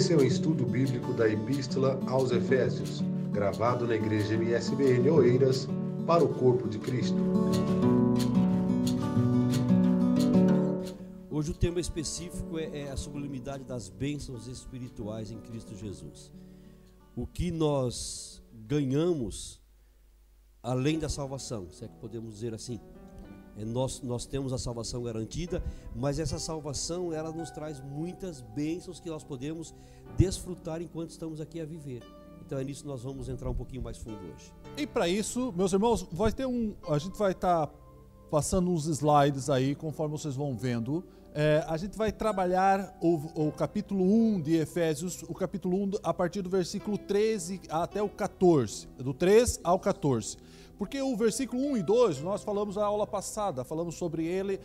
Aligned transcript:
Esse 0.00 0.14
é 0.14 0.16
o 0.16 0.24
estudo 0.24 0.64
bíblico 0.64 1.12
da 1.12 1.28
Epístola 1.28 2.00
aos 2.06 2.30
Efésios, 2.30 3.02
gravado 3.30 3.86
na 3.86 3.94
Igreja 3.94 4.34
MSBN 4.34 5.10
Oeiras, 5.10 5.68
para 6.06 6.24
o 6.24 6.34
Corpo 6.36 6.66
de 6.70 6.78
Cristo. 6.78 7.18
Hoje 11.30 11.50
o 11.50 11.54
tema 11.54 11.78
específico 11.80 12.58
é, 12.58 12.84
é 12.84 12.90
a 12.90 12.96
sublimidade 12.96 13.62
das 13.64 13.90
bênçãos 13.90 14.46
espirituais 14.46 15.30
em 15.30 15.38
Cristo 15.38 15.76
Jesus. 15.76 16.32
O 17.14 17.26
que 17.26 17.50
nós 17.50 18.42
ganhamos 18.54 19.60
além 20.62 20.98
da 20.98 21.10
salvação, 21.10 21.68
se 21.68 21.84
é 21.84 21.88
que 21.88 21.96
podemos 21.96 22.32
dizer 22.32 22.54
assim. 22.54 22.80
É, 23.60 23.64
nós, 23.64 24.00
nós 24.02 24.24
temos 24.24 24.52
a 24.52 24.58
salvação 24.58 25.02
garantida, 25.02 25.62
mas 25.94 26.18
essa 26.18 26.38
salvação 26.38 27.12
ela 27.12 27.30
nos 27.30 27.50
traz 27.50 27.80
muitas 27.80 28.40
bênçãos 28.40 29.00
que 29.00 29.10
nós 29.10 29.22
podemos 29.22 29.74
desfrutar 30.16 30.80
enquanto 30.80 31.10
estamos 31.10 31.40
aqui 31.40 31.60
a 31.60 31.66
viver. 31.66 32.02
Então 32.44 32.58
é 32.58 32.64
nisso 32.64 32.82
que 32.82 32.88
nós 32.88 33.02
vamos 33.02 33.28
entrar 33.28 33.50
um 33.50 33.54
pouquinho 33.54 33.82
mais 33.82 33.98
fundo 33.98 34.18
hoje. 34.18 34.52
E 34.76 34.86
para 34.86 35.08
isso, 35.08 35.52
meus 35.56 35.72
irmãos, 35.72 36.06
vai 36.10 36.32
ter 36.32 36.46
um, 36.46 36.74
a 36.88 36.98
gente 36.98 37.16
vai 37.18 37.32
estar 37.32 37.66
tá 37.66 37.74
passando 38.30 38.70
uns 38.70 38.86
slides 38.86 39.50
aí, 39.50 39.74
conforme 39.74 40.16
vocês 40.16 40.34
vão 40.34 40.56
vendo. 40.56 41.04
É, 41.32 41.64
a 41.68 41.76
gente 41.76 41.96
vai 41.96 42.10
trabalhar 42.10 42.96
o, 43.00 43.46
o, 43.48 43.52
capítulo 43.52 44.02
1 44.02 44.40
de 44.40 44.56
Efésios, 44.56 45.22
o 45.22 45.34
capítulo 45.34 45.76
1 45.84 45.90
a 46.02 46.12
partir 46.12 46.42
do 46.42 46.50
versículo 46.50 46.98
13 46.98 47.60
até 47.68 48.02
o 48.02 48.08
14, 48.08 48.88
do 48.98 49.14
3 49.14 49.60
ao 49.62 49.78
14. 49.78 50.36
Porque 50.80 51.02
o 51.02 51.14
versículo 51.14 51.62
1 51.72 51.76
e 51.76 51.82
2, 51.82 52.22
nós 52.22 52.42
falamos 52.42 52.76
na 52.76 52.86
aula 52.86 53.06
passada, 53.06 53.62
falamos 53.64 53.96
sobre 53.96 54.24
ele, 54.24 54.58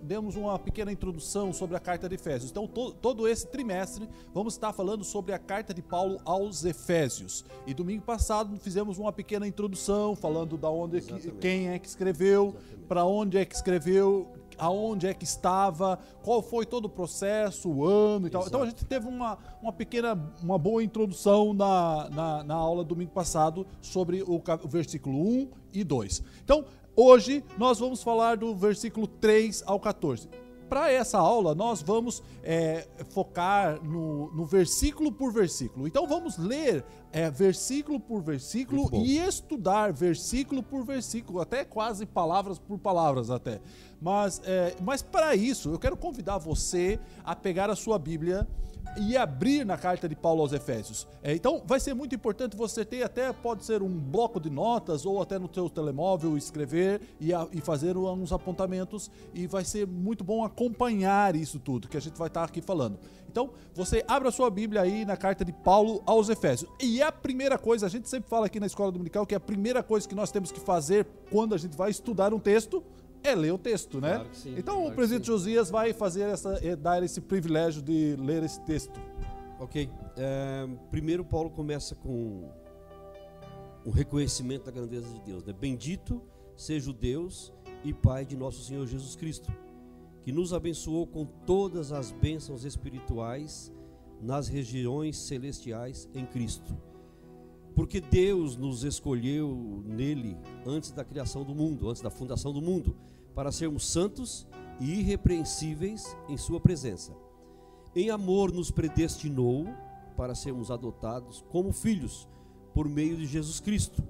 demos 0.00 0.36
uma 0.36 0.56
pequena 0.60 0.92
introdução 0.92 1.52
sobre 1.52 1.76
a 1.76 1.80
carta 1.80 2.08
de 2.08 2.14
Efésios. 2.14 2.52
Então, 2.52 2.68
to, 2.68 2.92
todo 2.92 3.26
esse 3.26 3.48
trimestre, 3.48 4.08
vamos 4.32 4.54
estar 4.54 4.72
falando 4.72 5.02
sobre 5.02 5.34
a 5.34 5.40
carta 5.40 5.74
de 5.74 5.82
Paulo 5.82 6.20
aos 6.24 6.64
Efésios. 6.64 7.44
E 7.66 7.74
domingo 7.74 8.04
passado 8.04 8.56
fizemos 8.60 8.96
uma 8.96 9.12
pequena 9.12 9.44
introdução, 9.44 10.14
falando 10.14 10.56
da 10.56 10.70
onde 10.70 11.00
que, 11.00 11.32
quem 11.32 11.70
é 11.70 11.80
que 11.80 11.88
escreveu, 11.88 12.54
para 12.86 13.04
onde 13.04 13.36
é 13.36 13.44
que 13.44 13.56
escreveu, 13.56 14.28
aonde 14.58 15.06
é 15.06 15.14
que 15.14 15.24
estava, 15.24 15.98
qual 16.22 16.42
foi 16.42 16.66
todo 16.66 16.86
o 16.86 16.88
processo, 16.88 17.68
o 17.68 17.84
ano 17.84 18.26
e 18.26 18.30
tal. 18.30 18.42
Exato. 18.42 18.56
Então 18.56 18.62
a 18.62 18.66
gente 18.66 18.84
teve 18.84 19.06
uma, 19.06 19.38
uma 19.62 19.72
pequena, 19.72 20.18
uma 20.42 20.58
boa 20.58 20.82
introdução 20.82 21.52
na, 21.52 22.08
na, 22.10 22.44
na 22.44 22.54
aula 22.54 22.84
domingo 22.84 23.10
passado 23.10 23.66
sobre 23.80 24.22
o, 24.22 24.42
o 24.62 24.68
versículo 24.68 25.18
1 25.18 25.48
e 25.72 25.84
2. 25.84 26.22
Então, 26.42 26.64
hoje 26.94 27.44
nós 27.58 27.78
vamos 27.78 28.02
falar 28.02 28.36
do 28.36 28.54
versículo 28.54 29.06
3 29.06 29.62
ao 29.66 29.78
14. 29.78 30.28
Para 30.68 30.90
essa 30.90 31.18
aula, 31.18 31.54
nós 31.54 31.80
vamos 31.80 32.22
é, 32.42 32.88
focar 33.10 33.80
no, 33.84 34.32
no, 34.32 34.44
versículo 34.44 35.12
por 35.12 35.32
versículo. 35.32 35.86
Então, 35.86 36.08
vamos 36.08 36.36
ler 36.36 36.84
é, 37.16 37.30
versículo 37.30 37.98
por 37.98 38.22
versículo 38.22 38.90
e 38.92 39.16
estudar 39.16 39.90
versículo 39.90 40.62
por 40.62 40.84
versículo, 40.84 41.40
até 41.40 41.64
quase 41.64 42.04
palavras 42.04 42.58
por 42.58 42.78
palavras 42.78 43.30
até. 43.30 43.58
Mas, 43.98 44.42
é, 44.44 44.76
mas 44.82 45.00
para 45.00 45.34
isso, 45.34 45.70
eu 45.70 45.78
quero 45.78 45.96
convidar 45.96 46.36
você 46.36 47.00
a 47.24 47.34
pegar 47.34 47.70
a 47.70 47.74
sua 47.74 47.98
Bíblia 47.98 48.46
e 48.98 49.16
abrir 49.16 49.64
na 49.64 49.78
carta 49.78 50.06
de 50.06 50.14
Paulo 50.14 50.42
aos 50.42 50.52
Efésios. 50.52 51.06
É, 51.22 51.34
então, 51.34 51.62
vai 51.66 51.80
ser 51.80 51.94
muito 51.94 52.14
importante 52.14 52.54
você 52.54 52.84
ter 52.84 53.02
até, 53.02 53.32
pode 53.32 53.64
ser 53.64 53.82
um 53.82 53.98
bloco 53.98 54.38
de 54.38 54.50
notas 54.50 55.06
ou 55.06 55.20
até 55.22 55.38
no 55.38 55.52
seu 55.52 55.70
telemóvel 55.70 56.36
escrever 56.36 57.00
e, 57.18 57.32
a, 57.32 57.48
e 57.50 57.62
fazer 57.62 57.96
uns 57.96 58.30
apontamentos 58.30 59.10
e 59.32 59.46
vai 59.46 59.64
ser 59.64 59.86
muito 59.86 60.22
bom 60.22 60.44
acompanhar 60.44 61.34
isso 61.34 61.58
tudo 61.58 61.88
que 61.88 61.96
a 61.96 62.00
gente 62.00 62.18
vai 62.18 62.28
estar 62.28 62.44
aqui 62.44 62.60
falando. 62.60 62.98
Então, 63.36 63.50
você 63.74 64.02
abre 64.08 64.28
a 64.28 64.30
sua 64.30 64.48
Bíblia 64.48 64.80
aí 64.80 65.04
na 65.04 65.14
carta 65.14 65.44
de 65.44 65.52
Paulo 65.52 66.02
aos 66.06 66.30
Efésios. 66.30 66.70
E 66.80 67.02
a 67.02 67.12
primeira 67.12 67.58
coisa, 67.58 67.84
a 67.84 67.88
gente 67.90 68.08
sempre 68.08 68.30
fala 68.30 68.46
aqui 68.46 68.58
na 68.58 68.64
escola 68.64 68.90
dominical 68.90 69.26
que 69.26 69.34
a 69.34 69.40
primeira 69.40 69.82
coisa 69.82 70.08
que 70.08 70.14
nós 70.14 70.32
temos 70.32 70.50
que 70.50 70.58
fazer 70.58 71.06
quando 71.30 71.54
a 71.54 71.58
gente 71.58 71.76
vai 71.76 71.90
estudar 71.90 72.32
um 72.32 72.38
texto 72.38 72.82
é 73.22 73.34
ler 73.34 73.52
o 73.52 73.58
texto, 73.58 74.00
né? 74.00 74.14
Claro 74.14 74.28
sim, 74.32 74.54
então 74.56 74.76
claro 74.76 74.90
o 74.90 74.94
presidente 74.94 75.26
Josias 75.26 75.68
vai 75.68 75.92
fazer 75.92 76.22
essa, 76.22 76.58
eh, 76.62 76.76
dar 76.76 77.02
esse 77.02 77.20
privilégio 77.20 77.82
de 77.82 78.16
ler 78.18 78.42
esse 78.42 78.60
texto. 78.62 78.98
Ok. 79.60 79.90
É, 80.16 80.66
primeiro 80.90 81.22
Paulo 81.22 81.50
começa 81.50 81.94
com 81.94 82.48
o 83.84 83.90
reconhecimento 83.90 84.64
da 84.64 84.70
grandeza 84.70 85.12
de 85.12 85.20
Deus. 85.20 85.44
Né? 85.44 85.52
Bendito 85.52 86.22
seja 86.56 86.88
o 86.88 86.92
Deus 86.94 87.52
e 87.84 87.92
Pai 87.92 88.24
de 88.24 88.34
nosso 88.34 88.62
Senhor 88.62 88.86
Jesus 88.86 89.14
Cristo, 89.14 89.52
que 90.26 90.32
nos 90.32 90.52
abençoou 90.52 91.06
com 91.06 91.24
todas 91.24 91.92
as 91.92 92.10
bênçãos 92.10 92.64
espirituais 92.64 93.72
nas 94.20 94.48
regiões 94.48 95.16
celestiais 95.16 96.10
em 96.12 96.26
Cristo. 96.26 96.76
Porque 97.76 98.00
Deus 98.00 98.56
nos 98.56 98.82
escolheu 98.82 99.84
nele 99.86 100.36
antes 100.66 100.90
da 100.90 101.04
criação 101.04 101.44
do 101.44 101.54
mundo, 101.54 101.88
antes 101.88 102.02
da 102.02 102.10
fundação 102.10 102.52
do 102.52 102.60
mundo, 102.60 102.96
para 103.36 103.52
sermos 103.52 103.86
santos 103.86 104.48
e 104.80 104.98
irrepreensíveis 104.98 106.16
em 106.28 106.36
Sua 106.36 106.58
presença. 106.58 107.12
Em 107.94 108.10
amor 108.10 108.50
nos 108.50 108.72
predestinou 108.72 109.68
para 110.16 110.34
sermos 110.34 110.72
adotados 110.72 111.44
como 111.50 111.70
filhos 111.70 112.28
por 112.74 112.88
meio 112.88 113.16
de 113.16 113.26
Jesus 113.26 113.60
Cristo, 113.60 114.02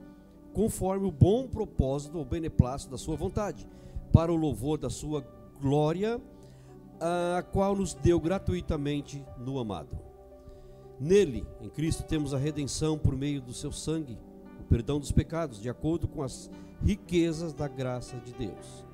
conforme 0.55 1.07
o 1.07 1.13
bom 1.13 1.47
propósito 1.47 2.17
ou 2.17 2.25
beneplácito 2.25 2.93
da 2.93 2.97
Sua 2.97 3.17
vontade, 3.17 3.69
para 4.15 4.33
o 4.33 4.37
louvor 4.37 4.79
da 4.79 4.89
Sua 4.89 5.36
glória, 5.61 6.21
a 7.01 7.43
qual 7.43 7.77
nos 7.77 7.95
deu 7.95 8.21
gratuitamente 8.21 9.25
no 9.39 9.59
amado. 9.59 9.99
Nele, 10.99 11.47
em 11.61 11.69
Cristo, 11.69 12.03
temos 12.05 12.33
a 12.33 12.39
redenção 12.39 12.99
por 12.99 13.15
meio 13.17 13.41
do 13.41 13.53
seu 13.53 13.71
sangue, 13.71 14.19
o 14.61 14.65
perdão 14.65 14.99
dos 14.99 15.13
pecados, 15.13 15.61
de 15.61 15.69
acordo 15.69 16.09
com 16.09 16.23
as 16.23 16.51
riquezas 16.83 17.53
da 17.53 17.69
graça 17.69 18.17
de 18.19 18.33
Deus 18.33 18.87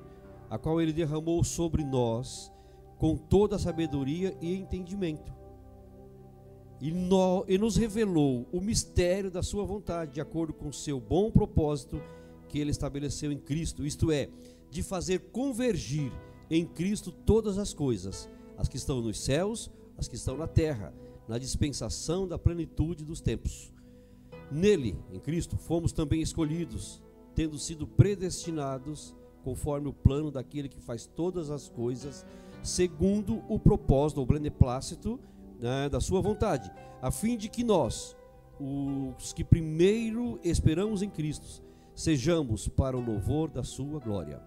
a 0.53 0.57
qual 0.59 0.79
ele 0.79 0.93
derramou 0.93 1.43
sobre 1.43 1.83
nós 1.83 2.51
com 2.99 3.17
toda 3.17 3.55
a 3.55 3.59
sabedoria 3.59 4.37
e 4.39 4.55
entendimento. 4.55 5.33
E, 6.79 6.91
no, 6.91 7.43
e 7.47 7.57
nos 7.57 7.75
revelou 7.75 8.47
o 8.51 8.61
mistério 8.61 9.31
da 9.31 9.41
sua 9.41 9.65
vontade, 9.65 10.13
de 10.13 10.21
acordo 10.21 10.53
com 10.53 10.67
o 10.67 10.73
seu 10.73 10.99
bom 10.99 11.31
propósito 11.31 11.99
que 12.47 12.59
ele 12.59 12.69
estabeleceu 12.69 13.31
em 13.31 13.39
Cristo, 13.39 13.83
isto 13.83 14.11
é, 14.11 14.29
de 14.69 14.83
fazer 14.83 15.31
convergir 15.31 16.11
em 16.49 16.65
Cristo 16.65 17.11
todas 17.11 17.57
as 17.57 17.73
coisas, 17.73 18.29
as 18.57 18.67
que 18.67 18.77
estão 18.77 19.01
nos 19.01 19.19
céus, 19.19 19.71
as 19.97 20.07
que 20.07 20.15
estão 20.15 20.37
na 20.37 20.47
terra, 20.47 20.93
na 21.27 21.37
dispensação 21.37 22.27
da 22.27 22.37
plenitude 22.37 23.05
dos 23.05 23.21
tempos. 23.21 23.73
Nele, 24.51 24.97
em 25.11 25.19
Cristo, 25.19 25.57
fomos 25.57 25.91
também 25.91 26.21
escolhidos, 26.21 27.01
tendo 27.33 27.57
sido 27.57 27.87
predestinados 27.87 29.15
conforme 29.43 29.89
o 29.89 29.93
plano 29.93 30.31
daquele 30.31 30.69
que 30.69 30.79
faz 30.79 31.05
todas 31.05 31.49
as 31.49 31.67
coisas, 31.67 32.25
segundo 32.61 33.43
o 33.49 33.59
propósito 33.59 34.19
ou 34.19 34.25
beneplácito 34.25 35.19
né, 35.59 35.89
da 35.89 35.99
sua 35.99 36.21
vontade, 36.21 36.71
a 37.01 37.11
fim 37.11 37.35
de 37.35 37.49
que 37.49 37.63
nós, 37.63 38.15
os 38.59 39.33
que 39.33 39.43
primeiro 39.43 40.39
esperamos 40.43 41.01
em 41.01 41.09
Cristo, 41.09 41.63
sejamos 41.95 42.67
para 42.67 42.97
o 42.97 43.01
louvor 43.01 43.49
da 43.49 43.63
sua 43.63 43.99
glória. 43.99 44.41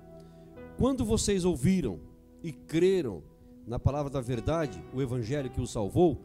Quando 0.79 1.07
vocês 1.07 1.45
ouviram 1.47 1.99
e 2.43 2.53
creram 2.53 3.23
na 3.67 3.79
palavra 3.79 4.11
da 4.11 4.21
verdade, 4.21 4.83
o 4.93 5.01
evangelho 5.01 5.49
que 5.49 5.61
os 5.61 5.73
salvou, 5.73 6.21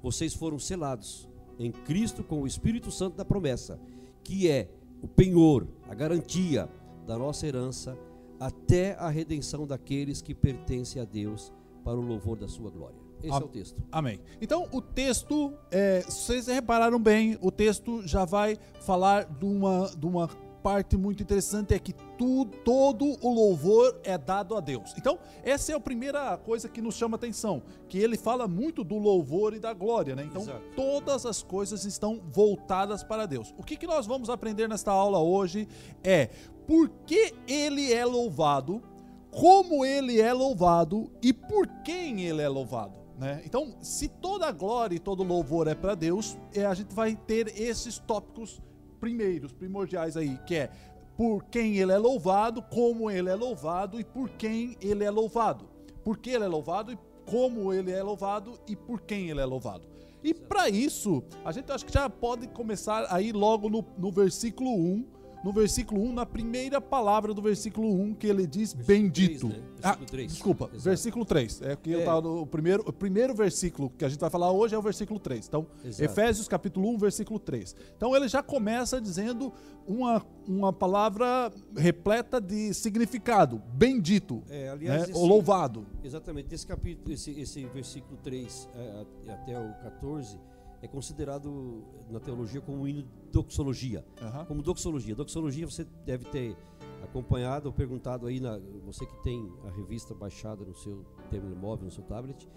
vocês 0.00 0.32
foram 0.32 0.60
selados 0.60 1.28
em 1.58 1.72
Cristo 1.72 2.22
com 2.22 2.42
o 2.42 2.46
Espírito 2.46 2.90
Santo 2.92 3.16
da 3.16 3.24
promessa, 3.24 3.80
que 4.22 4.48
é 4.48 4.70
o 5.02 5.08
penhor, 5.08 5.66
a 5.88 5.94
garantia 5.94 6.68
da 7.04 7.18
nossa 7.18 7.48
herança 7.48 7.98
até 8.38 8.94
a 8.94 9.08
redenção 9.08 9.66
daqueles 9.66 10.22
que 10.22 10.34
pertencem 10.34 11.02
a 11.02 11.04
Deus 11.04 11.52
para 11.82 11.98
o 11.98 12.00
louvor 12.00 12.36
da 12.36 12.46
sua 12.46 12.70
glória. 12.70 12.96
Esse 13.22 13.32
é 13.32 13.44
o 13.44 13.48
texto. 13.48 13.82
Amém. 13.90 14.20
Então, 14.40 14.68
o 14.70 14.80
texto, 14.80 15.52
é, 15.70 16.02
vocês 16.02 16.46
repararam 16.46 17.00
bem, 17.00 17.36
o 17.40 17.50
texto 17.50 18.06
já 18.06 18.24
vai 18.24 18.56
falar 18.80 19.24
de 19.24 19.44
uma, 19.44 19.90
de 19.96 20.06
uma 20.06 20.28
parte 20.66 20.96
muito 20.96 21.22
interessante 21.22 21.74
é 21.74 21.78
que 21.78 21.92
tudo, 21.92 22.56
todo 22.64 23.16
o 23.24 23.32
louvor 23.32 24.00
é 24.02 24.18
dado 24.18 24.56
a 24.56 24.60
Deus. 24.60 24.92
Então, 24.98 25.16
essa 25.44 25.70
é 25.70 25.76
a 25.76 25.78
primeira 25.78 26.36
coisa 26.38 26.68
que 26.68 26.82
nos 26.82 26.96
chama 26.96 27.14
atenção, 27.14 27.62
que 27.88 27.96
ele 27.96 28.16
fala 28.16 28.48
muito 28.48 28.82
do 28.82 28.98
louvor 28.98 29.54
e 29.54 29.60
da 29.60 29.72
glória, 29.72 30.16
né? 30.16 30.24
Então, 30.24 30.42
Exato. 30.42 30.64
todas 30.74 31.24
as 31.24 31.40
coisas 31.40 31.84
estão 31.84 32.20
voltadas 32.32 33.04
para 33.04 33.26
Deus. 33.26 33.54
O 33.56 33.62
que, 33.62 33.76
que 33.76 33.86
nós 33.86 34.08
vamos 34.08 34.28
aprender 34.28 34.68
nesta 34.68 34.90
aula 34.90 35.20
hoje 35.20 35.68
é 36.02 36.30
por 36.66 36.88
que 37.06 37.32
ele 37.46 37.92
é 37.92 38.04
louvado, 38.04 38.82
como 39.30 39.84
ele 39.84 40.20
é 40.20 40.32
louvado 40.32 41.08
e 41.22 41.32
por 41.32 41.68
quem 41.84 42.22
ele 42.22 42.42
é 42.42 42.48
louvado. 42.48 42.98
Né? 43.16 43.40
Então, 43.46 43.76
se 43.80 44.08
toda 44.08 44.48
a 44.48 44.52
glória 44.52 44.96
e 44.96 44.98
todo 44.98 45.22
louvor 45.22 45.68
é 45.68 45.76
para 45.76 45.94
Deus, 45.94 46.36
é, 46.52 46.66
a 46.66 46.74
gente 46.74 46.92
vai 46.92 47.14
ter 47.14 47.56
esses 47.56 48.00
tópicos 48.00 48.60
primeiros, 49.06 49.52
primordiais 49.52 50.16
aí, 50.16 50.36
que 50.44 50.56
é 50.56 50.70
por 51.16 51.44
quem 51.44 51.76
ele 51.76 51.92
é 51.92 51.96
louvado, 51.96 52.60
como 52.60 53.08
ele 53.08 53.30
é 53.30 53.36
louvado 53.36 54.00
e 54.00 54.04
por 54.04 54.28
quem 54.30 54.76
ele 54.82 55.04
é 55.04 55.10
louvado. 55.10 55.68
Por 56.02 56.18
que 56.18 56.30
ele 56.30 56.44
é 56.44 56.48
louvado 56.48 56.92
e 56.92 56.98
como 57.24 57.72
ele 57.72 57.92
é 57.92 58.02
louvado 58.02 58.58
e 58.66 58.74
por 58.74 59.00
quem 59.02 59.30
ele 59.30 59.40
é 59.40 59.44
louvado. 59.44 59.86
E 60.24 60.34
para 60.34 60.68
isso, 60.68 61.22
a 61.44 61.52
gente 61.52 61.70
acho 61.70 61.86
que 61.86 61.92
já 61.92 62.10
pode 62.10 62.48
começar 62.48 63.06
aí 63.08 63.30
logo 63.30 63.70
no, 63.70 63.84
no 63.96 64.10
versículo 64.10 64.74
1, 64.74 65.06
no 65.44 65.52
versículo 65.52 66.02
1, 66.02 66.12
na 66.12 66.26
primeira 66.26 66.80
palavra 66.80 67.32
do 67.32 67.40
versículo 67.40 67.88
1, 68.02 68.14
que 68.14 68.26
ele 68.26 68.46
diz 68.46 68.72
Versículo 68.72 68.86
bendito. 68.86 69.48
3, 69.48 69.60
né? 69.62 69.68
Ah, 69.82 69.88
Versículo 69.90 70.06
3. 70.10 70.32
desculpa, 70.32 70.64
Exato. 70.72 70.80
versículo 70.84 71.24
3. 71.24 71.62
É 71.62 71.76
que 71.76 71.90
eu 71.92 72.00
É. 72.00 72.04
tava 72.04 72.20
no 72.22 72.40
o 72.42 72.46
primeiro, 72.46 72.82
o 72.86 72.92
primeiro 72.92 73.34
versículo 73.34 73.90
que 73.90 74.04
a 74.04 74.08
gente 74.08 74.18
vai 74.20 74.30
falar 74.30 74.50
hoje 74.50 74.74
é 74.74 74.78
o 74.78 74.82
versículo 74.82 75.20
3. 75.20 75.46
Então, 75.46 75.66
Exato. 75.84 76.02
Efésios 76.04 76.48
capítulo 76.48 76.88
1, 76.90 76.98
versículo 76.98 77.38
3. 77.38 77.76
Então 77.96 78.14
ele 78.16 78.26
já 78.28 78.42
começa 78.42 79.00
dizendo 79.00 79.52
uma, 79.86 80.20
uma 80.48 80.72
palavra 80.72 81.52
repleta 81.76 82.40
de 82.40 82.74
significado, 82.74 83.62
bendito, 83.74 84.42
É, 84.48 84.68
aliás, 84.70 85.02
né? 85.02 85.08
esse- 85.10 85.18
ou 85.18 85.26
louvado. 85.26 85.86
Exatamente, 86.02 86.52
esse 86.54 86.66
capítulo, 86.66 87.12
esse, 87.12 87.30
esse 87.38 87.64
versículo 87.66 88.16
3 88.22 88.68
é, 88.74 89.06
até 89.32 89.58
o 89.58 89.72
14 89.82 90.38
é 90.82 90.88
considerado 90.88 91.84
na 92.10 92.20
teologia 92.20 92.60
como 92.60 92.82
um 92.82 92.88
hino 92.88 93.02
de 93.02 93.08
doxologia. 93.32 94.04
Aham. 94.20 94.44
Como 94.44 94.62
doxologia. 94.62 95.14
Doxologia 95.14 95.66
você 95.66 95.84
deve 96.04 96.24
ter 96.26 96.56
acompanhado 97.02 97.66
ou 97.66 97.72
perguntado 97.72 98.26
aí, 98.26 98.40
na, 98.40 98.58
você 98.84 99.06
que 99.06 99.22
tem 99.22 99.52
a 99.64 99.70
revista 99.70 100.14
baixada 100.14 100.64
no 100.64 100.74
seu 100.74 101.04
terminal 101.30 101.58
móvel, 101.58 101.86
no 101.86 101.90
seu 101.90 102.04
tablet. 102.04 102.48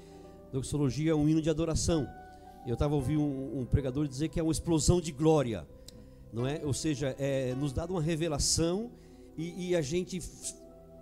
Doxologia 0.51 1.11
é 1.11 1.15
um 1.15 1.27
hino 1.27 1.41
de 1.41 1.49
adoração. 1.49 2.07
Eu 2.67 2.73
estava 2.73 2.95
ouvindo 2.95 3.21
um, 3.21 3.61
um 3.61 3.65
pregador 3.65 4.07
dizer 4.07 4.29
que 4.29 4.39
é 4.39 4.43
uma 4.43 4.51
explosão 4.51 4.99
de 4.99 5.11
glória, 5.11 5.67
não 6.33 6.45
é? 6.45 6.61
Ou 6.63 6.73
seja, 6.73 7.15
é 7.17 7.55
nos 7.55 7.71
dado 7.71 7.91
uma 7.91 8.01
revelação 8.01 8.91
e, 9.37 9.69
e 9.69 9.75
a 9.75 9.81
gente 9.81 10.19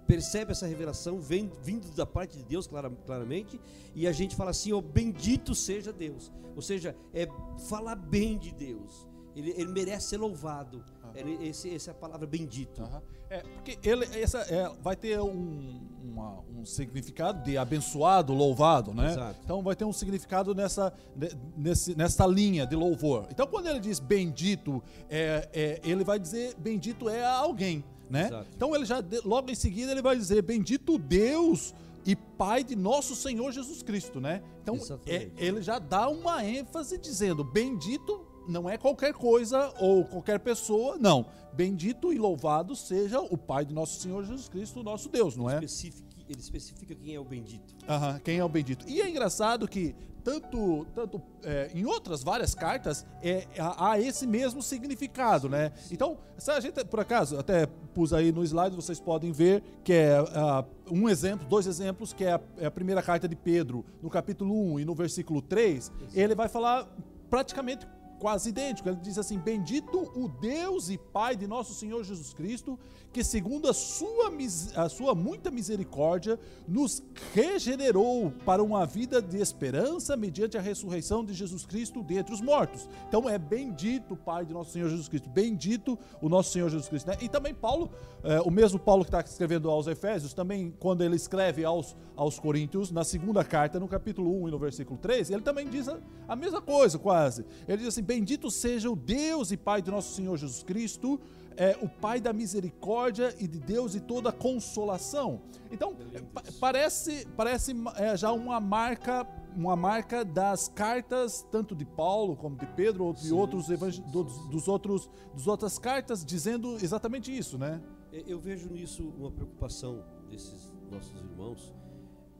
percebe 0.08 0.52
essa 0.54 0.66
revelação 0.66 1.20
vem, 1.20 1.52
vindo 1.62 1.94
da 1.96 2.06
parte 2.06 2.38
de 2.38 2.44
Deus 2.44 2.66
clara- 2.68 2.90
claramente 3.06 3.60
e 3.94 4.08
a 4.08 4.12
gente 4.12 4.36
fala 4.36 4.52
assim, 4.52 4.72
ó, 4.72 4.82
bendito 4.82 5.54
seja 5.54 5.92
Deus. 5.92 6.32
Ou 6.56 6.62
seja, 6.62 6.96
é 7.14 7.28
falar 7.70 7.96
bem 7.96 8.38
de 8.38 8.52
Deus. 8.54 9.06
Ele, 9.36 9.52
ele 9.56 9.72
merece 9.72 10.08
ser 10.10 10.18
louvado. 10.18 10.84
Ele- 11.14 11.48
esse, 11.48 11.70
essa 11.74 11.92
é 11.92 11.94
a 11.94 11.96
palavra 11.96 12.26
bendito. 12.26 12.82
Aham. 12.82 13.02
É, 13.30 13.40
porque 13.42 13.78
ele 13.88 14.06
essa, 14.20 14.40
é, 14.40 14.70
vai 14.82 14.96
ter 14.96 15.20
um, 15.20 15.80
uma- 16.04 16.40
um 16.58 16.66
significado 16.66 17.44
de 17.44 17.58
abençoado, 17.58 18.34
louvado, 18.34 18.94
né? 18.94 19.12
Exato. 19.12 19.40
Então 19.44 19.62
vai 19.62 19.76
ter 19.76 19.86
um 19.86 19.94
significado 19.94 20.56
nessa, 20.56 20.92
ne- 21.16 21.30
nesse, 21.56 21.96
nessa 21.96 22.26
linha 22.26 22.66
de 22.66 22.76
louvor. 22.76 23.28
Então 23.30 23.46
quando 23.46 23.68
ele 23.68 23.80
diz 23.80 24.00
bendito, 24.00 24.82
é, 25.10 25.48
é, 25.54 25.82
ele 25.84 26.04
vai 26.04 26.18
dizer 26.18 26.56
bendito 26.58 27.08
é 27.10 27.24
alguém, 27.26 27.84
né? 28.10 28.28
Exato. 28.28 28.48
Então 28.56 28.76
ele 28.76 28.86
já 28.86 29.04
logo 29.24 29.50
em 29.52 29.56
seguida 29.56 29.92
ele 29.92 30.02
vai 30.02 30.16
dizer 30.16 30.42
bendito 30.42 30.98
Deus 30.98 31.74
e 32.06 32.16
Pai 32.16 32.64
de 32.64 32.76
nosso 32.76 33.16
Senhor 33.16 33.52
Jesus 33.52 33.84
Cristo, 33.84 34.20
né? 34.20 34.42
Então 34.62 34.78
é, 35.06 35.30
ele 35.38 35.62
já 35.62 35.80
dá 35.80 36.08
uma 36.08 36.46
ênfase 36.46 36.98
dizendo 36.98 37.44
bendito 37.44 38.26
não 38.48 38.70
é 38.70 38.78
qualquer 38.78 39.14
coisa 39.14 39.74
ou 39.80 40.06
qualquer 40.06 40.40
pessoa, 40.40 40.98
não. 40.98 41.26
Bendito 41.54 42.14
e 42.14 42.18
louvado 42.18 42.76
seja 42.76 43.20
o 43.20 43.38
Pai 43.38 43.66
de 43.66 43.74
nosso 43.74 44.00
Senhor 44.00 44.24
Jesus 44.24 44.48
Cristo, 44.48 44.82
nosso 44.84 45.10
Deus, 45.10 45.36
não 45.36 45.50
é? 45.50 45.58
Ele 45.58 46.40
especifica 46.40 46.94
quem 46.94 47.16
é 47.16 47.20
o 47.20 47.24
bendito. 47.24 47.74
Aham, 47.88 48.20
quem 48.20 48.38
é 48.38 48.44
o 48.44 48.50
bendito. 48.50 48.86
E 48.88 49.02
é 49.02 49.10
engraçado 49.10 49.68
que 49.68 49.96
tanto, 50.28 50.86
tanto 50.94 51.22
é, 51.42 51.72
em 51.74 51.86
outras 51.86 52.22
várias 52.22 52.54
cartas 52.54 53.06
é, 53.24 53.48
há, 53.58 53.92
há 53.92 54.00
esse 54.02 54.28
mesmo 54.28 54.62
significado, 54.62 55.48
né? 55.48 55.72
Então, 55.90 56.18
se 56.38 56.52
a 56.52 56.60
gente, 56.60 56.84
por 56.84 57.00
acaso, 57.00 57.40
até 57.40 57.66
pus 57.94 58.12
aí 58.12 58.30
no 58.30 58.44
slide, 58.44 58.76
vocês 58.76 59.00
podem 59.00 59.32
ver 59.32 59.64
que 59.86 59.94
é 59.94 60.18
ah, 60.18 60.66
um 60.92 61.08
exemplo, 61.08 61.48
dois 61.48 61.66
exemplos, 61.66 62.12
que 62.12 62.26
é 62.26 62.34
a, 62.34 62.42
é 62.58 62.66
a 62.66 62.72
primeira 62.72 63.02
carta 63.02 63.26
de 63.26 63.38
Pedro, 63.38 63.86
no 64.02 64.10
capítulo 64.10 64.74
1 64.74 64.82
e 64.82 64.86
no 64.86 64.94
versículo 64.94 65.42
3, 65.42 65.94
ele 66.14 66.36
vai 66.36 66.50
falar 66.50 66.86
praticamente 67.30 67.88
quase 68.20 68.50
idêntico. 68.50 68.90
Ele 68.90 68.98
diz 68.98 69.18
assim: 69.18 69.40
Bendito 69.40 70.12
o 70.14 70.28
Deus 70.28 70.90
e 70.90 70.98
Pai 70.98 71.38
de 71.38 71.48
nosso 71.48 71.74
Senhor 71.74 72.04
Jesus 72.04 72.34
Cristo, 72.34 72.78
que 73.18 73.24
segundo 73.24 73.68
a 73.68 73.74
sua, 73.74 74.32
a 74.76 74.88
sua 74.88 75.16
muita 75.16 75.50
misericórdia, 75.50 76.40
nos 76.68 77.02
regenerou 77.34 78.32
para 78.46 78.62
uma 78.62 78.86
vida 78.86 79.20
de 79.20 79.40
esperança 79.40 80.16
mediante 80.16 80.56
a 80.56 80.62
ressurreição 80.62 81.26
de 81.26 81.34
Jesus 81.34 81.66
Cristo 81.66 82.04
dentre 82.04 82.32
os 82.32 82.42
mortos. 82.42 82.88
Então 83.08 83.28
é 83.28 83.40
bendito 83.40 84.14
o 84.14 84.18
Pai 84.18 84.46
de 84.46 84.54
nosso 84.54 84.70
Senhor 84.70 84.88
Jesus 84.88 85.08
Cristo, 85.08 85.28
bendito 85.30 85.98
o 86.22 86.30
nosso 86.30 86.52
Senhor 86.52 86.70
Jesus 86.70 86.88
Cristo. 86.88 87.08
né? 87.08 87.18
E 87.20 87.28
também 87.28 87.56
Paulo, 87.56 87.90
eh, 88.24 88.40
o 88.42 88.52
mesmo 88.52 88.78
Paulo 88.78 89.04
que 89.04 89.10
está 89.10 89.22
escrevendo 89.22 89.68
aos 89.68 89.88
Efésios, 89.88 90.32
também 90.32 90.72
quando 90.80 91.04
ele 91.04 91.16
escreve 91.16 91.66
aos, 91.66 91.96
aos 92.16 92.40
Coríntios, 92.40 92.92
na 92.92 93.04
segunda 93.04 93.44
carta, 93.44 93.80
no 93.80 93.88
capítulo 93.88 94.44
1 94.44 94.50
e 94.50 94.52
no 94.52 94.60
versículo 94.60 95.00
3, 95.00 95.32
ele 95.32 95.42
também 95.42 95.68
diz 95.68 95.90
a, 95.90 95.98
a 96.28 96.36
mesma 96.36 96.62
coisa, 96.62 97.00
quase. 97.00 97.44
Ele 97.68 97.78
diz 97.78 97.88
assim: 97.88 98.04
Bendito 98.04 98.52
seja 98.52 98.92
o 98.92 98.96
Deus 98.96 99.52
e 99.52 99.58
Pai 99.58 99.82
de 99.82 99.90
nosso 99.90 100.14
Senhor 100.14 100.38
Jesus 100.38 100.62
Cristo, 100.62 101.20
é, 101.58 101.76
o 101.82 101.90
Pai 101.90 102.22
da 102.22 102.32
misericórdia 102.32 103.36
e 103.40 103.48
de 103.48 103.60
Deus 103.60 103.96
e 103.96 104.00
toda 104.00 104.32
consolação. 104.32 105.42
Então, 105.72 105.96
pa- 106.34 106.44
parece, 106.60 107.28
parece 107.36 107.74
é, 107.96 108.16
já 108.16 108.32
uma 108.32 108.60
marca, 108.60 109.28
uma 109.56 109.76
marca 109.76 110.24
das 110.24 110.68
cartas, 110.68 111.46
tanto 111.52 111.76
de 111.76 111.84
Paulo 111.84 112.36
como 112.38 112.56
de 112.56 112.66
Pedro, 112.68 113.06
ou 113.06 113.14
de 113.14 113.22
Sim, 113.28 113.32
outros 113.34 113.66
sim, 113.66 113.76
sim. 113.92 114.02
dos, 114.12 114.48
dos 114.50 114.68
outros, 114.68 115.10
dos 115.34 115.48
outras 115.48 115.78
cartas, 115.80 116.24
dizendo 116.24 116.76
exatamente 116.76 117.36
isso, 117.36 117.58
né? 117.58 117.82
É, 118.14 118.24
Eu 118.28 118.40
vejo 118.40 118.70
nisso 118.70 119.04
uma 119.18 119.32
preocupação 119.32 120.04
desses 120.30 120.72
nossos 120.92 121.16
irmãos 121.20 121.74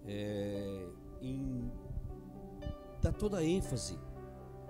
é, 0.06 0.86
em 1.22 1.72
dar 3.02 3.14
toda 3.14 3.38
a 3.40 3.44
ênfase 3.44 3.98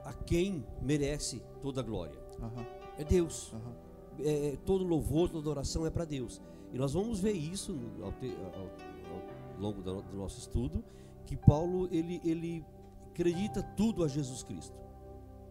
a 0.06 0.14
quem 0.14 0.66
merece 0.82 1.42
toda 1.62 1.82
a 1.82 1.84
glória. 1.84 2.18
Aham, 2.42 2.66
É 2.98 3.04
Deus. 3.04 3.54
É, 4.24 4.58
todo 4.66 4.84
louvor, 4.84 5.30
toda 5.30 5.50
oração 5.50 5.86
é 5.86 5.90
para 5.90 6.06
Deus. 6.06 6.42
E 6.74 6.78
nós 6.78 6.94
vamos 6.94 7.19
ver 7.19 7.34
isso 7.34 7.78
ao, 8.02 8.12
te- 8.12 8.36
ao- 8.36 8.64
ao 9.54 9.62
longo 9.62 9.81
do, 9.81 10.04
nosso 10.16 10.40
estudo, 10.40 10.84
que 11.25 11.36
Paulo 11.38 11.88
ele, 11.92 12.19
ele 12.24 12.66
acredita 13.12 13.62
tudo 13.64 14.04
a 14.04 14.08
Jesus 14.08 14.44
Cristo. 14.44 14.75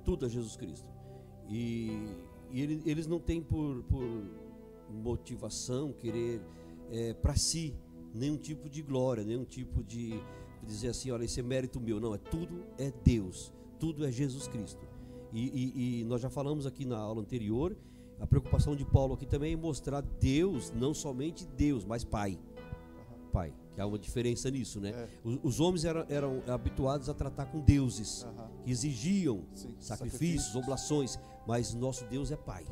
Tudo 0.05 0.27
a 0.27 0.29
Jesus 0.29 0.57
Cristo. 0.57 0.89
E, 1.49 1.91
e 2.51 2.61
ele- 2.61 2.83
eles 2.87 3.07
não 3.07 3.19
têm 3.21 3.41
por, 3.43 3.83
por 3.85 4.05
motivação 4.91 5.93
querer 5.93 6.41
para 7.21 7.35
si 7.35 7.75
nenhum 8.15 8.37
tipo 8.37 8.69
de 8.69 8.83
glória, 8.83 9.25
nenhum 9.25 9.45
tipo 9.45 9.83
de 9.83 10.21
dizer 10.65 10.89
assim, 10.89 11.11
olha, 11.11 11.25
esse 11.25 11.41
é 11.41 11.43
mérito 11.43 11.81
meu. 11.81 11.99
Não, 12.01 12.15
é 12.15 12.19
tudo 12.19 12.65
é 12.79 12.93
Deus, 13.05 13.53
tudo 13.79 14.05
é 14.07 14.11
Jesus 14.13 14.47
Cristo. 14.49 14.85
E, 15.33 15.43
e- 15.49 16.01
e 16.01 16.05
nós 16.05 16.21
já 16.21 16.31
falamos 16.31 16.67
aqui 16.67 16.85
na 16.85 16.97
aula 16.99 17.21
anterior, 17.21 17.77
a 18.21 18.27
preocupação 18.27 18.75
de 18.75 18.85
Paulo 18.85 19.15
aqui 19.15 19.27
também 19.27 19.53
é 19.53 19.57
mostrar 19.57 20.01
Deus, 20.01 20.73
não 20.75 20.95
somente 20.95 21.47
Deus, 21.47 21.85
mas 21.85 22.05
Pai. 22.05 22.39
Pai, 23.33 23.53
que 23.75 23.81
há 23.81 23.87
uma 23.87 23.99
diferença 23.99 24.51
nisso, 24.51 24.81
né? 24.81 24.91
É. 24.91 25.09
Os, 25.23 25.39
os 25.43 25.61
homens 25.61 25.85
eram, 25.85 26.07
eram 26.09 26.43
habituados 26.47 27.09
a 27.11 27.15
tratar 27.15 27.47
com 27.47 27.61
deuses, 27.61 28.25
Aham. 28.25 28.49
que 28.65 28.71
exigiam 28.71 29.45
Sim, 29.55 29.75
sacrifícios, 29.79 29.87
sacrifícios. 29.87 30.57
oblações, 30.57 31.19
mas 31.47 31.75
nosso 31.75 32.05
Deus 32.07 32.31
é 32.31 32.37
Pai. 32.37 32.65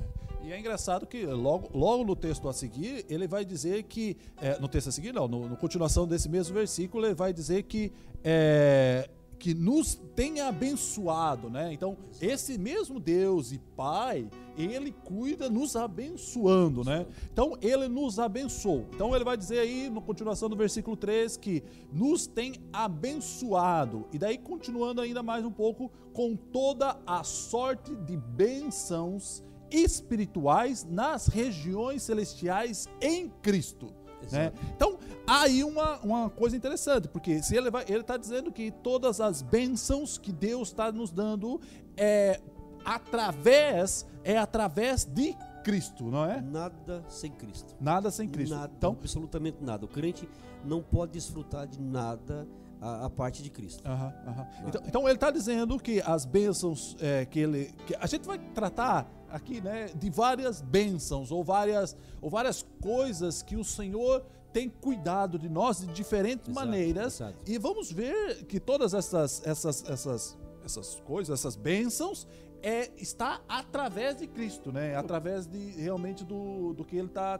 E 0.42 0.52
é 0.52 0.58
engraçado 0.58 1.06
que 1.06 1.24
logo, 1.26 1.76
logo 1.76 2.04
no 2.04 2.16
texto 2.16 2.48
a 2.48 2.52
seguir, 2.52 3.04
ele 3.08 3.26
vai 3.26 3.44
dizer 3.44 3.82
que. 3.84 4.16
é, 4.40 4.58
no 4.58 4.68
texto 4.68 4.88
a 4.88 4.92
seguir, 4.92 5.12
não, 5.12 5.28
no, 5.28 5.48
no 5.48 5.56
continuação 5.56 6.06
desse 6.06 6.28
mesmo 6.28 6.54
versículo, 6.54 7.04
ele 7.04 7.14
vai 7.14 7.32
dizer 7.32 7.62
que. 7.64 7.92
é, 8.22 9.08
que 9.38 9.54
nos 9.54 9.94
tem 10.14 10.40
abençoado, 10.40 11.50
né? 11.50 11.72
Então, 11.72 11.96
esse 12.20 12.56
mesmo 12.56 13.00
Deus 13.00 13.52
e 13.52 13.58
Pai, 13.58 14.28
ele 14.56 14.92
cuida 15.04 15.50
nos 15.50 15.76
abençoando, 15.76 16.84
né? 16.84 17.06
Então, 17.32 17.56
ele 17.60 17.88
nos 17.88 18.18
abençoou. 18.18 18.86
Então, 18.94 19.14
ele 19.14 19.24
vai 19.24 19.36
dizer 19.36 19.58
aí, 19.58 19.90
na 19.90 20.00
continuação 20.00 20.48
do 20.48 20.56
versículo 20.56 20.96
3, 20.96 21.36
que 21.36 21.62
nos 21.92 22.26
tem 22.26 22.54
abençoado. 22.72 24.06
E 24.12 24.18
daí, 24.18 24.38
continuando 24.38 25.00
ainda 25.00 25.22
mais 25.22 25.44
um 25.44 25.50
pouco, 25.50 25.90
com 26.12 26.36
toda 26.36 26.96
a 27.06 27.24
sorte 27.24 27.94
de 27.96 28.16
bênçãos 28.16 29.42
espirituais 29.70 30.84
nas 30.84 31.26
regiões 31.26 32.02
celestiais 32.02 32.88
em 33.00 33.28
Cristo. 33.42 34.03
Né? 34.32 34.52
Então, 34.74 34.98
há 35.26 35.42
aí 35.42 35.64
uma, 35.64 35.98
uma 36.00 36.30
coisa 36.30 36.56
interessante, 36.56 37.08
porque 37.08 37.42
se 37.42 37.56
ele 37.56 37.70
vai, 37.70 37.84
ele 37.88 38.00
está 38.00 38.16
dizendo 38.16 38.52
que 38.52 38.70
todas 38.70 39.20
as 39.20 39.42
bênçãos 39.42 40.18
que 40.18 40.32
Deus 40.32 40.68
está 40.68 40.90
nos 40.92 41.10
dando 41.10 41.60
é 41.96 42.40
através 42.84 44.06
é 44.22 44.38
através 44.38 45.04
de 45.04 45.36
Cristo, 45.64 46.04
não 46.04 46.24
é? 46.24 46.40
Nada 46.40 47.04
sem 47.08 47.30
Cristo. 47.30 47.74
Nada 47.80 48.10
sem 48.10 48.28
Cristo. 48.28 48.54
Nada, 48.54 48.72
Então, 48.76 48.92
absolutamente 48.92 49.58
nada. 49.62 49.84
O 49.86 49.88
crente 49.88 50.28
não 50.64 50.82
pode 50.82 51.12
desfrutar 51.12 51.66
de 51.66 51.80
nada 51.80 52.46
a, 52.80 53.06
a 53.06 53.10
parte 53.10 53.42
de 53.42 53.48
Cristo. 53.48 53.82
Aham, 53.86 54.12
aham. 54.26 54.46
Então, 54.66 54.82
então 54.86 55.02
ele 55.04 55.14
está 55.14 55.30
dizendo 55.30 55.78
que 55.78 56.02
as 56.02 56.26
bênçãos 56.26 56.96
é, 57.00 57.24
que 57.24 57.38
ele. 57.38 57.72
Que 57.86 57.96
a 57.96 58.06
gente 58.06 58.26
vai 58.26 58.38
tratar 58.38 59.10
aqui 59.34 59.60
né, 59.60 59.86
de 59.94 60.08
várias 60.10 60.60
bênçãos 60.60 61.32
ou 61.32 61.42
várias, 61.42 61.96
ou 62.22 62.30
várias 62.30 62.64
coisas 62.80 63.42
que 63.42 63.56
o 63.56 63.64
Senhor 63.64 64.24
tem 64.52 64.68
cuidado 64.68 65.36
de 65.38 65.48
nós 65.48 65.80
de 65.80 65.86
diferentes 65.88 66.48
Exato, 66.48 66.66
maneiras 66.66 67.14
exato. 67.20 67.50
e 67.50 67.58
vamos 67.58 67.90
ver 67.90 68.44
que 68.44 68.60
todas 68.60 68.94
essas 68.94 69.44
essas 69.44 69.84
essas 69.88 70.38
essas 70.64 70.94
coisas, 71.00 71.38
essas 71.40 71.56
bênçãos 71.56 72.26
é 72.62 72.90
está 72.96 73.42
através 73.48 74.16
de 74.16 74.26
Cristo, 74.26 74.72
né? 74.72 74.96
Através 74.96 75.46
de 75.46 75.58
realmente 75.72 76.24
do, 76.24 76.72
do 76.72 76.84
que 76.84 76.96
ele 76.96 77.08
tá 77.08 77.38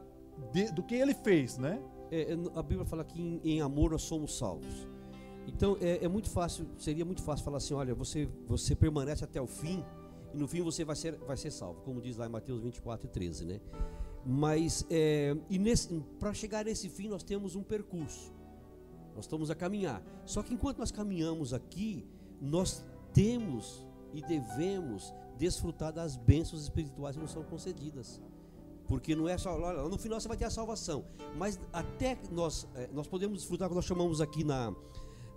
de- 0.52 0.70
do 0.72 0.82
que 0.82 0.94
ele 0.96 1.14
fez, 1.14 1.56
né? 1.56 1.80
É, 2.10 2.32
é, 2.32 2.36
a 2.56 2.62
Bíblia 2.62 2.84
fala 2.84 3.04
que 3.04 3.18
em, 3.22 3.40
em 3.44 3.60
amor 3.62 3.92
nós 3.92 4.02
somos 4.02 4.36
salvos. 4.36 4.86
Então 5.46 5.76
é, 5.80 6.04
é 6.04 6.08
muito 6.08 6.28
fácil, 6.28 6.66
seria 6.76 7.04
muito 7.04 7.22
fácil 7.22 7.44
falar 7.44 7.58
assim, 7.58 7.74
olha, 7.74 7.94
você, 7.94 8.28
você 8.46 8.74
permanece 8.74 9.22
até 9.24 9.40
o 9.40 9.46
fim 9.46 9.82
e 10.34 10.38
no 10.38 10.46
fim 10.48 10.60
você 10.62 10.84
vai 10.84 10.96
ser, 10.96 11.16
vai 11.18 11.36
ser 11.36 11.50
salvo, 11.50 11.80
como 11.82 12.00
diz 12.00 12.16
lá 12.16 12.26
em 12.26 12.30
Mateus 12.30 12.60
24 12.60 13.06
e 13.06 13.10
13, 13.10 13.44
né? 13.44 13.60
Mas 14.26 14.86
é, 14.90 15.36
e 15.50 15.58
para 16.18 16.32
chegar 16.32 16.64
nesse 16.64 16.88
fim 16.88 17.08
nós 17.08 17.22
temos 17.22 17.54
um 17.54 17.62
percurso, 17.62 18.32
nós 19.14 19.24
estamos 19.26 19.50
a 19.50 19.54
caminhar. 19.54 20.02
Só 20.24 20.42
que 20.42 20.52
enquanto 20.54 20.78
nós 20.78 20.90
caminhamos 20.90 21.52
aqui, 21.52 22.06
nós 22.40 22.84
temos 23.12 23.86
e 24.12 24.22
devemos 24.22 25.12
desfrutar 25.38 25.92
das 25.92 26.16
bênçãos 26.16 26.62
espirituais 26.62 27.16
que 27.16 27.22
nos 27.22 27.32
são 27.32 27.42
concedidas. 27.42 28.20
Porque 28.86 29.14
não 29.14 29.28
é 29.28 29.36
só, 29.38 29.58
olha, 29.58 29.88
no 29.88 29.96
final 29.98 30.20
você 30.20 30.28
vai 30.28 30.36
ter 30.36 30.44
a 30.44 30.50
salvação. 30.50 31.04
Mas 31.36 31.58
até 31.72 32.18
nós, 32.30 32.66
eh, 32.74 32.88
nós 32.92 33.06
podemos 33.06 33.38
desfrutar 33.38 33.66
o 33.66 33.70
que 33.70 33.74
nós 33.76 33.84
chamamos 33.84 34.20
aqui 34.20 34.44
na, 34.44 34.74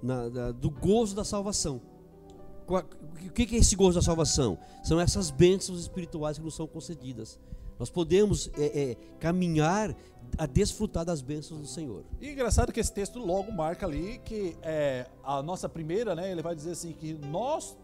na- 0.01 0.27
da- 0.30 0.51
do 0.51 0.70
gozo 0.70 1.16
da 1.16 1.24
salvação. 1.24 1.82
O 2.67 3.31
que 3.31 3.55
é 3.55 3.59
esse 3.59 3.75
gozo 3.75 3.95
da 3.95 4.01
salvação? 4.01 4.57
São 4.83 5.00
essas 5.00 5.31
bênçãos 5.31 5.79
espirituais 5.79 6.38
que 6.38 6.43
nos 6.43 6.55
são 6.55 6.67
concedidas. 6.67 7.39
Nós 7.79 7.89
podemos 7.89 8.50
eh, 8.57 8.71
eh, 8.74 8.97
caminhar 9.19 9.95
a 10.38 10.45
desfrutar 10.45 11.05
das 11.05 11.21
bênçãos 11.21 11.62
do 11.62 11.67
Senhor. 11.67 12.03
E 12.19 12.27
é 12.27 12.31
engraçado 12.31 12.71
que 12.71 12.79
esse 12.79 12.91
texto 12.91 13.19
logo 13.19 13.51
marca 13.51 13.86
ali 13.86 14.19
que 14.19 14.57
é, 14.62 15.07
a 15.24 15.41
nossa 15.41 15.69
primeira, 15.69 16.15
né? 16.15 16.31
Ele 16.31 16.41
vai 16.41 16.55
dizer 16.55 16.71
assim 16.71 16.91
que 16.91 17.13
nós 17.13 17.77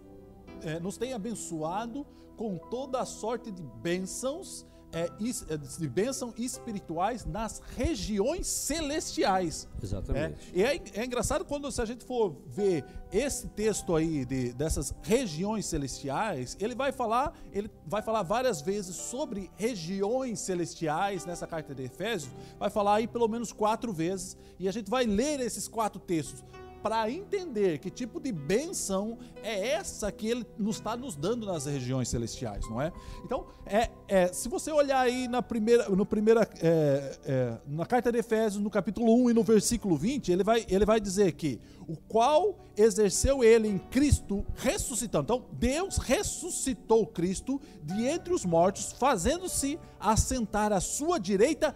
é, 0.61 0.79
nos 0.79 0.97
tem 0.97 1.13
abençoado 1.13 2.05
com 2.35 2.57
toda 2.57 2.99
a 2.99 3.05
sorte 3.05 3.51
de 3.51 3.61
bênçãos, 3.81 4.65
é, 4.93 5.09
é, 5.49 5.57
de 5.57 5.87
bênçãos 5.87 6.33
espirituais 6.37 7.25
nas 7.25 7.61
regiões 7.75 8.47
celestiais. 8.47 9.67
É, 9.81 9.83
Exatamente. 9.83 10.51
e 10.53 10.63
é, 10.63 10.81
é 10.93 11.05
engraçado 11.05 11.43
quando 11.43 11.71
se 11.71 11.81
a 11.81 11.85
gente 11.85 12.05
for 12.05 12.35
ver 12.45 12.85
esse 13.11 13.47
texto 13.49 13.95
aí 13.95 14.23
de, 14.23 14.53
dessas 14.53 14.93
regiões 15.01 15.65
celestiais, 15.65 16.55
ele 16.59 16.75
vai 16.75 16.91
falar, 16.91 17.33
ele 17.51 17.69
vai 17.85 18.01
falar 18.01 18.23
várias 18.23 18.61
vezes 18.61 18.95
sobre 18.95 19.49
regiões 19.55 20.39
celestiais 20.39 21.25
nessa 21.25 21.47
carta 21.47 21.73
de 21.73 21.83
Efésios, 21.83 22.31
vai 22.59 22.69
falar 22.69 22.95
aí 22.95 23.07
pelo 23.07 23.27
menos 23.27 23.51
quatro 23.51 23.91
vezes, 23.91 24.37
e 24.59 24.67
a 24.67 24.71
gente 24.71 24.89
vai 24.89 25.05
ler 25.05 25.39
esses 25.39 25.67
quatro 25.67 25.99
textos 25.99 26.43
para 26.83 27.09
entender 27.09 27.79
que 27.79 27.89
tipo 27.89 28.19
de 28.19 28.29
benção 28.29 29.17
é 29.41 29.69
essa 29.69 30.11
que 30.11 30.27
ele 30.27 30.45
nos 30.57 30.75
está 30.75 30.97
nos 30.97 31.15
dando 31.15 31.45
nas 31.45 31.65
regiões 31.65 32.09
celestiais, 32.09 32.69
não 32.69 32.81
é? 32.81 32.91
Então, 33.23 33.47
é, 33.65 33.89
é, 34.09 34.27
se 34.27 34.49
você 34.49 34.69
olhar 34.69 34.99
aí 34.99 35.29
na 35.29 35.41
primeira, 35.41 35.87
no 35.87 36.05
primeira, 36.05 36.47
é, 36.61 37.17
é, 37.25 37.57
na 37.65 37.85
carta 37.85 38.11
de 38.11 38.17
Efésios, 38.17 38.61
no 38.61 38.69
capítulo 38.69 39.15
1 39.23 39.29
e 39.29 39.33
no 39.33 39.43
versículo 39.43 39.95
20, 39.95 40.29
ele 40.29 40.43
vai, 40.43 40.65
ele 40.67 40.85
vai 40.85 40.99
dizer 40.99 41.31
que 41.31 41.61
o 41.87 41.95
qual 41.95 42.59
exerceu 42.75 43.45
ele 43.45 43.69
em 43.69 43.77
Cristo 43.77 44.45
ressuscitando. 44.55 45.23
Então, 45.23 45.45
Deus 45.53 45.97
ressuscitou 45.97 47.07
Cristo 47.07 47.61
de 47.81 48.05
entre 48.05 48.33
os 48.33 48.43
mortos, 48.43 48.91
fazendo-se 48.91 49.79
assentar 49.97 50.73
à 50.73 50.81
sua 50.81 51.17
direita 51.17 51.73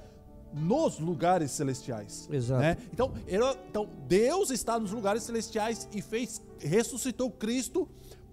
nos 0.53 0.99
lugares 0.99 1.51
celestiais. 1.51 2.27
Exato. 2.31 2.61
né? 2.61 2.77
Então, 2.91 3.13
ele- 3.27 3.43
então, 3.69 3.87
Deus 4.07 4.49
está 4.51 4.79
nos 4.79 4.91
lugares 4.91 5.23
celestiais 5.23 5.87
e 5.93 6.01
fez 6.01 6.41
ressuscitou 6.59 7.29
Cristo 7.31 7.87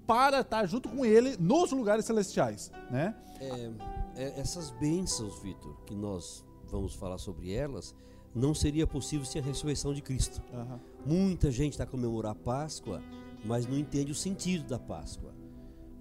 para 0.07 0.41
estar 0.41 0.67
junto 0.67 0.89
com 0.89 1.05
ele 1.05 1.37
nos 1.39 1.73
lugares 1.73 2.05
celestiais, 2.05 2.71
né? 2.91 3.15
É, 3.41 3.71
é, 4.17 4.41
essas 4.41 4.71
bênçãos, 4.71 5.39
Vitor, 5.43 5.77
que 5.85 5.95
nós 5.95 6.45
vamos 6.71 6.95
falar 6.95 7.19
sobre 7.19 7.53
elas, 7.53 7.95
não 8.35 8.55
seria 8.55 8.87
possível 8.87 9.25
sem 9.27 9.41
a 9.41 9.45
ressurreição 9.45 9.93
de 9.95 10.03
Cristo. 10.03 10.43
Aham. 10.53 10.81
Muita 11.07 11.51
gente 11.51 11.73
está 11.73 11.85
a 11.85 11.87
comemorar 11.87 12.33
a 12.33 12.35
Páscoa, 12.35 13.03
mas 13.45 13.67
não 13.67 13.77
entende 13.79 14.11
o 14.11 14.15
sentido 14.15 14.67
da 14.67 14.79
Páscoa. 14.79 15.33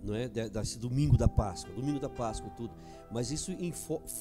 Não 0.03 0.13
é? 0.15 0.27
De- 0.27 0.49
Desse 0.49 0.77
domingo 0.77 1.17
da 1.17 1.27
Páscoa, 1.27 1.73
domingo 1.73 1.99
da 1.99 2.09
Páscoa, 2.09 2.49
tudo. 2.57 2.73
Mas 3.11 3.31
isso 3.31 3.51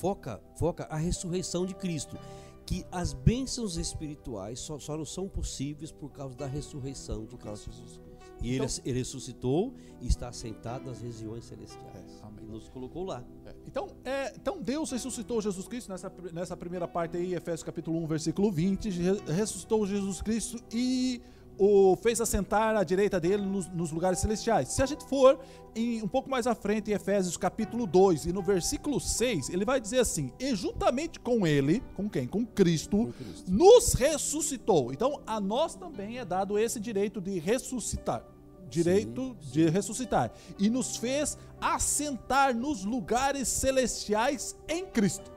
foca, 0.00 0.40
foca 0.56 0.84
a 0.84 0.96
ressurreição 0.96 1.66
de 1.66 1.74
Cristo. 1.74 2.16
Que 2.64 2.84
as 2.92 3.12
bênçãos 3.12 3.76
espirituais 3.76 4.60
só, 4.60 4.78
só 4.78 4.96
não 4.96 5.04
são 5.04 5.28
possíveis 5.28 5.90
por 5.90 6.10
causa 6.10 6.36
da 6.36 6.46
ressurreição 6.46 7.26
de 7.26 7.36
Cristo. 7.36 8.00
E 8.40 8.48
ele, 8.54 8.64
Então- 8.64 8.82
ele 8.84 8.98
ressuscitou 8.98 9.74
e 10.00 10.06
está 10.06 10.28
assentado 10.28 10.84
nas 10.86 11.00
regiões 11.00 11.44
celestiais. 11.44 11.92
É, 11.94 12.42
e 12.42 12.46
nos 12.46 12.68
colocou 12.68 13.04
lá. 13.04 13.22
É, 13.46 13.54
Então, 13.66 13.88
é, 14.04 14.32
então 14.36 14.60
Deus 14.62 14.90
ressuscitou 14.90 15.40
Jesus 15.40 15.66
Cristo 15.68 15.88
nessa, 15.90 16.12
nessa 16.32 16.56
primeira 16.56 16.86
parte 16.88 17.16
aí, 17.16 17.34
Efésios 17.34 17.62
capítulo 17.62 17.98
1, 18.02 18.06
versículo 18.06 18.50
20, 18.50 18.90
re- 18.90 19.32
ressuscitou 19.32 19.86
Jesus 19.86 20.20
Cristo 20.22 20.58
e 20.72 21.20
o 21.58 21.96
fez 21.96 22.20
assentar 22.20 22.76
à 22.76 22.84
direita 22.84 23.20
dele 23.20 23.44
nos, 23.44 23.68
nos 23.68 23.92
lugares 23.92 24.18
celestiais. 24.18 24.68
Se 24.68 24.82
a 24.82 24.86
gente 24.86 25.04
for 25.04 25.38
em, 25.74 26.02
um 26.02 26.08
pouco 26.08 26.28
mais 26.28 26.46
à 26.46 26.54
frente 26.54 26.90
em 26.90 26.94
Efésios 26.94 27.36
capítulo 27.36 27.86
2 27.86 28.26
e 28.26 28.32
no 28.32 28.42
versículo 28.42 29.00
6, 29.00 29.50
ele 29.50 29.64
vai 29.64 29.80
dizer 29.80 30.00
assim: 30.00 30.32
"E 30.38 30.54
juntamente 30.54 31.20
com 31.20 31.46
ele, 31.46 31.82
com 31.94 32.08
quem? 32.08 32.26
Com 32.26 32.44
Cristo, 32.44 32.98
Com 32.98 33.12
Cristo. 33.12 33.50
nos 33.50 33.92
ressuscitou". 33.94 34.92
Então, 34.92 35.20
a 35.26 35.40
nós 35.40 35.74
também 35.74 36.18
é 36.18 36.24
dado 36.24 36.58
esse 36.58 36.80
direito 36.80 37.20
de 37.20 37.38
ressuscitar 37.38 38.24
direito 38.68 39.36
de 39.52 39.68
ressuscitar 39.68 40.32
e 40.58 40.70
nos 40.70 40.96
fez 40.96 41.36
assentar 41.60 42.56
nos 42.56 42.86
lugares 42.86 43.46
celestiais 43.46 44.56
em 44.66 44.86
Cristo. 44.86 45.30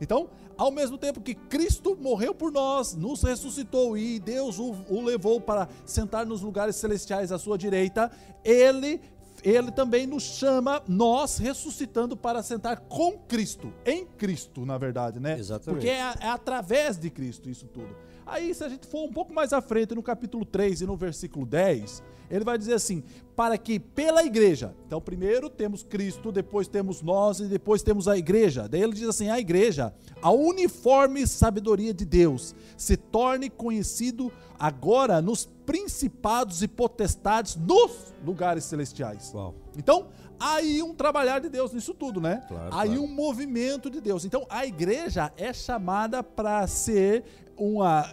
Então, 0.00 0.30
ao 0.60 0.70
mesmo 0.70 0.98
tempo 0.98 1.22
que 1.22 1.34
Cristo 1.34 1.96
morreu 1.98 2.34
por 2.34 2.52
nós, 2.52 2.94
nos 2.94 3.22
ressuscitou 3.22 3.96
e 3.96 4.20
Deus 4.20 4.58
o, 4.58 4.76
o 4.90 5.00
levou 5.00 5.40
para 5.40 5.66
sentar 5.86 6.26
nos 6.26 6.42
lugares 6.42 6.76
celestiais 6.76 7.32
à 7.32 7.38
sua 7.38 7.56
direita, 7.56 8.10
ele 8.44 9.00
ele 9.42 9.72
também 9.72 10.06
nos 10.06 10.22
chama, 10.22 10.82
nós 10.86 11.38
ressuscitando 11.38 12.14
para 12.14 12.42
sentar 12.42 12.80
com 12.80 13.12
Cristo, 13.20 13.72
em 13.86 14.04
Cristo, 14.04 14.66
na 14.66 14.76
verdade, 14.76 15.18
né? 15.18 15.38
Exatamente. 15.38 15.80
Porque 15.80 15.88
é, 15.88 16.12
é 16.20 16.28
através 16.28 16.98
de 16.98 17.08
Cristo 17.08 17.48
isso 17.48 17.66
tudo. 17.66 17.96
Aí, 18.30 18.54
se 18.54 18.62
a 18.62 18.68
gente 18.68 18.86
for 18.86 19.04
um 19.04 19.12
pouco 19.12 19.34
mais 19.34 19.52
à 19.52 19.60
frente, 19.60 19.92
no 19.92 20.02
capítulo 20.02 20.44
3 20.44 20.82
e 20.82 20.86
no 20.86 20.96
versículo 20.96 21.44
10, 21.44 22.00
ele 22.30 22.44
vai 22.44 22.56
dizer 22.56 22.74
assim: 22.74 23.02
para 23.34 23.58
que 23.58 23.80
pela 23.80 24.22
igreja, 24.24 24.72
então 24.86 25.00
primeiro 25.00 25.50
temos 25.50 25.82
Cristo, 25.82 26.30
depois 26.30 26.68
temos 26.68 27.02
nós 27.02 27.40
e 27.40 27.46
depois 27.46 27.82
temos 27.82 28.06
a 28.06 28.16
igreja. 28.16 28.68
Daí 28.68 28.82
ele 28.82 28.92
diz 28.92 29.08
assim: 29.08 29.28
a 29.28 29.40
igreja, 29.40 29.92
a 30.22 30.30
uniforme 30.30 31.26
sabedoria 31.26 31.92
de 31.92 32.04
Deus, 32.04 32.54
se 32.76 32.96
torne 32.96 33.50
conhecido 33.50 34.30
agora 34.56 35.20
nos 35.20 35.46
principados 35.66 36.62
e 36.62 36.68
potestades 36.68 37.56
nos 37.56 38.14
lugares 38.24 38.62
celestiais. 38.64 39.32
Uau. 39.34 39.56
Então, 39.76 40.06
aí 40.38 40.82
um 40.82 40.94
trabalhar 40.94 41.40
de 41.40 41.48
Deus 41.48 41.72
nisso 41.72 41.94
tudo, 41.94 42.20
né? 42.20 42.44
Claro, 42.46 42.74
aí 42.74 42.90
claro. 42.90 43.02
um 43.02 43.08
movimento 43.08 43.90
de 43.90 44.00
Deus. 44.00 44.24
Então, 44.24 44.46
a 44.48 44.64
igreja 44.64 45.32
é 45.36 45.52
chamada 45.52 46.22
para 46.22 46.64
ser 46.66 47.24
uma. 47.56 48.08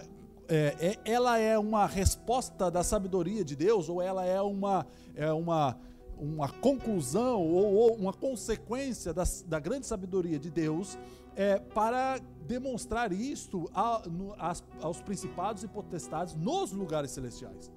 É, 0.47 0.75
é- 0.79 0.99
ela 1.11 1.37
é 1.37 1.57
uma 1.57 1.85
resposta 1.85 2.69
da 2.71 2.83
sabedoria 2.83 3.43
de 3.43 3.55
Deus, 3.55 3.89
ou 3.89 4.01
ela 4.01 4.25
é 4.25 4.41
uma. 4.41 4.85
É 5.15 5.31
uma 5.31 5.77
uma 6.19 6.49
conclusão 6.49 7.39
ou, 7.43 7.75
ou 7.75 7.95
uma 7.95 8.11
consequência 8.11 9.13
das- 9.13 9.43
da, 9.43 9.59
grande 9.59 9.85
sabedoria 9.85 10.39
de 10.39 10.49
Deus 10.49 10.97
é, 11.35 11.59
para 11.59 12.19
demonstrar 12.47 13.13
isto 13.13 13.69
a- 13.71 14.01
no- 14.09 14.33
às- 14.39 14.63
aos 14.81 14.99
principados 14.99 15.61
e 15.63 15.67
potestades 15.67 16.33
nos 16.33 16.71
lugares 16.71 17.11
celestiais. 17.11 17.71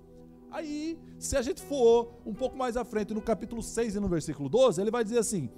Aí, 0.50 0.98
se 1.18 1.36
a 1.36 1.42
gente 1.42 1.60
for 1.60 2.14
um 2.24 2.32
pouco 2.32 2.56
mais 2.56 2.78
à 2.78 2.84
frente, 2.84 3.12
no 3.12 3.20
capítulo 3.20 3.62
6 3.62 3.94
e 3.94 4.00
no 4.00 4.08
versículo 4.08 4.48
12, 4.48 4.80
ele 4.80 4.90
vai 4.90 5.04
dizer 5.04 5.18
assim: 5.18 5.50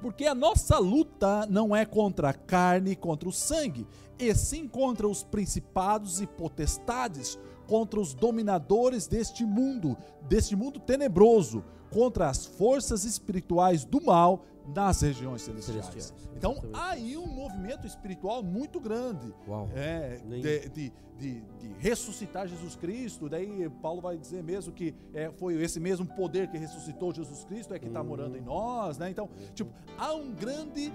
Porque 0.00 0.26
a 0.26 0.34
nossa 0.34 0.78
luta 0.78 1.46
não 1.46 1.74
é 1.74 1.84
contra 1.84 2.30
a 2.30 2.34
carne 2.34 2.92
e 2.92 2.96
contra 2.96 3.28
o 3.28 3.32
sangue, 3.32 3.86
e 4.18 4.34
sim 4.34 4.68
contra 4.68 5.08
os 5.08 5.22
principados 5.22 6.20
e 6.20 6.26
potestades, 6.26 7.38
contra 7.66 8.00
os 8.00 8.14
dominadores 8.14 9.06
deste 9.06 9.44
mundo, 9.44 9.96
deste 10.28 10.54
mundo 10.54 10.78
tenebroso, 10.78 11.64
contra 11.90 12.28
as 12.28 12.46
forças 12.46 13.04
espirituais 13.04 13.84
do 13.84 14.00
mal 14.02 14.44
nas 14.74 15.00
regiões 15.00 15.42
celestiais. 15.42 15.84
Celestiais, 15.86 16.28
Então, 16.36 16.52
exatamente. 16.52 16.76
há 16.80 16.90
aí 16.90 17.16
um 17.16 17.26
movimento 17.26 17.86
espiritual 17.86 18.42
muito 18.42 18.80
grande. 18.80 19.32
Uau. 19.46 19.68
É, 19.74 20.18
de, 20.18 20.68
de, 20.68 20.92
de- 21.18 21.40
de 21.58 21.72
ressuscitar 21.78 22.46
Jesus 22.46 22.76
Cristo. 22.76 23.28
Daí 23.28 23.68
Paulo 23.80 24.00
vai 24.02 24.18
dizer 24.18 24.42
mesmo 24.42 24.72
que 24.72 24.94
é, 25.14 25.30
foi 25.30 25.54
esse 25.62 25.80
mesmo 25.80 26.04
poder 26.06 26.48
que 26.48 26.58
ressuscitou 26.58 27.12
Jesus 27.14 27.42
Cristo 27.44 27.72
é 27.72 27.78
que 27.78 27.86
está 27.86 28.00
Uhum. 28.02 28.06
morando 28.08 28.36
em 28.36 28.42
nós, 28.42 28.98
né? 28.98 29.08
Então, 29.08 29.28
tipo, 29.54 29.70
há 29.96 30.12
um 30.14 30.32
grande 30.34 30.92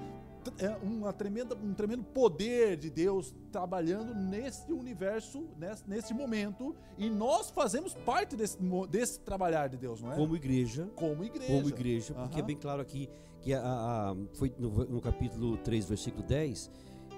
é 0.58 0.70
uma 0.84 1.14
tremenda, 1.14 1.56
um 1.56 1.72
tremendo 1.72 2.04
poder 2.04 2.76
de 2.76 2.90
Deus 2.90 3.32
trabalhando 3.52 4.16
nesse 4.16 4.72
universo, 4.74 5.48
nesse, 5.56 5.84
nesse 5.88 6.14
momento, 6.16 6.76
e 6.98 7.12
nós 7.12 7.52
fazemos 7.52 7.94
parte 7.94 8.36
desse, 8.36 8.58
desse 8.90 9.20
trabalhar 9.20 9.68
de 9.70 9.78
Deus, 9.78 10.02
não 10.02 10.12
é? 10.12 10.16
Como 10.16 10.36
igreja. 10.36 10.90
Como 10.96 11.24
igreja. 11.24 11.54
Como 11.54 11.70
igreja, 11.70 12.14
porque 12.16 12.40
é 12.40 12.44
bem 12.44 12.58
claro 12.58 12.82
aqui 12.82 13.08
que 13.42 13.54
a, 13.54 13.62
a 13.62 14.16
foi 14.34 14.54
no, 14.58 14.70
no 14.86 15.02
capítulo 15.02 15.58
3, 15.58 15.86
versículo 15.86 16.24
10, 16.24 16.70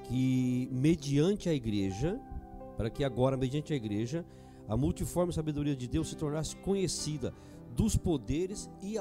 que 0.06 0.70
mediante 0.72 1.50
a 1.50 1.54
igreja, 1.54 2.20
para 2.78 2.90
que 2.90 3.04
agora, 3.04 3.38
mediante 3.38 3.74
a 3.74 3.76
igreja, 3.76 4.26
a 4.68 4.78
multiforme 4.78 5.34
sabedoria 5.34 5.76
de 5.76 5.88
Deus 5.88 6.10
se 6.10 6.16
tornasse 6.16 6.56
conhecida 6.58 7.34
dos 7.76 7.98
poderes 7.98 8.70
e 8.82 8.96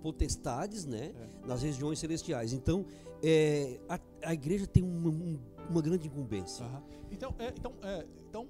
potestades 0.00 0.86
né, 0.86 1.12
é. 1.14 1.46
nas 1.46 1.62
regiões 1.62 1.98
celestiais. 1.98 2.52
Então, 2.52 2.86
é, 3.22 3.78
a, 3.88 3.98
a, 4.24 4.34
igreja 4.34 4.66
tem 4.66 4.82
uma, 4.82 5.38
uma 5.68 5.82
grande 5.82 6.06
incumbência. 6.06 6.64
Uhum. 6.64 6.80
Então, 7.10 7.34
é, 7.38 7.48
então, 7.48 7.72
é, 7.82 8.06
então, 8.28 8.46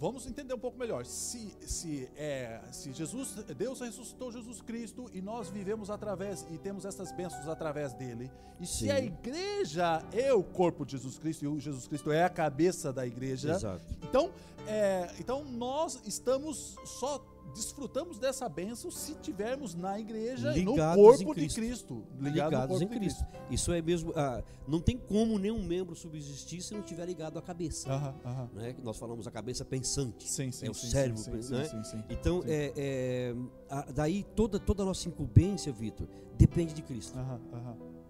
vamos 0.00 0.26
entender 0.26 0.54
um 0.54 0.58
pouco 0.58 0.78
melhor. 0.78 1.04
Se, 1.04 1.54
se, 1.60 2.08
é, 2.16 2.58
se 2.72 2.90
Jesus, 2.92 3.34
Deus 3.54 3.80
ressuscitou 3.80 4.32
Jesus 4.32 4.62
Cristo 4.62 5.10
e 5.12 5.20
nós 5.20 5.50
vivemos 5.50 5.90
através 5.90 6.46
e 6.50 6.56
temos 6.56 6.86
essas 6.86 7.12
bênçãos 7.12 7.46
através 7.46 7.92
dele, 7.92 8.30
e 8.58 8.66
Sim. 8.66 8.86
se 8.86 8.90
a 8.90 8.98
igreja 8.98 10.02
é 10.10 10.32
o 10.32 10.42
corpo 10.42 10.86
de 10.86 10.92
Jesus 10.92 11.18
Cristo 11.18 11.44
e 11.44 11.48
o 11.48 11.60
Jesus 11.60 11.86
Cristo 11.86 12.10
é 12.10 12.24
a 12.24 12.30
cabeça 12.30 12.90
da 12.92 13.06
igreja, 13.06 13.52
Exato. 13.52 13.84
então, 14.02 14.32
é, 14.66 15.10
então 15.18 15.44
nós 15.44 16.00
estamos 16.06 16.76
só 16.86 17.18
desfrutamos 17.54 18.18
dessa 18.18 18.48
bênção 18.48 18.90
se 18.90 19.14
tivermos 19.16 19.74
na 19.74 19.98
igreja 19.98 20.52
ligados 20.52 20.58
e 20.58 20.64
no 20.64 20.74
corpo 20.76 21.34
Cristo. 21.34 21.60
de 21.60 21.66
Cristo. 21.66 22.04
Ligado 22.18 22.50
ligados 22.50 22.80
em 22.80 22.88
Cristo. 22.88 23.24
Cristo. 23.24 23.44
Isso 23.50 23.72
é 23.72 23.82
mesmo. 23.82 24.12
Ah, 24.16 24.42
não 24.66 24.80
tem 24.80 24.96
como 24.96 25.38
nenhum 25.38 25.62
membro 25.62 25.94
subsistir 25.94 26.62
se 26.62 26.72
não 26.72 26.80
estiver 26.80 27.06
ligado 27.06 27.38
à 27.38 27.42
cabeça. 27.42 27.88
Né? 28.54 28.76
Nós 28.82 28.98
falamos 28.98 29.26
a 29.26 29.30
cabeça 29.30 29.64
pensante. 29.64 30.28
Sim, 30.28 30.50
sim, 30.52 30.66
é 30.66 30.70
o 30.70 30.74
sim, 30.74 30.88
cérebro. 30.88 31.20
Sim, 31.20 31.54
né? 31.54 31.64
sim, 31.84 32.04
então, 32.08 32.42
É, 32.46 32.72
é, 32.76 33.34
a, 33.68 33.82
daí 33.92 34.24
toda, 34.36 34.58
toda 34.58 34.82
a 34.82 34.86
nossa 34.86 35.08
incumbência, 35.08 35.72
Vitor, 35.72 36.08
depende 36.36 36.74
de 36.74 36.82
Cristo. 36.82 37.18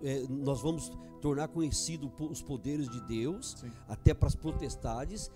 É, 0.03 0.25
nós 0.29 0.61
vamos 0.61 0.91
tornar 1.21 1.49
conhecido 1.49 2.11
os 2.31 2.43
poderes 2.43 2.89
de 2.89 3.01
Deus, 3.03 3.57
até 3.89 4.15
para 4.15 4.29
as 4.29 4.35
potestades. 4.35 5.31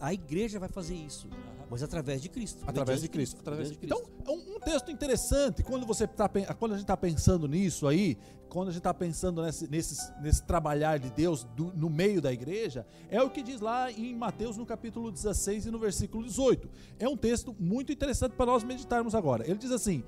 A, 0.00 0.14
igreja 0.14 0.58
vai 0.58 0.68
fazer 0.68 0.94
isso 0.94 1.28
mas 1.70 1.84
através 1.84 2.20
de 2.20 2.28
Cristo. 2.28 2.64
Através 2.66 3.00
de 3.00 3.08
Cristo. 3.08 3.36
Cristo. 3.36 3.48
Através 3.48 3.70
de 3.70 3.76
Cristo. 3.76 4.02
Então, 4.20 4.34
um, 4.34 4.56
um, 4.56 4.58
texto 4.58 4.90
interessante, 4.90 5.62
quando, 5.62 5.86
você 5.86 6.04
tá, 6.04 6.28
quando 6.58 6.72
a 6.72 6.74
gente 6.74 6.84
está 6.84 6.96
pensando 6.96 7.46
nisso 7.46 7.86
aí, 7.86 8.18
quando 8.48 8.68
a 8.68 8.70
gente 8.72 8.80
está 8.80 8.92
pensando 8.92 9.40
nesse, 9.40 9.70
nesse, 9.70 10.12
nesse 10.20 10.42
trabalhar 10.42 10.98
de 10.98 11.10
Deus 11.10 11.44
do, 11.56 11.72
no 11.72 11.88
meio 11.88 12.20
da 12.20 12.32
igreja, 12.32 12.84
é 13.08 13.22
o 13.22 13.30
que 13.30 13.40
diz 13.40 13.60
lá 13.60 13.90
em 13.92 14.16
Mateus 14.16 14.56
no 14.56 14.66
capítulo 14.66 15.12
16 15.12 15.66
e 15.66 15.70
no 15.70 15.78
versículo 15.78 16.24
18. 16.24 16.68
É 16.98 17.08
um 17.08 17.16
texto 17.16 17.54
muito 17.58 17.92
interessante 17.92 18.32
para 18.32 18.46
nós 18.46 18.64
meditarmos 18.64 19.14
agora. 19.14 19.48
Ele 19.48 19.58
diz 19.58 19.70
assim: 19.70 20.02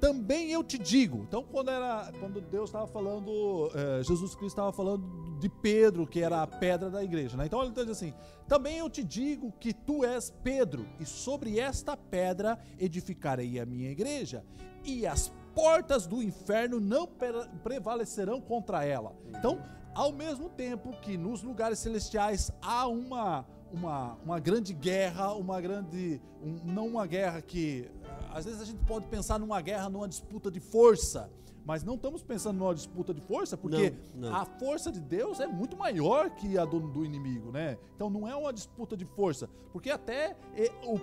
também 0.00 0.50
eu 0.50 0.64
te 0.64 0.78
digo. 0.78 1.24
Então, 1.28 1.44
quando, 1.44 1.70
era, 1.70 2.10
quando 2.18 2.40
Deus 2.40 2.70
estava 2.70 2.86
falando, 2.86 3.70
é, 3.74 4.02
Jesus 4.02 4.34
Cristo 4.34 4.54
estava 4.58 4.72
falando 4.72 5.38
de 5.38 5.48
Pedro, 5.48 6.06
que 6.06 6.20
era 6.20 6.42
a 6.42 6.46
pedra 6.46 6.90
da 6.90 7.04
igreja. 7.04 7.36
Né? 7.36 7.46
Então, 7.46 7.62
ele 7.62 7.72
diz 7.72 7.88
assim: 7.88 8.14
Também 8.48 8.78
eu 8.78 8.88
te 8.88 9.04
digo 9.04 9.52
que 9.60 9.72
tu 9.72 10.04
és 10.04 10.30
Pedro, 10.42 10.86
e 10.98 11.04
sobre 11.04 11.58
esta 11.58 11.96
pedra 11.96 12.58
edificarei 12.78 13.60
a 13.60 13.66
minha 13.66 13.90
igreja, 13.90 14.44
e 14.84 15.06
as 15.06 15.30
portas 15.54 16.06
do 16.06 16.22
inferno 16.22 16.80
não 16.80 17.06
prevalecerão 17.62 18.40
contra 18.40 18.84
ela. 18.84 19.14
Então, 19.28 19.62
ao 19.94 20.12
mesmo 20.12 20.48
tempo 20.48 20.92
que 21.02 21.18
nos 21.18 21.42
lugares 21.42 21.78
celestiais 21.78 22.50
há 22.62 22.86
uma 22.86 23.44
uma, 23.72 24.14
uma 24.24 24.38
grande 24.38 24.72
guerra, 24.72 25.32
uma 25.34 25.60
grande. 25.60 26.20
Um, 26.42 26.72
não 26.72 26.86
uma 26.86 27.06
guerra 27.06 27.40
que 27.40 27.90
às 28.32 28.44
vezes 28.44 28.60
a 28.60 28.64
gente 28.64 28.84
pode 28.84 29.06
pensar 29.06 29.38
numa 29.38 29.60
guerra, 29.60 29.88
numa 29.88 30.08
disputa 30.08 30.50
de 30.50 30.60
força, 30.60 31.30
mas 31.64 31.82
não 31.84 31.94
estamos 31.94 32.22
pensando 32.22 32.58
numa 32.58 32.74
disputa 32.74 33.12
de 33.12 33.20
força, 33.20 33.56
porque 33.56 33.92
não, 34.14 34.30
não. 34.30 34.36
a 34.36 34.44
força 34.44 34.90
de 34.90 35.00
Deus 35.00 35.40
é 35.40 35.46
muito 35.46 35.76
maior 35.76 36.30
que 36.30 36.56
a 36.56 36.64
do, 36.64 36.80
do, 36.80 37.04
inimigo, 37.04 37.50
né? 37.52 37.76
Então 37.94 38.08
não 38.08 38.26
é 38.26 38.34
uma 38.34 38.52
disputa 38.52 38.96
de 38.96 39.04
força, 39.04 39.48
porque 39.72 39.90
até 39.90 40.36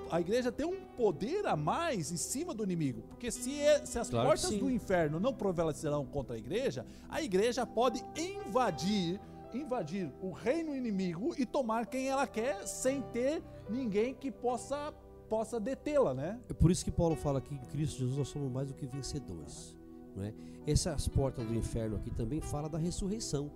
a 0.10 0.20
igreja 0.20 0.52
tem 0.52 0.66
um 0.66 0.86
poder 0.98 1.46
a 1.46 1.56
mais 1.56 2.12
em 2.12 2.18
cima 2.18 2.54
do 2.54 2.64
inimigo, 2.64 3.04
porque 3.04 3.30
se, 3.30 3.60
é, 3.60 3.86
se 3.86 4.00
as 4.00 4.10
claro 4.10 4.28
portas 4.28 4.50
do 4.58 4.70
inferno 4.70 5.20
não 5.20 5.34
prevalecerão 5.34 6.06
contra 6.06 6.36
a 6.36 6.40
igreja, 6.40 6.86
a 7.10 7.22
igreja 7.22 7.66
pode 7.66 8.04
invadir 8.16 9.20
invadir 9.54 10.12
o 10.22 10.32
reino 10.32 10.76
inimigo 10.76 11.34
e 11.38 11.46
tomar 11.46 11.86
quem 11.86 12.08
ela 12.08 12.28
quer 12.28 12.68
sem 12.68 13.02
ter 13.02 13.44
ninguém 13.70 14.14
que 14.14 14.32
possa 14.32 14.94
possa 15.28 15.60
detê-la, 15.60 16.14
né? 16.14 16.40
É 16.50 16.54
por 16.54 16.72
isso 16.72 16.86
que 16.86 16.92
Paulo 16.92 17.16
fala 17.16 17.42
que 17.42 17.54
em 17.54 17.58
Cristo 17.58 18.00
Jesus 18.00 18.18
nós 18.18 18.30
somos 18.30 18.50
mais 18.50 18.70
do 18.70 18.74
que 18.74 18.86
vencedores. 18.86 19.76
Não 20.16 20.24
é? 20.24 20.34
Essas 20.66 21.08
portas 21.08 21.46
do 21.46 21.54
inferno 21.54 21.98
aqui 21.98 22.10
também 22.10 22.40
fala 22.40 22.70
da 22.70 22.78
ressurreição. 22.78 23.52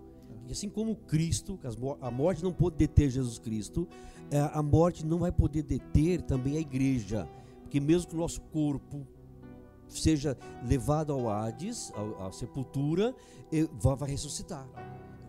E 0.48 0.52
assim 0.52 0.70
como 0.70 0.96
Cristo, 0.96 1.60
a 2.02 2.12
morte 2.12 2.44
não 2.44 2.52
pôde 2.52 2.76
deter 2.78 3.10
Jesus 3.10 3.40
Cristo, 3.40 3.88
é, 4.30 4.40
a 4.54 4.62
morte 4.62 5.06
não 5.06 5.18
vai 5.18 5.32
poder 5.32 5.64
deter 5.64 6.22
também 6.22 6.58
a 6.58 6.60
igreja. 6.60 7.28
Porque 7.62 7.80
mesmo 7.80 8.10
que 8.10 8.16
o 8.16 8.20
nosso 8.20 8.42
corpo 8.42 9.08
seja 9.88 10.38
levado 10.66 11.12
ao 11.12 11.30
Hades, 11.30 11.92
à 12.20 12.32
sepultura, 12.32 13.16
vai 13.74 14.10
ressuscitar. 14.10 14.68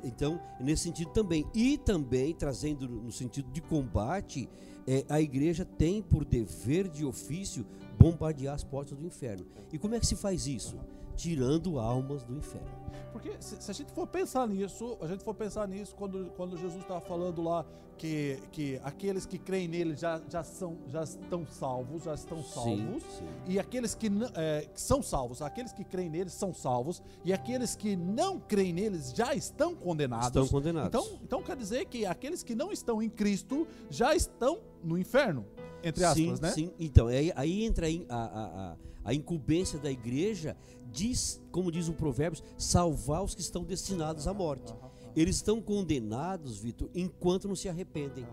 Então, 0.03 0.41
nesse 0.61 0.85
sentido 0.85 1.11
também. 1.11 1.47
E 1.55 1.79
também, 1.79 2.35
trazendo 2.35 2.89
no 2.89 3.13
sentido 3.13 3.51
de 3.51 3.61
combate, 3.61 4.49
é, 4.87 5.05
a 5.09 5.21
igreja 5.21 5.65
tem 5.65 6.03
por 6.03 6.25
dever 6.25 6.89
de 6.89 7.05
ofício 7.05 7.65
bombardear 7.99 8.55
as 8.55 8.65
portas 8.65 8.99
do 8.99 9.07
inferno. 9.07 9.47
E 9.73 9.79
como 9.79 9.95
é 9.95 10.01
que 10.01 10.07
se 10.07 10.17
faz 10.17 10.47
isso? 10.47 10.77
Tirando 11.17 11.79
almas 11.79 12.25
do 12.25 12.35
inferno. 12.35 12.83
Porque 13.13 13.37
se, 13.41 13.61
se, 13.61 13.71
a 13.71 13.75
gente 13.75 13.93
for 13.93 14.07
pensar 14.07 14.49
nisso, 14.49 14.97
a 15.01 15.07
gente 15.07 15.23
for 15.23 15.35
pensar 15.35 15.69
nisso 15.69 15.95
quando, 15.95 16.33
quando 16.37 16.57
Jesus 16.57 16.83
estava 16.83 17.01
falando 17.01 17.43
lá 17.43 17.65
que, 17.99 18.39
que 18.51 18.81
aqueles 18.83 19.25
que 19.27 19.39
creem 19.39 19.69
nele 19.69 19.95
já, 19.95 20.21
já, 20.29 20.43
são, 20.43 20.77
já 20.89 21.05
estão 21.05 21.47
salvos, 21.47 22.05
já 22.05 22.15
estão 22.15 22.43
salvos, 22.43 23.03
sim, 23.05 23.19
sim. 23.19 23.29
e 23.47 23.59
aqueles 23.61 23.95
que, 23.95 24.11
é, 24.35 24.67
que 24.75 24.81
são 24.81 25.03
salvos, 25.03 25.41
aqueles 25.41 25.73
que 25.73 25.85
creem 25.85 26.11
neles 26.11 26.33
são 26.33 26.53
salvos, 26.53 27.03
e 27.25 27.33
aqueles 27.33 27.77
que 27.77 27.95
não 27.95 28.41
creem 28.41 28.73
neles 28.73 29.13
já 29.13 29.35
estão 29.35 29.75
condenados. 29.75 30.29
Estão 30.29 30.49
condenados. 30.49 30.89
Então, 30.89 31.21
então 31.23 31.43
quer 31.43 31.57
dizer 31.57 31.85
que 31.87 32.05
aqueles 32.05 32.43
que 32.43 32.55
não 32.55 32.73
estão 32.73 33.03
em 33.03 33.09
Cristo 33.09 33.69
já 33.89 34.17
estão 34.17 34.59
no 34.83 34.99
inferno, 34.99 35.47
entre 35.83 36.05
aspas, 36.05 36.39
sim, 36.39 36.43
né? 36.43 36.51
Sim, 36.53 36.73
então, 36.79 37.07
aí, 37.09 37.33
aí 37.35 37.65
entra 37.65 37.87
a, 37.87 38.15
a, 38.15 38.71
a, 38.73 38.77
a 39.05 39.15
incumbência 39.15 39.79
da 39.79 39.91
igreja 39.91 40.57
diz, 40.91 41.43
como 41.51 41.73
diz 41.73 41.89
o 41.89 41.93
Provérbios, 41.93 42.43
salvar 42.57 43.23
os 43.25 43.35
que 43.35 43.41
estão 43.41 43.65
destinados 43.65 44.29
à 44.29 44.35
morte. 44.35 44.73
Eles 45.17 45.37
estão 45.37 45.61
condenados, 45.61 46.59
Vitor, 46.59 46.89
enquanto 46.95 47.49
não 47.49 47.57
se 47.57 47.69
arrependem. 47.69 48.27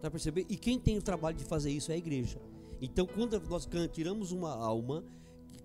Tá 0.00 0.10
percebendo? 0.10 0.46
E 0.50 0.56
quem 0.56 0.78
tem 0.78 0.98
o 0.98 1.02
trabalho 1.02 1.36
de 1.36 1.44
fazer 1.44 1.70
isso 1.70 1.90
é 1.90 1.94
a 1.94 1.98
igreja. 1.98 2.40
Então, 2.80 3.06
quando 3.06 3.40
nós 3.48 3.68
tiramos 3.90 4.30
uma 4.30 4.54
alma, 4.54 5.02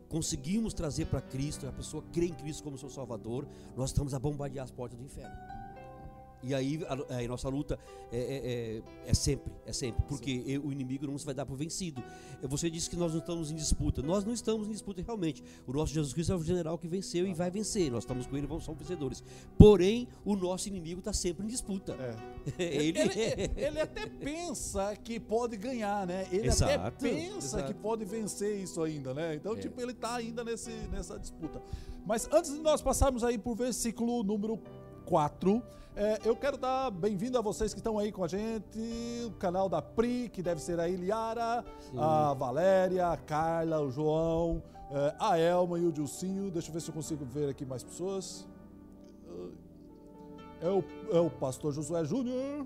conseguimos 0.07 0.73
trazer 0.73 1.05
para 1.05 1.21
Cristo, 1.21 1.67
a 1.67 1.71
pessoa 1.71 2.03
crê 2.11 2.27
em 2.27 2.33
Cristo 2.33 2.63
como 2.63 2.77
seu 2.77 2.89
Salvador, 2.89 3.45
nós 3.75 3.89
estamos 3.89 4.13
a 4.13 4.19
bombardear 4.19 4.63
as 4.63 4.71
portas 4.71 4.97
do 4.97 5.05
inferno. 5.05 5.35
E 6.41 6.53
aí 6.53 6.79
a, 6.87 7.17
a, 7.17 7.27
nossa 7.27 7.49
luta 7.49 7.77
é, 8.11 8.17
é, 8.17 8.21
é, 8.21 9.09
é, 9.09 9.13
sempre, 9.13 9.51
é 9.65 9.73
sempre, 9.73 10.03
porque 10.07 10.43
eu, 10.47 10.65
o 10.65 10.71
inimigo 10.71 11.05
não 11.05 11.17
se 11.17 11.25
vai 11.25 11.33
dar 11.33 11.45
por 11.45 11.57
vencido. 11.57 12.01
Você 12.43 12.69
disse 12.69 12.89
que 12.89 12.95
nós 12.95 13.11
não 13.11 13.19
estamos 13.19 13.51
em 13.51 13.55
disputa. 13.55 14.01
Nós 14.01 14.23
não 14.23 14.33
estamos 14.33 14.67
em 14.67 14.71
disputa 14.71 15.01
realmente. 15.01 15.43
O 15.67 15.73
nosso 15.73 15.93
Jesus 15.93 16.13
Cristo 16.13 16.31
é 16.31 16.35
o 16.35 16.43
general 16.43 16.77
que 16.77 16.87
venceu 16.87 17.27
e 17.27 17.33
vai 17.33 17.51
vencer. 17.51 17.91
Nós 17.91 18.03
estamos 18.03 18.25
com 18.25 18.37
ele, 18.37 18.47
vamos 18.47 18.63
ser 18.63 18.73
vencedores. 18.73 19.23
Porém, 19.57 20.07
o 20.23 20.35
nosso 20.35 20.69
inimigo 20.69 20.99
está 20.99 21.11
sempre 21.11 21.45
em 21.45 21.49
disputa. 21.49 21.93
É. 21.93 22.15
ele, 22.63 22.99
ele, 22.99 23.51
ele, 23.57 23.79
até 23.81 24.05
pensa 24.05 24.95
que 24.95 25.19
pode 25.19 25.57
ganhar, 25.57 26.07
né? 26.07 26.25
Ele 26.31 26.47
exato, 26.47 26.73
até 26.73 27.09
pensa 27.09 27.57
exato. 27.57 27.73
que 27.73 27.79
pode 27.79 28.05
vencer 28.05 28.61
isso 28.63 28.81
ainda, 28.81 29.13
né? 29.13 29.35
Então, 29.35 29.53
é. 29.53 29.57
tipo, 29.57 29.79
ele 29.81 29.91
está 29.91 30.15
ainda 30.15 30.43
nesse, 30.43 30.71
nessa 30.89 31.19
disputa. 31.19 31.61
Mas 32.05 32.29
antes 32.31 32.53
de 32.53 32.59
nós 32.59 32.81
passarmos 32.81 33.23
aí 33.23 33.37
por 33.37 33.55
versículo 33.55 34.23
número 34.23 34.57
4. 35.05 35.61
É, 36.01 36.17
eu 36.23 36.33
quero 36.33 36.57
dar 36.57 36.89
bem-vindo 36.91 37.37
a 37.37 37.41
vocês 37.41 37.73
que 37.73 37.81
estão 37.81 37.99
aí 37.99 38.09
com 38.09 38.23
a 38.23 38.27
gente, 38.29 38.79
o 39.27 39.31
canal 39.31 39.67
da 39.67 39.81
Pri, 39.81 40.29
que 40.29 40.41
deve 40.41 40.61
ser 40.61 40.79
a 40.79 40.87
Iliara, 40.87 41.61
Sim. 41.77 41.97
a 41.99 42.33
Valéria, 42.33 43.07
a 43.07 43.17
Carla, 43.17 43.81
o 43.81 43.91
João, 43.91 44.63
é, 44.89 45.13
a 45.19 45.37
Elma 45.37 45.77
e 45.77 45.85
o 45.85 45.91
Dilcinho. 45.91 46.49
Deixa 46.51 46.69
eu 46.69 46.73
ver 46.73 46.79
se 46.79 46.87
eu 46.87 46.93
consigo 46.93 47.25
ver 47.25 47.49
aqui 47.49 47.65
mais 47.65 47.83
pessoas. 47.83 48.47
É 50.61 50.69
o, 50.69 50.81
é 51.11 51.19
o 51.19 51.29
pastor 51.29 51.73
Josué 51.73 52.05
Júnior. 52.05 52.65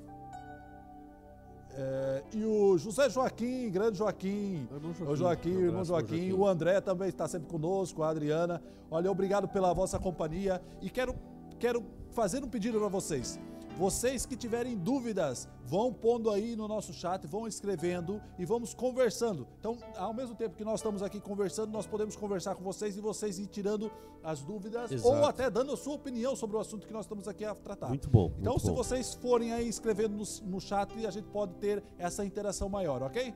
É, 1.71 2.23
e 2.33 2.45
o 2.45 2.77
José 2.77 3.09
Joaquim, 3.09 3.71
grande 3.71 3.97
Joaquim, 3.97 4.67
Joaquim 4.69 5.03
o 5.11 5.15
Joaquim, 5.15 5.55
o 5.55 5.61
irmão 5.61 5.83
Joaquim, 5.83 6.17
Joaquim, 6.17 6.33
o 6.33 6.45
André 6.45 6.79
também 6.81 7.09
está 7.09 7.27
sempre 7.27 7.47
conosco, 7.49 8.03
a 8.03 8.09
Adriana. 8.09 8.61
Olha, 8.91 9.11
obrigado 9.11 9.47
pela 9.47 9.73
vossa 9.73 9.97
companhia 9.97 10.61
e 10.83 10.87
quero 10.87 11.15
quero 11.57 11.83
fazer 12.13 12.43
um 12.43 12.47
pedido 12.47 12.79
para 12.79 12.87
vocês. 12.87 13.39
Vocês 13.77 14.23
que 14.23 14.35
tiverem 14.35 14.77
dúvidas, 14.77 15.49
vão 15.65 15.91
pondo 15.91 16.29
aí 16.29 16.55
no 16.55 16.67
nosso 16.67 16.93
chat, 16.93 17.25
vão 17.25 17.47
escrevendo 17.47 18.21
e 18.37 18.45
vamos 18.45 18.71
conversando. 18.71 19.47
Então, 19.59 19.75
ao 19.97 20.13
mesmo 20.13 20.35
tempo 20.35 20.55
que 20.55 20.63
nós 20.63 20.79
estamos 20.79 21.01
aqui 21.01 21.19
conversando, 21.19 21.71
nós 21.71 21.87
podemos 21.87 22.15
conversar 22.15 22.53
com 22.53 22.63
vocês 22.63 22.95
e 22.95 23.01
vocês 23.01 23.39
ir 23.39 23.47
tirando 23.47 23.91
as 24.23 24.41
dúvidas 24.41 24.91
Exato. 24.91 25.09
ou 25.09 25.25
até 25.25 25.49
dando 25.49 25.73
a 25.73 25.77
sua 25.77 25.95
opinião 25.95 26.35
sobre 26.35 26.55
o 26.55 26.59
assunto 26.59 26.85
que 26.85 26.93
nós 26.93 27.05
estamos 27.05 27.27
aqui 27.27 27.43
a 27.43 27.55
tratar. 27.55 27.89
Muito 27.89 28.09
bom. 28.09 28.31
Então, 28.39 28.53
muito 28.53 28.63
se 28.63 28.69
bom. 28.69 28.75
vocês 28.75 29.15
forem 29.15 29.51
aí 29.51 29.67
escrevendo 29.67 30.15
no, 30.15 30.51
no 30.51 30.61
chat, 30.61 30.93
a 31.05 31.11
gente 31.11 31.27
pode 31.29 31.55
ter 31.55 31.83
essa 31.97 32.23
interação 32.23 32.69
maior, 32.69 33.01
ok? 33.01 33.33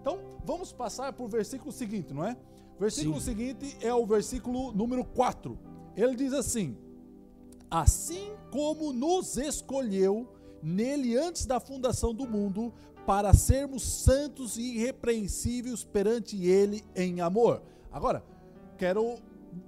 Então, 0.00 0.20
vamos 0.44 0.72
passar 0.72 1.12
para 1.12 1.24
o 1.24 1.28
versículo 1.28 1.72
seguinte, 1.72 2.14
não 2.14 2.24
é? 2.24 2.36
Versículo 2.78 3.18
Sim. 3.18 3.26
seguinte 3.26 3.76
é 3.82 3.92
o 3.92 4.06
versículo 4.06 4.72
número 4.72 5.04
4. 5.04 5.58
Ele 5.96 6.14
diz 6.14 6.32
assim: 6.32 6.78
Assim 7.70 8.32
como 8.50 8.92
nos 8.92 9.36
escolheu 9.36 10.28
nele 10.62 11.16
antes 11.16 11.46
da 11.46 11.60
fundação 11.60 12.12
do 12.12 12.26
mundo, 12.26 12.72
para 13.06 13.32
sermos 13.32 13.82
santos 13.82 14.56
e 14.56 14.76
irrepreensíveis 14.76 15.84
perante 15.84 16.44
ele 16.44 16.84
em 16.94 17.20
amor. 17.20 17.62
Agora, 17.90 18.24
quero 18.76 19.16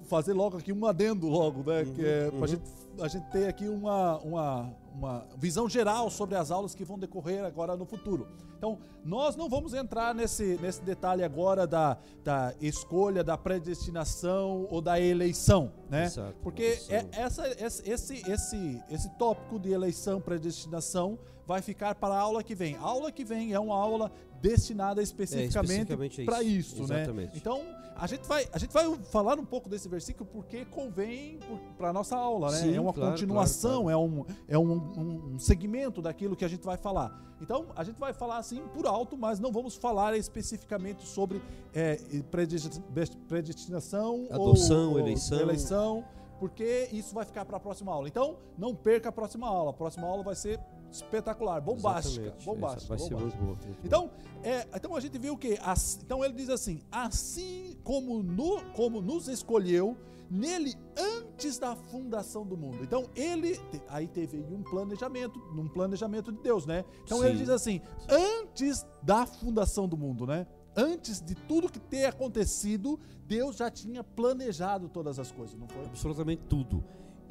fazer 0.05 0.33
logo 0.33 0.59
aqui 0.59 0.73
um 0.73 0.87
adendo 0.87 1.29
logo, 1.29 1.69
né? 1.71 1.85
que 1.85 2.05
é 2.05 2.31
pra 2.31 2.47
gente, 2.47 2.63
a 3.01 3.09
gente 3.09 3.27
ter 3.31 3.49
aqui 3.49 3.69
uma, 3.69 4.19
uma, 4.19 4.75
uma 4.95 5.27
visão 5.37 5.69
geral 5.69 6.11
sobre 6.11 6.37
as 6.37 6.51
aulas 6.51 6.75
que 6.75 6.85
vão 6.85 6.99
decorrer 6.99 7.45
agora 7.45 7.77
no 7.77 7.85
futuro. 7.85 8.29
Então, 8.57 8.79
nós 9.05 9.35
não 9.35 9.49
vamos 9.49 9.75
entrar 9.75 10.15
nesse, 10.15 10.57
nesse 10.63 10.83
detalhe 10.83 11.25
agora 11.25 11.67
da, 11.67 11.99
da 12.23 12.55
escolha, 12.61 13.25
da 13.25 13.37
predestinação 13.37 14.69
ou 14.71 14.81
da 14.81 15.01
eleição, 15.01 15.73
né? 15.91 16.05
Exato, 16.05 16.37
Porque 16.43 16.79
é, 16.89 17.05
essa, 17.11 17.49
esse, 17.61 17.91
esse, 17.91 18.31
esse, 18.31 18.83
esse 18.89 19.11
tópico 19.19 19.59
de 19.59 19.73
eleição, 19.73 20.21
predestinação, 20.21 21.19
vai 21.45 21.61
ficar 21.61 21.97
para 21.97 22.15
a 22.15 22.21
aula 22.21 22.43
que 22.43 22.55
vem. 22.55 22.77
A 22.77 22.83
aula 22.83 23.11
que 23.11 23.25
vem 23.25 23.53
é 23.53 23.59
uma 23.59 23.75
aula 23.75 24.13
destinada 24.43 25.01
especificamente 25.01 25.57
especificamente 25.57 26.23
a 26.23 26.25
para 26.25 26.43
isso. 26.43 26.83
isso, 26.83 26.93
né? 26.93 27.31
Então, 27.35 27.63
a 27.97 28.07
gente, 28.09 28.27
vai, 28.27 28.49
a 28.53 28.59
gente 28.59 28.73
vai 28.73 28.93
falar 29.05 29.39
um 29.39 29.45
pouco 29.45 29.69
desse 29.69 29.89
versículo 29.89 30.29
porque 30.33 30.65
convém 30.65 31.39
para 31.79 31.91
a 31.91 31.93
nossa 31.93 32.17
aula, 32.17 32.51
né? 32.51 32.59
Sim, 32.59 32.75
é 32.75 32.81
uma 32.81 32.93
claro, 32.93 33.13
continuação, 33.13 33.85
claro, 33.85 33.91
é, 33.91 33.97
um, 33.97 34.25
é 34.49 34.59
um, 34.59 35.35
um- 35.35 35.39
segmento 35.39 36.03
daquilo 36.03 36.35
que 36.35 36.45
a 36.45 36.49
gente 36.49 36.65
vai 36.65 36.77
falar. 36.77 37.23
Então, 37.41 37.67
a 37.77 37.85
gente 37.85 37.99
vai 37.99 38.13
falar 38.13 38.39
assim 38.39 38.61
por 38.75 38.87
alto, 38.87 39.17
mas 39.17 39.39
não 39.39 39.53
vamos 39.53 39.77
falar 39.77 40.17
especificamente 40.17 41.07
sobre 41.07 41.41
é, 41.73 41.97
predesti- 42.31 42.81
predestinação 43.29 44.27
Adoção, 44.31 44.93
ou, 44.93 44.99
eleição. 44.99 45.41
eleição, 45.41 46.05
porque 46.39 46.89
isso 46.93 47.15
vai 47.15 47.25
ficar 47.25 47.45
para 47.45 47.57
a 47.57 47.61
próxima 47.61 47.93
aula. 47.93 48.09
Então, 48.09 48.37
não 48.59 48.75
perca 48.75 49.09
a 49.09 49.13
próxima 49.13 49.47
aula. 49.47 49.71
A 49.71 49.75
próxima 49.75 50.07
aula 50.07 50.23
vai 50.23 50.35
ser 50.35 50.59
espetacular, 50.93 51.61
bombástica, 51.61 52.27
Exatamente. 52.27 52.45
bombástica. 52.45 52.89
Vai 52.89 52.99
ser 52.99 53.15
bombástica. 53.15 53.43
boa. 53.45 53.57
muito 53.57 53.67
boa. 53.67 53.77
Então, 53.85 54.11
é, 54.43 54.67
então 54.75 54.95
a 54.97 55.01
gente 55.01 55.19
viu 55.19 55.37
que 55.37 55.59
as- 55.63 55.99
então 56.05 56.25
ele 56.25 56.35
diz 56.35 56.49
assim: 56.51 56.81
assim 56.91 57.77
como, 57.83 58.23
no, 58.23 58.61
como 58.73 59.01
nos 59.01 59.29
escolheu 59.29 59.97
nele 60.31 60.75
antes 60.97 61.59
da 61.59 61.77
fundação 61.77 62.47
do 62.47 62.57
mundo. 62.57 62.79
Então 62.83 63.07
ele 63.15 63.61
aí 63.89 64.09
teve 64.09 64.39
um 64.39 64.63
planejamento, 64.63 65.39
um 65.55 65.69
planejamento 65.69 66.33
de 66.33 66.41
Deus, 66.41 66.65
né? 66.65 66.85
Então 67.05 67.23
ele 67.23 67.35
Sim. 67.35 67.39
diz 67.41 67.49
assim: 67.51 67.81
antes 68.09 68.87
da 69.03 69.27
fundação 69.27 69.87
do 69.89 69.97
mundo, 69.97 70.27
né? 70.27 70.47
Antes 70.75 71.21
de 71.21 71.35
tudo 71.35 71.71
que 71.71 71.79
ter 71.79 72.07
acontecido, 72.07 72.99
Deus 73.27 73.57
já 73.57 73.71
tinha 73.71 74.03
planejado 74.03 74.89
todas 74.89 75.19
as 75.19 75.31
coisas, 75.31 75.55
não 75.55 75.69
foi? 75.69 75.85
absolutamente 75.85 76.43
tudo. 76.49 76.83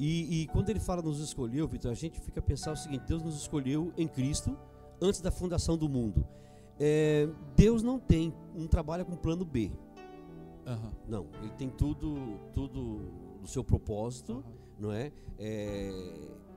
E, 0.04 0.42
e 0.42 0.46
quando 0.48 0.68
ele 0.68 0.80
fala 0.80 1.00
nos 1.00 1.20
escolheu, 1.20 1.68
Vitor, 1.68 1.92
a 1.92 1.94
gente 1.94 2.20
fica 2.20 2.40
a 2.40 2.42
pensar 2.42 2.72
o 2.72 2.76
seguinte: 2.76 3.04
Deus 3.06 3.22
nos 3.22 3.36
escolheu 3.36 3.92
em 3.96 4.08
Cristo 4.08 4.58
antes 5.00 5.20
da 5.20 5.30
fundação 5.30 5.78
do 5.78 5.88
mundo. 5.88 6.26
É, 6.80 7.28
Deus 7.56 7.84
não 7.84 8.00
tem, 8.00 8.34
não 8.52 8.66
trabalha 8.66 9.04
com 9.04 9.14
plano 9.14 9.44
B. 9.44 9.70
Não, 11.08 11.26
ele 11.40 11.52
tem 11.52 11.68
tudo, 11.68 12.16
tudo 12.52 13.00
no 13.40 13.46
seu 13.46 13.62
propósito, 13.62 14.44
não 14.76 14.90
é? 14.92 15.12
É, 15.38 15.90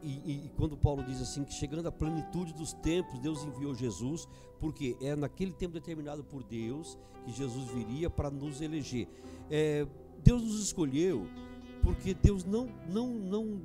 e, 0.01 0.09
e- 0.25 0.45
e 0.45 0.49
quando 0.57 0.75
Paulo 0.75 1.03
diz 1.03 1.21
assim 1.21 1.43
que 1.43 1.53
chegando 1.53 1.87
à 1.87 1.91
plenitude 1.91 2.51
dos 2.51 2.73
tempos, 2.73 3.19
Deus 3.19 3.43
enviou 3.43 3.75
Jesus, 3.75 4.27
porque 4.59 4.97
é 5.01 5.15
naquele 5.15 5.51
tempo 5.53 5.73
determinado 5.73 6.23
por 6.23 6.43
Deus 6.43 6.97
que 7.23 7.31
Jesus 7.31 7.67
viria 7.69 8.09
para 8.09 8.31
nos 8.31 8.59
eleger. 8.61 9.07
É, 9.51 9.87
Deus 10.23 10.41
nos 10.41 10.63
escolheu 10.63 11.27
porque 11.85 12.15
Deus 12.15 12.43
não, 12.43 12.67
não, 12.89 13.07
não 13.07 13.61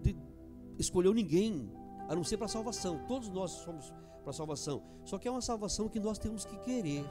escolheu 0.79 1.15
ninguém 1.15 1.73
a 2.07 2.15
não 2.15 2.23
ser 2.23 2.37
para 2.37 2.49
salvação. 2.49 3.01
Todos 3.09 3.31
nós 3.31 3.51
somos 3.51 3.91
para 4.23 4.33
salvação. 4.35 4.83
Só 5.07 5.17
que 5.17 5.27
é 5.27 5.31
uma 5.31 5.41
salvação 5.41 5.89
que 5.89 5.99
nós 5.99 6.19
temos 6.19 6.45
que 6.45 6.55
querer, 6.59 7.03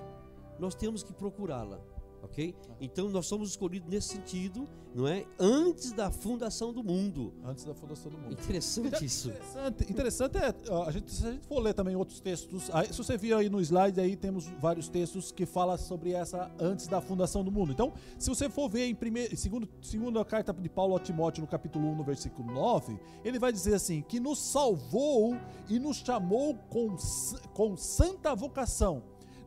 nós 0.60 0.76
temos 0.76 1.02
que 1.02 1.12
procurá-la. 1.12 1.82
Ok? 2.22 2.54
Então 2.82 3.10
nós 3.10 3.26
somos 3.26 3.50
escolhidos 3.50 3.90
nesse 3.90 4.10
sentido, 4.10 4.68
não 4.94 5.08
é? 5.08 5.26
Antes 5.40 5.92
da 5.92 6.12
fundação 6.12 6.74
do 6.74 6.84
mundo. 6.84 7.34
Antes 7.44 7.64
da 7.64 7.74
fundação 7.74 8.12
do 8.12 8.18
mundo. 8.18 8.34
Interessante 8.34 9.06
isso. 9.06 9.30
Interessante, 9.30 9.92
interessante 9.92 10.38
é, 10.38 10.54
a 10.88 10.92
gente, 10.92 11.12
se 11.12 11.26
a 11.26 11.32
gente 11.32 11.46
for 11.46 11.60
ler 11.60 11.74
também 11.74 11.96
outros 11.96 12.20
textos, 12.20 12.70
aí, 12.74 12.92
se 12.92 12.98
você 12.98 13.18
vir 13.18 13.34
aí 13.34 13.50
no 13.50 13.62
slide, 13.62 14.00
aí 14.00 14.16
temos 14.16 14.46
vários 14.60 14.90
textos 14.90 15.32
que 15.32 15.46
falam 15.46 15.78
sobre 15.78 16.14
essa 16.14 16.52
antes 16.60 16.88
da 16.88 17.00
fundação 17.00 17.44
do 17.44 17.52
mundo. 17.52 17.72
Então, 17.72 17.94
se 18.18 18.30
você 18.30 18.50
for 18.50 18.70
ver 18.70 18.88
em 18.88 18.96
primeiro, 18.96 19.36
segundo, 19.38 19.70
segunda 19.82 20.24
carta 20.26 20.54
de 20.54 20.70
Paulo 20.70 20.96
a 20.96 21.00
Timóteo, 21.00 21.42
no 21.42 21.48
capítulo 21.48 21.88
1, 21.90 21.96
no 21.96 22.04
versículo 22.04 22.52
9, 22.52 23.00
ele 23.24 23.40
vai 23.40 23.52
dizer 23.52 23.76
assim, 23.76 24.02
que 24.02 24.20
nos 24.20 24.40
salvou 24.40 25.38
e 25.70 25.80
nos 25.80 25.98
chamou 25.98 26.56
com, 26.70 26.96
com 27.54 27.78
santa 27.78 28.34
vocação, 28.36 29.04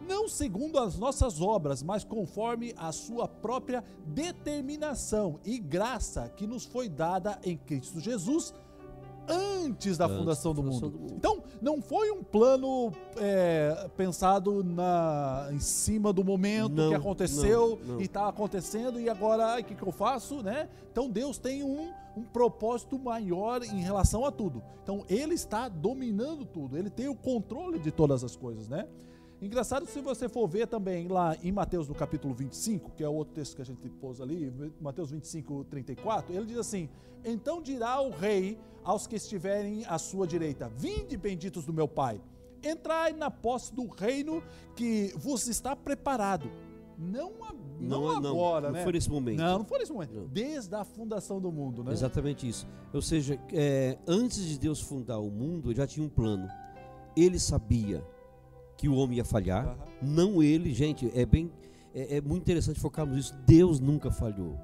não 0.07 0.29
segundo 0.29 0.79
as 0.79 0.99
nossas 0.99 1.41
obras, 1.41 1.83
mas 1.83 2.05
conforme 2.05 2.75
a 2.77 2.93
sua 2.93 3.27
própria 3.27 3.83
determinação 4.07 5.39
e 5.45 5.59
graça 5.59 6.29
que 6.29 6.47
nos 6.47 6.65
foi 6.65 6.89
dada 6.89 7.39
em 7.43 7.57
Cristo 7.57 8.01
Jesus 8.01 8.53
antes 9.29 9.97
da 9.97 10.07
Antes 10.07 10.19
fundação, 10.19 10.55
da 10.55 10.61
do, 10.61 10.67
fundação 10.67 10.91
mundo. 10.91 10.99
do 10.99 11.03
mundo. 11.03 11.15
Então, 11.17 11.43
não 11.61 11.81
foi 11.81 12.11
um 12.11 12.23
plano 12.23 12.93
é, 13.17 13.89
pensado 13.97 14.65
na, 14.65 15.49
em 15.53 15.61
cima 15.61 16.13
do 16.13 16.25
momento 16.25 16.75
Não, 16.75 16.89
que 16.89 16.95
aconteceu 16.95 17.79
não, 17.83 17.95
não. 17.95 18.01
e 18.01 18.05
está 18.05 18.29
acontecendo 18.29 19.01
e 19.01 19.09
agora, 19.09 19.61
o 19.61 19.65
que, 19.65 19.75
que 19.75 19.83
eu 19.83 19.93
faço, 19.93 20.43
né? 20.43 20.69
Então, 20.91 21.09
Deus 21.09 21.39
tem 21.39 21.63
um, 21.63 21.93
um 22.17 22.23
propósito 22.23 22.99
maior 22.99 23.63
em 23.63 23.81
relação 23.81 24.25
a 24.25 24.33
tudo. 24.33 24.63
Então, 24.83 25.05
Ele 25.09 25.35
está 25.35 25.69
dominando 25.69 26.45
tudo, 26.45 26.77
Ele 26.77 26.91
tem 26.91 27.09
o 27.09 27.15
controle 27.15 27.79
de 27.79 27.91
todas 27.91 28.25
as 28.25 28.37
coisas, 28.37 28.69
né? 28.69 28.87
Engraçado 29.43 29.87
se 29.87 30.01
você 30.01 30.29
for 30.29 30.47
ver 30.47 30.69
também 30.69 31.09
lá 31.09 31.37
em 31.43 31.51
Mateus 31.51 31.89
no 31.89 31.95
capítulo 31.97 32.33
25, 32.33 32.93
que 32.93 33.03
é 33.03 33.09
o 33.09 33.13
outro 33.13 33.35
texto 33.35 33.57
que 33.57 33.63
a 33.63 33.65
gente 33.65 33.89
pôs 33.89 34.21
ali, 34.21 34.53
Mateus 34.81 35.11
25, 35.11 35.65
34, 35.65 36.33
ele 36.33 36.47
diz 36.47 36.59
assim: 36.59 36.89
Então 37.25 37.61
dirá 37.61 38.01
o 38.01 38.11
rei 38.11 38.57
aos 38.85 39.09
que 39.09 39.17
estiverem 39.17 39.85
à 39.87 39.99
sua 39.99 40.29
direita: 40.29 40.69
Vinde, 40.69 41.17
benditos 41.17 41.67
do 41.67 41.73
meu 41.73 41.89
Pai, 41.89 42.21
entrai 42.63 43.13
na 43.13 43.33
posse 43.33 43.75
do 43.75 43.89
reino 43.89 44.41
que 44.77 45.13
vos 45.17 45.49
está 45.49 45.75
preparado. 45.75 46.49
Não, 46.97 47.33
a- 47.43 47.53
não, 47.81 48.03
Não, 48.21 48.29
agora, 48.29 48.67
não 48.69 48.75
né? 48.75 48.85
foi 48.85 48.93
nesse 48.93 49.11
momento. 49.11 49.39
Não, 49.41 49.59
não 49.59 49.65
foi 49.65 49.81
nesse 49.81 49.93
momento. 49.93 50.15
Não. 50.15 50.27
Desde 50.29 50.73
a 50.73 50.85
fundação 50.85 51.41
do 51.41 51.51
mundo, 51.51 51.83
né? 51.83 51.91
Exatamente 51.91 52.49
isso. 52.49 52.65
Ou 52.95 53.03
seja, 53.03 53.41
é, 53.53 53.99
antes 54.07 54.39
de 54.45 54.57
Deus 54.57 54.81
fundar 54.81 55.19
o 55.19 55.29
mundo, 55.33 55.69
ele 55.71 55.79
já 55.79 55.87
tinha 55.87 56.07
um 56.07 56.09
plano. 56.09 56.47
Ele 57.17 57.41
sabia 57.41 58.07
que 58.83 58.89
o 58.89 58.97
homem 58.97 59.19
ia 59.19 59.25
falhar. 59.25 59.65
Aham. 59.65 59.77
Não 60.03 60.43
ele, 60.43 60.75
gente, 60.75 61.09
é 61.15 61.25
bem. 61.25 61.53
É, 61.95 62.17
é 62.17 62.21
muito 62.21 62.43
interessante 62.43 62.81
focarmos 62.81 63.15
nisso. 63.15 63.35
Deus 63.47 63.79
nunca 63.79 64.11
falhou. 64.11 64.59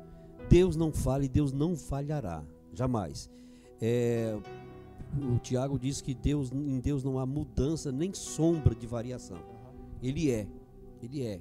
Deus 0.51 0.75
não 0.75 0.93
falha 0.93 1.25
e 1.25 1.29
Deus 1.29 1.53
não 1.53 1.77
falhará. 1.77 2.43
Jamais. 2.75 3.31
É, 3.81 4.37
o 5.23 5.39
Tiago 5.39 5.79
diz 5.79 6.01
que 6.01 6.15
Deus, 6.15 6.51
em 6.51 6.81
Deus 6.81 7.05
não 7.05 7.17
há 7.21 7.25
mudança 7.25 7.93
nem 7.93 8.13
sombra 8.13 8.75
de 8.75 8.89
variação. 8.89 9.39
Ele 10.03 10.33
é. 10.33 10.49
Ele 11.01 11.23
é. 11.23 11.41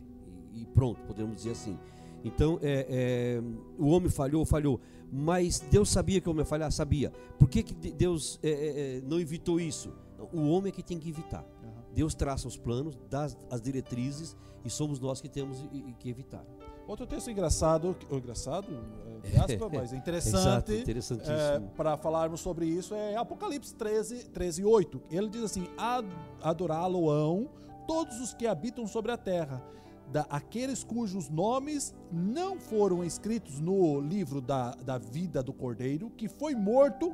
E, 0.54 0.62
e 0.62 0.66
pronto, 0.68 1.02
podemos 1.08 1.38
dizer 1.38 1.52
assim. 1.52 1.80
Então, 2.24 2.60
é, 2.62 2.86
é, 2.90 3.42
o 3.80 3.88
homem 3.88 4.10
falhou, 4.10 4.46
falhou. 4.46 4.80
Mas 5.12 5.60
Deus 5.62 5.90
sabia 5.90 6.22
que 6.22 6.28
o 6.28 6.32
homem 6.32 6.42
ia 6.42 6.46
falhar? 6.46 6.72
Sabia. 6.72 7.12
Por 7.40 7.50
que, 7.50 7.64
que 7.64 7.74
de- 7.74 7.92
Deus 7.92 8.40
é, 8.44 8.50
é, 8.50 8.98
é, 8.98 9.02
não 9.02 9.20
evitou 9.20 9.60
isso? 9.60 9.92
O 10.32 10.50
homem 10.50 10.70
é 10.70 10.72
que 10.72 10.84
tem 10.84 11.00
que 11.00 11.10
evitar. 11.10 11.44
Deus 11.98 12.14
traça 12.14 12.48
os 12.48 12.56
planos, 12.56 12.96
dá 13.10 13.24
as- 13.50 13.60
diretrizes 13.60 14.38
e 14.64 14.70
somos 14.70 15.00
nós 15.00 15.20
que 15.20 15.28
temos 15.28 15.58
que 15.98 16.08
evitar. 16.08 16.46
Outro 16.88 17.08
texto 17.08 17.32
engraçado, 17.32 17.96
engraçado, 18.12 18.68
é, 19.24 19.36
aspas, 19.42 19.72
mas 19.74 19.94
interessante. 19.94 20.38
Exato, 20.38 20.74
interessantíssimo. 20.74 21.70
para 21.76 21.98
falarmos 21.98 22.40
sobre 22.40 22.68
isso 22.68 22.94
é 22.94 23.16
Apocalipse 23.16 23.74
13, 23.74 24.26
13 24.30 24.64
8. 24.64 25.02
Ele 25.10 25.28
diz 25.28 25.42
assim: 25.44 25.68
"Ad- 25.76 26.08
Adorá-lo-ão 26.44 27.50
todos 27.88 28.20
os 28.22 28.32
que 28.34 28.46
habitam 28.46 28.86
sobre 28.86 29.12
a 29.12 29.18
terra, 29.18 29.60
da, 30.12 30.22
aqueles 30.30 30.84
cujos 30.84 31.30
nomes 31.30 31.96
não 32.12 32.60
foram 32.60 33.04
escritos 33.04 33.60
no 33.60 34.00
livro 34.00 34.40
da, 34.40 34.72
da 34.76 34.98
vida 35.00 35.42
do 35.42 35.52
Cordeiro, 35.52 36.12
que 36.12 36.28
foi 36.28 36.54
morto 36.54 37.12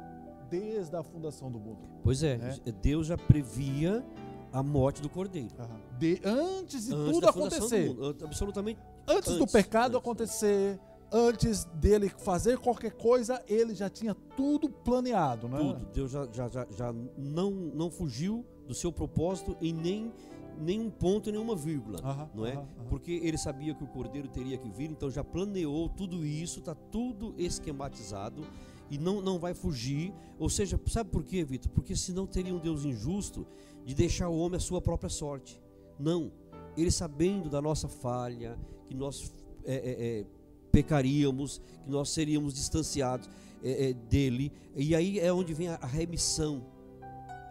desde 0.50 0.96
a 0.96 1.02
fundação 1.04 1.50
do 1.50 1.60
mundo. 1.60 1.80
Pois 2.04 2.22
é, 2.22 2.38
Deus 2.82 3.08
já 3.08 3.18
previa 3.18 4.06
a 4.54 4.62
morte 4.64 5.02
do 5.02 5.10
cordeiro. 5.10 5.50
De, 5.98 6.22
antes 6.24 6.86
de 6.86 6.94
Antes 6.94 7.14
tudo 7.14 7.28
acontecer. 7.28 7.90
do 7.90 7.96
mundo, 8.04 8.18
absolutamente. 8.24 8.80
Antes, 9.08 9.34
do 9.34 9.42
Antes, 9.44 9.52
pecado 9.52 9.98
antes, 9.98 10.00
acontecer, 10.00 10.80
antes 11.12 11.66
dele 11.76 12.08
fazer 12.10 12.60
qualquer 12.60 12.92
coisa, 12.94 13.44
ele 13.48 13.74
já 13.74 13.90
tinha 13.90 14.14
tudo 14.14 14.70
planeado, 14.70 15.48
né? 15.50 15.58
Tudo. 15.58 15.86
Deus 15.92 16.12
já, 16.12 16.28
já, 16.32 16.48
já, 16.48 16.68
já 16.70 16.94
não, 17.18 17.52
não 17.52 17.90
fugiu 17.90 18.46
do 18.68 18.74
seu 18.74 18.92
propósito 18.92 19.58
em 19.60 19.74
nem 19.74 20.14
nenhum 20.60 20.88
ponto, 20.92 21.32
nenhuma 21.32 21.56
vírgula, 21.56 22.00
Aham, 22.04 22.30
não 22.36 22.46
é? 22.46 22.52
aham, 22.52 22.60
aham. 22.62 22.88
Porque 22.88 23.12
ele 23.12 23.40
sabia 23.40 23.74
que 23.74 23.84
o 23.84 23.88
cordeiro 23.88 24.28
teria 24.28 24.56
que 24.56 24.70
vir, 24.70 24.92
então 24.92 25.10
já 25.10 25.24
planeou 25.24 25.90
tudo 25.90 26.24
isso, 26.24 26.60
está 26.60 26.76
tudo 26.76 27.34
esquematizado 27.40 28.44
e 28.90 29.00
não, 29.00 29.20
não 29.20 29.40
vai 29.40 29.56
fugir. 29.56 30.14
Ou 30.38 30.50
seja, 30.50 30.80
sabe 30.88 31.10
por 31.10 31.24
quê, 31.24 31.44
Vitor? 31.44 31.72
Porque 31.72 31.96
senão 31.96 32.28
teria 32.28 32.54
um 32.54 32.60
Deus 32.60 32.86
injusto 32.86 33.48
de 33.86 33.94
deixar 33.94 34.30
o 34.30 34.38
homem 34.38 34.58
à 34.58 34.60
sua 34.60 34.82
própria 34.82 35.10
sorte. 35.10 35.62
Não. 36.00 36.32
Ele 36.76 36.92
sabendo 36.92 37.50
da 37.50 37.62
nossa 37.62 37.88
falha, 37.88 38.58
que 38.88 38.96
nós 38.96 39.32
é, 39.66 39.76
é, 39.76 40.20
é, 40.20 40.26
pecaríamos, 40.72 41.62
que 41.84 41.90
nós 41.90 42.10
seríamos 42.10 42.54
distanciados 42.54 43.30
é, 43.64 43.90
é, 43.90 43.94
dele, 43.94 44.52
e 44.76 44.96
aí 44.96 45.20
é 45.20 45.32
onde 45.32 45.54
vem 45.54 45.70
a, 45.70 45.76
a 45.76 45.86
remissão 45.86 46.66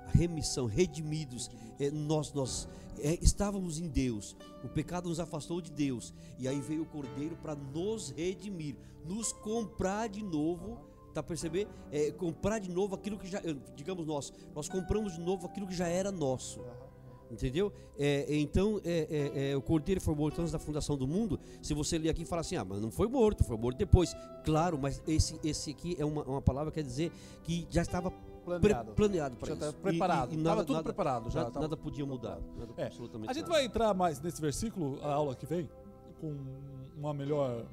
a 0.07 0.11
remissão, 0.11 0.67
redimidos. 0.67 1.51
É, 1.79 1.91
nós 1.91 2.33
nós 2.33 2.69
estávamos 3.21 3.79
em 3.79 3.89
Deus, 3.89 4.37
o 4.63 4.69
pecado 4.69 5.09
nos 5.09 5.19
afastou 5.19 5.61
de 5.61 5.73
Deus, 5.73 6.13
e 6.39 6.47
aí 6.47 6.61
veio 6.61 6.83
o 6.83 6.87
Cordeiro 6.87 7.37
para 7.37 7.55
nos 7.55 8.11
redimir, 8.11 8.77
nos 9.05 9.33
comprar 9.33 10.09
de 10.09 10.23
novo. 10.23 10.79
Tá 11.13 11.23
perceber? 11.23 11.69
É, 11.91 12.11
comprar 12.13 12.59
de 12.59 12.71
novo 12.71 12.95
aquilo 12.95 13.19
que 13.19 13.27
já, 13.29 13.41
digamos 13.77 14.07
nós, 14.07 14.33
nós 14.55 14.69
compramos 14.69 15.15
de 15.15 15.21
novo 15.21 15.47
aquilo 15.47 15.67
que 15.67 15.75
já 15.75 15.87
era 15.89 16.11
nosso. 16.11 16.61
Entendeu? 17.31 17.73
É, 17.99 18.27
é, 18.29 18.37
então, 18.37 18.79
é, 18.85 19.07
é, 19.39 19.51
é, 19.53 19.57
o 19.57 19.63
cordeiro 19.63 20.01
foi 20.03 20.15
morto 20.15 20.39
antes 20.41 20.53
da 20.53 20.59
fundação 20.59 20.99
do 20.99 21.07
mundo. 21.07 21.41
Se 21.63 21.73
você 21.73 21.97
ler 21.97 22.11
aqui 22.11 22.23
e 22.23 22.25
falar 22.27 22.41
assim, 22.41 22.57
ah, 22.57 22.65
mas 22.65 22.81
não 22.81 22.91
foi 22.91 23.09
morto, 23.09 23.43
foi 23.43 23.57
morto 23.57 23.79
depois. 23.79 24.15
Claro, 24.45 24.79
mas 24.79 25.03
esse, 25.07 25.41
esse 25.43 25.71
aqui 25.71 25.97
é 25.99 26.05
uma, 26.05 26.23
uma 26.25 26.43
palavra 26.43 26.71
que 26.71 26.75
quer 26.81 26.87
dizer 26.87 27.11
que 27.43 27.67
já 27.71 27.83
estava 27.83 28.13
Planeado. 28.45 28.93
Planeado 28.95 29.37
para 29.37 29.49
Já 29.49 29.55
isso. 29.55 29.73
tá 29.73 29.81
preparado. 29.81 30.43
Tava 30.43 30.61
tudo 30.65 30.73
nada, 30.73 30.83
preparado 30.83 31.31
já, 31.31 31.41
Nada, 31.43 31.53
tava- 31.53 31.63
nada 31.69 31.77
podia 31.77 32.05
mudar. 32.05 32.41
Nada, 32.59 32.73
É, 32.77 32.87
absolutamente 32.87 33.31
A 33.31 33.33
gente 33.35 33.43
nada. 33.45 33.55
vai 33.55 33.65
entrar 33.65 33.95
mais 33.95 34.21
nesse 34.21 34.41
versículo, 34.41 34.99
a 35.01 35.13
aula 35.15 35.37
que 35.37 35.47
vem, 35.47 35.71
com 36.21 36.35
uma 36.99 37.15
melhor, 37.15 37.65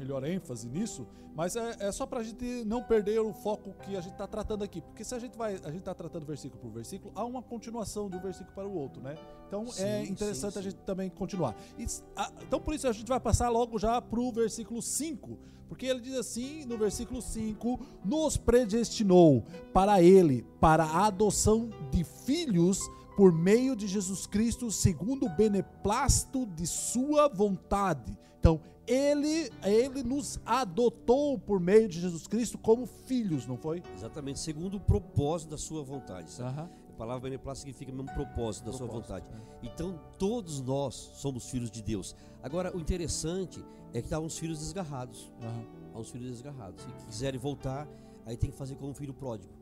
melhor 0.00 0.24
ênfase 0.24 0.68
nisso, 0.68 1.06
mas 1.34 1.54
é, 1.56 1.76
é 1.80 1.92
só 1.92 2.06
pra 2.06 2.22
gente 2.22 2.64
não 2.64 2.82
perder 2.82 3.20
o 3.20 3.32
foco 3.32 3.72
que 3.84 3.96
a 3.96 4.00
gente 4.00 4.16
tá 4.16 4.26
tratando 4.26 4.64
aqui. 4.64 4.80
Porque 4.80 5.04
se 5.04 5.14
a 5.14 5.18
gente 5.18 5.36
vai, 5.36 5.60
a 5.64 5.70
gente 5.70 5.82
tá 5.82 5.94
tratando 5.94 6.24
versículo 6.26 6.60
por 6.60 6.70
versículo, 6.70 7.12
há 7.14 7.24
uma 7.24 7.42
continuação 7.42 8.08
de 8.10 8.16
um 8.16 8.20
versículo 8.20 8.52
para 8.54 8.66
o 8.66 8.74
outro, 8.74 9.00
né? 9.02 9.16
Então 9.46 9.64
é 9.64 10.04
Sim, 10.04 10.12
interessante 10.12 10.52
sim, 10.54 10.58
a 10.58 10.62
sim. 10.62 10.70
gente 10.70 10.78
também 10.84 11.08
continuar. 11.10 11.54
E 11.78 11.86
a- 12.16 12.32
então 12.42 12.60
por 12.60 12.74
isso 12.74 12.88
a 12.88 12.92
gente 12.92 13.08
vai 13.08 13.20
passar 13.20 13.48
logo 13.48 13.78
já 13.78 14.00
pro 14.00 14.30
versículo 14.32 14.80
5. 14.82 15.38
Porque 15.68 15.86
ele 15.86 16.00
diz 16.00 16.16
assim 16.16 16.64
no 16.66 16.76
versículo 16.76 17.22
5: 17.22 17.78
Nos 18.04 18.36
predestinou 18.36 19.44
para 19.72 20.02
ele, 20.02 20.44
para 20.60 20.84
a 20.84 21.06
adoção 21.06 21.70
de 21.92 22.02
filhos 22.02 22.80
por 23.20 23.34
meio 23.34 23.76
de 23.76 23.86
Jesus 23.86 24.26
Cristo, 24.26 24.70
segundo 24.70 25.26
o 25.26 25.28
beneplácito 25.28 26.46
de 26.46 26.66
sua 26.66 27.28
vontade. 27.28 28.18
Então, 28.38 28.62
ele, 28.86 29.50
ele 29.62 30.02
nos 30.02 30.40
adotou 30.46 31.38
por 31.38 31.60
meio 31.60 31.86
de 31.86 32.00
Jesus 32.00 32.26
Cristo 32.26 32.56
como 32.56 32.86
filhos, 32.86 33.46
não 33.46 33.58
foi? 33.58 33.82
Exatamente, 33.94 34.40
segundo 34.40 34.78
o 34.78 34.80
propósito 34.80 35.50
da 35.50 35.58
sua 35.58 35.82
vontade. 35.82 36.30
sabe? 36.30 36.48
Aham. 36.48 36.70
A 36.88 36.92
palavra 36.94 37.20
beneplácito 37.28 37.66
significa 37.68 37.92
mesmo 37.92 38.10
propósito 38.14 38.64
da 38.64 38.72
sua 38.72 38.88
Propósito, 38.88 39.12
vontade. 39.12 39.42
Então, 39.62 40.00
todos 40.18 40.62
nós 40.62 40.94
somos 41.16 41.50
filhos 41.50 41.70
de 41.70 41.82
Deus. 41.82 42.16
Agora, 42.42 42.74
o 42.74 42.80
interessante 42.80 43.62
é 43.92 44.00
que 44.00 44.14
há 44.14 44.18
uns 44.18 44.38
filhos 44.38 44.60
desgarrados. 44.60 45.30
Aham. 45.42 45.64
Há 45.92 45.98
uns 45.98 46.10
filhos 46.10 46.30
desgarrados. 46.30 46.82
E 46.84 46.86
que 46.86 47.04
quiserem 47.04 47.38
voltar, 47.38 47.86
aí 48.24 48.38
tem 48.38 48.50
que 48.50 48.56
fazer 48.56 48.76
como 48.76 48.92
um 48.92 48.94
filho 48.94 49.12
pródigo. 49.12 49.59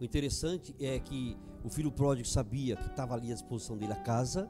O 0.00 0.04
interessante 0.04 0.74
é 0.78 0.98
que 0.98 1.36
o 1.64 1.68
filho 1.68 1.90
pródigo 1.90 2.28
sabia 2.28 2.76
que 2.76 2.86
estava 2.86 3.14
ali 3.14 3.30
à 3.30 3.34
disposição 3.34 3.76
dele 3.76 3.92
a 3.92 4.00
casa, 4.02 4.48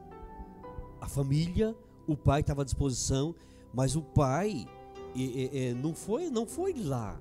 a 1.01 1.09
família, 1.09 1.77
o 2.07 2.17
pai 2.17 2.41
estava 2.41 2.63
à 2.63 2.65
disposição, 2.65 3.35
mas 3.73 3.95
o 3.95 4.03
pai 4.03 4.67
eh, 5.17 5.51
eh, 5.53 5.75
não 5.75 5.95
foi 5.95 6.31
não 6.31 6.47
foi 6.47 6.75
lá 6.75 7.21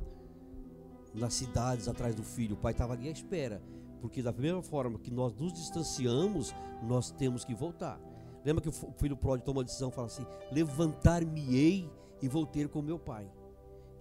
nas 1.14 1.34
cidades 1.34 1.88
atrás 1.88 2.14
do 2.14 2.24
filho, 2.24 2.56
o 2.56 2.58
pai 2.58 2.72
estava 2.72 2.94
ali 2.94 3.08
à 3.08 3.12
espera, 3.12 3.62
porque 4.02 4.22
da 4.22 4.32
mesma 4.32 4.62
forma 4.62 5.00
que 5.00 5.12
nós 5.12 5.34
nos 5.34 5.54
distanciamos, 5.54 6.54
nós 6.84 7.12
temos 7.12 7.46
que 7.46 7.54
voltar. 7.54 8.00
Lembra 8.44 8.62
que 8.62 8.70
o 8.70 8.94
filho 8.98 9.16
pródigo 9.16 9.46
toma 9.46 9.60
uma 9.60 9.64
decisão, 9.64 9.90
fala 9.90 10.08
assim: 10.08 10.26
levantar-me-ei 10.52 11.90
e 12.22 12.28
vou 12.28 12.46
ter 12.46 12.70
com 12.70 12.82
meu 12.82 13.00
pai. 13.00 13.30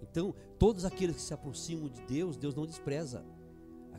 Então, 0.02 0.34
todos 0.58 0.84
aqueles 0.84 1.16
que 1.16 1.22
se 1.22 1.32
aproximam 1.32 1.88
de 1.88 2.02
Deus, 2.02 2.36
Deus 2.36 2.54
não 2.54 2.66
despreza. 2.66 3.24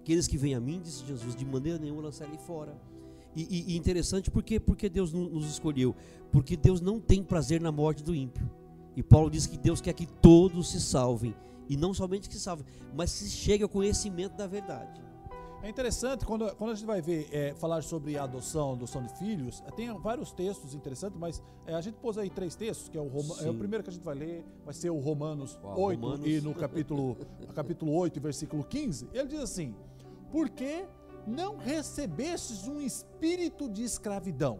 Aqueles 0.05 0.27
que 0.27 0.37
vêm 0.37 0.53
a 0.53 0.59
mim, 0.59 0.79
disse 0.83 1.03
Jesus, 1.03 1.35
de 1.35 1.43
maneira 1.43 1.79
nenhuma 1.79 1.99
lançarei 2.03 2.37
fora. 2.37 2.77
E, 3.35 3.41
e- 3.41 3.73
e 3.73 3.75
interessante, 3.75 4.29
por 4.29 4.43
quê? 4.43 4.59
Porque 4.59 4.87
Deus 4.87 5.11
no- 5.11 5.27
nos 5.27 5.49
escolheu? 5.49 5.95
Porque 6.31 6.55
Deus 6.55 6.79
não 6.79 6.99
tem 6.99 7.23
prazer 7.23 7.59
na 7.59 7.71
morte 7.71 8.03
do 8.03 8.13
ímpio. 8.13 8.47
E 8.95 9.01
Paulo 9.01 9.31
diz 9.31 9.47
que 9.47 9.57
Deus 9.57 9.81
quer 9.81 9.93
que 9.93 10.05
todos 10.05 10.69
se 10.69 10.79
salvem. 10.79 11.33
E 11.67 11.75
não 11.75 11.91
somente 11.91 12.29
que 12.29 12.35
se 12.35 12.39
salvem, 12.39 12.67
mas 12.95 13.17
que 13.19 13.27
cheguem 13.29 13.63
ao 13.63 13.69
conhecimento 13.69 14.37
da 14.37 14.45
verdade. 14.45 15.01
É 15.63 15.69
interessante 15.71 16.23
quando, 16.23 16.55
quando 16.55 16.69
a 16.73 16.75
gente 16.75 16.85
vai 16.85 17.01
ver 17.01 17.27
é, 17.31 17.55
falar 17.55 17.81
sobre 17.81 18.15
a 18.15 18.25
adoção, 18.25 18.73
adoção 18.73 19.01
de 19.01 19.11
filhos, 19.17 19.63
é, 19.65 19.71
tem 19.71 19.91
vários 19.99 20.31
textos 20.31 20.75
interessantes, 20.75 21.17
mas 21.19 21.41
é, 21.65 21.73
a 21.73 21.81
gente 21.81 21.95
pôs 21.95 22.19
aí 22.19 22.29
três 22.29 22.53
textos, 22.55 22.87
que 22.89 22.95
é 22.95 23.01
o, 23.01 23.07
Roma, 23.07 23.35
é 23.41 23.49
o 23.49 23.55
primeiro 23.55 23.83
que 23.83 23.89
a 23.89 23.93
gente 23.93 24.03
vai 24.03 24.13
ler, 24.13 24.45
vai 24.63 24.75
ser 24.75 24.91
o 24.91 24.99
Romanos 24.99 25.57
Uau, 25.63 25.79
8 25.81 25.99
Romanos. 25.99 26.27
e 26.27 26.39
no 26.41 26.53
capítulo, 26.53 27.17
capítulo 27.55 27.91
8, 27.95 28.21
versículo 28.21 28.63
15, 28.63 29.09
ele 29.11 29.27
diz 29.27 29.39
assim: 29.39 29.73
Porque 30.35 30.85
não 31.25 31.55
recebestes 31.55 32.67
um 32.67 32.81
espírito 32.81 33.69
de 33.69 33.85
escravidão 33.85 34.59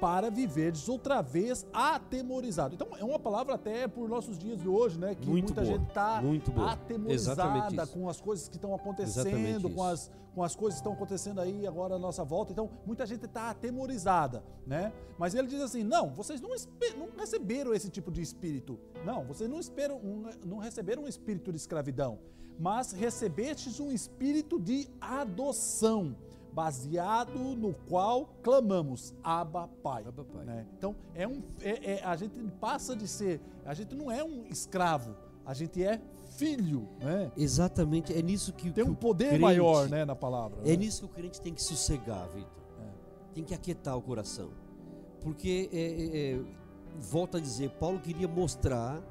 para 0.00 0.28
viverdes 0.30 0.88
outra 0.88 1.22
vez 1.22 1.64
atemorizado. 1.72 2.74
Então 2.74 2.88
é 2.98 3.04
uma 3.04 3.20
palavra 3.20 3.54
até 3.54 3.86
por 3.86 4.08
nossos 4.08 4.36
dias 4.36 4.60
de 4.60 4.68
hoje, 4.68 4.98
né? 4.98 5.14
Que 5.14 5.28
Muito 5.28 5.54
muita 5.54 5.60
boa, 5.62 5.72
gente 5.78 5.86
está 5.86 6.72
atemorizada 6.72 7.86
com 7.86 8.08
as 8.08 8.20
coisas 8.20 8.48
que 8.48 8.56
estão 8.56 8.74
acontecendo, 8.74 9.70
com 9.70 9.84
as, 9.84 10.10
com 10.34 10.42
as 10.42 10.56
coisas 10.56 10.80
que 10.80 10.80
estão 10.80 10.94
acontecendo 10.94 11.40
aí 11.40 11.64
agora 11.68 11.94
à 11.94 11.98
nossa 12.00 12.24
volta. 12.24 12.50
Então, 12.50 12.68
muita 12.84 13.06
gente 13.06 13.26
está 13.26 13.50
atemorizada, 13.50 14.42
né? 14.66 14.92
Mas 15.16 15.36
ele 15.36 15.46
diz 15.46 15.60
assim: 15.60 15.84
não, 15.84 16.10
vocês 16.10 16.40
não, 16.40 16.50
não 16.98 17.16
receberam 17.16 17.72
esse 17.72 17.88
tipo 17.88 18.10
de 18.10 18.22
espírito. 18.22 18.76
Não, 19.04 19.24
vocês 19.24 19.48
não, 19.48 19.60
esperam, 19.60 20.00
não 20.44 20.58
receberam 20.58 21.04
um 21.04 21.08
espírito 21.08 21.52
de 21.52 21.58
escravidão, 21.58 22.18
mas 22.58 22.92
recebestes 22.92 23.78
um 23.80 23.90
espírito 23.92 24.58
de 24.58 24.88
adoção, 25.00 26.16
baseado 26.52 27.38
no 27.38 27.74
qual 27.88 28.26
clamamos, 28.42 29.14
Abba 29.22 29.68
Pai. 29.82 30.04
Abba, 30.06 30.24
Pai. 30.24 30.44
né? 30.44 30.66
Então, 30.76 30.96
é 31.14 31.28
um, 31.28 31.42
é- 31.60 31.92
é- 31.98 32.04
a 32.04 32.16
gente 32.16 32.40
passa 32.60 32.96
de 32.96 33.06
ser, 33.06 33.40
a 33.64 33.74
gente 33.74 33.94
não 33.94 34.10
é 34.10 34.24
um 34.24 34.46
escravo, 34.46 35.14
a 35.44 35.52
gente 35.52 35.82
é 35.84 36.00
filho, 36.30 36.88
né? 36.98 37.30
Exatamente, 37.36 38.12
é 38.12 38.22
nisso 38.22 38.52
que, 38.52 38.70
Tem 38.72 38.84
que 38.84 38.90
um 38.90 38.94
o 38.94 38.96
poder 38.96 39.28
crente- 39.28 39.42
maior, 39.42 39.88
né, 39.88 40.04
na 40.04 40.16
palavra. 40.16 40.60
É 40.64 40.70
né? 40.70 40.76
nisso 40.76 41.00
que 41.00 41.12
o 41.12 41.14
crente 41.14 41.40
tem 41.40 41.52
que 41.52 41.62
sossegar, 41.62 42.26
Vitor. 42.30 42.50
É. 42.80 43.34
Tem 43.34 43.44
que 43.44 43.54
aquietar 43.54 43.96
o 43.96 44.02
coração. 44.02 44.50
Porque, 45.20 45.68
é, 45.72 45.78
é, 45.78 46.32
é, 46.36 46.40
volto 47.00 47.36
a 47.36 47.40
dizer, 47.40 47.70
Paulo 47.72 48.00
queria 48.00 48.26
mostrar 48.28 49.02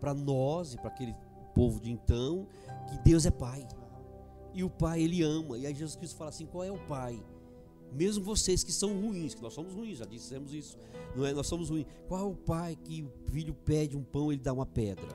para 0.00 0.12
nós 0.12 0.74
e 0.74 0.78
para 0.78 0.88
aquele 0.88 1.14
povo 1.54 1.80
de 1.80 1.90
então 1.92 2.46
que 2.88 2.98
Deus 2.98 3.26
é 3.26 3.30
Pai. 3.30 3.66
E 4.54 4.62
o 4.62 4.70
Pai, 4.70 5.02
Ele 5.02 5.22
ama. 5.22 5.56
E 5.58 5.66
aí 5.66 5.74
Jesus 5.74 5.96
Cristo 5.96 6.16
fala 6.16 6.30
assim: 6.30 6.46
qual 6.46 6.64
é 6.64 6.70
o 6.70 6.78
Pai? 6.86 7.22
Mesmo 7.92 8.24
vocês 8.24 8.64
que 8.64 8.72
são 8.72 8.98
ruins, 8.98 9.34
que 9.34 9.42
nós 9.42 9.52
somos 9.52 9.74
ruins, 9.74 9.98
já 9.98 10.06
dissemos 10.06 10.54
isso, 10.54 10.78
não 11.14 11.26
é? 11.26 11.32
Nós 11.34 11.46
somos 11.46 11.68
ruins. 11.68 11.86
Qual 12.08 12.20
é 12.20 12.24
o 12.24 12.34
pai 12.34 12.74
que 12.74 13.02
o 13.02 13.30
filho 13.30 13.52
pede 13.52 13.98
um 13.98 14.02
pão, 14.02 14.32
ele 14.32 14.40
dá 14.40 14.50
uma 14.50 14.64
pedra? 14.64 15.06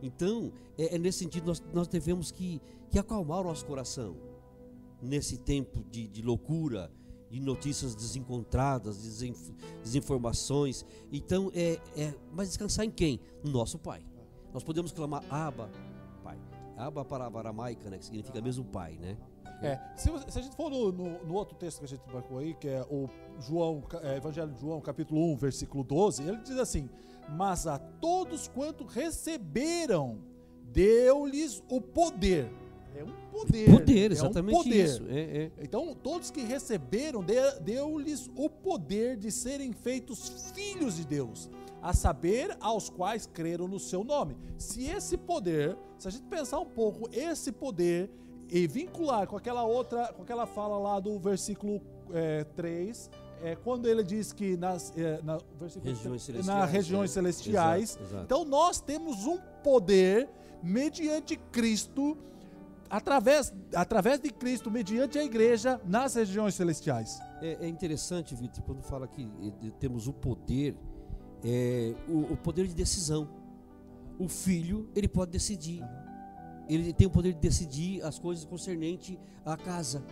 Então, 0.00 0.52
é, 0.78 0.94
é 0.94 0.98
nesse 0.98 1.18
sentido, 1.18 1.46
nós, 1.46 1.60
nós 1.72 1.88
devemos 1.88 2.30
que, 2.30 2.62
que 2.88 3.00
acalmar 3.00 3.40
o 3.40 3.44
nosso 3.44 3.66
coração 3.66 4.16
nesse 5.02 5.38
tempo 5.38 5.82
de, 5.90 6.06
de 6.06 6.22
loucura, 6.22 6.88
de 7.28 7.40
notícias 7.40 7.96
desencontradas, 7.96 9.02
de 9.02 9.08
desinf- 9.08 9.50
desinformações. 9.82 10.84
Então, 11.10 11.50
é, 11.52 11.80
é, 11.96 12.14
mas 12.32 12.46
descansar 12.46 12.84
em 12.84 12.92
quem? 12.92 13.18
No 13.42 13.50
nosso 13.50 13.76
Pai. 13.76 14.06
Nós 14.52 14.62
podemos 14.62 14.92
clamar 14.92 15.24
Abba. 15.28 15.68
Abba 16.76 17.00
é 17.00 17.02
a 17.02 17.04
palavra 17.04 17.38
aramaica, 17.40 17.88
né, 17.90 17.98
que 17.98 18.04
significa 18.04 18.40
mesmo 18.40 18.64
Pai, 18.64 18.98
né? 19.00 19.16
É, 19.62 19.78
se, 19.96 20.10
se 20.28 20.38
a 20.38 20.42
gente 20.42 20.56
for 20.56 20.68
no, 20.70 20.90
no- 20.92 21.24
no 21.24 21.34
outro 21.34 21.56
texto 21.56 21.78
que 21.78 21.84
a 21.84 21.88
gente 21.88 22.02
marcou 22.12 22.38
aí, 22.38 22.54
que 22.54 22.68
é 22.68 22.82
o 22.90 23.08
João, 23.40 23.82
é, 24.02 24.16
Evangelho 24.16 24.50
de 24.52 24.60
João, 24.60 24.80
capítulo 24.80 25.32
1, 25.32 25.36
versículo 25.36 25.84
12, 25.84 26.22
ele 26.22 26.38
diz 26.38 26.58
assim: 26.58 26.90
Mas 27.30 27.66
a 27.66 27.78
todos 27.78 28.48
quanto 28.48 28.84
receberam, 28.84 30.18
deu-lhes 30.72 31.62
o 31.70 31.80
poder. 31.80 32.50
é 32.96 33.04
um 33.04 33.12
poder. 33.30 33.70
Poder, 33.70 34.10
é 34.10 34.14
exatamente 34.14 34.54
um 34.56 34.62
poder. 34.62 34.84
isso. 34.84 35.02
É, 35.08 35.20
é. 35.44 35.50
Então, 35.62 35.94
todos 35.94 36.30
que 36.30 36.42
receberam, 36.42 37.22
de- 37.22 37.60
deu-lhes 37.60 38.30
o 38.36 38.50
poder 38.50 39.16
de 39.16 39.30
serem 39.30 39.72
feitos 39.72 40.50
filhos 40.54 40.96
de 40.96 41.04
Deus, 41.06 41.48
a 41.84 41.92
saber, 41.92 42.56
aos 42.60 42.88
quais 42.88 43.26
creram 43.26 43.68
no 43.68 43.78
seu 43.78 44.02
nome. 44.02 44.38
Se 44.56 44.86
esse 44.86 45.18
poder, 45.18 45.76
se 45.98 46.08
a 46.08 46.10
gente 46.10 46.24
pensar 46.24 46.58
um 46.58 46.64
pouco, 46.64 47.10
esse 47.12 47.52
poder 47.52 48.10
e 48.48 48.66
vincular 48.66 49.26
com 49.26 49.36
aquela 49.36 49.64
outra, 49.64 50.10
com 50.14 50.22
aquela 50.22 50.46
fala 50.46 50.78
lá 50.78 50.98
do 50.98 51.18
versículo 51.18 51.82
é, 52.10 52.42
3, 52.56 53.10
é, 53.42 53.54
quando 53.56 53.86
ele 53.86 54.02
diz 54.02 54.32
que 54.32 54.56
nas 54.56 54.96
é, 54.96 55.20
na, 55.22 55.38
Regiões 55.82 56.24
3, 56.24 56.46
nas 56.46 56.46
celestiais, 56.46 56.70
regiões 56.70 57.10
é. 57.10 57.12
celestiais, 57.12 57.90
Exato, 57.90 58.04
exato. 58.04 58.24
então 58.24 58.44
nós 58.46 58.80
temos 58.80 59.26
um 59.26 59.36
poder 59.62 60.26
mediante 60.62 61.36
Cristo, 61.52 62.16
através, 62.88 63.52
através 63.74 64.20
de 64.20 64.30
Cristo, 64.30 64.70
mediante 64.70 65.18
a 65.18 65.24
igreja, 65.24 65.78
nas 65.84 66.14
regiões 66.14 66.54
celestiais. 66.54 67.20
É, 67.42 67.66
é 67.66 67.68
interessante, 67.68 68.34
Vitor, 68.34 68.64
quando 68.64 68.82
fala 68.82 69.06
que 69.06 69.22
eh, 69.62 69.70
temos 69.78 70.08
o 70.08 70.14
poder, 70.14 70.74
é, 71.44 71.94
o, 72.08 72.32
o 72.32 72.36
poder 72.36 72.66
de 72.66 72.74
decisão. 72.74 73.28
O 74.18 74.28
filho, 74.28 74.88
ele 74.94 75.08
pode 75.08 75.30
decidir. 75.30 75.82
Ele 76.68 76.92
tem 76.92 77.06
o 77.06 77.10
poder 77.10 77.34
de 77.34 77.40
decidir 77.40 78.02
as 78.02 78.18
coisas 78.18 78.44
concernente 78.44 79.18
à 79.44 79.56
casa. 79.56 80.02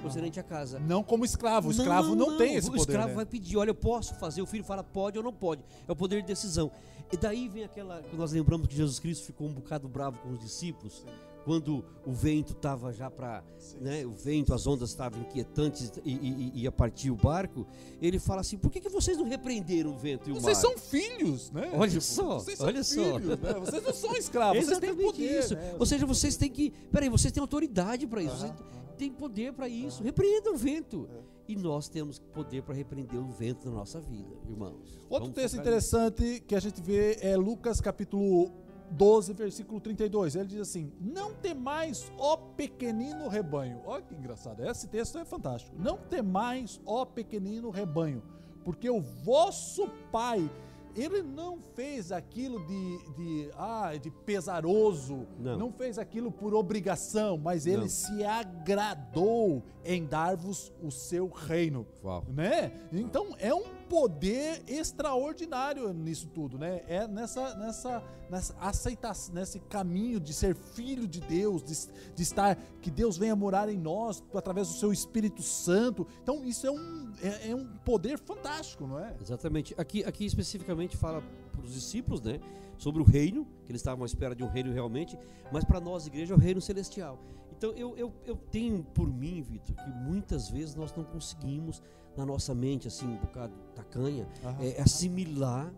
Concernente 0.00 0.38
à 0.38 0.42
casa. 0.42 0.78
Não 0.78 1.02
como 1.02 1.24
escravo. 1.24 1.68
O 1.68 1.70
escravo 1.72 2.14
não, 2.14 2.36
tem 2.36 2.54
esse 2.54 2.68
o 2.68 2.72
poder. 2.72 2.82
escravo 2.82 3.08
né? 3.08 3.14
vai 3.14 3.26
pedir, 3.26 3.56
olha, 3.56 3.70
eu 3.70 3.74
posso 3.74 4.14
fazer. 4.14 4.40
O 4.40 4.46
filho 4.46 4.62
fala, 4.62 4.84
pode 4.84 5.18
ou 5.18 5.24
não 5.24 5.32
pode. 5.32 5.64
É 5.88 5.90
o 5.90 5.96
poder 5.96 6.20
de 6.20 6.28
decisão. 6.28 6.70
E 7.12 7.16
daí 7.16 7.48
vem 7.48 7.64
aquela. 7.64 8.02
que 8.02 8.16
Nós 8.16 8.32
lembramos 8.32 8.68
que 8.68 8.76
Jesus 8.76 9.00
Cristo 9.00 9.24
ficou 9.26 9.48
um 9.48 9.52
bocado 9.52 9.88
bravo 9.88 10.18
com 10.18 10.30
os 10.30 10.38
discípulos. 10.38 11.04
Quando 11.46 11.84
o 12.04 12.10
vento 12.12 12.54
estava 12.54 12.92
já 12.92 13.08
para. 13.08 13.44
Né, 13.80 14.04
o 14.04 14.10
vento, 14.10 14.52
as 14.52 14.66
ondas 14.66 14.90
estavam 14.90 15.20
inquietantes 15.20 15.92
e, 16.04 16.12
e- 16.12 16.52
e 16.56 16.62
ia 16.62 16.72
partir 16.72 17.08
o 17.12 17.14
barco. 17.14 17.64
Ele 18.02 18.18
fala 18.18 18.40
assim: 18.40 18.58
por 18.58 18.68
que, 18.68 18.80
que 18.80 18.88
vocês 18.88 19.16
não 19.16 19.24
repreenderam 19.24 19.92
o 19.94 19.96
vento 19.96 20.28
e 20.28 20.32
o 20.32 20.34
Vocês 20.34 20.56
mar? 20.56 20.62
são 20.62 20.76
filhos, 20.76 21.52
né? 21.52 21.70
Olha 21.72 22.00
só, 22.00 22.40
vocês 22.40 22.58
são 22.58 22.66
olha 22.66 22.82
só. 22.82 22.94
filhos, 23.20 23.38
né? 23.38 23.52
Vocês 23.60 23.80
não 23.84 23.94
são 23.94 24.16
escravos, 24.16 24.64
vocês 24.64 24.78
têm 24.80 24.96
poder. 24.96 25.38
isso. 25.38 25.54
né? 25.54 25.76
Ou 25.78 25.86
seja, 25.86 26.04
vocês 26.04 26.36
têm 26.36 26.50
que. 26.50 26.70
Peraí, 26.90 27.08
vocês 27.08 27.32
têm 27.32 27.40
autoridade 27.40 28.08
para 28.08 28.20
isso. 28.20 28.36
Vocês 28.38 28.52
têm 28.98 29.12
poder 29.12 29.52
para 29.52 29.68
isso. 29.68 30.02
Repreendam 30.02 30.52
o 30.52 30.56
vento. 30.56 31.08
É. 31.12 31.36
E 31.52 31.54
nós 31.54 31.88
temos 31.88 32.18
poder 32.18 32.64
para 32.64 32.74
repreender 32.74 33.20
o 33.20 33.28
vento 33.30 33.68
na 33.68 33.76
nossa 33.76 34.00
vida, 34.00 34.34
irmãos. 34.48 34.98
Outro 35.08 35.26
Vamos 35.28 35.34
texto 35.36 35.54
interessante 35.56 36.42
que 36.44 36.56
a 36.56 36.60
gente 36.60 36.82
vê 36.82 37.18
é 37.20 37.36
Lucas 37.36 37.80
capítulo 37.80 38.50
12, 38.90 39.32
versículo 39.32 39.80
32. 39.80 40.36
Ele 40.36 40.46
diz 40.46 40.60
assim: 40.60 40.92
Não 41.00 41.34
temais, 41.34 42.10
ó 42.18 42.36
pequenino 42.36 43.28
rebanho. 43.28 43.80
Olha 43.84 44.02
que 44.02 44.14
engraçado, 44.14 44.64
esse 44.64 44.88
texto 44.88 45.18
é 45.18 45.24
fantástico. 45.24 45.76
Não 45.78 45.96
temais, 45.96 46.80
ó 46.86 47.04
pequenino 47.04 47.70
rebanho, 47.70 48.22
porque 48.64 48.88
o 48.88 49.00
vosso 49.00 49.88
Pai, 50.10 50.48
ele 50.94 51.22
não 51.22 51.58
fez 51.60 52.10
aquilo 52.10 52.64
de, 52.66 53.12
de, 53.14 53.50
ah, 53.58 53.92
de 54.00 54.10
pesaroso, 54.10 55.26
Não. 55.38 55.70
fez 55.70 55.98
aquilo 55.98 56.32
por 56.32 56.54
obrigação, 56.54 57.36
mas 57.36 57.66
ele 57.66 57.82
Não. 57.82 57.88
se 57.88 58.24
agradou 58.24 59.62
em 59.84 60.04
dar-vos 60.06 60.72
o 60.82 60.90
seu 60.90 61.28
reino 61.28 61.86
Uau. 62.02 62.24
né? 62.28 62.72
Então 62.92 63.34
é 63.38 63.54
um 63.54 63.75
poder 63.88 64.62
extraordinário 64.66 65.92
nisso 65.92 66.28
tudo, 66.28 66.58
né? 66.58 66.82
É 66.86 67.06
nessa 67.06 67.54
nessa 67.56 68.02
nessa 68.28 68.56
aceitação, 68.58 69.34
nesse 69.34 69.60
caminho 69.60 70.18
de 70.18 70.32
ser 70.32 70.54
filho 70.54 71.06
de 71.06 71.20
Deus, 71.20 71.62
de, 71.62 71.74
de 72.14 72.22
estar 72.22 72.56
que 72.82 72.90
Deus 72.90 73.16
venha 73.16 73.36
morar 73.36 73.68
em 73.68 73.78
nós 73.78 74.22
através 74.34 74.68
do 74.68 74.74
seu 74.74 74.92
Espírito 74.92 75.42
Santo. 75.42 76.06
Então 76.22 76.44
isso 76.44 76.66
é 76.66 76.70
um 76.70 77.12
é, 77.22 77.50
é 77.50 77.54
um 77.54 77.66
poder 77.84 78.18
fantástico, 78.18 78.86
não 78.86 78.98
é? 78.98 79.14
Exatamente. 79.20 79.74
Aqui, 79.78 80.04
aqui 80.04 80.24
especificamente 80.24 80.96
fala 80.96 81.22
para 81.52 81.62
os 81.62 81.72
discípulos, 81.72 82.20
né? 82.20 82.40
Sobre 82.78 83.00
o 83.00 83.04
reino, 83.04 83.46
que 83.64 83.72
eles 83.72 83.80
estavam 83.80 84.02
à 84.02 84.06
espera 84.06 84.34
de 84.34 84.44
um 84.44 84.48
reino 84.48 84.72
realmente, 84.72 85.18
mas 85.50 85.64
para 85.64 85.80
nós, 85.80 86.06
igreja, 86.06 86.34
é 86.34 86.36
o 86.36 86.40
reino 86.40 86.60
celestial. 86.60 87.18
Então 87.56 87.72
eu, 87.72 87.96
eu, 87.96 88.12
eu 88.26 88.36
tenho 88.36 88.84
por 88.84 89.10
mim, 89.10 89.40
Vitor, 89.40 89.74
que 89.74 89.90
muitas 89.90 90.50
vezes 90.50 90.74
nós 90.74 90.94
não 90.94 91.04
conseguimos, 91.04 91.82
na 92.16 92.24
nossa 92.26 92.54
mente, 92.54 92.88
assim, 92.88 93.06
um 93.06 93.16
bocado 93.16 93.52
tacanha, 93.74 94.26
é, 94.60 94.80
assimilar 94.80 95.72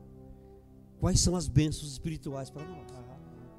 quais 1.00 1.20
são 1.20 1.34
as 1.36 1.48
bênçãos 1.48 1.90
espirituais 1.92 2.50
para 2.50 2.64
nós. 2.64 2.86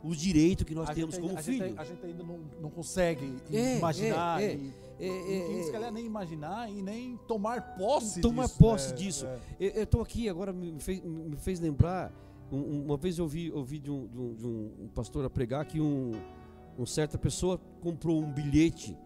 O 0.02 0.16
direito 0.16 0.64
que 0.64 0.74
nós 0.74 0.90
A 0.90 0.94
temos 0.94 1.16
gente, 1.16 1.24
como 1.28 1.38
a 1.38 1.42
filho. 1.44 1.68
gente, 1.68 1.78
a 1.80 1.84
gente 1.84 2.06
ainda 2.06 2.24
não, 2.24 2.40
não 2.62 2.70
consegue 2.70 3.36
É, 3.52 3.78
imaginar 3.80 4.42
é, 4.42 4.46
é. 4.46 4.56
e, 4.56 4.74
É, 4.98 5.06
e, 5.08 5.72
é, 5.74 5.76
é, 5.88 5.92
nem 5.92 6.06
imaginar 6.06 6.72
e 6.72 6.82
nem 6.82 7.18
tomar 7.28 7.76
posse 7.76 8.22
Tomar 8.22 8.46
disso. 8.46 8.58
posse 8.58 8.94
É, 8.94 8.96
disso. 8.96 9.26
é. 9.26 9.40
Eu 9.60 9.84
estou 9.84 10.02
aqui 10.02 10.30
agora, 10.30 10.54
me 10.54 10.80
fez, 10.80 11.04
me 11.04 11.36
fez 11.36 11.60
lembrar. 11.60 12.14
um- 12.52 12.58
um- 12.58 12.86
uma 12.86 12.98
vez 12.98 13.20
eu 13.20 13.26
ouvi, 13.26 13.52
ouvi 13.52 13.78
de, 13.78 13.92
um, 13.92 14.08
de 14.08 14.18
um- 14.18 14.34
de 14.36 14.48
um- 14.48 14.90
pastor 14.96 15.24
a 15.24 15.30
pregar 15.30 15.64
que 15.66 15.80
um, 15.80 16.14
um 16.80 16.84
certa 16.86 17.16
pessoa 17.16 17.60
comprou 17.80 18.20
um 18.24 18.32
bilhete 18.32 18.98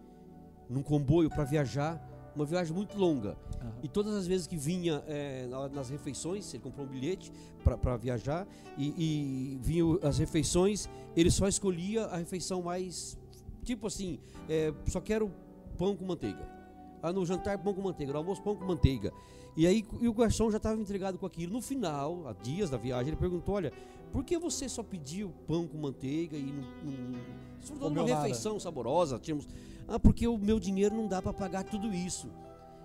num 0.70 0.82
comboio 0.82 1.28
para 1.28 1.44
viajar, 1.44 2.00
uma 2.34 2.44
viagem 2.44 2.74
muito 2.74 2.96
longa. 2.98 3.36
Aham. 3.60 3.72
E 3.82 3.88
todas 3.88 4.14
as 4.14 4.26
vezes 4.26 4.46
que 4.46 4.56
vinha 4.56 5.02
é, 5.06 5.46
na- 5.46 5.68
nas 5.68 5.88
refeições, 5.90 6.52
ele 6.52 6.62
comprou 6.62 6.86
um 6.86 6.88
bilhete 6.88 7.30
para 7.62 7.96
viajar, 7.96 8.46
e, 8.76 8.88
e 8.96 9.58
vinham 9.62 9.98
as 10.02 10.18
refeições, 10.18 10.88
ele 11.16 11.30
só 11.30 11.46
escolhia 11.48 12.04
a 12.06 12.16
refeição 12.16 12.62
mais. 12.62 13.18
Tipo 13.62 13.86
assim, 13.86 14.18
é, 14.48 14.72
só 14.88 15.00
quero 15.00 15.30
pão 15.78 15.96
com 15.96 16.04
manteiga. 16.04 16.46
Ah, 17.02 17.12
no 17.12 17.24
jantar, 17.26 17.58
pão 17.58 17.72
com 17.74 17.82
manteiga, 17.82 18.12
no 18.12 18.18
almoço, 18.18 18.42
pão 18.42 18.56
com 18.56 18.64
manteiga. 18.64 19.12
E 19.56 19.66
aí 19.66 19.84
e 20.00 20.08
o 20.08 20.12
garçom 20.14 20.50
já 20.50 20.56
estava 20.56 20.80
entregado 20.80 21.16
com 21.18 21.26
aquilo. 21.26 21.52
No 21.52 21.60
final, 21.62 22.26
há 22.26 22.32
dias 22.32 22.70
da 22.70 22.76
viagem, 22.76 23.08
ele 23.08 23.16
perguntou: 23.16 23.54
Olha, 23.54 23.72
por 24.12 24.24
que 24.24 24.36
você 24.38 24.68
só 24.68 24.82
pediu 24.82 25.30
pão 25.46 25.66
com 25.66 25.78
manteiga 25.78 26.36
e 26.36 26.42
não. 26.42 27.78
não 27.78 27.92
de 27.92 27.98
uma 28.00 28.04
refeição 28.22 28.58
saborosa? 28.58 29.18
Tínhamos, 29.18 29.46
ah, 29.88 29.98
porque 29.98 30.26
o 30.26 30.38
meu 30.38 30.58
dinheiro 30.60 30.94
não 30.94 31.06
dá 31.06 31.20
para 31.22 31.32
pagar 31.32 31.64
tudo 31.64 31.92
isso. 31.92 32.30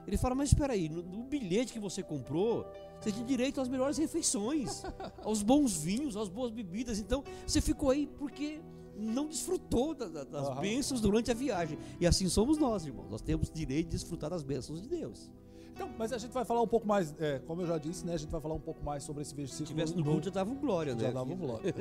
Ele 0.07 0.17
fala: 0.17 0.33
Mas 0.35 0.49
espera 0.49 0.73
aí, 0.73 0.89
no, 0.89 1.01
no 1.03 1.23
bilhete 1.23 1.71
que 1.73 1.79
você 1.79 2.01
comprou, 2.01 2.65
você 2.99 3.11
tinha 3.11 3.25
direito 3.25 3.61
às 3.61 3.67
melhores 3.67 3.97
refeições, 3.97 4.83
aos 5.23 5.41
bons 5.43 5.77
vinhos, 5.83 6.17
às 6.17 6.27
boas 6.29 6.51
bebidas. 6.51 6.99
Então, 6.99 7.23
você 7.45 7.61
ficou 7.61 7.89
aí 7.91 8.07
porque 8.17 8.59
não 8.95 9.27
desfrutou 9.27 9.93
da- 9.93 10.07
da- 10.07 10.23
das 10.23 10.47
Aham. 10.47 10.61
bênçãos 10.61 10.99
durante 10.99 11.29
a 11.31 11.33
viagem. 11.33 11.77
E 11.99 12.07
assim 12.07 12.27
somos 12.27 12.57
nós, 12.57 12.85
irmãos. 12.85 13.09
Nós 13.09 13.21
temos 13.21 13.49
direito 13.51 13.85
de 13.87 13.91
desfrutar 13.93 14.29
das 14.29 14.43
bênçãos 14.43 14.81
de 14.81 14.89
Deus. 14.89 15.29
Então, 15.73 15.89
mas 15.97 16.11
a 16.13 16.17
gente 16.17 16.31
vai 16.31 16.43
falar 16.45 16.61
um 16.61 16.67
pouco 16.67 16.87
mais, 16.87 17.13
é, 17.19 17.39
como 17.39 17.61
eu 17.61 17.67
já 17.67 17.77
disse, 17.77 18.05
né? 18.05 18.13
A 18.13 18.17
gente 18.17 18.29
vai 18.29 18.41
falar 18.41 18.55
um 18.55 18.59
pouco 18.59 18.83
mais 18.83 19.03
sobre 19.03 19.21
esse 19.21 19.31
Se 19.31 19.35
versículo. 19.35 19.67
tivesse 19.67 19.95
no 19.95 20.03
culto, 20.03 20.25
já 20.25 20.31
dava 20.31 20.49
um 20.51 20.55
glória, 20.55 20.93
né? 20.95 21.01
já 21.01 21.11
dava 21.11 21.31
um 21.31 21.37
glória. 21.37 21.73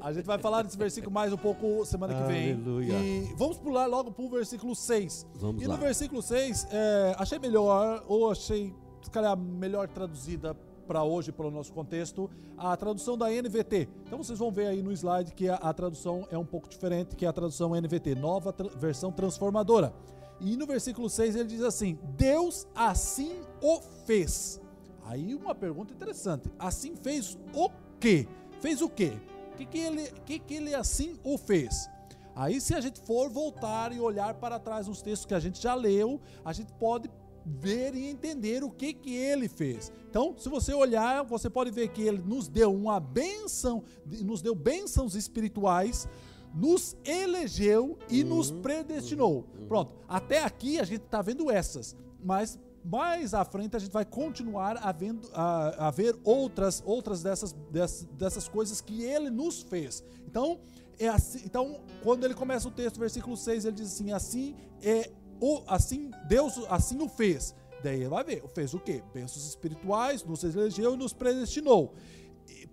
A 0.00 0.12
gente 0.12 0.24
vai 0.26 0.38
falar 0.38 0.62
desse 0.62 0.76
versículo 0.76 1.12
mais 1.12 1.32
um 1.32 1.36
pouco 1.36 1.84
semana 1.84 2.14
que 2.14 2.22
vem. 2.24 2.52
Aleluia. 2.52 2.92
E 2.98 3.34
vamos 3.36 3.56
pular 3.58 3.86
logo 3.86 4.10
pro 4.12 4.28
versículo 4.28 4.74
6. 4.74 5.26
Vamos 5.36 5.62
e 5.62 5.66
lá. 5.66 5.74
no 5.74 5.80
versículo 5.80 6.20
6, 6.22 6.66
é, 6.70 7.14
achei 7.18 7.38
melhor, 7.38 8.04
ou 8.06 8.30
achei, 8.30 8.74
se 9.02 9.10
calhar, 9.10 9.36
melhor 9.36 9.88
traduzida 9.88 10.54
para 10.86 11.02
hoje, 11.02 11.32
pelo 11.32 11.50
nosso 11.50 11.72
contexto, 11.72 12.28
a 12.58 12.76
tradução 12.76 13.16
da 13.16 13.30
NVT. 13.30 13.88
Então 14.06 14.18
vocês 14.22 14.38
vão 14.38 14.50
ver 14.50 14.66
aí 14.66 14.82
no 14.82 14.92
slide 14.92 15.32
que 15.32 15.48
a, 15.48 15.54
a 15.56 15.72
tradução 15.72 16.26
é 16.30 16.36
um 16.36 16.44
pouco 16.44 16.68
diferente, 16.68 17.16
que 17.16 17.24
é 17.24 17.28
a 17.28 17.32
tradução 17.32 17.70
NVT, 17.74 18.14
nova 18.14 18.52
tra- 18.52 18.68
versão 18.76 19.10
transformadora. 19.10 19.94
E 20.40 20.56
no 20.56 20.66
versículo 20.66 21.08
6 21.08 21.36
ele 21.36 21.48
diz 21.48 21.62
assim: 21.62 21.98
Deus 22.16 22.66
assim 22.74 23.40
o 23.62 23.80
fez. 24.06 24.60
Aí 25.04 25.34
uma 25.34 25.54
pergunta 25.54 25.92
interessante: 25.92 26.50
assim 26.58 26.96
fez 26.96 27.38
o 27.52 27.70
quê? 28.00 28.26
Fez 28.60 28.80
o 28.80 28.88
quê? 28.88 29.12
O 29.52 29.56
que, 29.56 29.66
que, 29.66 29.78
ele, 29.78 30.10
que, 30.26 30.38
que 30.38 30.54
ele 30.54 30.74
assim 30.74 31.16
o 31.22 31.38
fez? 31.38 31.88
Aí, 32.36 32.60
se 32.60 32.74
a 32.74 32.80
gente 32.80 33.00
for 33.00 33.30
voltar 33.30 33.92
e 33.92 34.00
olhar 34.00 34.34
para 34.34 34.58
trás 34.58 34.88
nos 34.88 35.00
textos 35.00 35.24
que 35.24 35.34
a 35.34 35.38
gente 35.38 35.62
já 35.62 35.74
leu, 35.74 36.20
a 36.44 36.52
gente 36.52 36.72
pode 36.72 37.08
ver 37.46 37.94
e 37.94 38.06
entender 38.06 38.64
o 38.64 38.70
que 38.70 38.92
que 38.92 39.14
ele 39.14 39.48
fez. 39.48 39.92
Então, 40.08 40.34
se 40.36 40.48
você 40.48 40.72
olhar, 40.72 41.22
você 41.22 41.48
pode 41.48 41.70
ver 41.70 41.88
que 41.88 42.02
ele 42.02 42.18
nos 42.18 42.48
deu 42.48 42.74
uma 42.74 42.98
benção, 42.98 43.84
nos 44.24 44.42
deu 44.42 44.54
bênçãos 44.54 45.14
espirituais, 45.14 46.08
nos 46.54 46.96
elegeu 47.04 47.98
e 48.08 48.22
nos 48.22 48.50
predestinou. 48.50 49.44
Pronto, 49.66 49.92
até 50.08 50.42
aqui 50.42 50.78
a 50.78 50.84
gente 50.84 51.04
está 51.04 51.20
vendo 51.20 51.50
essas, 51.50 51.96
mas 52.22 52.58
mais 52.84 53.32
à 53.32 53.44
frente 53.44 53.74
a 53.74 53.78
gente 53.78 53.90
vai 53.90 54.04
continuar 54.04 54.76
a, 54.76 54.92
vendo, 54.92 55.28
a, 55.32 55.88
a 55.88 55.90
ver 55.90 56.16
outras, 56.22 56.82
outras 56.84 57.22
dessas, 57.22 57.52
dessas, 57.70 58.04
dessas 58.12 58.46
coisas 58.46 58.80
que 58.80 59.02
ele 59.02 59.30
nos 59.30 59.62
fez. 59.62 60.04
Então, 60.26 60.60
é 60.98 61.08
assim, 61.08 61.40
então, 61.44 61.80
quando 62.02 62.24
ele 62.24 62.34
começa 62.34 62.68
o 62.68 62.70
texto, 62.70 63.00
versículo 63.00 63.36
6, 63.36 63.64
ele 63.64 63.76
diz 63.76 63.92
assim: 63.94 64.12
assim 64.12 64.54
é 64.82 65.10
o 65.40 65.62
assim 65.66 66.10
Deus 66.28 66.60
assim 66.68 67.00
o 67.02 67.08
fez. 67.08 67.54
Daí 67.82 68.00
ele 68.00 68.08
vai 68.08 68.22
ver, 68.22 68.42
fez 68.54 68.72
o 68.74 68.80
quê? 68.80 69.02
Bênçãos 69.12 69.46
espirituais, 69.46 70.22
nos 70.22 70.44
elegeu 70.44 70.94
e 70.94 70.96
nos 70.96 71.12
predestinou. 71.12 71.94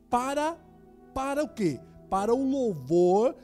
Para 0.09 0.57
para 1.13 1.43
o 1.43 1.49
quê? 1.49 1.79
Para 2.09 2.33
o 2.33 2.49
louvor 2.49 3.35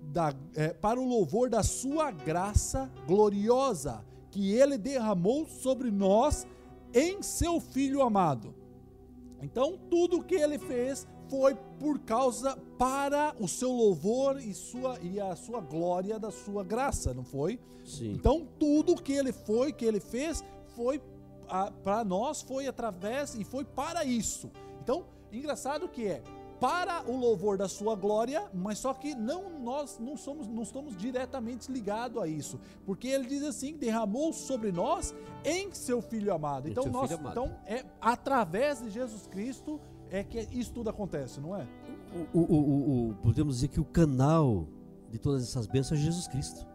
da, 0.00 0.34
é, 0.54 0.68
para 0.68 1.00
o 1.00 1.06
louvor 1.06 1.48
da 1.48 1.62
sua 1.62 2.10
graça 2.10 2.90
gloriosa, 3.06 4.04
que 4.30 4.52
ele 4.52 4.78
derramou 4.78 5.46
sobre 5.46 5.90
nós 5.90 6.46
em 6.94 7.22
seu 7.22 7.60
Filho 7.60 8.02
amado. 8.02 8.54
Então, 9.42 9.78
tudo 9.90 10.22
que 10.22 10.34
ele 10.34 10.58
fez 10.58 11.06
foi 11.28 11.54
por 11.78 11.98
causa 12.00 12.56
para 12.78 13.34
o 13.38 13.48
seu 13.48 13.70
louvor 13.70 14.40
e, 14.40 14.54
sua, 14.54 14.98
e 15.02 15.20
a 15.20 15.34
sua 15.36 15.60
glória 15.60 16.18
da 16.18 16.30
sua 16.30 16.64
graça, 16.64 17.12
não 17.12 17.24
foi? 17.24 17.58
Sim. 17.84 18.12
Então, 18.12 18.46
tudo 18.58 19.00
que 19.00 19.12
ele 19.12 19.32
foi, 19.32 19.72
que 19.72 19.84
ele 19.84 20.00
fez, 20.00 20.42
foi 20.74 21.00
para 21.82 22.04
nós, 22.04 22.42
foi 22.42 22.66
através 22.66 23.34
e 23.34 23.44
foi 23.44 23.64
para 23.64 24.04
isso. 24.04 24.50
Então, 24.82 25.06
engraçado 25.32 25.88
que 25.88 26.06
é 26.06 26.22
para 26.60 27.08
o 27.10 27.16
louvor 27.16 27.58
da 27.58 27.68
sua 27.68 27.94
glória, 27.94 28.44
mas 28.54 28.78
só 28.78 28.94
que 28.94 29.14
não 29.14 29.58
nós 29.60 29.98
não 29.98 30.16
somos 30.16 30.46
não 30.48 30.62
estamos 30.62 30.96
diretamente 30.96 31.70
ligados 31.70 32.22
a 32.22 32.26
isso, 32.26 32.58
porque 32.84 33.08
ele 33.08 33.26
diz 33.26 33.42
assim, 33.42 33.76
derramou 33.76 34.32
sobre 34.32 34.72
nós 34.72 35.14
em 35.44 35.72
seu 35.74 36.00
filho 36.00 36.32
amado. 36.32 36.68
Em 36.68 36.72
Então 36.72 36.86
nós, 36.86 37.10
amado. 37.12 37.30
então 37.32 37.56
é 37.66 37.84
através 38.00 38.80
de 38.80 38.90
Jesus 38.90 39.26
Cristo 39.26 39.80
é 40.10 40.22
que 40.24 40.38
isso 40.52 40.72
tudo 40.72 40.88
acontece, 40.90 41.40
não 41.40 41.54
é? 41.56 41.66
O, 42.32 42.38
o- 42.40 42.44
o- 42.54 43.08
o- 43.10 43.14
podemos 43.16 43.56
dizer 43.56 43.68
que 43.68 43.80
o 43.80 43.84
canal 43.84 44.66
de 45.10 45.18
todas 45.18 45.42
essas 45.42 45.66
bênçãos 45.66 46.00
é 46.00 46.04
Jesus 46.04 46.26
Cristo. 46.28 46.66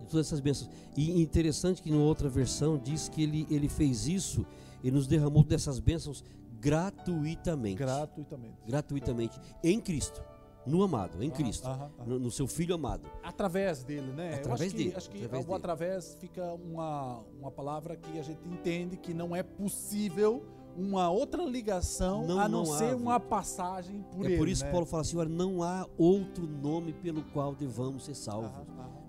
De 0.00 0.06
todas 0.06 0.26
essas 0.26 0.40
bênçãos. 0.40 0.68
E 0.96 1.22
interessante 1.22 1.80
que 1.80 1.88
em 1.90 1.94
outra 1.96 2.28
versão 2.28 2.76
diz 2.76 3.08
que 3.08 3.22
ele, 3.22 3.46
ele 3.48 3.68
fez 3.68 4.08
isso 4.08 4.44
e 4.82 4.90
nos 4.90 5.06
derramou 5.06 5.44
dessas 5.44 5.78
bênçãos 5.78 6.24
gratuitamente. 6.60 7.76
Gratuitamente. 7.78 8.56
gratuitamente 8.66 9.40
em 9.64 9.80
Cristo, 9.80 10.22
no 10.66 10.82
amado, 10.82 11.22
em 11.22 11.30
Cristo, 11.30 11.66
aham, 11.66 11.90
aham. 11.98 12.06
No, 12.06 12.18
no 12.18 12.30
seu 12.30 12.46
Filho 12.46 12.74
amado. 12.74 13.08
Através 13.22 13.82
dele, 13.82 14.12
né? 14.12 14.34
Através 14.34 14.60
acho 14.68 14.76
que, 14.76 14.84
dele, 14.84 14.96
Acho 14.96 15.10
que 15.10 15.16
através 15.24 15.44
dele. 15.46 15.56
através 15.56 16.14
fica 16.20 16.44
uma, 16.52 17.18
uma 17.40 17.50
palavra 17.50 17.96
que 17.96 18.18
a 18.18 18.22
gente 18.22 18.46
entende 18.46 18.96
que 18.96 19.14
não 19.14 19.34
é 19.34 19.42
possível 19.42 20.44
uma 20.76 21.10
outra 21.10 21.42
ligação 21.44 22.26
Não- 22.26 22.38
a 22.38 22.48
não, 22.48 22.62
não 22.64 22.72
há, 22.74 22.78
ser 22.78 22.88
viu? 22.90 22.98
uma 22.98 23.18
passagem 23.18 24.02
por 24.12 24.24
é 24.24 24.28
ele. 24.28 24.38
por 24.38 24.48
isso 24.48 24.62
né? 24.62 24.68
que 24.68 24.72
Paulo 24.72 24.86
fala 24.86 25.00
assim: 25.00 25.16
olha, 25.16 25.28
não 25.28 25.62
há 25.62 25.86
outro 25.98 26.46
nome 26.46 26.92
pelo 26.92 27.22
qual 27.32 27.54
devamos 27.54 28.04
ser 28.04 28.14
salvos. 28.14 28.50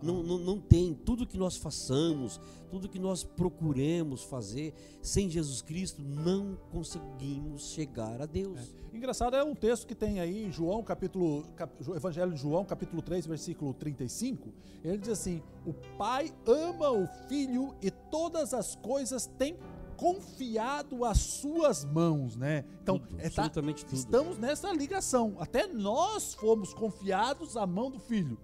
Não, 0.02 0.24
não, 0.24 0.38
não 0.38 0.60
tem. 0.60 0.94
Tudo 0.94 1.26
que 1.28 1.38
nós 1.38 1.58
façamos, 1.58 2.40
tudo 2.70 2.90
que 2.90 2.98
nós 3.00 3.24
procuremos 3.24 4.24
fazer, 4.24 4.74
sem 5.02 5.30
Jesus 5.30 5.62
Cristo, 5.62 6.02
não 6.02 6.58
conseguimos 6.72 7.70
chegar 7.72 8.22
a 8.22 8.26
Deus. 8.26 8.60
Engraçado 8.94 9.36
é 9.36 9.44
um 9.44 9.56
texto 9.56 9.88
que 9.88 9.96
tem 9.96 10.20
aí 10.20 10.46
em 10.46 10.52
João, 10.52 10.84
capítulo, 10.84 11.44
cap- 11.56 11.74
Evangelho 11.96 12.34
de 12.34 12.40
João, 12.42 12.66
capítulo 12.66 13.02
3, 13.02 13.26
versículo 13.26 13.74
35. 13.74 14.54
Ele 14.84 14.98
diz 14.98 15.10
assim: 15.10 15.42
O 15.66 15.74
Pai 15.98 16.34
ama 16.46 16.92
o 16.92 17.08
Filho 17.30 17.74
e 17.82 17.90
todas 17.90 18.54
as 18.54 18.76
coisas 18.76 19.26
tem 19.38 19.58
confiado 19.96 21.06
às 21.06 21.20
suas 21.20 21.86
mãos, 21.86 22.36
né? 22.36 22.66
Então, 22.82 22.98
Tudo, 23.00 23.16
é, 23.20 23.30
tá- 23.30 23.48
tudo. 23.50 23.96
estamos 23.96 24.38
nessa 24.38 24.72
ligação. 24.74 25.36
Até 25.40 25.68
nós 25.68 26.34
fomos 26.34 26.74
confiados 26.74 27.56
à 27.56 27.66
mão 27.68 27.90
do 27.92 28.00
Filho. 28.00 28.38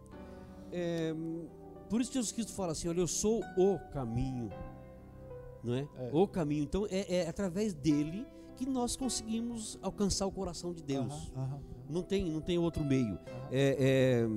É, 0.71 1.13
por 1.89 2.01
isso 2.01 2.11
Jesus 2.13 2.31
Cristo 2.31 2.53
fala 2.53 2.71
assim: 2.73 2.87
olha, 2.87 2.99
eu 2.99 3.07
sou 3.07 3.41
o 3.57 3.79
caminho. 3.91 4.49
Não 5.63 5.73
é? 5.73 5.87
É. 5.97 6.09
O 6.13 6.27
caminho. 6.27 6.63
Então 6.63 6.85
é, 6.89 7.17
é 7.23 7.27
através 7.29 7.73
dele 7.73 8.25
que 8.55 8.65
nós 8.65 8.95
conseguimos 8.95 9.77
alcançar 9.81 10.25
o 10.25 10.31
coração 10.31 10.73
de 10.73 10.81
Deus. 10.83 11.31
Não 11.89 12.01
tem, 12.01 12.29
não 12.31 12.41
tem 12.41 12.57
outro 12.57 12.83
meio. 12.83 13.17
É, 13.51 14.23
é, 14.23 14.27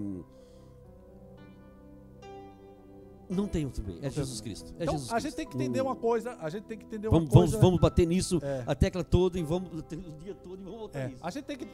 não 3.29 3.47
tem 3.47 3.65
outro 3.65 3.85
meio. 3.85 4.05
É 4.05 4.11
Jesus 4.11 4.41
Cristo. 4.41 4.75
É 4.79 4.83
Então, 4.83 4.95
Jesus 4.95 5.13
a 5.13 5.19
gente 5.21 5.35
Cristo. 5.35 5.37
tem 5.37 5.47
que 5.47 5.57
entender 5.57 5.81
uma 5.81 5.95
coisa, 5.95 6.37
a 6.41 6.51
gente 6.51 6.65
tem 6.65 6.77
que 6.77 6.85
entender 6.85 7.07
uma 7.09 7.17
Vamos, 7.19 7.31
vamos, 7.33 7.51
coisa. 7.51 7.65
vamos 7.65 7.81
bater 7.81 8.07
nisso 8.07 8.41
É. 8.43 8.65
a 8.67 8.75
tecla 8.75 9.05
toda 9.05 9.39
e 9.39 9.43
vamos 9.43 9.71
o 9.73 9.83
dia 10.21 10.35
todo 10.35 10.61
e 10.61 10.65
vamos 10.65 10.79
voltar 10.81 10.99
É, 10.99 11.09
nisso. 11.09 11.25
a 11.25 11.31
gente 11.31 11.45
tem 11.45 11.57
que 11.57 11.69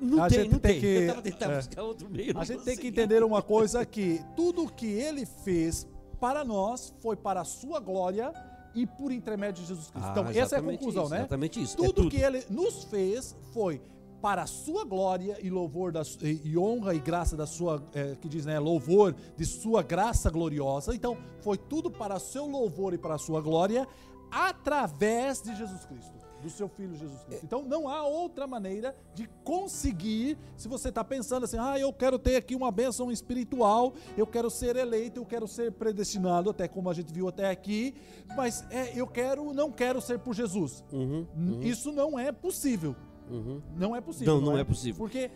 Não 0.00 0.22
a 0.22 0.28
tem, 0.28 0.40
gente 0.40 0.52
não 0.52 0.58
tem 0.58 0.80
que- 0.80 0.86
Eu 0.86 1.06
tava 1.08 1.22
tentando 1.22 1.52
é. 1.52 1.56
buscar 1.56 1.82
outro 1.82 2.10
meio. 2.10 2.38
A 2.38 2.44
gente 2.44 2.64
tem 2.64 2.76
que 2.76 2.82
consegui. 2.82 2.88
entender 2.88 3.22
uma 3.24 3.42
coisa 3.42 3.84
que 3.84 4.20
tudo 4.34 4.70
que 4.70 4.86
ele 4.86 5.24
fez 5.26 5.86
para 6.20 6.44
nós 6.44 6.94
foi 7.00 7.16
para 7.16 7.40
a 7.40 7.44
sua 7.44 7.78
glória 7.80 8.32
e 8.74 8.86
por 8.86 9.10
intermédio 9.12 9.62
de 9.62 9.68
Jesus 9.68 9.90
Cristo. 9.90 10.06
Ah, 10.08 10.10
então, 10.12 10.28
essa 10.28 10.56
é 10.56 10.58
a 10.58 10.62
conclusão, 10.62 11.04
isso, 11.04 11.12
né? 11.12 11.18
Exatamente 11.20 11.62
isso. 11.62 11.76
Tudo, 11.76 11.88
é 11.88 11.92
tudo. 11.92 12.10
que 12.10 12.16
ele 12.18 12.44
nos 12.50 12.84
fez 12.84 13.34
foi 13.52 13.80
para 14.20 14.42
a 14.42 14.46
sua 14.46 14.84
glória 14.84 15.38
e 15.42 15.48
louvor 15.50 15.92
da, 15.92 16.02
e, 16.22 16.56
honra 16.58 16.94
e 16.94 16.98
graça 16.98 17.36
da 17.36 17.46
sua, 17.46 17.82
é, 17.94 18.16
que 18.20 18.28
diz, 18.28 18.44
né, 18.44 18.58
louvor 18.58 19.14
de 19.36 19.44
sua 19.44 19.82
graça 19.82 20.28
gloriosa. 20.30 20.94
Então, 20.94 21.16
foi 21.42 21.56
tudo 21.56 21.90
para 21.90 22.18
seu 22.18 22.46
louvor 22.46 22.92
e 22.92 22.98
para 22.98 23.14
a 23.14 23.18
sua 23.18 23.40
glória 23.40 23.86
através 24.30 25.42
de 25.42 25.54
Jesus 25.54 25.84
Cristo, 25.84 26.12
do 26.46 26.50
seu 26.52 26.68
filho 26.68 26.94
Jesus 26.94 27.22
Cristo. 27.24 27.44
Então, 27.44 27.62
não 27.62 27.88
há 27.88 28.04
outra 28.06 28.46
maneira 28.46 28.94
de 29.14 29.28
conseguir, 29.44 30.38
se 30.56 30.68
você 30.68 30.88
está 30.88 31.02
pensando 31.04 31.44
assim, 31.44 31.58
ah, 31.58 31.78
eu 31.78 31.92
quero 31.92 32.18
ter 32.18 32.36
aqui 32.36 32.54
uma 32.54 32.70
bênção 32.70 33.10
espiritual, 33.10 33.92
eu 34.16 34.26
quero 34.26 34.48
ser 34.48 34.76
eleito, 34.76 35.20
eu 35.20 35.26
quero 35.26 35.46
ser 35.48 35.72
predestinado, 35.72 36.50
até 36.50 36.68
como 36.68 36.88
a 36.88 36.94
gente 36.94 37.12
viu 37.12 37.28
até 37.28 37.50
aqui, 37.50 37.94
mas 38.36 38.64
é, 38.70 38.98
eu 38.98 39.06
quero, 39.06 39.52
não 39.52 39.70
quero 39.70 40.00
ser 40.00 40.18
por 40.18 40.34
Jesus. 40.34 40.84
Uhum, 40.92 41.26
Isso 41.62 41.90
não 41.92 42.18
é 42.18 42.30
possível. 42.30 42.94
uhum. 43.30 43.60
Não 43.76 43.94
é 43.96 44.00
possível. 44.00 44.34
Não, 44.34 44.40
não 44.40 44.58
é 44.58 44.64
possível. 44.64 44.98
Porque, 44.98 45.30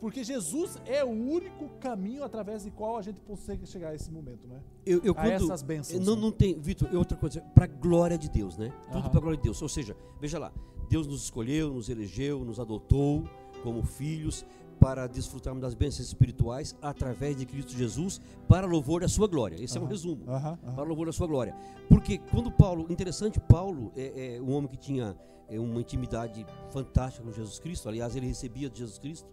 porque 0.00 0.22
Jesus 0.24 0.78
é 0.86 1.04
o 1.04 1.08
único 1.08 1.68
caminho 1.80 2.22
através 2.24 2.64
do 2.64 2.70
qual 2.70 2.96
a 2.96 3.02
gente 3.02 3.20
consegue 3.20 3.66
chegar 3.66 3.90
a 3.90 3.94
esse 3.94 4.10
momento, 4.10 4.46
né? 4.46 4.60
Eu, 4.86 5.00
eu 5.04 5.12
A 5.12 5.16
quando, 5.16 5.32
essas 5.32 5.62
bênçãos, 5.62 6.04
Não, 6.04 6.14
né? 6.16 6.22
não 6.22 6.32
tem, 6.32 6.58
Vitor, 6.58 6.88
é 6.92 6.96
outra 6.96 7.16
coisa, 7.16 7.40
para 7.54 7.66
glória 7.66 8.16
de 8.16 8.28
Deus, 8.28 8.56
né? 8.56 8.72
Tudo 8.84 8.98
Aham. 8.98 9.10
para 9.10 9.20
glória 9.20 9.36
de 9.36 9.42
Deus. 9.42 9.60
Ou 9.60 9.68
seja, 9.68 9.96
veja 10.20 10.38
lá, 10.38 10.52
Deus 10.88 11.06
nos 11.06 11.24
escolheu, 11.24 11.72
nos 11.72 11.88
elegeu, 11.88 12.44
nos 12.44 12.58
adotou 12.58 13.28
como 13.62 13.82
filhos 13.82 14.44
para 14.78 15.06
desfrutarmos 15.06 15.60
das 15.60 15.74
bênçãos 15.74 16.06
espirituais 16.06 16.76
através 16.80 17.36
de 17.36 17.44
Cristo 17.44 17.72
Jesus 17.72 18.20
para 18.46 18.66
louvor 18.66 19.00
da 19.00 19.08
sua 19.08 19.26
glória. 19.26 19.62
Esse 19.62 19.76
é 19.76 19.80
um 19.80 19.86
resumo. 19.86 20.24
Aham. 20.28 20.56
Para 20.56 20.84
louvor 20.84 21.06
da 21.06 21.12
sua 21.12 21.26
glória. 21.26 21.54
Porque 21.88 22.18
quando 22.18 22.50
Paulo, 22.50 22.86
interessante, 22.88 23.40
Paulo 23.40 23.92
é, 23.96 24.36
é 24.36 24.40
um 24.40 24.52
homem 24.52 24.68
que 24.68 24.76
tinha 24.76 25.16
é, 25.48 25.58
uma 25.58 25.80
intimidade 25.80 26.46
fantástica 26.70 27.24
com 27.24 27.32
Jesus 27.32 27.58
Cristo. 27.58 27.88
Aliás, 27.88 28.14
ele 28.14 28.26
recebia 28.26 28.68
de 28.70 28.78
Jesus 28.78 28.98
Cristo, 28.98 29.26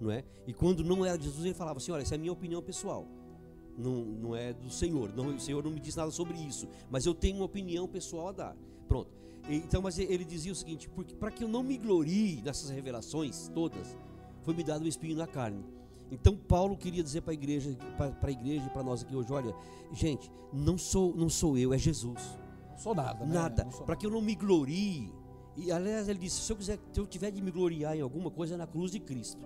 não 0.00 0.10
é? 0.10 0.24
E 0.46 0.52
quando 0.52 0.82
não 0.82 1.04
era 1.04 1.18
de 1.18 1.24
Jesus, 1.24 1.44
ele 1.44 1.54
falava 1.54 1.78
assim: 1.78 1.92
olha, 1.92 2.02
essa 2.02 2.14
é 2.14 2.16
a 2.16 2.18
minha 2.18 2.32
opinião 2.32 2.62
pessoal. 2.62 3.06
Não, 3.76 4.04
não 4.04 4.36
é 4.36 4.52
do 4.52 4.70
Senhor. 4.70 5.14
Não, 5.14 5.34
o 5.34 5.40
Senhor 5.40 5.62
não 5.62 5.70
me 5.70 5.80
diz 5.80 5.96
nada 5.96 6.10
sobre 6.10 6.36
isso. 6.38 6.68
Mas 6.90 7.06
eu 7.06 7.14
tenho 7.14 7.36
uma 7.36 7.44
opinião 7.44 7.86
pessoal 7.88 8.28
a 8.28 8.32
dar. 8.32 8.56
Pronto. 8.88 9.10
Então, 9.48 9.80
mas 9.80 9.98
ele 9.98 10.24
dizia 10.24 10.52
o 10.52 10.54
seguinte: 10.54 10.88
para 11.18 11.30
que 11.30 11.44
eu 11.44 11.48
não 11.48 11.62
me 11.62 11.76
glorie 11.76 12.42
nessas 12.42 12.70
revelações 12.70 13.48
todas, 13.48 13.96
foi 14.42 14.54
me 14.54 14.64
dado 14.64 14.84
um 14.84 14.88
espinho 14.88 15.16
na 15.16 15.26
carne. 15.26 15.64
Então 16.10 16.36
Paulo 16.36 16.76
queria 16.76 17.02
dizer 17.02 17.20
para 17.20 17.32
a 17.32 17.34
igreja, 17.34 17.76
para 17.96 18.28
a 18.28 18.32
igreja 18.32 18.66
e 18.66 18.70
para 18.70 18.82
nós 18.82 19.02
aqui 19.02 19.14
hoje, 19.14 19.32
olha, 19.32 19.54
gente, 19.92 20.30
não 20.52 20.76
sou, 20.76 21.14
não 21.14 21.28
sou 21.28 21.56
eu, 21.56 21.72
é 21.72 21.78
Jesus. 21.78 22.38
Não 22.70 22.78
sou 22.78 22.94
nada, 22.94 23.24
né? 23.24 23.32
Nada. 23.32 23.64
Para 23.86 23.94
que 23.94 24.04
eu 24.04 24.10
não 24.10 24.20
me 24.20 24.34
glorie. 24.34 25.12
E 25.56 25.70
aliás, 25.70 26.08
ele 26.08 26.18
disse: 26.18 26.40
se 26.40 26.52
eu 26.52 26.56
quiser, 26.56 26.78
se 26.92 27.00
eu 27.00 27.06
tiver 27.06 27.30
de 27.30 27.40
me 27.40 27.50
gloriar 27.50 27.96
em 27.96 28.00
alguma 28.00 28.30
coisa, 28.30 28.54
é 28.54 28.56
na 28.56 28.66
cruz 28.66 28.90
de 28.90 28.98
Cristo, 28.98 29.44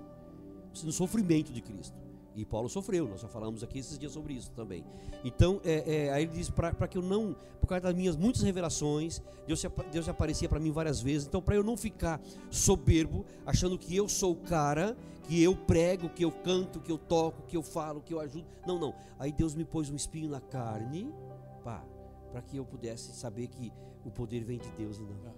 no 0.82 0.92
sofrimento 0.92 1.52
de 1.52 1.60
Cristo. 1.60 1.96
E 2.36 2.44
Paulo 2.44 2.68
sofreu, 2.68 3.06
nós 3.06 3.20
já 3.20 3.28
falamos 3.28 3.62
aqui 3.62 3.78
esses 3.78 3.96
dias 3.96 4.10
sobre 4.10 4.34
isso 4.34 4.50
também. 4.50 4.84
Então, 5.24 5.60
é, 5.64 6.06
é, 6.06 6.12
aí 6.12 6.24
ele 6.24 6.32
diz 6.32 6.50
para 6.50 6.88
que 6.88 6.98
eu 6.98 7.02
não, 7.02 7.36
por 7.60 7.68
causa 7.68 7.82
das 7.82 7.94
minhas 7.94 8.16
muitas 8.16 8.42
revelações, 8.42 9.22
Deus, 9.46 9.60
se 9.60 9.68
Deus 9.92 10.08
aparecia 10.08 10.48
para 10.48 10.58
mim 10.58 10.72
várias 10.72 11.00
vezes. 11.00 11.28
Então, 11.28 11.40
para 11.40 11.54
eu 11.54 11.62
não 11.62 11.76
ficar 11.76 12.20
soberbo, 12.50 13.24
achando 13.46 13.78
que 13.78 13.94
eu 13.94 14.08
sou 14.08 14.32
o 14.32 14.36
cara, 14.36 14.96
que 15.28 15.40
eu 15.40 15.54
prego, 15.54 16.08
que 16.08 16.24
eu 16.24 16.32
canto, 16.32 16.80
que 16.80 16.90
eu 16.90 16.98
toco, 16.98 17.42
que 17.46 17.56
eu 17.56 17.62
falo, 17.62 18.00
que 18.00 18.12
eu 18.12 18.18
ajudo. 18.18 18.46
Não, 18.66 18.80
não. 18.80 18.94
Aí 19.16 19.30
Deus 19.30 19.54
me 19.54 19.64
pôs 19.64 19.88
um 19.88 19.94
espinho 19.94 20.28
na 20.28 20.40
carne, 20.40 21.14
pá, 21.62 21.84
para 22.32 22.42
que 22.42 22.56
eu 22.56 22.64
pudesse 22.64 23.14
saber 23.14 23.46
que 23.46 23.72
o 24.04 24.10
poder 24.10 24.42
vem 24.42 24.58
de 24.58 24.70
Deus 24.72 24.98
e 24.98 25.02
não. 25.02 25.34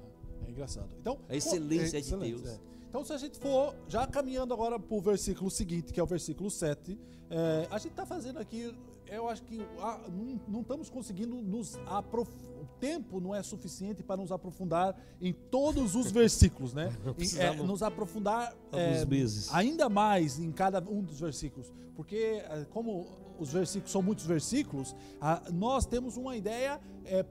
É 0.46 0.50
engraçado. 0.50 0.88
Então, 0.98 1.18
A 1.28 1.36
excelência 1.36 1.98
é 1.98 2.00
de 2.00 2.06
excelente, 2.06 2.42
Deus. 2.42 2.60
É. 2.86 2.88
Então, 2.88 3.04
se 3.04 3.12
a 3.12 3.18
gente 3.18 3.38
for 3.38 3.74
já 3.88 4.06
caminhando 4.06 4.54
agora 4.54 4.78
para 4.78 4.96
o 4.96 5.00
versículo 5.00 5.50
seguinte, 5.50 5.92
que 5.92 6.00
é 6.00 6.02
o 6.02 6.06
versículo 6.06 6.50
7, 6.50 6.98
é, 7.28 7.66
a 7.70 7.78
gente 7.78 7.90
está 7.90 8.06
fazendo 8.06 8.38
aqui, 8.38 8.74
eu 9.08 9.28
acho 9.28 9.42
que 9.42 9.60
ah, 9.80 10.00
não, 10.08 10.40
não 10.48 10.60
estamos 10.60 10.88
conseguindo 10.88 11.36
nos 11.42 11.78
aprofundar. 11.86 12.46
O 12.56 12.78
tempo 12.80 13.20
não 13.20 13.34
é 13.34 13.42
suficiente 13.42 14.02
para 14.02 14.16
nos 14.16 14.32
aprofundar 14.32 14.98
em 15.20 15.32
todos 15.32 15.94
os 15.94 16.10
versículos, 16.10 16.74
né? 16.74 16.90
Em, 17.18 17.38
é, 17.38 17.54
nos 17.54 17.82
aprofundar 17.82 18.54
é, 18.72 19.04
meses. 19.04 19.52
ainda 19.52 19.88
mais 19.88 20.38
em 20.38 20.50
cada 20.50 20.80
um 20.80 21.02
dos 21.02 21.20
versículos, 21.20 21.72
porque 21.94 22.42
eh, 22.44 22.66
como 22.70 23.06
os 23.38 23.52
versículos 23.52 23.92
são 23.92 24.02
muitos 24.02 24.26
versículos, 24.26 24.94
ah, 25.20 25.42
nós 25.52 25.86
temos 25.86 26.16
uma 26.16 26.36
ideia 26.36 26.80
é, 27.04 27.24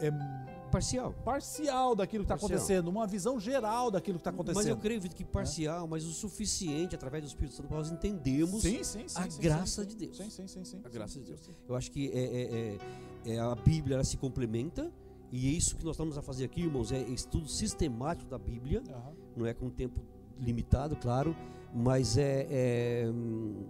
é, 0.00 0.10
parcial. 0.70 1.12
parcial 1.24 1.94
daquilo 1.94 2.24
que 2.24 2.32
está 2.32 2.34
acontecendo, 2.34 2.88
uma 2.88 3.06
visão 3.06 3.38
geral 3.38 3.90
daquilo 3.90 4.18
que 4.18 4.20
está 4.28 4.30
Mas 4.32 4.38
eu 4.46 4.52
acontecendo. 4.52 4.80
creio 4.80 5.00
que 5.00 5.24
parcial, 5.24 5.86
mas 5.86 6.04
o 6.04 6.12
suficiente 6.12 6.94
através 6.94 7.24
do 7.24 7.28
Espírito 7.28 7.54
Santo 7.56 7.68
para 7.68 7.78
nós 7.78 7.90
entendermos 7.90 8.62
sim, 8.62 8.82
sim, 8.82 9.06
sim, 9.06 9.18
a 9.20 9.26
graça 9.26 9.84
de 9.84 9.96
Deus. 9.96 10.16
Sim, 10.16 10.30
sim, 10.30 10.46
sim, 10.46 10.64
sim. 10.64 10.80
a 10.84 10.88
graça 10.88 11.18
de 11.18 11.26
Deus. 11.26 11.40
Eu 11.68 11.74
acho 11.76 11.90
que 11.90 12.10
é, 12.12 12.18
é- 12.18 12.78
é- 13.26 13.32
é 13.34 13.38
a 13.40 13.54
Bíblia 13.54 13.94
ela 13.96 14.04
se 14.04 14.16
complementa 14.16 14.90
e 15.32 15.46
é 15.48 15.50
isso 15.50 15.76
que 15.76 15.84
nós 15.84 15.94
estamos 15.94 16.16
a 16.16 16.22
fazer 16.22 16.44
aqui, 16.44 16.62
irmãos, 16.62 16.90
é 16.92 17.00
estudo 17.02 17.48
sistemático 17.48 18.30
da 18.30 18.38
Bíblia. 18.38 18.82
Aham. 18.88 19.12
não 19.36 19.46
é 19.46 19.54
com 19.54 19.70
tempo 19.70 20.00
limitado, 20.38 20.96
claro, 20.96 21.36
mas 21.72 22.16
é, 22.18 22.46
é, 22.50 23.08
hum, 23.08 23.64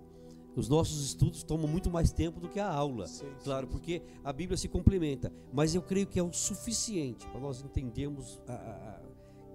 os 0.56 0.68
nossos 0.68 1.04
estudos 1.04 1.42
tomam 1.42 1.66
muito 1.68 1.90
mais 1.90 2.12
tempo 2.12 2.40
do 2.40 2.48
que 2.48 2.58
a 2.60 2.68
aula, 2.70 3.06
Sim, 3.06 3.26
claro, 3.44 3.66
sim. 3.66 3.72
porque 3.72 4.02
a 4.24 4.32
Bíblia 4.32 4.56
se 4.56 4.68
complementa, 4.68 5.32
mas 5.52 5.74
eu 5.74 5.82
creio 5.82 6.06
que 6.06 6.18
é 6.18 6.22
o 6.22 6.32
suficiente 6.32 7.26
para 7.28 7.40
nós 7.40 7.62
entendermos 7.62 8.40
a- 8.48 8.52
a- 8.52 9.00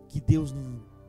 que 0.07 0.19
Deus 0.21 0.53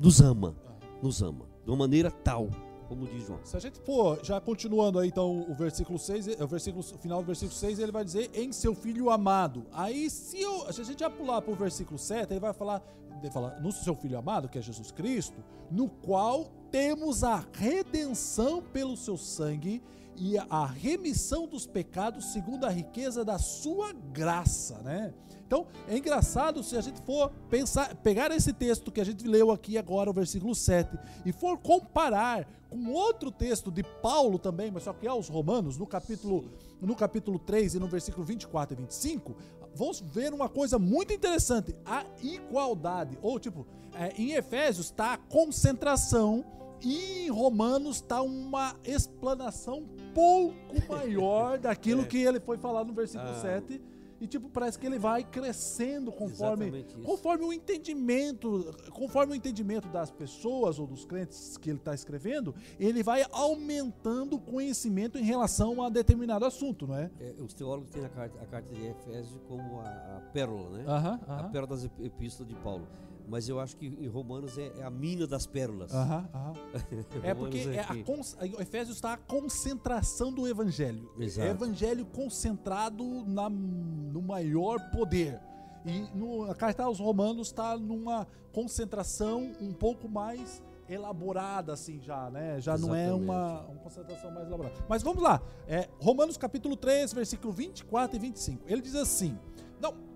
nos 0.00 0.20
ama, 0.20 0.54
nos 1.02 1.22
ama, 1.22 1.46
de 1.64 1.70
uma 1.70 1.76
maneira 1.76 2.10
tal, 2.10 2.48
como 2.86 3.06
diz 3.06 3.26
João. 3.26 3.40
Se 3.44 3.56
a 3.56 3.60
gente 3.60 3.78
for, 3.80 4.18
já 4.22 4.40
continuando 4.40 4.98
aí 4.98 5.08
então 5.08 5.44
o 5.48 5.54
versículo 5.54 5.98
6, 5.98 6.28
é 6.28 6.44
o 6.44 6.46
versículo 6.46 6.82
o 6.82 6.98
final 6.98 7.20
do 7.20 7.26
versículo 7.26 7.56
6, 7.56 7.78
ele 7.78 7.92
vai 7.92 8.04
dizer 8.04 8.30
em 8.34 8.52
seu 8.52 8.74
filho 8.74 9.10
amado. 9.10 9.66
Aí 9.72 10.08
se, 10.08 10.40
eu, 10.40 10.72
se 10.72 10.80
a 10.80 10.84
gente 10.84 11.00
já 11.00 11.10
pular 11.10 11.42
para 11.42 11.52
o 11.52 11.56
versículo 11.56 11.98
7, 11.98 12.32
ele 12.32 12.40
vai 12.40 12.52
falar, 12.52 12.82
ele 13.22 13.30
no 13.62 13.72
seu 13.72 13.94
filho 13.94 14.18
amado, 14.18 14.48
que 14.48 14.58
é 14.58 14.62
Jesus 14.62 14.90
Cristo, 14.90 15.42
no 15.70 15.88
qual 15.88 16.44
temos 16.70 17.24
a 17.24 17.44
redenção 17.52 18.62
pelo 18.62 18.96
seu 18.96 19.16
sangue 19.16 19.82
e 20.18 20.38
a 20.38 20.66
remissão 20.66 21.46
dos 21.46 21.66
pecados 21.66 22.32
segundo 22.32 22.64
a 22.64 22.70
riqueza 22.70 23.24
da 23.24 23.38
sua 23.38 23.92
graça, 23.92 24.78
né? 24.82 25.12
Então, 25.46 25.66
é 25.86 25.96
engraçado 25.96 26.62
se 26.62 26.76
a 26.76 26.80
gente 26.80 27.00
for 27.02 27.30
pensar, 27.48 27.94
pegar 27.96 28.32
esse 28.32 28.52
texto 28.52 28.90
que 28.90 29.00
a 29.00 29.04
gente 29.04 29.26
leu 29.26 29.52
aqui 29.52 29.78
agora, 29.78 30.10
o 30.10 30.12
versículo 30.12 30.54
7, 30.54 30.98
e 31.24 31.32
for 31.32 31.56
comparar 31.58 32.48
com 32.68 32.92
outro 32.92 33.30
texto 33.30 33.70
de 33.70 33.82
Paulo 33.82 34.38
também, 34.38 34.70
mas 34.70 34.82
só 34.84 34.92
que 34.92 35.06
é 35.06 35.10
aos 35.10 35.28
Romanos, 35.28 35.76
no 35.78 35.86
capítulo, 35.86 36.50
no 36.80 36.94
capítulo 36.96 37.38
3 37.38 37.74
e 37.74 37.78
no 37.78 37.86
versículo 37.88 38.24
24 38.24 38.74
e 38.76 38.82
25, 38.82 39.36
vamos 39.74 40.00
ver 40.00 40.32
uma 40.34 40.48
coisa 40.48 40.78
muito 40.78 41.12
interessante, 41.12 41.74
a 41.84 42.04
igualdade, 42.22 43.18
ou 43.22 43.38
tipo, 43.38 43.66
é, 43.94 44.12
em 44.20 44.32
Efésios 44.32 44.86
está 44.86 45.14
a 45.14 45.18
concentração 45.18 46.44
e 46.82 47.24
em 47.26 47.30
Romanos 47.30 47.96
está 47.96 48.20
uma 48.20 48.74
explanação 48.84 49.84
pouco 50.14 50.54
maior 50.88 51.56
daquilo 51.58 52.04
que 52.06 52.18
ele 52.18 52.38
foi 52.40 52.58
falar 52.58 52.84
no 52.84 52.92
versículo 52.92 53.30
Ah. 53.30 53.40
7. 53.40 53.80
E 54.20 54.26
tipo, 54.26 54.48
parece 54.48 54.78
que 54.78 54.86
ele 54.86 54.98
vai 54.98 55.22
crescendo 55.24 56.10
conforme, 56.10 56.84
conforme 57.04 57.44
o 57.44 57.52
entendimento, 57.52 58.74
conforme 58.90 59.32
o 59.32 59.36
entendimento 59.36 59.88
das 59.88 60.10
pessoas 60.10 60.78
ou 60.78 60.86
dos 60.86 61.04
crentes 61.04 61.56
que 61.56 61.70
ele 61.70 61.78
está 61.78 61.94
escrevendo, 61.94 62.54
ele 62.78 63.02
vai 63.02 63.24
aumentando 63.30 64.36
o 64.36 64.40
conhecimento 64.40 65.18
em 65.18 65.22
relação 65.22 65.82
a 65.82 65.88
determinado 65.88 66.44
assunto, 66.44 66.86
não 66.86 66.96
é? 66.96 67.10
É, 67.20 67.34
os 67.40 67.52
teólogos 67.52 67.90
têm 67.90 68.04
a 68.04 68.08
carta, 68.08 68.40
a 68.42 68.46
carta 68.46 68.74
de 68.74 68.86
Efésios 68.86 69.38
como 69.48 69.80
a, 69.80 69.84
a 70.16 70.20
pérola, 70.32 70.70
né? 70.78 70.84
Aham, 70.86 71.20
A 71.28 71.42
pérola 71.44 71.68
das 71.68 71.84
ep- 71.84 72.00
epístolas 72.04 72.48
de 72.48 72.54
Paulo. 72.60 72.86
Mas 73.28 73.48
eu 73.48 73.58
acho 73.58 73.76
que 73.76 73.86
em 73.86 74.06
Romanos 74.06 74.56
é, 74.56 74.72
é 74.78 74.82
a 74.84 74.90
mina 74.90 75.26
das 75.26 75.46
pérolas. 75.46 75.92
Aham, 75.92 76.28
aham. 76.32 76.52
É 77.22 77.34
porque 77.34 77.58
é 77.58 77.80
a 77.80 78.04
cons- 78.04 78.36
a 78.38 78.46
Efésios 78.62 78.96
está 78.96 79.14
a 79.14 79.16
concentração 79.16 80.32
do 80.32 80.46
evangelho. 80.46 81.10
Exato. 81.18 81.46
É 81.48 81.50
evangelho 81.50 82.06
concentrado 82.06 83.04
na, 83.26 83.48
no 83.50 84.22
maior 84.22 84.78
poder. 84.90 85.40
E 85.84 86.00
no, 86.16 86.50
a 86.50 86.54
carta 86.54 86.84
aos 86.84 86.98
Romanos 86.98 87.48
está 87.48 87.76
numa 87.76 88.26
concentração 88.52 89.52
um 89.60 89.72
pouco 89.72 90.08
mais 90.08 90.62
elaborada, 90.88 91.72
assim, 91.72 92.00
já, 92.00 92.30
né? 92.30 92.60
Já 92.60 92.78
não 92.78 92.94
é 92.94 93.12
uma, 93.12 93.62
uma 93.62 93.80
concentração 93.80 94.30
mais 94.30 94.46
elaborada. 94.46 94.74
Mas 94.88 95.02
vamos 95.02 95.22
lá. 95.22 95.42
É, 95.66 95.88
Romanos 96.00 96.36
capítulo 96.36 96.76
3, 96.76 97.12
versículo 97.12 97.52
24 97.52 98.16
e 98.16 98.18
25. 98.20 98.64
Ele 98.66 98.80
diz 98.82 98.94
assim. 98.94 99.36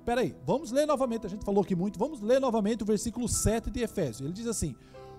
Peraí, 0.04 0.34
vamos 0.44 0.70
ler 0.70 0.86
novamente. 0.86 1.26
A 1.26 1.30
gente 1.30 1.44
falou 1.44 1.62
aqui 1.62 1.74
muito. 1.74 1.98
Vamos 1.98 2.20
ler 2.20 2.40
novamente 2.40 2.82
o 2.82 2.86
versículo 2.86 3.28
7 3.28 3.70
de 3.70 3.82
Efésios. 3.82 4.20
Ele 4.22 4.32
diz 4.32 4.46
assim: 4.46 4.74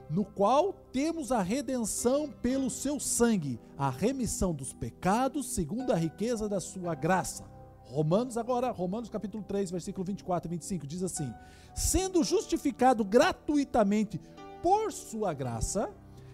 no 0.09 0.25
qual 0.25 0.73
temos 0.91 1.31
a 1.31 1.41
redenção 1.41 2.29
pelo 2.41 2.69
seu 2.69 2.99
sangue, 2.99 3.57
a 3.77 3.89
remissão 3.89 4.53
dos 4.53 4.73
pecados, 4.73 5.53
segundo 5.53 5.91
a 5.91 5.95
riqueza 5.95 6.49
da 6.49 6.59
sua 6.59 6.93
graça. 6.93 7.45
Romanos 7.79 8.37
agora, 8.37 8.71
Romanos 8.71 9.09
capítulo 9.09 9.43
3, 9.43 9.71
versículo 9.71 10.03
24 10.03 10.47
e 10.47 10.51
25 10.51 10.87
diz 10.87 11.03
assim: 11.03 11.33
sendo 11.73 12.23
justificado 12.23 13.05
gratuitamente 13.05 14.19
por 14.61 14.91
sua 14.91 15.33
graça, 15.33 15.89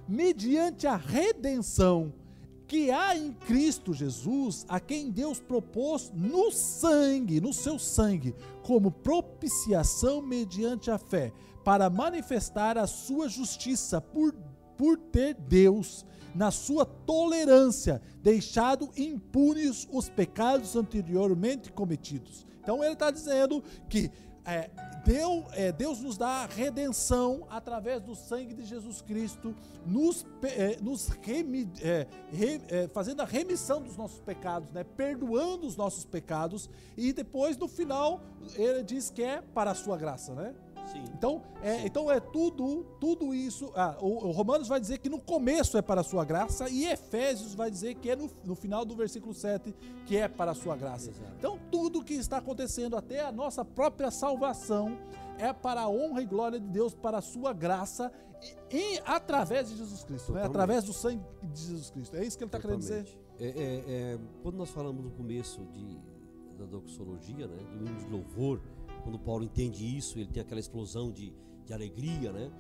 mediante 0.08 0.88
a 0.88 0.96
redenção 0.96 2.14
que 2.68 2.92
há 2.92 3.16
em 3.16 3.32
Cristo 3.32 3.94
Jesus, 3.94 4.66
a 4.68 4.80
quem 4.80 5.10
Deus 5.10 5.40
propôs 5.40 6.12
no 6.14 6.52
sangue, 6.52 7.40
no 7.40 7.54
seu 7.54 7.80
sangue, 7.80 8.36
como 8.62 8.92
propiciação 8.92 10.22
mediante 10.22 10.92
a 10.92 10.98
fé, 10.98 11.32
para 11.64 11.90
manifestar 11.90 12.78
a 12.78 12.86
sua 12.86 13.30
justiça 13.30 14.02
por, 14.02 14.34
por 14.78 14.98
ter 14.98 15.34
Deus, 15.34 16.06
na 16.36 16.52
sua 16.52 16.86
tolerância, 16.86 18.02
deixado 18.22 18.90
impunes 18.98 19.88
os 19.92 20.10
pecados 20.10 20.76
anteriormente 20.76 21.72
cometidos. 21.72 22.46
Então 22.62 22.84
ele 22.84 22.94
está 22.94 23.10
dizendo 23.10 23.64
que 23.90 24.12
é, 24.48 24.70
Deus, 25.06 25.46
é, 25.54 25.72
Deus 25.72 26.00
nos 26.02 26.18
dá 26.18 26.46
redenção 26.46 27.46
através 27.50 28.02
do 28.02 28.16
sangue 28.16 28.54
de 28.54 28.64
Jesus 28.66 29.02
Cristo, 29.02 29.56
nos, 29.86 30.26
é, 30.44 30.78
nos 30.82 31.08
remi- 31.22 31.72
é, 31.82 32.08
re- 32.32 32.62
é, 32.70 32.88
fazendo 32.88 33.22
a 33.22 33.26
remissão 33.26 33.82
dos 33.82 33.96
nossos 33.96 34.20
pecados, 34.20 34.70
né? 34.72 34.84
perdoando 34.84 35.68
os 35.68 35.76
nossos 35.78 36.04
pecados, 36.06 36.70
e 36.98 37.14
depois 37.14 37.58
no 37.58 37.68
final 37.68 38.22
ele 38.56 38.84
diz 38.84 39.10
que 39.10 39.22
é 39.24 39.42
para 39.42 39.72
a 39.72 39.76
sua 39.76 39.98
graça, 39.98 40.34
né? 40.34 40.54
Sim. 40.88 41.04
Então 41.14 41.42
é, 41.62 41.86
então 41.86 42.12
é 42.12 42.20
tudo, 42.20 42.86
tudo 43.00 43.34
isso. 43.34 43.72
Ah, 43.76 43.98
o, 44.00 44.28
o 44.28 44.32
Romanos 44.32 44.68
vai 44.68 44.80
dizer 44.80 45.00
que 45.00 45.10
no 45.10 45.20
começo 45.20 45.78
é 45.78 45.82
para 45.82 46.02
a 46.02 46.04
sua 46.04 46.24
graça, 46.24 46.70
e 46.70 46.86
Efésios 46.86 47.54
vai 47.54 47.70
dizer 47.70 47.96
que 47.96 48.10
é 48.10 48.16
no, 48.16 48.30
no 48.44 48.56
final 48.56 48.86
do 48.86 48.96
versículo 48.96 49.34
7 49.34 49.74
que 50.06 50.18
é 50.18 50.28
para 50.28 50.52
a 50.52 50.56
sua 50.56 50.76
graça. 50.76 51.10
Exato. 51.10 51.34
Então 51.38 51.60
tudo 51.72 52.04
que 52.04 52.14
está 52.14 52.38
acontecendo, 52.38 52.96
até 52.96 53.22
a 53.22 53.32
nossa 53.32 53.66
própria 53.66 54.10
salvação, 54.12 54.98
é 55.38 55.54
para 55.54 55.82
a 55.82 55.90
honra 55.90 56.22
e 56.22 56.26
glória 56.26 56.60
de 56.60 56.68
Deus, 56.68 56.94
para 56.94 57.20
a 57.20 57.22
sua 57.22 57.54
graça, 57.54 58.12
e, 58.72 58.78
e 58.78 59.02
através 59.06 59.70
de 59.70 59.78
Jesus 59.78 60.04
Cristo, 60.04 60.34
né? 60.34 60.44
Através 60.44 60.84
do 60.84 60.94
sangue 60.94 61.24
de 61.44 61.62
Jesus 61.62 61.90
Cristo. 61.90 62.16
É 62.16 62.26
isso 62.26 62.38
que 62.38 62.44
ele 62.44 62.50
está 62.50 62.60
querendo 62.60 62.80
dizer? 62.80 63.06
É, 63.40 63.48
é, 63.48 63.84
é, 63.88 64.20
quando 64.42 64.56
nós 64.56 64.70
falamos 64.70 65.04
no 65.04 65.12
começo 65.12 65.64
de, 65.66 66.00
da 66.58 66.66
doxologia, 66.66 67.48
né, 67.48 67.58
do 67.58 67.86
hino 67.86 67.96
de 68.00 68.10
louvor, 68.10 68.62
quando 69.08 69.20
Paulo 69.20 69.46
entende 69.46 69.86
isso, 69.86 70.20
ele 70.20 70.28
tem 70.28 70.42
aquela 70.42 70.60
explosão 70.60 71.10
de, 71.10 71.34
de 71.66 71.74
alegria, 71.74 72.30
né? 72.34 72.52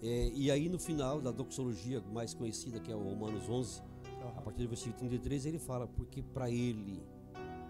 É, 0.00 0.30
e 0.32 0.48
aí 0.48 0.68
no 0.68 0.78
final 0.78 1.20
da 1.20 1.32
doxologia 1.32 2.00
mais 2.12 2.32
conhecida, 2.32 2.78
que 2.78 2.92
é 2.92 2.94
o 2.94 3.02
Romanos 3.02 3.48
11, 3.48 3.82
a 4.36 4.40
partir 4.40 4.62
do 4.62 4.68
versículo 4.68 4.96
33, 4.96 5.46
ele 5.46 5.58
fala, 5.58 5.88
porque 5.88 6.22
para 6.22 6.48
ele, 6.48 7.02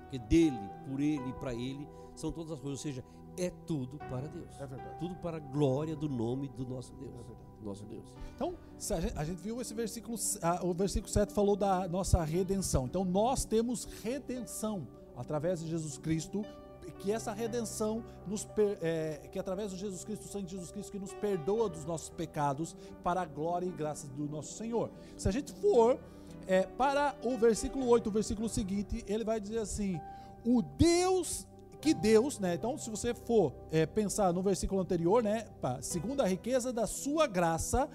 porque 0.02 0.18
dele, 0.18 0.58
por 0.86 1.00
ele 1.00 1.26
e 1.26 1.32
para 1.40 1.54
ele, 1.54 1.88
são 2.14 2.30
todas 2.30 2.52
as 2.52 2.60
coisas, 2.60 2.78
ou 2.78 2.82
seja, 2.82 3.02
é 3.38 3.48
tudo 3.66 3.96
para 3.96 4.28
Deus. 4.28 4.60
É 4.60 4.66
verdade. 4.66 4.98
Tudo 4.98 5.14
para 5.14 5.38
a 5.38 5.40
glória 5.40 5.96
do 5.96 6.06
nome 6.06 6.48
do 6.48 6.66
nosso 6.66 6.92
Deus. 6.96 7.14
É 7.14 7.22
verdade. 7.22 7.48
Nosso 7.62 7.84
Deus. 7.86 8.04
Então, 8.34 8.54
se 8.76 8.92
a 8.92 9.00
gente, 9.00 9.18
a 9.18 9.24
gente 9.24 9.40
viu 9.40 9.58
esse 9.58 9.72
versículo, 9.72 10.18
ah, 10.42 10.60
o 10.62 10.74
versículo 10.74 11.10
7 11.10 11.32
falou 11.32 11.56
da 11.56 11.88
nossa 11.88 12.22
redenção. 12.22 12.84
Então, 12.84 13.06
nós 13.06 13.46
temos 13.46 13.84
redenção 14.02 14.86
através 15.16 15.60
de 15.60 15.68
Jesus 15.68 15.96
Cristo, 15.96 16.44
que 16.90 17.12
essa 17.12 17.32
redenção 17.32 18.04
nos 18.26 18.44
per- 18.44 18.78
é, 18.80 19.28
que 19.30 19.38
através 19.38 19.70
de 19.70 19.76
Jesus 19.76 20.04
Cristo, 20.04 20.24
o 20.24 20.28
sangue 20.28 20.46
de 20.46 20.52
Jesus 20.52 20.70
Cristo 20.70 20.92
que 20.92 20.98
nos 20.98 21.12
perdoa 21.14 21.68
dos 21.68 21.84
nossos 21.84 22.08
pecados 22.10 22.76
para 23.02 23.22
a 23.22 23.24
glória 23.24 23.66
e 23.66 23.70
graça 23.70 24.06
do 24.08 24.28
nosso 24.28 24.56
Senhor. 24.56 24.90
Se 25.16 25.28
a 25.28 25.32
gente 25.32 25.52
for 25.52 25.98
é, 26.46 26.62
para 26.62 27.14
o 27.22 27.36
versículo 27.36 27.86
8, 27.86 28.08
o 28.08 28.12
versículo 28.12 28.48
seguinte, 28.48 29.04
ele 29.06 29.24
vai 29.24 29.40
dizer 29.40 29.58
assim: 29.58 30.00
o 30.44 30.62
Deus 30.62 31.46
que 31.80 31.94
Deus, 31.94 32.38
né? 32.38 32.54
Então, 32.54 32.76
se 32.76 32.90
você 32.90 33.14
for 33.14 33.52
é, 33.70 33.86
pensar 33.86 34.32
no 34.32 34.42
versículo 34.42 34.80
anterior, 34.80 35.22
né? 35.22 35.46
Segundo 35.80 36.20
a 36.20 36.26
riqueza 36.26 36.72
da 36.72 36.86
sua 36.86 37.26
graça, 37.26 37.88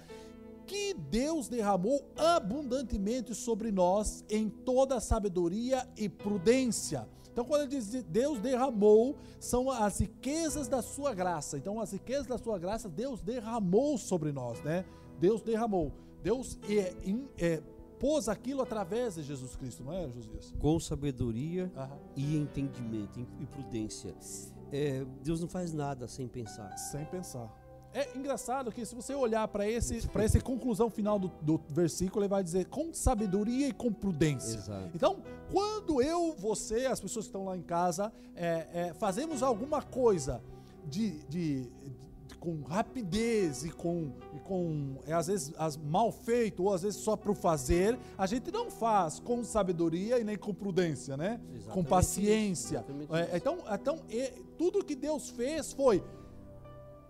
que 0.66 0.94
Deus 0.94 1.48
derramou 1.48 2.02
abundantemente 2.16 3.34
sobre 3.34 3.70
nós 3.70 4.24
em 4.30 4.48
toda 4.48 5.00
sabedoria 5.00 5.86
e 5.96 6.08
prudência. 6.08 7.06
Então, 7.34 7.44
quando 7.44 7.62
ele 7.62 7.70
diz 7.70 7.88
Deus 8.04 8.38
derramou, 8.38 9.16
são 9.40 9.68
as 9.68 9.98
riquezas 9.98 10.68
da 10.68 10.80
sua 10.80 11.12
graça. 11.12 11.58
Então, 11.58 11.80
as 11.80 11.90
riquezas 11.92 12.28
da 12.28 12.38
sua 12.38 12.60
graça, 12.60 12.88
Deus 12.88 13.20
derramou 13.20 13.98
sobre 13.98 14.30
nós, 14.30 14.62
né? 14.62 14.84
Deus 15.18 15.42
derramou. 15.42 15.92
Deus 16.22 16.56
é, 16.68 16.94
é, 17.36 17.60
pôs 17.98 18.28
aquilo 18.28 18.62
através 18.62 19.16
de 19.16 19.24
Jesus 19.24 19.56
Cristo, 19.56 19.82
não 19.82 19.92
é, 19.92 20.08
Josias? 20.10 20.54
Com 20.60 20.78
sabedoria 20.78 21.72
Aham. 21.76 21.98
e 22.14 22.36
entendimento 22.36 23.18
e 23.40 23.46
prudência. 23.46 24.14
é, 24.70 25.04
Deus 25.24 25.40
não 25.40 25.48
faz 25.48 25.72
nada 25.72 26.06
sem 26.06 26.28
pensar. 26.28 26.76
Sem 26.78 27.04
pensar. 27.06 27.52
É 27.94 28.08
engraçado 28.18 28.72
que 28.72 28.84
se 28.84 28.92
você 28.94 29.14
olhar 29.14 29.46
para 29.46 29.68
esse, 29.70 30.06
para 30.08 30.24
essa 30.24 30.40
conclusão 30.40 30.90
final 30.90 31.16
do, 31.16 31.28
do 31.40 31.60
versículo, 31.70 32.22
ele 32.24 32.28
vai 32.28 32.42
dizer 32.42 32.66
com 32.66 32.92
sabedoria 32.92 33.68
e 33.68 33.72
com 33.72 33.92
prudência. 33.92 34.56
Exato. 34.58 34.90
Então, 34.92 35.22
quando 35.52 36.02
eu, 36.02 36.34
você, 36.36 36.86
as 36.86 36.98
pessoas 37.00 37.26
que 37.26 37.28
estão 37.28 37.44
lá 37.44 37.56
em 37.56 37.62
casa, 37.62 38.12
é, 38.34 38.66
é, 38.88 38.94
fazemos 38.94 39.44
alguma 39.44 39.80
coisa 39.80 40.42
de, 40.88 41.20
de, 41.28 41.62
de- 41.62 42.04
com 42.40 42.62
rapidez 42.62 43.64
e 43.64 43.70
com, 43.70 44.10
e 44.34 44.40
com 44.40 44.96
é, 45.06 45.12
às 45.12 45.28
vezes 45.28 45.54
as, 45.56 45.76
mal 45.76 46.10
feito 46.10 46.64
ou 46.64 46.74
às 46.74 46.82
vezes 46.82 46.98
só 47.00 47.16
para 47.16 47.30
o 47.30 47.34
fazer, 47.34 47.96
a 48.18 48.26
gente 48.26 48.50
não 48.50 48.70
faz 48.72 49.20
com 49.20 49.42
sabedoria 49.44 50.18
e 50.18 50.24
nem 50.24 50.36
com 50.36 50.52
prudência, 50.52 51.16
né? 51.16 51.40
com 51.48 51.56
Exatamente 51.56 51.88
paciência. 51.88 52.50
isso, 52.50 52.74
exatamente 52.74 53.14
É, 53.14 53.22
isso. 53.28 53.36
então, 53.36 53.58
então 53.72 54.00
e- 54.10 54.42
tudo 54.58 54.84
que 54.84 54.94
Deus 54.96 55.30
fez 55.30 55.72
foi 55.72 56.02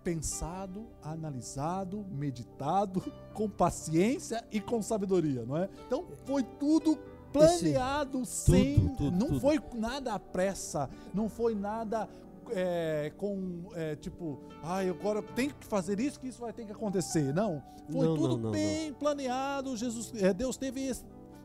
pensado, 0.04 0.86
analisado, 1.02 2.04
meditado, 2.10 3.02
com 3.34 3.48
paciência 3.48 4.44
e 4.52 4.60
com 4.60 4.80
sabedoria, 4.82 5.44
não 5.44 5.56
é? 5.56 5.68
Então 5.86 6.04
foi 6.24 6.42
tudo 6.42 6.96
planeado 7.32 8.24
sem, 8.24 8.90
tudo, 8.90 9.10
não 9.10 9.26
tudo. 9.26 9.40
foi 9.40 9.60
nada 9.74 10.14
à 10.14 10.18
pressa, 10.20 10.88
não 11.12 11.28
foi 11.28 11.54
nada 11.56 12.08
é, 12.50 13.12
com 13.16 13.64
é, 13.74 13.96
tipo, 13.96 14.38
ai, 14.62 14.88
agora 14.88 15.20
tem 15.22 15.50
que 15.50 15.66
fazer 15.66 15.98
isso 15.98 16.20
que 16.20 16.28
isso 16.28 16.40
vai 16.40 16.52
ter 16.52 16.64
que 16.64 16.72
acontecer. 16.72 17.34
Não, 17.34 17.60
foi 17.90 18.06
Não, 18.06 18.14
tudo 18.14 18.36
não, 18.36 18.44
não, 18.44 18.50
bem 18.52 18.92
planeado. 18.92 19.76
Jesus, 19.76 20.12
é, 20.22 20.32
Deus 20.32 20.56
teve 20.56 20.86
esse 20.86 21.04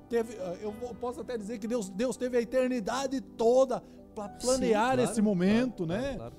teve, 0.09 0.35
ah, 0.41 0.57
eu 0.59 0.73
posso 0.99 1.21
até 1.21 1.37
dizer 1.37 1.59
que 1.59 1.67
Deus, 1.67 1.89
Deus 1.89 2.17
teve 2.17 2.35
a 2.35 2.41
eternidade 2.41 3.21
toda 3.21 3.81
para 4.15 4.27
planear 4.27 4.91
Sim, 4.91 4.95
claro, 4.95 5.01
esse 5.01 5.21
momento, 5.21 5.85
claro, 5.85 6.01
né? 6.01 6.15
claro. 6.15 6.33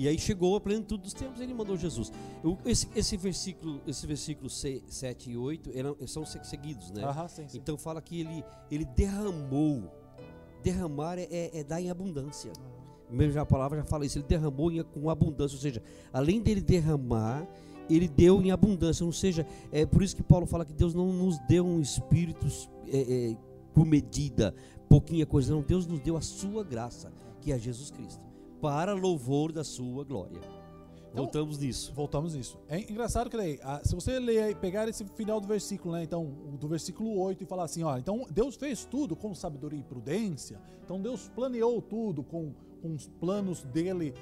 E 0.00 0.08
aí 0.08 0.18
chegou 0.18 0.56
a 0.56 0.60
plenitude 0.62 1.02
dos 1.02 1.12
tempos, 1.12 1.42
ele 1.42 1.52
mandou 1.52 1.76
Jesus. 1.76 2.10
Eu- 2.42 2.56
esse, 2.64 2.88
esse 2.96 3.18
versículo, 3.18 3.82
esse 3.86 4.06
versículo 4.06 4.48
7 4.48 5.30
e 5.30 5.36
8 5.36 5.70
eram, 5.74 5.94
são 6.06 6.24
se- 6.24 6.42
seguidos, 6.42 6.90
né? 6.90 7.04
Aham, 7.04 7.28
sim, 7.28 7.46
sim. 7.46 7.58
Então 7.58 7.76
fala 7.76 8.00
que 8.00 8.18
ele, 8.20 8.42
ele 8.70 8.86
derramou. 8.86 9.92
Derramar 10.62 11.18
é, 11.18 11.24
é- 11.30 11.58
é 11.60 11.62
dar 11.64 11.82
em 11.82 11.90
abundância. 11.90 12.50
Mesmo 13.10 13.32
já 13.34 13.42
a 13.42 13.46
palavra 13.46 13.76
já 13.76 13.84
fala 13.84 14.06
isso, 14.06 14.16
ele 14.18 14.24
derramou 14.26 14.72
em- 14.72 14.82
com 14.82 15.10
abundância, 15.10 15.54
ou 15.56 15.60
seja, 15.60 15.82
além 16.10 16.40
dele 16.40 16.62
derramar, 16.62 17.46
ele 17.90 18.08
deu 18.08 18.40
em 18.40 18.50
abundância, 18.50 19.04
ou 19.04 19.12
seja, 19.12 19.46
é 19.70 19.84
por 19.84 20.02
isso 20.02 20.16
que 20.16 20.22
Paulo 20.22 20.46
fala 20.46 20.64
que 20.64 20.72
Deus 20.72 20.94
não 20.94 21.12
nos 21.12 21.38
deu 21.46 21.66
um 21.66 21.78
espírito 21.78 22.46
é, 22.88 23.32
é, 23.32 23.36
por 23.74 23.84
medida, 23.84 24.54
pouquinha 24.88 25.26
coisa, 25.26 25.52
não, 25.52 25.60
Deus 25.60 25.86
nos 25.86 26.00
deu 26.00 26.16
a 26.16 26.20
sua 26.22 26.64
graça, 26.64 27.12
que 27.42 27.52
é 27.52 27.58
Jesus 27.58 27.90
Cristo, 27.90 28.22
para 28.60 28.92
louvor 28.92 29.52
da 29.52 29.64
sua 29.64 30.04
glória. 30.04 30.40
Então, 31.10 31.24
Voltamos 31.24 31.58
nisso. 31.58 31.92
Voltamos 31.92 32.34
nisso. 32.34 32.58
É 32.68 32.78
engraçado 32.78 33.28
que 33.28 33.36
daí, 33.36 33.58
se 33.82 33.94
você 33.94 34.18
ler 34.20 34.56
pegar 34.56 34.88
esse 34.88 35.04
final 35.16 35.40
do 35.40 35.46
versículo, 35.46 35.94
né? 35.94 36.04
Então, 36.04 36.24
do 36.58 36.68
versículo 36.68 37.18
8 37.18 37.42
e 37.42 37.46
falar 37.46 37.64
assim, 37.64 37.82
ó, 37.82 37.98
então 37.98 38.24
Deus 38.30 38.54
fez 38.54 38.84
tudo 38.84 39.16
com 39.16 39.34
sabedoria 39.34 39.80
e 39.80 39.82
prudência. 39.82 40.60
Então 40.84 41.00
Deus 41.00 41.28
planeou 41.28 41.82
tudo 41.82 42.22
com, 42.22 42.52
com 42.80 42.94
os 42.94 43.08
planos 43.08 43.62
dele 43.62 44.14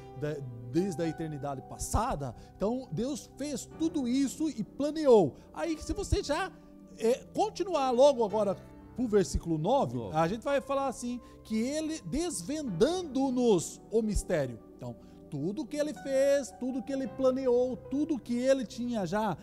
desde 0.73 1.03
a 1.03 1.09
eternidade 1.09 1.63
passada. 1.63 2.35
Então 2.57 2.89
Deus 2.91 3.31
fez 3.37 3.69
tudo 3.79 4.09
isso 4.09 4.49
e 4.49 4.65
planeou. 4.65 5.35
Aí 5.53 5.77
se 5.79 5.93
você 5.93 6.23
já 6.23 6.51
é, 6.99 7.25
continuar 7.35 7.91
logo 7.91 8.25
agora 8.25 8.57
pro 8.99 9.07
versículo 9.07 9.57
9, 9.57 9.97
Nove. 9.97 10.17
a 10.17 10.27
gente 10.27 10.43
vai 10.43 10.61
falar 10.61 10.89
assim, 10.89 11.21
que 11.45 11.57
ele 11.57 12.01
desvendando-nos 12.05 13.81
o 13.93 14.03
mistério. 14.03 14.59
Então, 14.77 14.97
tudo 15.31 15.65
que 15.65 15.77
ele 15.77 15.95
fez, 15.95 16.53
tudo 16.59 16.83
que 16.83 16.93
ele 16.93 17.07
planeou, 17.07 17.77
tudo 17.77 18.19
que 18.19 18.37
ele 18.37 18.67
tinha 18.67 19.07
já 19.07 19.37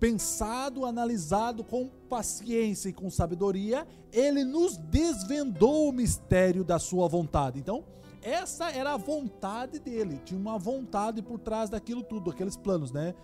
pensado, 0.00 0.86
analisado 0.86 1.62
com 1.62 1.86
paciência 2.08 2.88
e 2.88 2.94
com 2.94 3.10
sabedoria, 3.10 3.86
ele 4.10 4.42
nos 4.42 4.78
desvendou 4.78 5.90
o 5.90 5.92
mistério 5.92 6.64
da 6.64 6.78
sua 6.78 7.06
vontade. 7.06 7.58
Então, 7.58 7.84
essa 8.22 8.70
era 8.70 8.94
a 8.94 8.96
vontade 8.96 9.78
dele, 9.80 10.18
tinha 10.24 10.40
uma 10.40 10.58
vontade 10.58 11.20
por 11.20 11.38
trás 11.38 11.68
daquilo 11.68 12.02
tudo, 12.02 12.30
aqueles 12.30 12.56
planos, 12.56 12.90
né? 12.90 13.14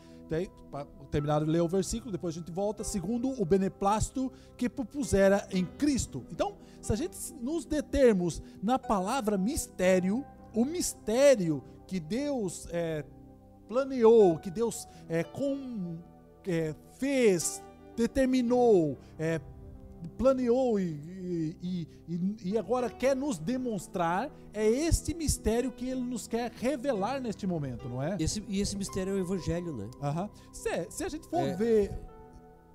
Para 0.70 0.86
terminar 1.10 1.44
de 1.44 1.50
ler 1.50 1.62
o 1.62 1.68
versículo, 1.68 2.12
depois 2.12 2.34
a 2.34 2.38
gente 2.38 2.52
volta, 2.52 2.84
segundo 2.84 3.30
o 3.40 3.44
beneplácito 3.44 4.30
que 4.56 4.68
propusera 4.68 5.46
em 5.50 5.64
Cristo. 5.64 6.24
Então, 6.30 6.56
se 6.82 6.92
a 6.92 6.96
gente 6.96 7.16
nos 7.40 7.64
determos 7.64 8.42
na 8.62 8.78
palavra 8.78 9.38
mistério, 9.38 10.24
o 10.54 10.64
mistério 10.64 11.62
que 11.86 11.98
Deus 11.98 12.66
é, 12.70 13.04
planeou, 13.66 14.38
que 14.38 14.50
Deus 14.50 14.86
é, 15.08 15.24
com, 15.24 15.98
é, 16.46 16.74
fez, 16.98 17.62
determinou, 17.96 18.98
é, 19.18 19.40
planeou 20.16 20.78
e, 20.78 21.56
e, 21.62 21.88
e, 22.08 22.36
e 22.52 22.58
agora 22.58 22.88
quer 22.90 23.14
nos 23.16 23.38
demonstrar, 23.38 24.30
é 24.52 24.66
este 24.66 25.14
mistério 25.14 25.70
que 25.72 25.88
ele 25.88 26.00
nos 26.00 26.26
quer 26.26 26.50
revelar 26.52 27.20
neste 27.20 27.46
momento, 27.46 27.88
não 27.88 28.02
é? 28.02 28.16
Esse, 28.20 28.42
e 28.48 28.60
esse 28.60 28.76
mistério 28.76 29.12
é 29.12 29.16
o 29.16 29.18
evangelho, 29.18 29.72
né? 29.76 29.88
Aham. 30.02 30.30
Se, 30.52 30.86
se 30.90 31.04
a 31.04 31.08
gente 31.08 31.26
for 31.28 31.40
É. 31.40 31.54
ver. 31.54 31.90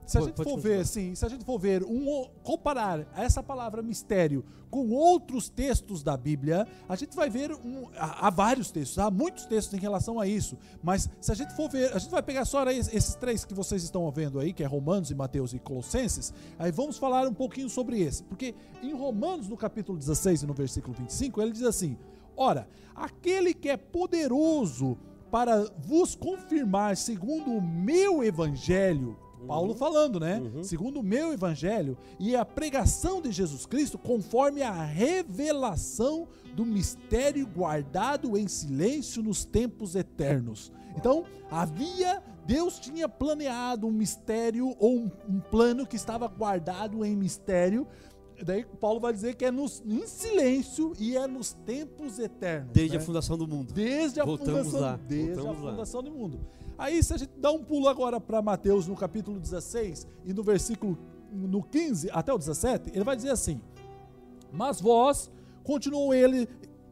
Se 0.06 0.18
a 0.18 0.22
gente 0.22 0.34
pode 0.36 0.49
for 0.49 0.56
continuar. 0.56 0.76
ver, 0.76 0.82
assim, 0.82 1.16
se 1.16 1.26
a 1.26 1.30
gente 1.30 1.45
for 1.45 1.58
ver, 1.60 1.84
um, 1.84 2.28
comparar 2.43 3.08
essa 3.16 3.41
palavra 3.41 3.82
mistério 3.82 4.43
com 4.70 4.89
outros 4.89 5.49
textos 5.49 6.01
da 6.04 6.18
Bíblia, 6.18 6.68
a 6.89 6.95
gente 6.95 7.16
vai 7.16 7.30
ver, 7.30 7.51
um, 7.54 7.88
há, 7.95 8.30
vários 8.30 8.72
textos, 8.72 8.97
há 8.97 9.10
muitos 9.12 9.45
textos 9.45 9.74
em 9.78 9.82
relação 9.82 10.20
a 10.20 10.28
isso, 10.28 10.58
mas 10.82 11.08
se 11.22 11.32
a 11.32 11.36
gente 11.36 11.56
for 11.56 11.70
ver, 11.70 11.93
a 11.95 11.99
gente 11.99 12.10
vai 12.10 12.24
pegar 12.24 12.43
só 12.43 12.64
es- 12.72 12.91
esses 12.93 13.16
três 13.16 13.45
que 13.45 13.54
vocês 13.54 13.84
estão 13.84 14.10
vendo 14.12 14.39
aí, 14.39 14.51
que 14.51 14.64
é 14.64 14.66
Romanos 14.66 15.12
e 15.12 15.16
Mateus 15.16 15.54
e 15.54 15.60
Colossenses, 15.60 16.34
aí 16.58 16.72
vamos 16.72 16.97
falar 16.97 17.28
um 17.28 17.34
pouquinho 17.34 17.70
sobre 17.70 18.01
esse, 18.01 18.24
porque 18.24 18.56
em 18.82 18.93
Romanos, 18.93 19.47
no 19.47 19.56
capítulo 19.56 19.97
16 19.97 20.41
e 20.41 20.47
no 20.47 20.54
versículo 20.54 20.93
25, 20.95 21.39
ele 21.41 21.51
diz 21.51 21.64
assim, 21.64 21.95
ora, 22.36 22.68
aquele 22.95 23.54
que 23.54 23.70
é 23.70 23.78
poderoso 23.78 24.97
para 25.32 25.64
vos 25.80 26.16
confirmar 26.16 26.95
segundo 26.97 27.51
o 27.51 27.62
meu 27.62 28.24
evangelho, 28.24 29.18
Paulo 29.48 29.74
falando, 29.76 30.20
né? 30.20 30.41
Segundo 30.64 31.00
o 31.00 31.04
meu 31.04 31.34
evangelho 31.34 31.98
e 32.20 32.36
a 32.36 32.46
pregação 32.46 33.22
de 33.22 33.32
Jesus 33.32 33.66
Cristo, 33.66 33.98
conforme 33.98 34.62
a 34.62 34.84
revelação 34.84 36.28
do 36.56 36.66
mistério 36.66 37.46
guardado 37.48 38.38
em 38.38 38.48
silêncio 38.48 39.22
nos 39.24 39.44
tempos 39.44 39.96
eternos. 39.96 40.72
Então, 40.96 41.26
havia, 41.50 42.22
Deus 42.46 42.80
tinha 42.80 43.10
planeado 43.10 43.88
um 43.88 43.91
mistério 43.91 44.76
ou 44.80 44.98
um, 44.98 45.12
um 45.28 45.39
plano 45.39 45.86
que 45.86 45.96
estava 45.96 46.28
guardado 46.28 47.04
em 47.04 47.16
mistério. 47.16 47.88
Daí 48.44 48.66
Paulo 48.80 49.00
vai 49.00 49.14
dizer 49.14 49.36
que 49.36 49.46
é 49.46 49.52
nos, 49.52 49.82
em 49.86 50.06
silêncio 50.06 50.94
e 51.00 51.16
é 51.16 51.26
nos 51.28 51.54
tempos 51.54 52.20
eternos. 52.20 52.72
Desde 52.74 52.98
né? 52.98 53.02
a 53.02 53.06
fundação 53.06 53.38
do 53.38 53.48
mundo. 53.48 53.74
Desde 53.74 54.20
a 54.20 54.26
Voltamos 54.26 54.68
fundação, 54.68 54.82
lá, 54.82 55.00
desde 55.08 55.34
voltamos 55.36 55.62
a 55.62 55.66
lá. 55.66 55.72
fundação 55.72 56.04
do 56.04 56.12
mundo. 56.12 56.39
Aí 56.78 57.02
se 57.04 57.14
a 57.14 57.18
gente 57.18 57.32
dá 57.38 57.52
um 57.52 57.64
pulo 57.64 57.88
agora 57.88 58.20
para 58.20 58.42
Mateus 58.42 58.88
no 58.88 58.96
capítulo 58.96 59.40
16 59.40 60.08
e 60.26 60.34
no 60.34 60.44
versículo 60.44 60.98
no 61.32 61.64
15 61.64 62.10
até 62.12 62.34
o 62.34 62.38
17, 62.38 62.92
ele 62.94 63.04
vai 63.04 63.16
dizer 63.16 63.30
assim: 63.30 63.62
"Mas 64.52 64.80
vós, 64.82 65.32
continuou 65.64 66.14
ele, 66.14 66.48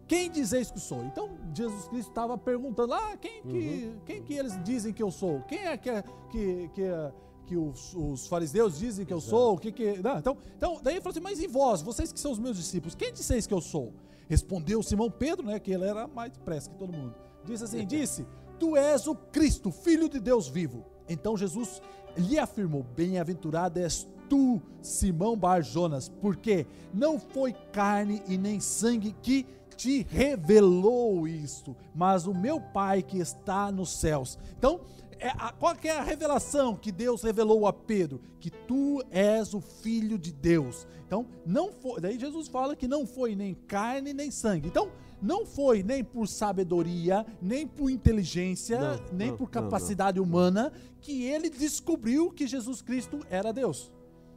quem 0.07 0.29
dizeis 0.29 0.71
que 0.71 0.79
sou?" 0.79 1.03
Então 1.05 1.29
Jesus 1.53 1.87
Cristo 1.87 2.09
estava 2.09 2.37
perguntando: 2.37 2.93
"Ah, 2.93 3.17
quem 3.17 3.41
que 3.43 3.57
Uhum. 3.85 3.99
quem 4.05 4.23
que 4.23 4.33
eles 4.33 4.61
dizem 4.63 4.93
que 4.93 5.01
eu 5.03 5.11
sou? 5.11 5.41
Quem 5.41 5.59
é 5.65 5.77
que 5.77 5.89
é- 5.89 6.03
que 6.31 6.69
que 6.73 6.81
é- 6.83 7.11
que 7.47 7.57
os, 7.57 7.93
os 7.95 8.27
fariseus 8.27 8.77
dizem 8.79 9.05
que 9.05 9.13
eu 9.13 9.19
sou, 9.19 9.55
o 9.55 9.57
que 9.57 9.73
que... 9.73 9.97
Não, 10.01 10.17
então, 10.19 10.37
então, 10.55 10.79
daí 10.81 10.93
ele 10.93 11.01
falou 11.01 11.11
assim, 11.11 11.19
mas 11.19 11.37
e 11.41 11.47
vós, 11.47 11.81
vocês 11.81 12.09
que 12.13 12.19
são 12.19 12.31
os 12.31 12.39
meus 12.39 12.55
discípulos, 12.55 12.95
quem 12.95 13.11
disseis 13.11 13.45
que 13.45 13.53
eu 13.53 13.59
sou? 13.59 13.91
Respondeu 14.29 14.81
Simão 14.81 15.11
Pedro, 15.11 15.45
né, 15.45 15.59
que 15.59 15.69
ele 15.69 15.83
era 15.83 16.07
mais 16.07 16.31
depressa 16.31 16.69
que 16.69 16.77
todo 16.77 16.93
mundo. 16.93 17.13
Disse 17.43 17.65
assim, 17.65 17.83
disse, 17.85 18.25
tu 18.61 18.77
és 18.77 19.07
o 19.07 19.15
Cristo, 19.15 19.71
filho 19.71 20.07
de 20.07 20.19
Deus 20.19 20.47
vivo. 20.47 20.85
Então 21.09 21.35
Jesus 21.35 21.81
lhe 22.15 22.37
afirmou, 22.37 22.83
bem-aventurado 22.95 23.79
és 23.79 24.07
tu, 24.29 24.61
Simão 24.83 25.35
Barjonas, 25.35 26.07
porque 26.07 26.67
não 26.93 27.19
foi 27.19 27.53
carne 27.73 28.21
e 28.27 28.37
nem 28.37 28.59
sangue 28.59 29.15
que 29.21 29.47
te 29.75 30.05
revelou 30.09 31.27
isto, 31.27 31.75
mas 31.95 32.27
o 32.27 32.33
meu 32.35 32.61
Pai 32.61 33.01
que 33.01 33.17
está 33.17 33.71
nos 33.71 33.89
céus. 33.99 34.37
Então, 34.57 34.81
é 35.19 35.29
a- 35.29 35.51
qual 35.51 35.75
é 35.83 35.89
a 35.89 36.03
revelação 36.03 36.75
que 36.75 36.91
Deus 36.91 37.23
revelou 37.23 37.65
a 37.65 37.73
Pedro? 37.73 38.21
Que 38.39 38.49
tu 38.51 39.03
és 39.09 39.53
o 39.55 39.59
filho 39.61 40.17
de 40.19 40.31
Deus. 40.31 40.85
Então, 41.07 41.25
não 41.45 41.71
foi. 41.71 41.99
Daí 41.99 42.19
Jesus 42.19 42.47
fala 42.47 42.75
que 42.75 42.87
não 42.87 43.07
foi 43.07 43.35
nem 43.35 43.53
carne 43.55 44.13
nem 44.13 44.29
sangue. 44.31 44.67
Então, 44.67 44.89
não 45.21 45.45
foi 45.45 45.83
nem 45.83 46.03
por 46.03 46.27
sabedoria, 46.27 47.25
nem 47.41 47.67
por 47.67 47.89
inteligência, 47.89 48.79
Não, 48.79 49.05
nem 49.13 49.29
não, 49.29 49.37
por 49.37 49.45
não, 49.45 49.51
capacidade 49.51 50.19
humana 50.19 50.71
que 50.99 51.23
ele 51.23 51.49
descobriu 51.49 52.31
que 52.31 52.47
Jesus 52.47 52.81
Cristo 52.81 53.19
era 53.29 53.51
Deus. 53.51 53.91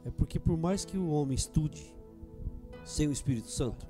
É 0.05 0.11
porque 0.11 0.39
por 0.39 0.57
mais 0.57 0.85
que 0.85 0.97
o 0.97 1.09
homem 1.09 1.35
estude 1.35 1.93
sem 2.83 3.07
o 3.07 3.11
Espírito 3.11 3.49
Santo, 3.49 3.87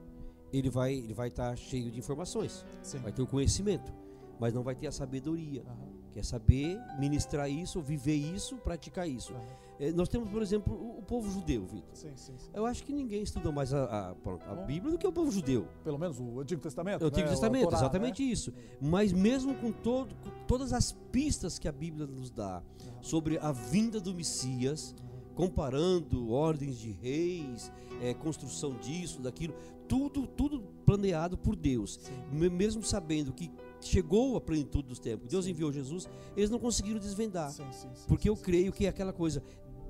ele 0.54 0.70
vai 0.70 0.94
ele 0.94 1.14
vai 1.14 1.28
estar 1.28 1.56
cheio 1.58 1.92
de 1.92 2.00
informações, 2.00 2.66
Sim. 2.82 3.00
vai 3.00 3.12
ter 3.12 3.22
o 3.22 3.28
conhecimento, 3.28 3.92
mas 4.40 4.54
não 4.54 4.64
vai 4.64 4.76
ter 4.76 4.88
a 4.88 4.92
sabedoria. 4.92 5.64
Aham, 5.68 5.96
Quer 6.14 6.24
saber 6.24 6.80
ministrar 6.98 7.50
isso, 7.52 7.82
viver 7.82 8.16
isso, 8.16 8.56
praticar 8.58 9.08
isso. 9.10 9.34
aham. 9.34 9.65
Eh, 9.80 9.92
nós 9.92 10.08
temos, 10.08 10.30
por 10.30 10.42
exemplo, 10.42 10.74
o, 10.74 11.00
o 11.00 11.02
povo 11.02 11.30
judeu, 11.30 11.66
Vitor. 11.66 11.90
Sim, 11.94 12.12
sim, 12.16 12.34
sim. 12.38 12.50
Eu 12.54 12.66
acho 12.66 12.84
que 12.84 12.94
ninguém 12.94 13.24
estuda 13.24 13.52
mais 13.52 13.74
a, 13.74 14.10
a- 14.12 14.16
pronto, 14.16 14.46
a. 14.50 14.56
Bíblia 14.56 14.92
do 14.94 14.98
que 14.98 15.06
o 15.06 15.12
povo 15.12 15.30
judeu. 15.32 15.68
Pelo 15.84 15.98
menos 16.00 16.20
o 16.20 16.40
Antigo 16.40 16.62
Testamento. 16.62 17.02
É 17.02 17.06
o 17.06 17.08
Antigo 17.08 17.26
né? 17.26 17.32
Testamento, 17.32 17.66
Torá, 17.66 17.78
exatamente 17.78 18.24
né? 18.26 18.32
isso. 18.32 18.54
Mas 18.82 19.12
mesmo 19.12 19.54
com, 19.56 19.72
todo, 19.72 20.16
com 20.16 20.30
todas 20.48 20.72
as 20.72 20.94
pistas 21.12 21.60
que 21.60 21.68
a 21.68 21.72
Bíblia 21.72 22.08
nos 22.08 22.32
dá 22.32 22.64
sobre 23.02 23.38
a 23.38 23.52
vinda 23.52 24.00
do 24.00 24.14
Messias, 24.14 24.96
comparando 25.36 26.32
ordens 26.32 26.78
de 26.78 26.92
reis, 26.92 27.70
eh, 28.02 28.14
construção 28.14 28.78
disso, 28.80 29.22
daquilo, 29.22 29.54
tudo, 29.88 30.26
tudo 30.26 30.62
planeado 30.86 31.38
por 31.38 31.56
Deus. 31.56 32.00
Sim. 32.02 32.14
Me- 32.32 32.50
Mesmo 32.50 32.82
sabendo 32.82 33.32
que 33.34 33.52
chegou 33.82 34.36
a 34.38 34.42
plenitude 34.42 34.88
dos 34.88 34.98
tempos, 35.00 35.28
Deus 35.28 35.46
Sim. 35.46 35.52
enviou 35.52 35.72
Jesus, 35.72 36.08
eles 36.36 36.50
não 36.50 36.58
conseguiram 36.58 37.00
desvendar. 37.00 37.52
Sim, 37.52 37.66
sim, 37.72 37.88
Porque 38.08 38.28
eu 38.30 38.36
creio 38.36 38.72
que 38.72 38.86
é 38.86 38.90
aquela 38.90 39.14
coisa, 39.14 39.44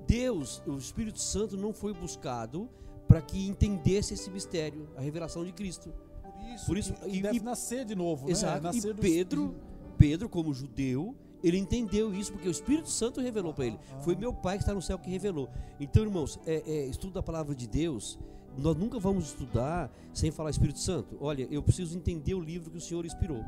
Deus, 0.08 0.62
o 0.68 0.78
Espírito 0.78 1.20
Santo 1.20 1.58
não 1.58 1.74
foi 1.74 1.94
buscado 1.94 2.70
para 3.08 3.22
que 3.22 3.48
entendesse 3.48 4.14
esse 4.14 4.30
mistério, 4.30 4.88
a 4.98 5.02
revelação 5.02 5.44
de 5.46 5.52
Cristo. 5.52 5.94
Por 6.24 6.54
isso, 6.54 6.66
Por 6.66 6.78
isso- 6.78 6.94
e- 7.08 7.22
deve 7.22 7.38
e- 7.38 7.42
nascer 7.44 7.86
de 7.86 7.96
novo, 7.96 8.26
né? 8.26 8.32
Exato. 8.32 8.62
Nascer 8.64 8.92
E 8.92 9.00
Pedro. 9.00 9.56
Pedro, 9.98 10.28
como 10.30 10.54
judeu, 10.54 11.16
ele 11.44 11.58
entendeu 11.58 12.14
isso 12.14 12.32
porque 12.34 12.48
o 12.48 12.52
Espírito 12.52 12.90
Santo 12.90 13.22
revelou 13.22 13.54
para 13.54 13.66
ele. 13.68 13.80
Ah, 13.94 14.00
Foi 14.02 14.14
ah. 14.16 14.18
meu 14.18 14.34
Pai 14.34 14.58
que 14.58 14.64
está 14.64 14.74
no 14.74 14.82
céu 14.82 14.98
que 15.00 15.10
revelou. 15.10 15.50
Então, 15.80 16.04
irmãos, 16.04 16.40
é, 16.46 16.64
é, 16.66 16.86
estudo 16.88 17.14
da 17.14 17.24
palavra 17.24 17.56
de 17.56 17.68
Deus. 17.68 18.20
Nós 18.58 18.76
nunca 18.78 18.98
vamos 19.00 19.26
estudar 19.26 19.92
sem 20.14 20.32
falar 20.32 20.50
Espírito 20.50 20.80
Santo. 20.80 21.18
Olha, 21.20 21.48
eu 21.52 21.62
preciso 21.62 21.98
entender 21.98 22.34
o 22.34 22.40
livro 22.40 22.72
que 22.72 22.78
o 22.78 22.82
Senhor 22.82 23.06
inspirou. 23.06 23.44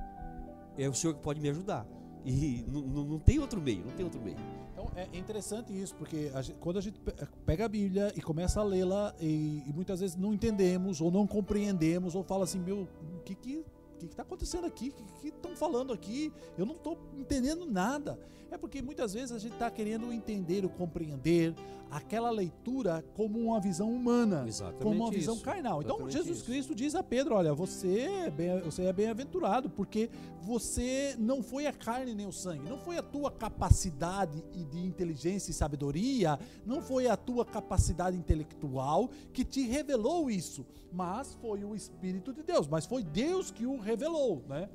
É 0.77 0.87
o 0.89 0.93
Senhor 0.93 1.13
que 1.13 1.21
pode 1.21 1.39
me 1.39 1.49
ajudar. 1.49 1.85
E 2.25 2.63
não, 2.67 2.81
não- 2.81 3.03
não 3.05 3.19
tem 3.19 3.39
outro 3.39 3.61
meio, 3.61 3.83
não 3.85 3.91
tem 3.93 4.03
outro 4.05 4.21
meio. 4.21 4.37
Então 4.77 4.91
é 4.95 5.07
interessante 5.17 5.73
isso, 5.73 5.95
porque 5.95 6.29
a 6.35 6.41
gente- 6.43 6.59
quando 6.59 6.77
a 6.77 6.81
gente 6.81 6.99
pe- 6.99 7.11
pega 7.47 7.65
a 7.65 7.67
Bíblia 7.67 8.13
e 8.15 8.21
começa 8.21 8.59
a 8.59 8.63
lê-la 8.63 9.11
e, 9.19 9.63
e 9.67 9.73
muitas 9.73 10.01
vezes 10.01 10.15
não 10.15 10.35
entendemos 10.35 11.01
ou 11.01 11.09
não 11.09 11.25
compreendemos 11.25 12.13
ou 12.13 12.23
fala 12.23 12.43
assim, 12.43 12.59
meu, 12.59 12.81
o 13.15 13.19
que 13.25 13.33
que 13.33 13.65
o 13.95 13.97
que 13.99 14.05
está 14.05 14.21
acontecendo 14.21 14.67
aqui? 14.67 14.93
O 14.99 15.19
que 15.21 15.29
estão 15.29 15.55
falando 15.55 15.91
aqui? 15.91 16.31
Eu 16.55 16.67
não 16.67 16.75
estou 16.75 16.95
entendendo 17.17 17.65
nada. 17.65 18.19
É 18.51 18.57
porque 18.57 18.81
muitas 18.81 19.13
vezes 19.13 19.31
a 19.31 19.39
gente 19.39 19.53
está 19.53 19.69
querendo 19.69 20.11
entender 20.11 20.63
ou 20.63 20.69
compreender 20.69 21.53
aquela 21.91 22.29
leitura 22.29 23.03
como 23.15 23.39
uma 23.39 23.59
visão 23.59 23.91
humana, 23.93 24.43
Exatamente 24.47 24.83
como 24.83 25.03
uma 25.03 25.11
visão 25.11 25.35
isso. 25.35 25.43
carnal. 25.43 25.81
Então 25.81 25.95
Exatamente 25.95 26.17
Jesus 26.17 26.37
isso. 26.39 26.45
Cristo 26.45 26.75
diz 26.75 26.95
a 26.95 27.03
Pedro: 27.03 27.35
Olha, 27.35 27.53
você 27.53 28.01
é 28.01 28.29
bem- 28.29 28.59
você 28.61 28.83
é 28.83 28.93
bem-aventurado, 28.93 29.69
porque 29.69 30.09
você 30.41 31.15
não 31.19 31.41
foi 31.43 31.67
a 31.67 31.73
carne 31.73 32.13
nem 32.15 32.25
o 32.27 32.31
sangue, 32.31 32.69
não 32.69 32.77
foi 32.79 32.97
a 32.97 33.03
tua 33.03 33.29
capacidade 33.31 34.41
de 34.69 34.79
inteligência 34.79 35.51
e 35.51 35.53
sabedoria, 35.53 36.39
não 36.65 36.81
foi 36.81 37.07
a 37.07 37.17
tua 37.17 37.45
capacidade 37.45 38.17
intelectual 38.17 39.09
que 39.33 39.43
te 39.43 39.61
revelou 39.67 40.29
isso, 40.29 40.65
mas 40.91 41.33
foi 41.35 41.63
o 41.63 41.75
Espírito 41.75 42.33
de 42.33 42.43
Deus, 42.43 42.67
mas 42.67 42.85
foi 42.85 43.03
Deus 43.03 43.51
que 43.51 43.65
o 43.65 43.77
revelou, 43.77 44.43
né? 44.47 44.69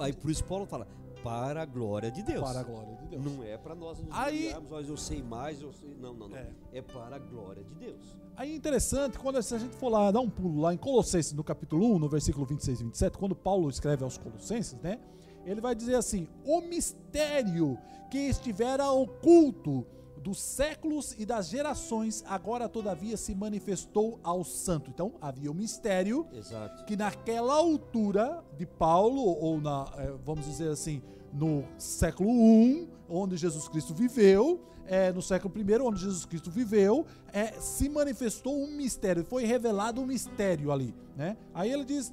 Aí 0.00 0.12
por 0.12 0.30
isso 0.30 0.44
Paulo 0.44 0.66
fala, 0.66 0.86
para 1.24 1.62
a 1.62 1.64
glória 1.64 2.10
de 2.10 2.22
Deus. 2.22 2.42
Para 2.44 2.60
a 2.60 2.62
glória 2.62 2.94
de 2.96 3.06
Deus. 3.08 3.24
Não 3.24 3.42
é 3.42 3.56
para 3.56 3.74
nós 3.74 3.98
nos 3.98 4.08
Aí- 4.12 4.42
gloriarmos, 4.42 4.70
nós 4.70 4.88
eu 4.88 4.96
sei 4.96 5.22
mais, 5.22 5.60
eu 5.62 5.72
sei. 5.72 5.96
Não, 5.98 6.12
não, 6.14 6.28
não. 6.28 6.36
É. 6.36 6.50
É, 6.72 6.82
para 6.82 7.16
a 7.16 7.18
glória 7.18 7.64
de 7.64 7.74
Deus. 7.74 8.16
Aí 8.36 8.52
é 8.52 8.54
interessante, 8.56 9.18
quando 9.18 9.42
se 9.42 9.54
a 9.54 9.58
gente 9.58 9.74
for 9.76 9.88
lá, 9.88 10.10
dar 10.10 10.20
um 10.20 10.28
pulo 10.28 10.60
lá 10.60 10.74
em 10.74 10.76
Colossenses, 10.76 11.32
no 11.32 11.42
capítulo 11.42 11.94
1, 11.94 11.98
no 11.98 12.08
versículo 12.08 12.44
26 12.44 12.80
e 12.80 12.84
27, 12.84 13.16
quando 13.18 13.34
Paulo 13.34 13.68
escreve 13.70 14.04
aos 14.04 14.18
Colossenses, 14.18 14.78
né? 14.82 15.00
Ele 15.46 15.60
vai 15.60 15.74
dizer 15.74 15.94
assim: 15.94 16.28
O 16.44 16.60
mistério 16.60 17.78
que 18.10 18.18
estivera 18.18 18.90
oculto 18.90 19.86
dos 20.20 20.40
séculos 20.40 21.14
e 21.18 21.26
das 21.26 21.48
gerações, 21.50 22.24
agora 22.26 22.66
todavia 22.66 23.14
se 23.14 23.34
manifestou 23.34 24.18
ao 24.22 24.42
santo. 24.42 24.90
Então, 24.90 25.12
havia 25.20 25.50
um 25.50 25.54
mistério 25.54 26.26
Exato. 26.32 26.86
que 26.86 26.96
naquela 26.96 27.54
altura 27.54 28.42
de 28.56 28.64
Paulo, 28.64 29.20
ou 29.22 29.60
na, 29.60 29.86
eh, 29.98 30.14
vamos 30.24 30.46
dizer 30.46 30.70
assim, 30.70 31.02
no 31.34 31.64
século 31.76 32.30
I, 32.30 32.88
onde 33.08 33.36
Jesus 33.36 33.68
Cristo 33.68 33.92
viveu, 33.92 34.60
eh, 34.86 35.12
no 35.12 35.20
século 35.20 35.52
I, 35.58 35.80
onde 35.80 36.00
Jesus 36.00 36.24
Cristo 36.24 36.50
viveu, 36.50 37.04
eh, 37.32 37.52
se 37.58 37.88
manifestou 37.88 38.56
um 38.56 38.76
mistério, 38.76 39.24
foi 39.24 39.44
revelado 39.44 40.00
um 40.00 40.06
mistério 40.06 40.70
ali. 40.70 40.94
Né? 41.16 41.36
Aí 41.52 41.72
ele 41.72 41.84
diz: 41.84 42.12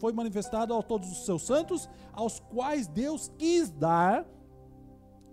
foi 0.00 0.12
manifestado 0.12 0.74
a 0.74 0.82
todos 0.82 1.10
os 1.10 1.24
seus 1.24 1.44
santos, 1.44 1.88
aos 2.12 2.40
quais 2.40 2.86
Deus 2.86 3.30
quis 3.36 3.70
dar 3.70 4.24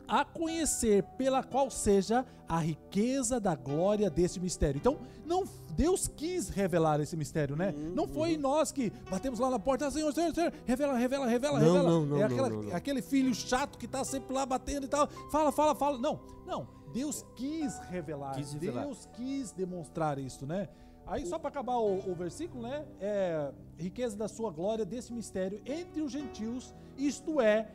a 0.09 0.25
conhecer 0.25 1.03
pela 1.17 1.43
qual 1.43 1.69
seja 1.69 2.25
a 2.47 2.57
riqueza 2.59 3.39
da 3.39 3.55
glória 3.55 4.09
desse 4.09 4.39
mistério. 4.39 4.77
Então, 4.79 4.97
não 5.25 5.43
Deus 5.75 6.07
quis 6.09 6.49
revelar 6.49 6.99
esse 6.99 7.15
mistério, 7.15 7.55
né? 7.55 7.73
Uhum, 7.77 7.93
não 7.95 8.07
foi 8.07 8.35
nós 8.35 8.69
que 8.71 8.91
batemos 9.09 9.39
lá 9.39 9.49
na 9.49 9.59
porta, 9.59 9.85
"Ah, 9.87 9.91
Senhor, 9.91 10.11
Senhor, 10.13 10.33
Senhor, 10.33 10.51
revela, 10.65 10.97
revela, 10.97 11.25
revela, 11.27 11.59
Não, 11.59 11.67
revela. 11.67 11.89
não, 11.89 12.05
não, 12.05 12.17
é 12.17 12.27
não, 12.27 12.45
aquela- 12.45 12.75
aquele 12.75 13.01
filho 13.01 13.33
chato 13.33 13.77
que 13.77 13.87
tá 13.87 14.03
sempre 14.03 14.33
lá 14.33 14.45
batendo 14.45 14.85
e 14.85 14.89
tal. 14.89 15.07
Fala, 15.31 15.51
fala, 15.51 15.73
fala. 15.75 15.97
Não, 15.97 16.19
não. 16.45 16.67
Deus 16.91 17.23
quis 17.35 17.77
revelar. 17.89 18.33
Quis 18.35 18.51
revelar. 18.51 18.83
Deus 18.85 19.07
quis 19.13 19.51
demonstrar 19.51 20.17
isso, 20.17 20.45
né? 20.45 20.67
Aí, 21.05 21.25
só 21.25 21.39
para 21.39 21.49
acabar 21.49 21.77
o, 21.77 22.11
o 22.11 22.13
versículo, 22.13 22.63
né? 22.63 22.85
É 22.99 23.51
riqueza 23.77 24.17
da 24.17 24.27
sua 24.27 24.51
glória 24.51 24.85
desse 24.85 25.13
mistério 25.13 25.61
entre 25.65 26.01
os 26.01 26.11
gentios, 26.11 26.73
isto 26.97 27.39
é, 27.39 27.67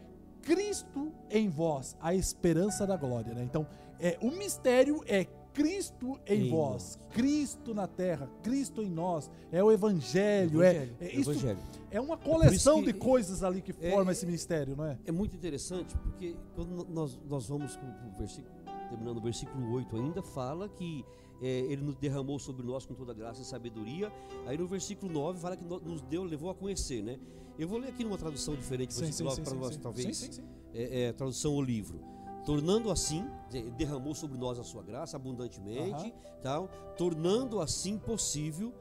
Cristo 0.45 1.13
em 1.31 1.49
vós, 1.49 1.97
a 2.01 2.15
esperança 2.15 2.87
da 2.87 2.97
glória, 2.97 3.33
né? 3.35 3.43
Então, 3.43 3.67
é, 3.99 4.19
o 4.21 4.31
mistério 4.31 5.03
é 5.07 5.25
Cristo 5.53 6.19
em, 6.27 6.47
Em 6.47 6.51
vós, 6.51 6.99
Cristo 7.11 7.73
na 7.73 7.87
terra, 7.87 8.29
Cristo 8.43 8.83
em 8.83 8.91
nós, 8.91 9.31
é 9.53 9.63
o 9.63 9.71
evangelho, 9.71 10.63
é, 10.63 10.71
Evangelho, 10.71 10.97
é 11.01 11.15
isso 11.15 11.31
evangelho. 11.31 11.59
é 11.93 12.01
uma 12.01 12.17
coleção 12.17 12.81
que- 12.83 12.93
de 12.93 12.99
coisas 12.99 13.45
ali 13.45 13.63
que 13.63 13.73
é- 13.81 13.91
forma 13.93 14.11
esse 14.11 14.27
mistério, 14.27 14.75
não 14.77 14.85
é? 14.85 14.99
É 15.07 15.13
muito 15.13 15.37
interessante 15.37 15.97
porque 15.99 16.35
quando 16.57 16.85
nós, 16.91 17.17
nós 17.29 17.47
vamos 17.47 17.77
com 17.77 17.87
o 17.87 18.19
versículo, 18.19 18.53
terminando 18.89 19.19
o 19.19 19.21
versículo 19.21 19.73
8 19.75 19.97
ainda, 19.97 20.23
fala 20.23 20.69
que 20.69 21.05
é, 21.43 21.47
ele 21.47 21.83
nos 21.83 21.97
derramou 21.97 22.39
sobre 22.39 22.65
nós 22.67 22.85
com 22.87 22.95
toda 22.95 23.13
graça 23.13 23.43
e 23.43 23.45
sabedoria. 23.45 24.11
Aí 24.47 24.57
no 24.59 24.67
versículo 24.67 25.13
9 25.13 25.39
fala 25.41 25.57
que 25.57 25.65
no- 25.65 25.81
nos 25.81 26.01
deu, 26.03 26.25
levou 26.25 26.49
a 26.51 26.55
conhecer, 26.55 27.03
né? 27.03 27.19
Eu 27.59 27.69
vou 27.69 27.79
ler 27.79 27.89
aqui 27.89 28.03
numa 28.05 28.19
tradução 28.19 28.55
diferente, 28.55 28.93
Sim, 28.95 29.01
versículo 29.03 29.31
sim, 29.31 29.37
9 29.37 29.37
sim, 29.37 29.43
para 29.51 29.55
nós, 29.69 29.77
talvez. 29.77 30.17
Sim, 30.17 30.27
sim, 30.27 30.33
sim. 30.33 30.43
É, 30.73 31.03
é, 31.05 31.13
tradução 31.13 31.55
o 31.55 31.63
livro. 31.63 32.01
Tornando 32.45 32.91
assim, 32.91 33.25
de- 33.49 33.71
derramou 33.71 34.15
sobre 34.15 34.37
nós 34.37 34.59
a 34.59 34.65
sua 34.65 34.83
graça 34.83 35.17
abundantemente, 35.17 36.07
Aham. 36.09 36.13
tal, 36.43 36.69
tornando 36.97 37.61
assim 37.61 37.97
possível 37.97 38.73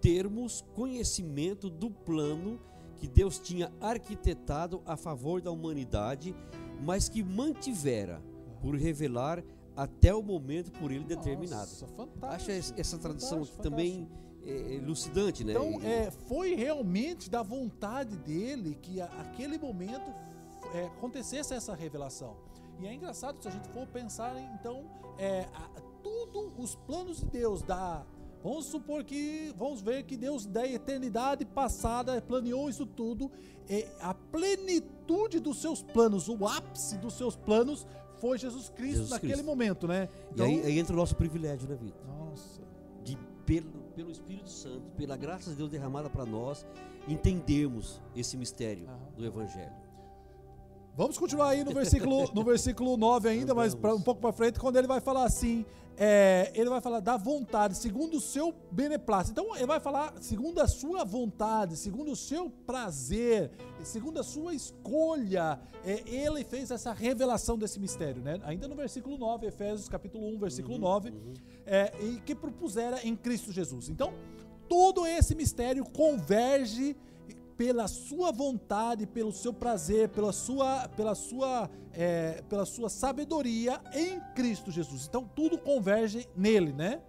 termos 0.00 0.64
conhecimento 0.74 1.68
do 1.68 1.90
plano 1.90 2.58
que 2.96 3.06
Deus 3.08 3.38
tinha 3.38 3.70
arquitetado 3.80 4.80
a 4.86 4.96
favor 4.96 5.42
da 5.42 5.50
humanidade, 5.50 6.34
mas 6.82 7.08
que 7.08 7.22
mantivera 7.22 8.22
por 8.62 8.74
revelar 8.76 9.42
até 9.76 10.14
o 10.14 10.22
momento 10.22 10.70
por 10.72 10.90
ele 10.90 11.04
determinado. 11.04 11.70
Nossa, 11.70 11.86
fantástico. 11.88 12.26
Acha 12.26 12.52
es- 12.52 12.74
essa 12.76 12.96
tradução 12.98 13.38
fantástico, 13.44 13.62
também 13.62 14.08
é, 14.46 14.74
elucidante, 14.74 15.44
né? 15.44 15.52
Então, 15.52 15.80
E- 15.82 15.86
é, 15.86 16.10
foi 16.10 16.54
realmente 16.54 17.28
da 17.30 17.42
vontade 17.42 18.16
dele 18.16 18.76
que 18.80 19.00
a, 19.00 19.06
aquele 19.06 19.58
momento 19.58 20.10
é, 20.74 20.86
acontecesse 20.86 21.52
essa 21.54 21.74
revelação. 21.74 22.36
E 22.80 22.86
é 22.86 22.94
engraçado 22.94 23.40
se 23.42 23.48
a 23.48 23.50
gente 23.50 23.68
for 23.68 23.86
pensar, 23.86 24.34
então, 24.54 24.84
é, 25.18 25.46
a- 25.54 25.80
tudo 26.02 26.52
os 26.58 26.74
planos 26.74 27.18
de 27.18 27.26
Deus 27.26 27.62
da. 27.62 28.04
Vamos 28.42 28.64
supor 28.66 29.04
que, 29.04 29.52
vamos 29.58 29.82
ver 29.82 30.04
que 30.04 30.16
Deus 30.16 30.46
da 30.46 30.66
eternidade 30.66 31.44
passada 31.44 32.22
planeou 32.22 32.70
isso 32.70 32.86
tudo. 32.86 33.30
É, 33.68 33.86
a 34.00 34.14
plenitude 34.14 35.38
dos 35.40 35.60
seus 35.60 35.82
planos, 35.82 36.26
o 36.28 36.46
ápice 36.46 36.96
dos 36.96 37.14
seus 37.14 37.36
planos 37.36 37.86
foi 38.18 38.38
Jesus 38.38 38.70
Cristo 38.70 38.92
Jesus 38.92 39.10
naquele 39.10 39.32
Cristo. 39.34 39.46
momento, 39.46 39.86
né? 39.86 40.08
e 40.34 40.42
aí, 40.42 40.62
aí 40.64 40.78
entra 40.78 40.92
o 40.94 40.96
nosso 40.96 41.14
privilégio, 41.16 41.68
né, 41.68 41.76
Vitor? 41.76 42.06
nossa. 42.06 42.60
de 43.04 43.16
pelo, 43.44 43.70
pelo 43.90 44.10
Espírito 44.10 44.48
Santo, 44.48 44.90
pela 44.96 45.16
graça 45.16 45.50
de 45.50 45.56
Deus 45.56 45.70
derramada 45.70 46.08
para 46.08 46.24
nós, 46.24 46.66
entendermmos 47.08 48.00
esse 48.14 48.36
mistério 48.36 48.88
Aham. 48.88 48.98
do 49.16 49.26
Evangelho. 49.26 49.89
Vamos 50.96 51.16
continuar 51.16 51.50
aí 51.50 51.64
no 51.64 51.72
versículo, 51.72 52.30
no 52.34 52.44
versículo 52.44 52.96
9 52.96 53.28
ainda, 53.28 53.54
mas 53.54 53.74
pra, 53.74 53.94
um 53.94 54.02
pouco 54.02 54.20
para 54.20 54.32
frente, 54.32 54.58
quando 54.58 54.76
ele 54.76 54.88
vai 54.88 55.00
falar 55.00 55.24
assim, 55.24 55.64
é, 55.96 56.50
ele 56.54 56.68
vai 56.68 56.80
falar 56.80 57.00
da 57.00 57.16
vontade, 57.16 57.76
segundo 57.76 58.16
o 58.16 58.20
seu 58.20 58.54
beneplácito. 58.72 59.40
Então 59.40 59.56
ele 59.56 59.66
vai 59.66 59.78
falar 59.78 60.14
segundo 60.20 60.60
a 60.60 60.66
sua 60.66 61.04
vontade, 61.04 61.76
segundo 61.76 62.10
o 62.10 62.16
seu 62.16 62.50
prazer, 62.66 63.50
segundo 63.82 64.18
a 64.18 64.22
sua 64.22 64.52
escolha, 64.52 65.60
é, 65.84 66.02
ele 66.06 66.42
fez 66.42 66.70
essa 66.70 66.92
revelação 66.92 67.56
desse 67.56 67.78
mistério, 67.78 68.22
né? 68.22 68.40
Ainda 68.42 68.66
no 68.66 68.74
versículo 68.74 69.16
9, 69.16 69.46
Efésios 69.46 69.88
capítulo 69.88 70.26
1, 70.34 70.38
versículo 70.38 70.78
9, 70.78 71.12
é, 71.66 71.92
e 72.00 72.20
que 72.20 72.34
propusera 72.34 73.06
em 73.06 73.14
Cristo 73.14 73.52
Jesus. 73.52 73.88
Então, 73.88 74.12
todo 74.68 75.06
esse 75.06 75.34
mistério 75.34 75.84
converge 75.84 76.96
pela 77.60 77.86
sua 77.86 78.32
vontade, 78.32 79.06
pelo 79.06 79.30
seu 79.30 79.52
prazer, 79.52 80.08
pela 80.08 80.32
sua, 80.32 80.88
pela 80.88 81.14
sua, 81.14 81.68
é, 81.92 82.42
pela 82.48 82.64
sua 82.64 82.88
sabedoria 82.88 83.78
em 83.92 84.18
Cristo 84.34 84.70
Jesus. 84.70 85.06
Então 85.06 85.30
tudo 85.36 85.58
converge 85.58 86.26
nele, 86.34 86.72
né? 86.72 87.02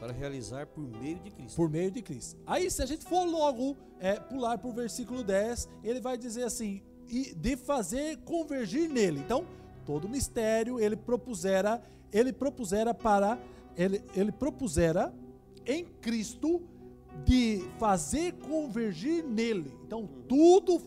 Para 0.00 0.10
realizar 0.10 0.66
por 0.66 0.80
meio 0.82 1.18
de 1.18 1.30
Cristo. 1.30 1.56
Por 1.56 1.68
meio 1.68 1.90
de 1.90 2.00
Cristo. 2.00 2.40
Aí, 2.46 2.70
se 2.70 2.82
a 2.82 2.86
gente 2.86 3.04
for 3.04 3.26
logo 3.26 3.76
é, 4.00 4.14
pular 4.18 4.56
para 4.56 4.70
o 4.70 4.72
versículo 4.72 5.22
10, 5.22 5.68
ele 5.84 6.00
vai 6.00 6.16
dizer 6.16 6.44
assim: 6.44 6.80
e 7.06 7.34
de 7.34 7.54
fazer 7.58 8.16
convergir 8.24 8.88
nele. 8.88 9.20
Então, 9.20 9.44
todo 9.84 10.08
mistério 10.08 10.80
ele 10.80 10.96
propusera, 10.96 11.82
ele 12.10 12.32
propusera 12.32 12.94
para 12.94 13.38
ele, 13.76 14.02
ele 14.16 14.32
propusera 14.32 15.12
em 15.66 15.84
Cristo 15.84 16.62
de 17.24 17.64
fazer 17.78 18.32
convergir 18.34 19.24
nele. 19.24 19.72
Então, 19.84 20.08
tudo, 20.28 20.78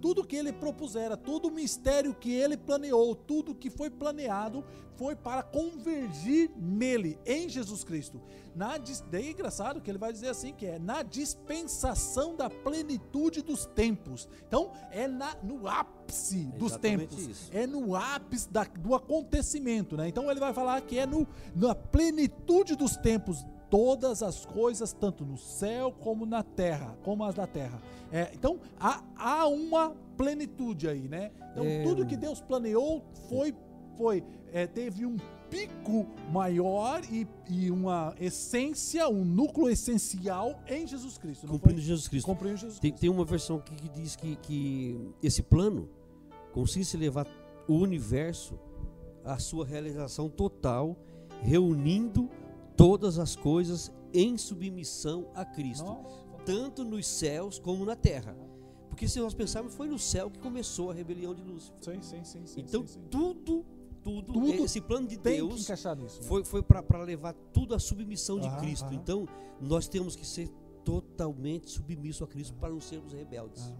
tudo 0.00 0.24
que 0.24 0.36
ele 0.36 0.52
propusera, 0.52 1.16
todo 1.16 1.48
o 1.48 1.50
mistério 1.50 2.14
que 2.14 2.32
ele 2.32 2.56
planeou, 2.56 3.14
tudo 3.14 3.54
que 3.54 3.70
foi 3.70 3.90
planeado, 3.90 4.64
foi 4.96 5.16
para 5.16 5.42
convergir 5.42 6.50
nele, 6.58 7.18
em 7.24 7.48
Jesus 7.48 7.82
Cristo. 7.82 8.20
Na, 8.54 8.76
daí 9.10 9.28
é 9.28 9.30
engraçado 9.30 9.80
que 9.80 9.90
ele 9.90 9.96
vai 9.96 10.12
dizer 10.12 10.28
assim, 10.28 10.52
que 10.52 10.66
é 10.66 10.78
na 10.78 11.02
dispensação 11.02 12.36
da 12.36 12.50
plenitude 12.50 13.40
dos 13.40 13.64
tempos. 13.64 14.28
Então, 14.46 14.72
é 14.90 15.08
na, 15.08 15.34
no 15.42 15.66
ápice 15.66 16.44
dos 16.58 16.76
tempos. 16.76 17.26
Isso. 17.26 17.50
É 17.50 17.66
no 17.66 17.96
ápice 17.96 18.50
da, 18.50 18.64
do 18.64 18.94
acontecimento, 18.94 19.96
né? 19.96 20.06
Então, 20.06 20.30
ele 20.30 20.40
vai 20.40 20.52
falar 20.52 20.82
que 20.82 20.98
é 20.98 21.06
no, 21.06 21.26
na 21.54 21.74
plenitude 21.74 22.76
dos 22.76 22.94
tempos 22.96 23.46
todas 23.70 24.22
as 24.22 24.44
coisas, 24.44 24.92
tanto 24.92 25.24
no 25.24 25.38
céu 25.38 25.92
como 25.92 26.26
na 26.26 26.42
terra, 26.42 26.96
como 27.04 27.24
as 27.24 27.34
da 27.34 27.46
terra. 27.46 27.80
É, 28.12 28.30
então, 28.34 28.58
há, 28.78 29.02
há 29.16 29.46
uma 29.46 29.94
plenitude 30.16 30.88
aí, 30.88 31.08
né? 31.08 31.30
Então, 31.52 31.64
é... 31.64 31.82
tudo 31.84 32.04
que 32.04 32.16
Deus 32.16 32.40
planeou 32.40 33.04
foi, 33.28 33.54
foi 33.96 34.24
é, 34.52 34.66
teve 34.66 35.06
um 35.06 35.16
pico 35.48 36.06
maior 36.32 37.02
e, 37.10 37.26
e, 37.48 37.70
uma 37.70 38.14
essência, 38.20 39.08
um 39.08 39.24
núcleo 39.24 39.68
essencial 39.68 40.60
em 40.66 40.86
Jesus 40.86 41.18
Cristo. 41.18 41.46
Cumprindo 41.46 41.80
Jesus 41.80 42.08
Cristo. 42.08 42.26
Cumprindo 42.26 42.56
Jesus 42.56 42.78
Cristo. 42.78 42.82
Tem, 42.82 42.92
tem 42.92 43.10
uma 43.10 43.24
versão 43.24 43.56
aqui 43.56 43.74
que 43.74 43.88
diz 43.88 44.16
que, 44.16 44.36
que 44.36 45.12
esse 45.22 45.42
plano 45.42 45.88
consiste 46.52 46.96
em 46.96 47.00
levar 47.00 47.26
o 47.68 47.74
universo 47.74 48.58
à 49.24 49.38
sua 49.38 49.66
realização 49.66 50.28
total, 50.28 50.96
reunindo 51.42 52.28
todas 52.80 53.18
as 53.18 53.36
coisas 53.36 53.92
em 54.10 54.38
submissão 54.38 55.30
a 55.34 55.44
Cristo, 55.44 55.84
Nossa. 55.84 56.24
tanto 56.46 56.82
nos 56.82 57.06
céus 57.06 57.58
como 57.58 57.84
na 57.84 57.94
terra. 57.94 58.34
Porque 58.88 59.06
se 59.06 59.20
nós 59.20 59.34
pensarmos, 59.34 59.74
foi 59.74 59.86
no 59.86 59.98
céu 59.98 60.30
que 60.30 60.38
começou 60.38 60.90
a 60.90 60.94
rebelião 60.94 61.34
de 61.34 61.42
Lúcifer. 61.42 61.76
Sim, 61.82 62.00
sim, 62.00 62.24
sim, 62.24 62.46
sim 62.46 62.60
então 62.62 62.86
sim, 62.86 62.94
sim. 62.94 63.00
tudo, 63.10 63.66
tudo, 64.02 64.32
tudo, 64.32 64.64
esse 64.64 64.80
plano 64.80 65.06
de 65.06 65.18
Deus 65.18 65.68
nisso, 65.68 66.22
né? 66.22 66.26
foi, 66.26 66.42
foi 66.42 66.62
para 66.62 67.02
levar 67.02 67.34
tudo 67.52 67.74
à 67.74 67.78
submissão 67.78 68.40
de 68.40 68.48
Cristo. 68.56 68.88
Então 68.94 69.28
nós 69.60 69.86
temos 69.86 70.16
que 70.16 70.26
ser 70.26 70.48
totalmente 70.82 71.68
submissos 71.70 72.22
a 72.22 72.26
Cristo 72.26 72.54
para 72.54 72.70
não 72.70 72.80
sermos 72.80 73.12
rebeldes. 73.12 73.74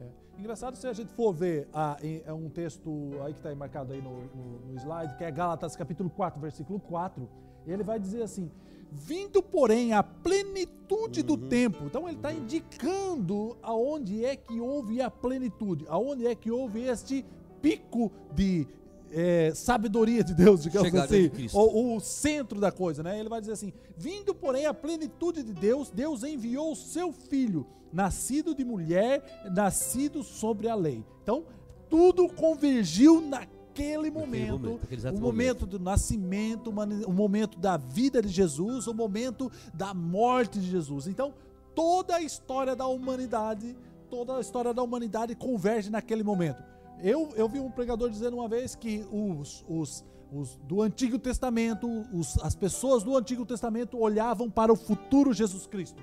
É. 0.00 0.08
Engraçado 0.38 0.76
se 0.76 0.86
a 0.86 0.92
gente 0.92 1.12
for 1.12 1.32
ver 1.32 1.68
ah, 1.72 1.96
é 2.00 2.32
um 2.32 2.48
texto 2.48 3.10
aí 3.24 3.32
que 3.32 3.40
está 3.40 3.52
marcado 3.56 3.92
aí 3.92 4.00
no, 4.00 4.26
no, 4.26 4.58
no 4.60 4.74
slide, 4.76 5.16
que 5.16 5.24
é 5.24 5.30
Gálatas 5.32 5.74
capítulo 5.74 6.08
4, 6.08 6.40
versículo 6.40 6.78
4 6.78 7.28
ele 7.66 7.82
vai 7.82 7.98
dizer 7.98 8.22
assim: 8.22 8.50
vindo, 8.90 9.42
porém, 9.42 9.92
a 9.92 10.02
plenitude 10.02 11.20
uhum. 11.20 11.26
do 11.26 11.36
tempo. 11.36 11.84
Então 11.84 12.08
ele 12.08 12.16
está 12.16 12.32
indicando 12.32 13.56
aonde 13.62 14.24
é 14.24 14.36
que 14.36 14.60
houve 14.60 15.00
a 15.00 15.10
plenitude, 15.10 15.84
aonde 15.88 16.26
é 16.26 16.34
que 16.34 16.50
houve 16.50 16.82
este 16.82 17.24
pico 17.60 18.12
de 18.34 18.66
é, 19.10 19.52
sabedoria 19.54 20.24
de 20.24 20.34
Deus, 20.34 20.62
digamos 20.62 20.88
Chegada 20.88 21.06
assim, 21.06 21.30
ou 21.52 21.96
o 21.96 22.00
centro 22.00 22.60
da 22.60 22.72
coisa, 22.72 23.02
né? 23.02 23.18
Ele 23.18 23.28
vai 23.28 23.40
dizer 23.40 23.52
assim: 23.52 23.72
vindo, 23.96 24.34
porém, 24.34 24.66
a 24.66 24.74
plenitude 24.74 25.42
de 25.42 25.52
Deus, 25.52 25.90
Deus 25.90 26.22
enviou 26.22 26.72
o 26.72 26.76
seu 26.76 27.12
filho, 27.12 27.66
nascido 27.92 28.54
de 28.54 28.64
mulher, 28.64 29.42
nascido 29.52 30.22
sobre 30.22 30.68
a 30.68 30.74
lei. 30.74 31.04
Então, 31.22 31.44
tudo 31.88 32.28
convergiu 32.28 33.20
na 33.20 33.46
naquele 33.74 34.10
momento, 34.10 34.58
momento 34.60 34.88
o 34.88 35.20
momento, 35.20 35.20
momento 35.20 35.66
do 35.66 35.78
nascimento, 35.80 36.70
o 36.70 37.12
momento 37.12 37.58
da 37.58 37.76
vida 37.76 38.22
de 38.22 38.28
Jesus, 38.28 38.86
o 38.86 38.94
momento 38.94 39.50
da 39.72 39.92
morte 39.92 40.60
de 40.60 40.70
Jesus. 40.70 41.08
Então, 41.08 41.34
toda 41.74 42.16
a 42.16 42.22
história 42.22 42.76
da 42.76 42.86
humanidade, 42.86 43.76
toda 44.08 44.36
a 44.36 44.40
história 44.40 44.72
da 44.72 44.82
humanidade 44.82 45.34
converge 45.34 45.90
naquele 45.90 46.22
momento. 46.22 46.62
Eu, 47.02 47.30
eu 47.34 47.48
vi 47.48 47.58
um 47.58 47.70
pregador 47.70 48.08
dizendo 48.08 48.36
uma 48.36 48.48
vez 48.48 48.76
que 48.76 49.04
os, 49.10 49.64
os, 49.68 50.04
os 50.32 50.56
do 50.68 50.80
Antigo 50.80 51.18
Testamento, 51.18 51.88
os, 52.12 52.38
as 52.38 52.54
pessoas 52.54 53.02
do 53.02 53.16
Antigo 53.16 53.44
Testamento 53.44 53.98
olhavam 53.98 54.48
para 54.48 54.72
o 54.72 54.76
futuro 54.76 55.32
Jesus 55.32 55.66
Cristo. 55.66 56.00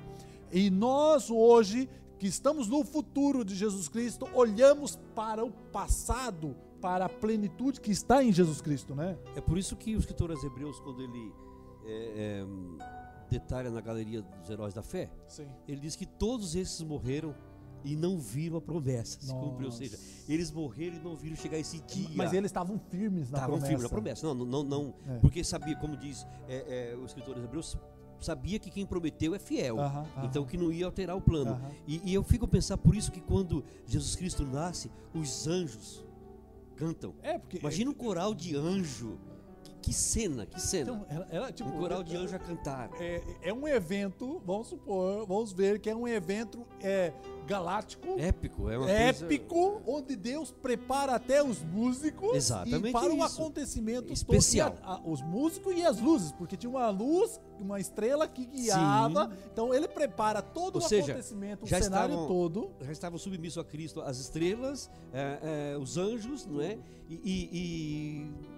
E 0.51 0.69
nós 0.69 1.29
hoje, 1.29 1.89
que 2.19 2.27
estamos 2.27 2.67
no 2.67 2.83
futuro 2.83 3.45
de 3.45 3.55
Jesus 3.55 3.87
Cristo, 3.87 4.27
olhamos 4.33 4.99
para 5.15 5.45
o 5.45 5.51
passado 5.71 6.53
para 6.81 7.05
a 7.05 7.09
plenitude 7.09 7.79
que 7.79 7.91
está 7.91 8.23
em 8.23 8.33
Jesus 8.33 8.59
Cristo, 8.59 8.95
né? 8.95 9.17
É 9.35 9.41
por 9.41 9.57
isso 9.57 9.75
que 9.75 9.95
o 9.95 9.99
escritor 9.99 10.31
aos 10.31 10.43
Hebreus, 10.43 10.79
quando 10.79 11.01
ele 11.01 11.31
é, 11.85 12.43
é, 12.43 12.45
detalha 13.29 13.69
na 13.69 13.79
galeria 13.79 14.21
dos 14.21 14.49
heróis 14.49 14.73
da 14.73 14.81
fé, 14.81 15.09
Sim. 15.27 15.47
ele 15.67 15.79
diz 15.79 15.95
que 15.95 16.05
todos 16.05 16.55
esses 16.55 16.81
morreram 16.81 17.35
e 17.83 17.95
não 17.95 18.19
viram 18.19 18.57
a 18.57 18.61
promessa 18.61 19.19
se 19.21 19.33
cumprir. 19.33 19.65
Ou 19.65 19.71
seja, 19.71 19.97
eles 20.27 20.51
morreram 20.51 20.97
e 20.97 20.99
não 20.99 21.15
viram 21.15 21.35
chegar 21.35 21.57
esse 21.57 21.79
dia. 21.81 22.09
Mas 22.15 22.33
eles 22.33 22.49
estavam 22.49 22.79
firmes 22.89 23.29
na 23.29 23.37
estavam 23.37 23.57
promessa. 23.57 23.57
Estavam 23.57 23.67
firmes 23.67 23.83
na 23.83 23.89
promessa. 23.89 24.27
Não, 24.27 24.45
não, 24.45 24.63
não. 24.63 24.93
É. 25.07 25.19
Porque 25.19 25.43
sabia, 25.43 25.75
como 25.75 25.95
diz 25.95 26.25
é, 26.47 26.91
é, 26.93 26.95
o 26.95 27.05
escritor 27.05 27.35
dos 27.35 27.43
Hebreus, 27.43 27.77
sabia 28.19 28.59
que 28.59 28.69
quem 28.69 28.85
prometeu 28.85 29.33
é 29.33 29.39
fiel. 29.39 29.77
Uh 29.77 29.79
-huh, 29.79 30.01
uh 30.01 30.05
-huh. 30.05 30.25
Então 30.25 30.45
que 30.45 30.57
não 30.57 30.71
ia 30.71 30.85
alterar 30.85 31.15
o 31.15 31.21
plano. 31.21 31.53
Uh 31.53 31.55
-huh. 31.55 31.73
e, 31.87 32.11
e 32.11 32.13
eu 32.13 32.23
fico 32.23 32.45
a 32.45 32.47
pensar 32.47 32.77
por 32.77 32.95
isso 32.95 33.11
que 33.11 33.21
quando 33.21 33.63
Jesus 33.87 34.15
Cristo 34.15 34.45
nasce, 34.45 34.91
os 35.13 35.47
anjos 35.47 36.05
cantam. 36.81 37.15
É, 37.21 37.37
porque. 37.37 37.57
Imagina 37.57 37.91
um 37.91 37.93
coral 37.93 38.33
de 38.33 38.55
anjo. 38.55 39.19
Que, 39.81 39.93
cena, 39.93 40.45
que 40.45 40.61
cena. 40.61 40.91
Então, 40.91 41.05
ela, 41.09 41.27
ela, 41.31 41.51
tipo, 41.51 41.69
um 41.69 41.79
coral 41.79 42.03
de 42.03 42.15
anjo 42.15 42.35
a 42.35 42.39
cantar. 42.39 42.89
É, 42.99 43.21
é 43.41 43.53
um 43.53 43.67
evento, 43.67 44.41
vamos 44.45 44.67
supor, 44.67 45.25
vamos 45.25 45.51
ver 45.51 45.79
que 45.79 45.89
é 45.89 45.95
um 45.95 46.07
evento 46.07 46.65
é, 46.79 47.11
galáctico. 47.47 48.15
Épico, 48.19 48.69
é 48.69 48.77
uma 48.77 48.89
Épico, 48.89 49.81
coisa... 49.81 49.81
onde 49.87 50.15
Deus 50.15 50.51
prepara 50.51 51.15
até 51.15 51.43
os 51.43 51.63
músicos. 51.63 52.35
Exatamente. 52.35 52.91
Para 52.91 53.13
o 53.13 53.23
acontecimento 53.23 54.13
especial. 54.13 54.77
A, 54.83 54.95
a, 54.95 55.01
os 55.01 55.21
músicos 55.21 55.75
e 55.75 55.83
as 55.83 55.99
luzes, 55.99 56.31
porque 56.31 56.55
tinha 56.55 56.69
uma 56.69 56.89
luz, 56.89 57.39
uma 57.59 57.79
estrela 57.79 58.27
que 58.27 58.45
guiava. 58.45 59.25
Sim. 59.25 59.49
Então 59.51 59.73
ele 59.73 59.87
prepara 59.87 60.41
todo 60.41 60.75
Ou 60.77 60.85
o 60.85 60.87
seja, 60.87 61.11
acontecimento, 61.11 61.65
o 61.65 61.67
cenário 61.67 62.13
estavam, 62.13 62.27
todo. 62.27 62.71
Já 62.81 62.91
estavam 62.91 63.17
submissos 63.17 63.57
a 63.57 63.63
Cristo 63.63 64.01
as 64.01 64.19
estrelas, 64.19 64.89
é, 65.13 65.73
é, 65.73 65.77
os 65.77 65.97
anjos, 65.97 66.45
não 66.45 66.61
é? 66.61 66.77
e, 67.09 67.15
e, 67.25 67.49
e 67.53 68.50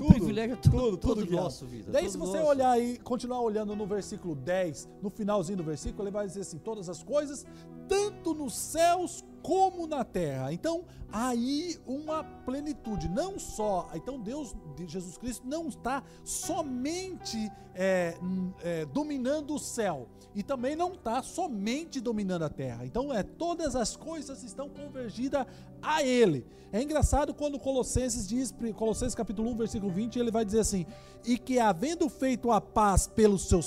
tudo, 0.00 0.10
o 0.10 0.14
privilégio 0.14 0.54
é 0.54 0.56
tudo, 0.56 0.70
tudo, 0.70 0.96
tudo, 0.96 1.20
tudo 1.26 1.32
nosso, 1.32 1.66
vida. 1.66 1.92
Daí, 1.92 2.08
se 2.08 2.16
você 2.16 2.38
nosso. 2.38 2.48
olhar 2.48 2.80
e 2.80 2.98
continuar 2.98 3.40
olhando 3.40 3.76
no 3.76 3.86
versículo 3.86 4.34
10, 4.34 4.88
no 5.02 5.10
finalzinho 5.10 5.58
do 5.58 5.64
versículo, 5.64 6.04
ele 6.04 6.10
vai 6.10 6.26
dizer 6.26 6.40
assim: 6.40 6.58
todas 6.58 6.88
as 6.88 7.02
coisas, 7.02 7.46
tanto 7.86 8.34
nos 8.34 8.54
céus 8.54 9.24
como 9.42 9.86
na 9.86 10.04
terra. 10.04 10.52
Então, 10.52 10.84
aí 11.12 11.78
uma 11.86 12.22
plenitude, 12.22 13.08
não 13.08 13.38
só. 13.38 13.90
Então, 13.94 14.18
Deus, 14.18 14.54
Jesus 14.86 15.16
Cristo, 15.18 15.46
não 15.46 15.68
está 15.68 16.02
somente 16.24 17.50
é, 17.74 18.16
é, 18.62 18.86
dominando 18.86 19.54
o 19.54 19.58
céu 19.58 20.08
e 20.34 20.42
também 20.42 20.76
não 20.76 20.92
está 20.92 21.22
somente 21.22 22.00
dominando 22.00 22.42
a 22.42 22.48
terra. 22.48 22.84
Então, 22.84 23.12
é 23.12 23.22
todas 23.22 23.74
as 23.74 23.96
coisas 23.96 24.42
estão 24.42 24.68
convergidas 24.68 25.46
a 25.82 26.02
Ele. 26.02 26.46
É 26.72 26.80
engraçado 26.80 27.34
quando 27.34 27.58
Colossenses 27.58 28.28
diz, 28.28 28.54
Colossenses 28.76 29.14
capítulo 29.14 29.50
1, 29.50 29.56
versículo 29.56 29.90
20, 29.90 30.18
ele 30.20 30.30
vai 30.30 30.44
dizer 30.44 30.60
assim: 30.60 30.86
e 31.24 31.36
que 31.36 31.58
havendo 31.58 32.08
feito 32.08 32.52
a 32.52 32.60
paz 32.60 33.08
pelo, 33.08 33.38
seu, 33.38 33.60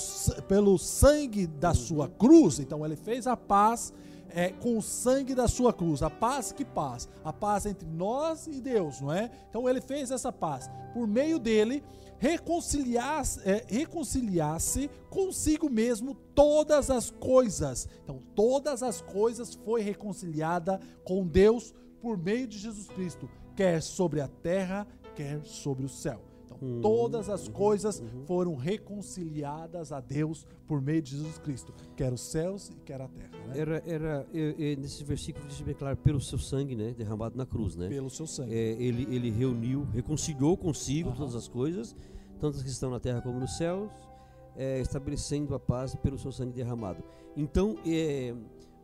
pelo 0.48 0.78
sangue 0.78 1.46
da 1.46 1.74
sua 1.74 2.08
cruz, 2.08 2.58
então 2.58 2.84
ele 2.84 2.96
fez 2.96 3.26
a 3.26 3.36
paz 3.36 3.92
é, 4.34 4.50
com 4.50 4.76
o 4.76 4.82
sangue 4.82 5.34
da 5.34 5.46
sua 5.46 5.72
cruz, 5.72 6.02
a 6.02 6.10
paz 6.10 6.52
que 6.52 6.64
paz, 6.64 7.08
a 7.24 7.32
paz 7.32 7.66
entre 7.66 7.88
nós 7.88 8.46
e 8.46 8.60
Deus, 8.60 9.00
não 9.00 9.12
é? 9.12 9.30
Então 9.48 9.68
ele 9.68 9.80
fez 9.80 10.10
essa 10.10 10.32
paz. 10.32 10.68
Por 10.92 11.06
meio 11.06 11.38
dele, 11.38 11.82
reconciliar-se 12.18 13.40
é, 13.48 13.64
reconciliar 13.68 14.58
consigo 15.08 15.70
mesmo 15.70 16.14
todas 16.34 16.90
as 16.90 17.10
coisas. 17.10 17.88
Então, 18.02 18.22
todas 18.34 18.82
as 18.82 19.00
coisas 19.00 19.54
foi 19.54 19.82
reconciliada 19.82 20.80
com 21.04 21.26
Deus 21.26 21.74
por 22.00 22.18
meio 22.18 22.46
de 22.46 22.58
Jesus 22.58 22.88
Cristo, 22.88 23.30
quer 23.56 23.82
sobre 23.82 24.20
a 24.20 24.28
terra, 24.28 24.86
quer 25.14 25.42
sobre 25.44 25.84
o 25.84 25.88
céu. 25.88 26.33
Então, 26.60 26.74
Uhum, 26.74 26.80
todas 26.80 27.28
as 27.28 27.46
uhum, 27.46 27.52
coisas 27.52 28.00
uhum. 28.00 28.24
foram 28.26 28.54
reconciliadas 28.54 29.92
a 29.92 30.00
Deus 30.00 30.46
por 30.66 30.80
meio 30.80 31.02
de 31.02 31.12
Jesus 31.12 31.38
Cristo, 31.38 31.74
quer 31.96 32.12
os 32.12 32.20
céus 32.20 32.70
e 32.70 32.74
quer 32.76 33.00
a 33.00 33.08
terra, 33.08 33.46
né? 33.46 33.58
Era, 33.58 33.82
era 33.86 34.26
é, 34.32 34.72
é, 34.72 34.76
nesse 34.76 35.04
versículo 35.04 35.46
diz 35.46 35.60
bem 35.60 35.74
claro, 35.74 35.96
pelo 35.96 36.20
seu 36.20 36.38
sangue, 36.38 36.74
né, 36.74 36.94
derramado 36.96 37.36
na 37.36 37.44
cruz, 37.44 37.76
né? 37.76 37.88
Pelo 37.88 38.10
seu 38.10 38.26
sangue. 38.26 38.54
É, 38.54 38.72
ele, 38.72 39.06
ele 39.14 39.30
reuniu, 39.30 39.86
reconciliou 39.92 40.56
consigo 40.56 41.10
Aham. 41.10 41.18
todas 41.18 41.34
as 41.34 41.48
coisas, 41.48 41.94
tanto 42.40 42.56
as 42.56 42.62
que 42.62 42.70
estão 42.70 42.90
na 42.90 43.00
terra 43.00 43.20
como 43.20 43.38
nos 43.38 43.56
céus, 43.56 43.90
é, 44.56 44.80
estabelecendo 44.80 45.54
a 45.54 45.60
paz 45.60 45.94
pelo 45.96 46.18
seu 46.18 46.32
sangue 46.32 46.52
derramado. 46.52 47.02
Então, 47.36 47.76
é, 47.86 48.34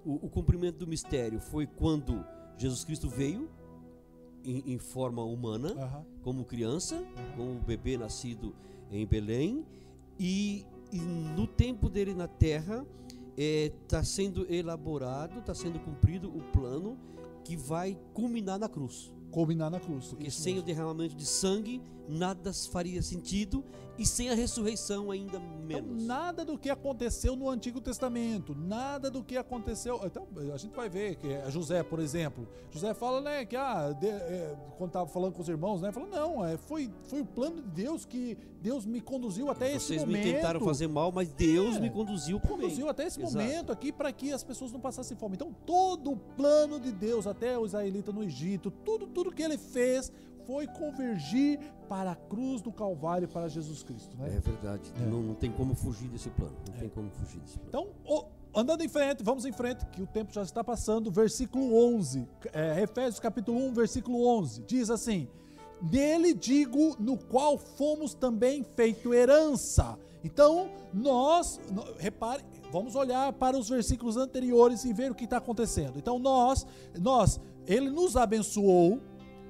o, 0.04 0.26
o 0.26 0.28
cumprimento 0.28 0.78
do 0.78 0.86
mistério 0.86 1.40
foi 1.40 1.66
quando 1.66 2.24
Jesus 2.56 2.84
Cristo 2.84 3.08
veio 3.08 3.48
em, 4.44 4.74
em 4.74 4.78
forma 4.78 5.22
humana, 5.24 5.72
Aham. 5.72 6.04
como 6.22 6.44
criança, 6.44 7.02
como 7.36 7.54
bebê 7.60 7.96
nascido 7.96 8.54
em 8.90 9.06
Belém, 9.06 9.64
e, 10.18 10.66
e 10.92 10.98
no 10.98 11.46
tempo 11.46 11.88
dele 11.88 12.14
na 12.14 12.28
terra 12.28 12.84
está 13.36 14.02
sendo 14.04 14.46
elaborado, 14.52 15.38
está 15.38 15.54
sendo 15.54 15.78
cumprido 15.78 16.28
o 16.28 16.42
plano 16.52 16.98
que 17.44 17.56
vai 17.56 17.96
culminar 18.12 18.58
na 18.58 18.68
cruz. 18.68 19.12
Culminar 19.30 19.70
na 19.70 19.80
cruz. 19.80 20.08
Porque 20.08 20.30
sem 20.30 20.54
o 20.54 20.56
mesmo. 20.56 20.66
derramamento 20.66 21.14
de 21.14 21.24
sangue, 21.24 21.80
nada 22.10 22.52
faria 22.52 23.02
sentido, 23.02 23.64
e 23.98 24.06
sem 24.06 24.30
a 24.30 24.34
ressurreição, 24.34 25.10
ainda 25.10 25.36
Então, 25.36 25.66
menos. 25.82 26.02
nada 26.04 26.42
do 26.42 26.56
que 26.56 26.70
aconteceu 26.70 27.36
no 27.36 27.50
Antigo 27.50 27.82
Testamento, 27.82 28.54
nada 28.54 29.10
do 29.10 29.22
que 29.22 29.36
aconteceu. 29.36 30.00
Então, 30.04 30.26
a 30.54 30.56
gente 30.56 30.74
vai 30.74 30.88
ver 30.88 31.16
que 31.16 31.28
é 31.28 31.50
José, 31.50 31.82
por 31.82 31.98
exemplo. 32.00 32.48
José 32.70 32.94
fala, 32.94 33.20
né, 33.20 33.44
que 33.44 33.54
ah, 33.56 33.92
de- 33.92 34.06
é, 34.06 34.56
quando 34.78 34.88
estava 34.88 35.06
falando 35.06 35.34
com 35.34 35.42
os 35.42 35.48
irmãos, 35.50 35.82
né, 35.82 35.92
falou: 35.92 36.08
não, 36.08 36.46
é, 36.46 36.56
foi, 36.56 36.90
foi 37.02 37.20
o 37.20 37.26
plano 37.26 37.56
de 37.60 37.68
Deus 37.68 38.06
que 38.06 38.38
Deus 38.62 38.86
me 38.86 39.02
conduziu 39.02 39.50
até 39.50 39.74
esse 39.74 39.88
Vocês 39.88 40.00
momento. 40.04 40.24
me 40.24 40.32
tentaram 40.32 40.60
fazer 40.60 40.86
mal, 40.88 41.12
mas 41.12 41.28
Deus 41.32 41.76
É, 41.76 41.80
me 41.80 41.90
conduziu 41.90 42.40
para 42.40 42.52
o 42.52 42.56
bem. 42.56 42.62
conduziu 42.66 42.88
até 42.88 43.06
esse 43.06 43.20
Exato. 43.20 43.36
momento 43.44 43.70
aqui 43.70 43.92
para 43.92 44.10
que 44.12 44.32
as 44.32 44.42
pessoas 44.42 44.72
não 44.72 44.80
passassem 44.80 45.14
fome. 45.14 45.34
Então, 45.34 45.54
todo 45.66 46.12
o 46.12 46.16
plano 46.16 46.80
de 46.80 46.90
Deus, 46.90 47.26
até 47.26 47.58
o 47.58 47.66
israelita 47.66 48.10
no 48.12 48.22
Egito, 48.24 48.70
tudo, 48.70 49.06
tudo 49.06 49.30
que 49.30 49.42
ele 49.42 49.58
fez 49.58 50.10
foi 50.50 50.66
convergir 50.66 51.60
para 51.88 52.10
a 52.10 52.16
cruz 52.16 52.60
do 52.60 52.72
Calvário 52.72 53.28
para 53.28 53.46
Jesus 53.48 53.84
Cristo. 53.84 54.16
Né? 54.16 54.34
É 54.36 54.40
verdade. 54.40 54.82
É. 55.00 55.06
Não, 55.06 55.22
não 55.22 55.34
tem 55.34 55.52
como 55.52 55.76
fugir 55.76 56.08
desse 56.08 56.28
plano. 56.30 56.56
Não 56.68 56.74
tem 56.76 56.88
como 56.88 57.08
fugir 57.10 57.38
desse 57.40 57.56
plano. 57.56 57.68
Então, 58.04 58.16
o- 58.16 58.24
andando 58.58 58.82
em 58.82 58.88
frente, 58.88 59.22
vamos 59.22 59.44
em 59.44 59.52
frente, 59.52 59.86
que 59.86 60.02
o 60.02 60.08
tempo 60.08 60.32
já 60.32 60.42
está 60.42 60.64
passando. 60.64 61.08
Versículo 61.08 61.72
11, 61.94 62.26
é, 62.52 62.82
Efésios 62.82 63.20
capítulo 63.20 63.60
1, 63.68 63.72
versículo 63.74 64.26
11, 64.26 64.64
diz 64.66 64.90
assim: 64.90 65.28
Nele 65.80 66.34
digo, 66.34 66.96
no 66.98 67.16
qual 67.16 67.56
fomos 67.56 68.12
também 68.12 68.64
feito 68.74 69.14
herança. 69.14 69.96
Então, 70.24 70.68
nós, 70.92 71.60
repare, 71.96 72.42
vamos 72.72 72.96
olhar 72.96 73.32
para 73.34 73.56
os 73.56 73.68
versículos 73.68 74.16
anteriores 74.16 74.84
e 74.84 74.92
ver 74.92 75.12
o 75.12 75.14
que 75.14 75.24
está 75.24 75.36
acontecendo. 75.36 75.96
Então, 75.96 76.18
nós, 76.18 76.66
nós, 77.00 77.40
ele 77.68 77.88
nos 77.88 78.16
abençoou, 78.16 79.00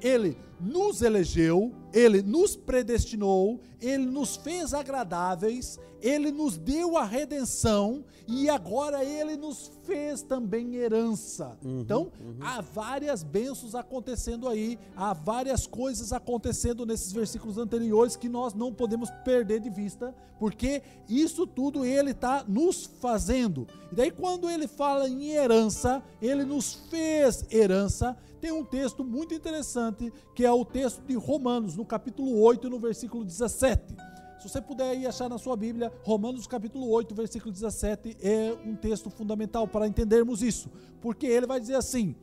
ele 0.03 0.37
nos 0.61 1.03
elegeu, 1.03 1.73
ele 1.93 2.23
nos 2.23 2.57
predestinou, 2.57 3.61
ele 3.81 4.05
nos 4.05 4.37
fez 4.37 4.75
agradáveis, 4.75 5.79
ele 6.03 6.31
nos 6.31 6.57
deu 6.57 6.97
a 6.97 7.05
redenção 7.05 8.05
e 8.27 8.49
agora 8.49 9.05
ele 9.05 9.37
nos 9.37 9.71
fez 9.85 10.23
também 10.23 10.77
herança. 10.77 11.59
então, 11.65 12.13
há 12.41 12.61
várias 12.61 13.23
bênçãos 13.23 13.75
acontecendo 13.75 14.49
aí, 14.49 14.79
há 14.97 15.13
várias 15.13 15.67
coisas 15.67 16.13
acontecendo 16.13 16.87
nesses 16.87 17.13
versículos 17.13 17.59
anteriores 17.59 18.17
que 18.17 18.29
nós 18.29 18.55
não 18.55 18.73
podemos 18.73 19.11
perder 19.25 19.61
de 19.61 19.71
vista, 19.71 20.15
porque 20.39 20.83
isso 21.09 21.47
tudo 21.47 21.85
ele 21.85 22.13
está 22.13 22.45
nos 22.47 22.87
fazendo. 23.01 23.67
E 23.91 23.95
daí, 23.95 24.11
quando 24.11 24.49
ele 24.49 24.69
fala 24.69 25.09
em 25.09 25.31
herança, 25.31 26.03
ele 26.23 26.45
nos 26.45 26.75
fez 26.89 27.45
herança. 27.51 28.17
Tem 28.41 28.53
um 28.53 28.65
texto 28.65 29.05
muito 29.05 29.35
interessante 29.35 30.11
que 30.35 30.47
é 30.47 30.50
o 30.55 30.65
texto 30.65 31.03
de 31.07 31.15
Romanos, 31.15 31.77
no 31.77 31.85
capítulo 31.85 32.41
8, 32.41 32.69
no 32.69 32.79
versículo 32.79 33.25
17. 33.25 33.97
Se 34.39 34.49
você 34.49 34.61
puder 34.61 34.97
ir 34.97 35.07
achar 35.07 35.29
na 35.29 35.37
sua 35.37 35.55
Bíblia, 35.55 35.93
Romanos 36.03 36.47
capítulo 36.47 36.89
8, 36.89 37.15
versículo 37.15 37.53
17 37.53 38.17
é 38.23 38.57
um 38.65 38.75
texto 38.75 39.11
fundamental 39.11 39.69
para 39.69 39.87
entendermos 39.87 40.43
isso, 40.43 40.71
porque 41.01 41.27
ele 41.27 41.47
vai 41.47 41.61
dizer 41.61 41.75
assim: 41.75 42.15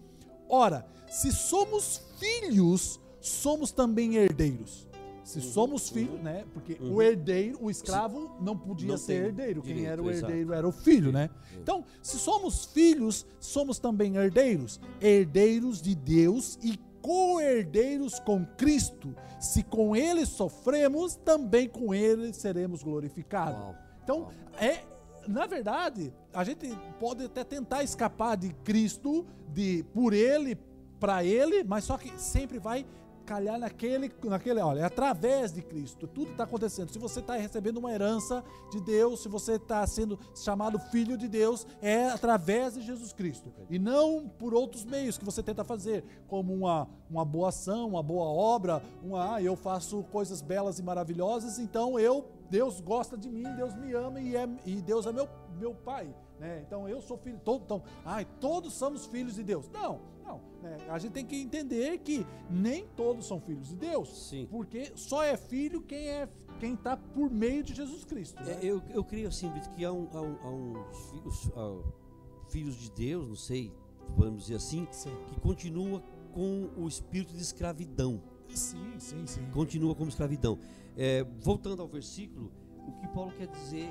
Ora, 0.49 0.87
se 1.07 1.31
somos 1.31 2.01
filhos, 2.17 2.99
somos 3.21 3.71
também 3.71 4.15
herdeiros. 4.15 4.87
Se 5.23 5.41
somos 5.41 5.89
filhos, 5.89 6.21
né? 6.21 6.45
Porque 6.53 6.77
o 6.81 7.01
herdeiro, 7.01 7.59
o 7.61 7.69
escravo, 7.69 8.31
não 8.39 8.57
podia 8.57 8.87
Não 8.87 8.97
ser 8.97 9.25
herdeiro. 9.25 9.61
Quem 9.61 9.73
direito, 9.73 9.91
era 9.91 10.01
o 10.01 10.09
exato. 10.09 10.31
herdeiro 10.31 10.53
era 10.53 10.65
o 10.65 10.71
filho, 10.71 11.11
né? 11.11 11.29
Então, 11.61 11.83
se 12.01 12.17
somos 12.17 12.63
filhos, 12.67 13.25
somos 13.37 13.77
também 13.77 14.15
herdeiros, 14.15 14.79
herdeiros 15.01 15.81
de 15.81 15.93
Deus 15.93 16.57
e 16.63 16.79
co-herdeiros 17.07 18.19
com 18.19 18.45
Cristo. 18.45 19.15
Se 19.39 19.63
com 19.63 19.95
ele 19.95 20.25
sofremos, 20.25 21.15
também 21.15 21.69
com 21.69 21.93
ele 21.93 22.33
seremos 22.33 22.83
glorificados. 22.83 23.61
Uau, 23.61 23.75
Então, 24.03 24.19
uau. 24.23 24.31
é 24.59 24.83
na 25.25 25.45
verdade, 25.45 26.13
a 26.33 26.43
gente 26.43 26.69
pode 26.99 27.25
até 27.25 27.43
tentar 27.43 27.83
escapar 27.83 28.37
de 28.37 28.49
Cristo, 28.63 29.25
de 29.53 29.83
por 29.93 30.13
ele, 30.13 30.57
para 31.01 31.23
ele, 31.23 31.65
mas 31.65 31.83
só 31.83 31.97
que 31.97 32.11
sempre 32.19 32.59
vai 32.59 32.85
calhar 33.27 33.59
naquele, 33.59 34.09
naquele, 34.23 34.61
olha, 34.61 34.79
é 34.79 34.83
através 34.85 35.51
de 35.51 35.61
Cristo, 35.61 36.07
tudo 36.07 36.31
está 36.31 36.45
acontecendo. 36.45 36.89
Se 36.89 36.97
você 36.97 37.19
está 37.19 37.35
recebendo 37.35 37.77
uma 37.77 37.91
herança 37.91 38.41
de 38.71 38.79
Deus, 38.79 39.21
se 39.21 39.27
você 39.27 39.55
está 39.55 39.85
sendo 39.85 40.17
chamado 40.33 40.79
filho 40.79 41.17
de 41.17 41.27
Deus, 41.27 41.67
é 41.81 42.07
através 42.07 42.75
de 42.75 42.81
Jesus 42.81 43.11
Cristo 43.11 43.51
e 43.69 43.77
não 43.77 44.29
por 44.29 44.53
outros 44.53 44.85
meios 44.85 45.17
que 45.17 45.25
você 45.25 45.43
tenta 45.43 45.65
fazer, 45.65 46.05
como 46.27 46.53
uma, 46.53 46.87
uma 47.09 47.25
boa 47.25 47.49
ação, 47.49 47.89
uma 47.89 48.01
boa 48.01 48.25
obra, 48.25 48.81
uma, 49.03 49.35
ah, 49.35 49.41
eu 49.41 49.57
faço 49.57 50.03
coisas 50.03 50.41
belas 50.41 50.79
e 50.79 50.83
maravilhosas, 50.83 51.59
então 51.59 51.99
eu 51.99 52.25
Deus 52.49 52.79
gosta 52.79 53.17
de 53.17 53.29
mim, 53.29 53.43
Deus 53.55 53.75
me 53.75 53.91
ama 53.93 54.21
e, 54.21 54.37
é, 54.37 54.47
e 54.65 54.75
Deus 54.81 55.05
é 55.05 55.11
meu, 55.11 55.27
meu 55.59 55.73
pai. 55.73 56.07
Né? 56.39 56.63
Então 56.65 56.87
eu 56.87 57.01
sou 57.01 57.17
filho, 57.17 57.39
todo, 57.43 57.63
então, 57.63 57.83
ai, 58.05 58.25
todos 58.39 58.73
somos 58.73 59.05
filhos 59.07 59.35
de 59.35 59.43
Deus. 59.43 59.67
Não, 59.69 59.99
não. 60.23 60.39
né? 60.61 60.77
A 60.89 60.99
gente 60.99 61.13
tem 61.13 61.25
que 61.25 61.35
entender 61.41 61.97
que 61.99 62.25
nem 62.49 62.85
todos 62.95 63.25
são 63.25 63.39
filhos 63.41 63.69
de 63.69 63.75
Deus. 63.75 64.27
Sim. 64.29 64.47
Porque 64.49 64.91
só 64.95 65.23
é 65.23 65.35
filho 65.35 65.81
quem 65.81 66.07
é 66.09 66.29
quem 66.59 66.73
está 66.73 66.97
por 66.97 67.29
meio 67.29 67.63
de 67.63 67.73
Jesus 67.73 68.03
Cristo. 68.03 68.41
né? 68.43 68.53
É, 68.61 68.65
eu, 68.65 68.81
eu 68.89 69.03
creio 69.03 69.27
assim, 69.27 69.51
Vitor, 69.51 69.69
que 69.73 69.85
há, 69.85 69.91
um, 69.93 70.07
há, 70.11 70.21
um, 70.21 70.37
há 70.41 70.49
uns 70.49 70.97
fi- 71.11 71.21
os- 71.27 71.51
há 71.55 72.49
filhos 72.49 72.75
de 72.75 72.89
Deus, 72.91 73.27
não 73.27 73.35
sei, 73.35 73.71
podemos 74.15 74.41
dizer 74.43 74.55
assim, 74.55 74.87
Sim. 74.89 75.15
que 75.27 75.39
continua 75.39 76.01
com 76.33 76.69
o 76.75 76.87
espírito 76.87 77.33
de 77.35 77.41
escravidão. 77.43 78.21
sim, 78.49 78.93
sim, 78.97 79.25
sim. 79.27 79.45
Continua 79.51 79.93
como 79.93 80.09
escravidão. 80.09 80.57
É, 80.95 81.23
voltando 81.41 81.81
ao 81.83 81.87
versículo, 81.87 82.51
o 82.87 82.91
que 82.93 83.07
Paulo 83.09 83.31
quer 83.37 83.47
dizer, 83.47 83.89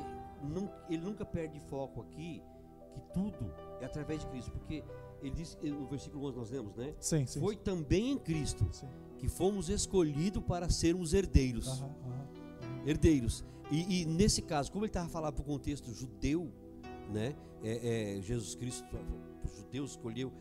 ele 0.88 1.02
nunca 1.02 1.24
perde 1.24 1.58
foco 1.60 2.02
aqui, 2.02 2.42
que 2.92 3.00
tudo 3.12 3.52
é 3.80 3.84
através 3.84 4.20
de 4.20 4.26
Cristo, 4.28 4.50
porque 4.50 4.82
ele 5.22 5.34
diz, 5.34 5.58
no 5.62 5.86
versículo 5.86 6.26
11 6.28 6.36
nós 6.36 6.50
lemos, 6.50 6.76
né? 6.76 6.94
Sim, 7.00 7.26
sim. 7.26 7.40
Foi 7.40 7.56
também 7.56 8.12
em 8.12 8.18
Cristo 8.18 8.66
sim. 8.70 8.86
que 9.18 9.28
fomos 9.28 9.68
escolhidos 9.68 10.42
para 10.44 10.68
sermos 10.68 11.14
herdeiros. 11.14 11.66
Aham, 11.68 11.94
aham. 12.04 12.28
herdeiros. 12.86 13.44
E, 13.70 14.02
e 14.02 14.04
nesse 14.06 14.42
caso, 14.42 14.70
como 14.70 14.84
ele 14.84 14.90
estava 14.90 15.08
falando 15.08 15.34
para 15.34 15.42
o 15.42 15.44
contexto 15.44 15.92
judeu, 15.92 16.52
né? 17.12 17.34
É, 17.62 18.16
é, 18.18 18.22
Jesus 18.22 18.54
Cristo, 18.54 18.84
os 19.44 19.56
judeus 19.56 19.90
escolheu, 19.92 20.32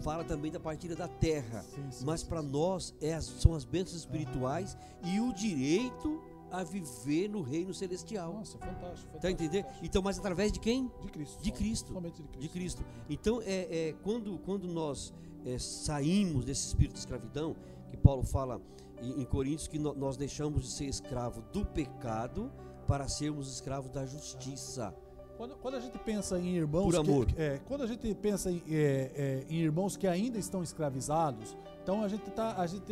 fala 0.00 0.24
também 0.24 0.50
da 0.50 0.60
partilha 0.60 0.96
da 0.96 1.08
terra. 1.08 1.62
Sim, 1.62 2.04
Mas 2.04 2.22
para 2.22 2.42
nós 2.42 2.94
é 3.00 3.20
são 3.20 3.54
as 3.54 3.64
bênçãos 3.64 4.00
espirituais 4.00 4.76
e 5.04 5.20
o 5.20 5.32
direito 5.32 6.22
a 6.52 6.62
viver 6.62 7.28
no 7.28 7.40
reino 7.42 7.72
celestial. 7.72 8.32
Nossa, 8.34 8.58
fantástico. 8.58 9.18
Tá 9.18 9.30
entendendo? 9.30 9.66
Então, 9.82 10.02
mas 10.02 10.18
através 10.18 10.52
de 10.52 10.60
quem? 10.60 10.90
De 11.00 11.08
Cristo. 11.08 11.42
De 11.42 11.50
Cristo. 11.52 11.92
Somente 11.92 12.16
de 12.22 12.28
Cristo. 12.28 12.40
De 12.40 12.48
Cristo. 12.48 12.84
Então, 13.08 13.40
é, 13.42 13.88
é, 13.88 13.94
quando, 14.02 14.38
quando 14.40 14.68
nós 14.68 15.12
é, 15.44 15.58
saímos 15.58 16.44
desse 16.44 16.66
espírito 16.68 16.94
de 16.94 16.98
escravidão, 17.00 17.56
que 17.90 17.96
Paulo 17.96 18.22
fala 18.22 18.60
em, 19.00 19.22
em 19.22 19.24
Coríntios, 19.24 19.66
que 19.66 19.78
no- 19.78 19.94
nós 19.94 20.16
deixamos 20.16 20.64
de 20.64 20.70
ser 20.70 20.84
escravo 20.86 21.42
do 21.52 21.64
pecado 21.64 22.52
para 22.86 23.08
sermos 23.08 23.52
escravos 23.52 23.90
da 23.90 24.04
justiça. 24.06 24.94
Quando, 25.36 25.56
quando 25.56 25.74
a 25.76 25.80
gente 25.80 25.98
pensa 25.98 26.38
em 26.38 26.56
irmãos. 26.56 26.94
Por 26.94 27.26
que- 27.26 27.40
é, 27.40 27.58
quando 27.66 27.82
a 27.82 27.86
gente 27.86 28.14
pensa 28.14 28.50
em, 28.50 28.62
é, 28.68 29.10
é, 29.14 29.46
em 29.48 29.56
irmãos 29.56 29.96
que 29.96 30.06
ainda 30.06 30.38
estão 30.38 30.62
escravizados, 30.62 31.56
então 31.82 32.02
a 32.02 32.08
gente, 32.08 32.30
tá, 32.30 32.54
a 32.60 32.66
gente 32.66 32.84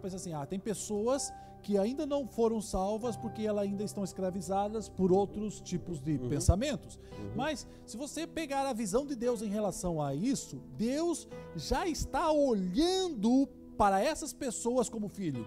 pensa 0.00 0.16
assim: 0.16 0.32
ah, 0.32 0.44
tem 0.46 0.58
pessoas 0.58 1.30
que 1.62 1.78
ainda 1.78 2.04
não 2.04 2.26
foram 2.26 2.60
salvas 2.60 3.16
porque 3.16 3.42
elas 3.42 3.64
ainda 3.64 3.84
estão 3.84 4.02
escravizadas 4.04 4.88
por 4.88 5.12
outros 5.12 5.60
tipos 5.60 6.00
de 6.00 6.12
Uhum. 6.18 6.28
pensamentos. 6.28 6.98
Mas 7.36 7.66
se 7.86 7.96
você 7.96 8.26
pegar 8.26 8.66
a 8.66 8.72
visão 8.72 9.06
de 9.06 9.14
Deus 9.14 9.42
em 9.42 9.48
relação 9.48 10.02
a 10.02 10.14
isso, 10.14 10.60
Deus 10.76 11.28
já 11.56 11.86
está 11.86 12.30
olhando 12.32 13.48
para 13.78 14.00
essas 14.02 14.32
pessoas 14.32 14.88
como 14.88 15.08
filho. 15.08 15.46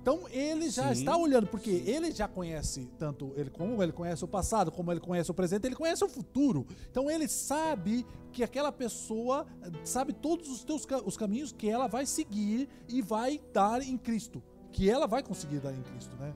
Então 0.00 0.26
ele 0.30 0.70
já 0.70 0.94
Sim, 0.94 1.00
está 1.00 1.16
olhando, 1.16 1.46
porque 1.48 1.70
ele 1.84 2.12
já 2.12 2.26
conhece 2.26 2.88
tanto 2.98 3.32
ele 3.36 3.50
como 3.50 3.82
ele 3.82 3.92
conhece 3.92 4.24
o 4.24 4.28
passado, 4.28 4.72
como 4.72 4.90
ele 4.90 5.00
conhece 5.00 5.30
o 5.30 5.34
presente, 5.34 5.66
ele 5.66 5.74
conhece 5.76 6.02
o 6.02 6.08
futuro. 6.08 6.66
Então 6.90 7.10
ele 7.10 7.28
sabe 7.28 8.06
que 8.32 8.42
aquela 8.42 8.72
pessoa 8.72 9.44
sabe 9.84 10.12
todos 10.14 10.48
os 10.48 10.64
teus 10.64 10.86
os 11.04 11.16
caminhos 11.16 11.52
que 11.52 11.68
ela 11.68 11.88
vai 11.88 12.06
seguir 12.06 12.68
e 12.88 13.02
vai 13.02 13.38
dar 13.52 13.82
em 13.82 13.98
Cristo, 13.98 14.42
que 14.72 14.88
ela 14.90 15.06
vai 15.06 15.22
conseguir 15.22 15.58
dar 15.60 15.72
em 15.72 15.82
Cristo, 15.82 16.14
né? 16.16 16.32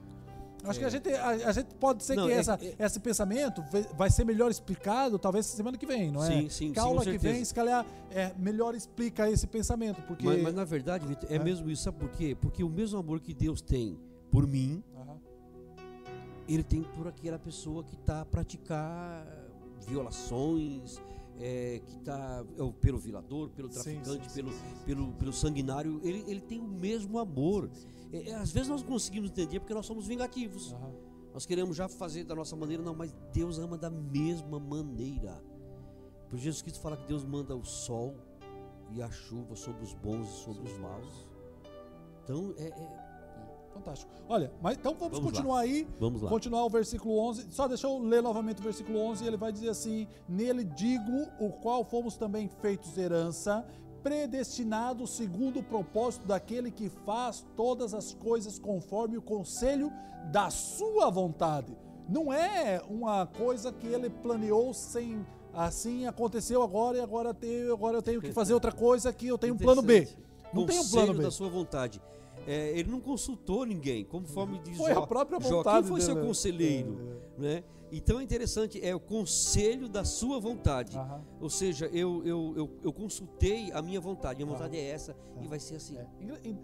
Acho 0.65 0.79
que 0.79 0.85
a 0.85 0.89
gente, 0.91 1.09
a, 1.13 1.29
a 1.29 1.53
gente 1.53 1.75
pode 1.75 2.05
ser 2.05 2.15
Não, 2.15 2.29
que 2.29 2.33
é- 2.33 2.37
essa, 2.37 2.55
é- 2.63 2.77
esse 2.87 3.01
pensamento 3.01 3.65
vai- 3.97 4.11
ser 4.11 4.25
melhor 4.25 4.49
explicado 4.49 5.19
talvez 5.19 5.45
semana 5.47 5.77
que 5.77 5.85
vem, 5.85 6.13
não 6.13 6.23
é? 6.23 6.29
Sim, 6.29 6.49
sim, 6.49 6.73
que 6.73 6.79
a 6.79 6.83
sim, 6.83 6.89
aula 6.89 7.03
que 7.05 7.19
vem, 7.19 7.45
se 7.45 7.53
calhar, 7.53 7.85
é, 8.13 8.33
melhor 8.39 8.73
explica 8.77 9.29
esse 9.29 9.45
pensamento, 9.49 10.01
porque... 10.03 10.25
Mas, 10.25 10.41
mas 10.41 10.55
na 10.55 10.63
verdade, 10.65 11.05
é, 11.29 11.35
É. 11.35 11.39
mesmo 11.41 11.69
isso. 11.69 11.83
Sabe 11.83 11.99
por 11.99 12.11
quê? 12.11 12.37
Porque 12.41 12.63
o 12.63 12.69
mesmo 12.69 12.97
amor 12.97 13.19
que 13.19 13.35
Deus 13.35 13.61
tem 13.61 13.99
por 14.31 14.47
mim, 14.47 14.85
ele 16.49 16.63
tem 16.63 16.83
por 16.85 17.09
aquela 17.09 17.41
pessoa 17.41 17.83
que 17.83 17.95
está 17.97 18.21
a 18.21 18.25
praticar 18.25 19.27
violações, 19.85 21.01
é, 21.41 21.81
que 21.85 21.97
está 21.97 22.45
pelo 22.81 22.99
violador, 22.99 23.49
pelo 23.51 23.69
Sim, 23.73 24.01
traficante, 24.01 24.31
sim, 24.31 24.35
pelo, 24.37 24.53
sim, 24.53 24.59
sim. 24.59 24.85
Pelo, 24.85 25.13
pelo 25.15 25.33
sanguinário. 25.33 26.01
Ele, 26.05 26.25
ele 26.29 26.41
tem 26.41 26.61
o 26.61 26.69
mesmo 26.69 27.19
amor. 27.19 27.69
É, 27.69 28.02
é, 28.13 28.35
às 28.35 28.51
vezes 28.53 28.69
nós 28.69 28.83
conseguimos 28.83 29.31
entender 29.31 29.61
porque 29.61 29.75
nós 29.75 29.87
somos 29.87 30.07
vingativos. 30.07 30.73
Aham. 30.73 30.93
Nós 31.33 31.47
queremos 31.47 31.75
já 31.77 31.89
fazer 31.89 32.25
da 32.25 32.35
nossa 32.35 32.55
maneira, 32.55 32.83
não, 32.83 32.95
mas 32.95 33.13
Deus 33.33 33.59
ama 33.59 33.79
da 33.79 33.89
mesma 33.89 34.61
maneira. 34.61 35.43
Por 36.29 36.39
Jesus 36.39 36.61
Cristo 36.63 36.81
fala 36.81 36.97
que 36.97 37.07
Deus 37.07 37.25
manda 37.25 37.57
o 37.57 37.65
sol 37.65 38.15
e 38.91 39.01
a 39.03 39.11
chuva 39.11 39.57
sobre 39.57 39.83
os 39.83 39.95
bons 39.95 40.29
e 40.29 40.45
sobre 40.45 40.71
os 40.71 40.79
maus. 40.79 41.27
Então, 42.25 42.55
é, 42.59 42.65
é- 42.69 43.13
Fantástico. 43.73 44.13
Olha, 44.29 44.53
mas 44.61 44.77
então 44.77 44.95
vamos, 44.95 45.17
Vamos 45.19 45.33
lá. 45.33 45.39
continuar 45.39 45.61
aí. 45.61 45.89
vamos 45.99 46.21
lá. 46.21 46.29
Continuar 46.29 46.63
o 46.67 46.69
versículo 46.69 47.19
11. 47.19 47.51
Só 47.51 47.67
deixa 47.67 47.87
eu 47.87 47.99
ler 47.99 48.23
novamente 48.23 48.59
o 48.61 48.63
versículo 48.63 48.99
11. 48.99 49.25
Ele 49.27 49.39
vai 49.39 49.51
dizer 49.51 49.71
assim: 49.71 50.07
Nele 50.29 50.63
digo, 50.63 51.27
o 51.41 51.51
qual 51.53 51.83
fomos 51.83 52.19
também 52.19 52.49
feitos 52.61 52.99
herança, 52.99 53.67
predestinados 54.03 55.17
segundo 55.17 55.61
o 55.61 55.63
propósito 55.63 56.27
daquele 56.27 56.71
que 56.71 56.89
faz 56.89 57.45
todas 57.57 57.95
as 57.95 58.13
coisas 58.15 58.59
conforme 58.59 59.17
o 59.17 59.23
conselho 59.23 59.93
da 60.31 60.51
sua 60.51 61.11
vontade. 61.11 61.77
Não 62.09 62.33
é 62.33 62.83
uma 62.89 63.27
coisa 63.27 63.73
que 63.73 63.87
ele 63.87 64.11
planeou 64.11 64.73
sem. 64.75 65.25
Assim 65.55 66.07
aconteceu 66.07 66.63
agora 66.63 66.97
e 66.97 67.01
agora, 67.01 67.35
tenho, 67.35 67.75
agora 67.75 67.99
eu 67.99 68.03
tenho 68.03 68.23
que 68.23 68.33
fazer 68.33 68.55
outra 68.55 68.73
coisa 68.73 69.13
que 69.13 69.27
eu 69.27 69.37
tenho 69.37 69.55
um 69.55 69.59
plano 69.59 69.83
B. 69.83 70.09
Não 70.53 70.65
tem 70.65 70.79
um 70.79 70.89
plano 70.89 71.15
B. 71.15 71.23
da 71.23 71.31
sua 71.31 71.51
vontade. 71.51 72.01
É, 72.47 72.79
ele 72.79 72.91
não 72.91 73.01
consultou 73.01 73.65
ninguém, 73.65 74.05
conforme 74.05 74.59
diz 74.59 74.77
Foi 74.77 74.91
a 74.91 74.95
Jó. 74.95 75.07
própria 75.07 75.41
Jó, 75.41 75.57
vontade 75.57 75.83
Quem 75.83 75.89
foi 75.89 76.01
seu 76.01 76.15
dele, 76.15 76.21
né? 76.21 76.27
conselheiro? 76.27 76.99
Né? 77.39 77.65
Então 77.95 78.19
é 78.19 78.23
interessante, 78.23 78.83
é 78.83 78.95
o 78.95 79.01
conselho 79.01 79.87
da 79.87 80.03
sua 80.03 80.41
vontade. 80.41 80.97
Aham. 80.97 81.21
Ou 81.39 81.51
seja, 81.51 81.87
eu, 81.93 82.23
eu, 82.25 82.55
eu, 82.57 82.71
eu 82.85 82.93
consultei 82.93 83.71
a 83.71 83.83
minha 83.83 84.01
vontade. 84.01 84.43
Minha 84.43 84.51
vontade 84.51 84.79
é 84.79 84.89
essa 84.89 85.15
e 85.43 85.47
vai 85.47 85.61
ser 85.61 85.77
assim. 85.77 85.99
É. 85.99 86.07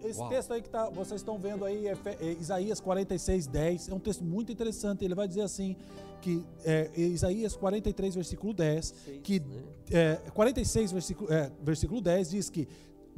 Esse 0.08 0.18
Uau. 0.18 0.30
texto 0.30 0.52
aí 0.54 0.62
que 0.62 0.70
tá, 0.70 0.88
vocês 0.88 1.20
estão 1.20 1.38
vendo 1.38 1.66
aí, 1.66 1.86
é, 1.86 1.98
é 2.18 2.32
Isaías 2.32 2.80
46, 2.80 3.46
10, 3.46 3.88
é 3.90 3.94
um 3.94 3.98
texto 3.98 4.24
muito 4.24 4.50
interessante. 4.50 5.04
Ele 5.04 5.14
vai 5.14 5.28
dizer 5.28 5.42
assim, 5.42 5.76
que 6.22 6.42
é, 6.64 6.90
Isaías 6.96 7.54
43, 7.54 8.14
versículo 8.14 8.54
10, 8.54 8.86
Seis, 8.86 9.20
que 9.22 9.40
né? 9.40 9.62
é, 9.92 10.30
46, 10.30 10.92
versículo, 10.92 11.30
é, 11.30 11.52
versículo 11.62 12.00
10 12.00 12.30
diz 12.30 12.48
que 12.48 12.66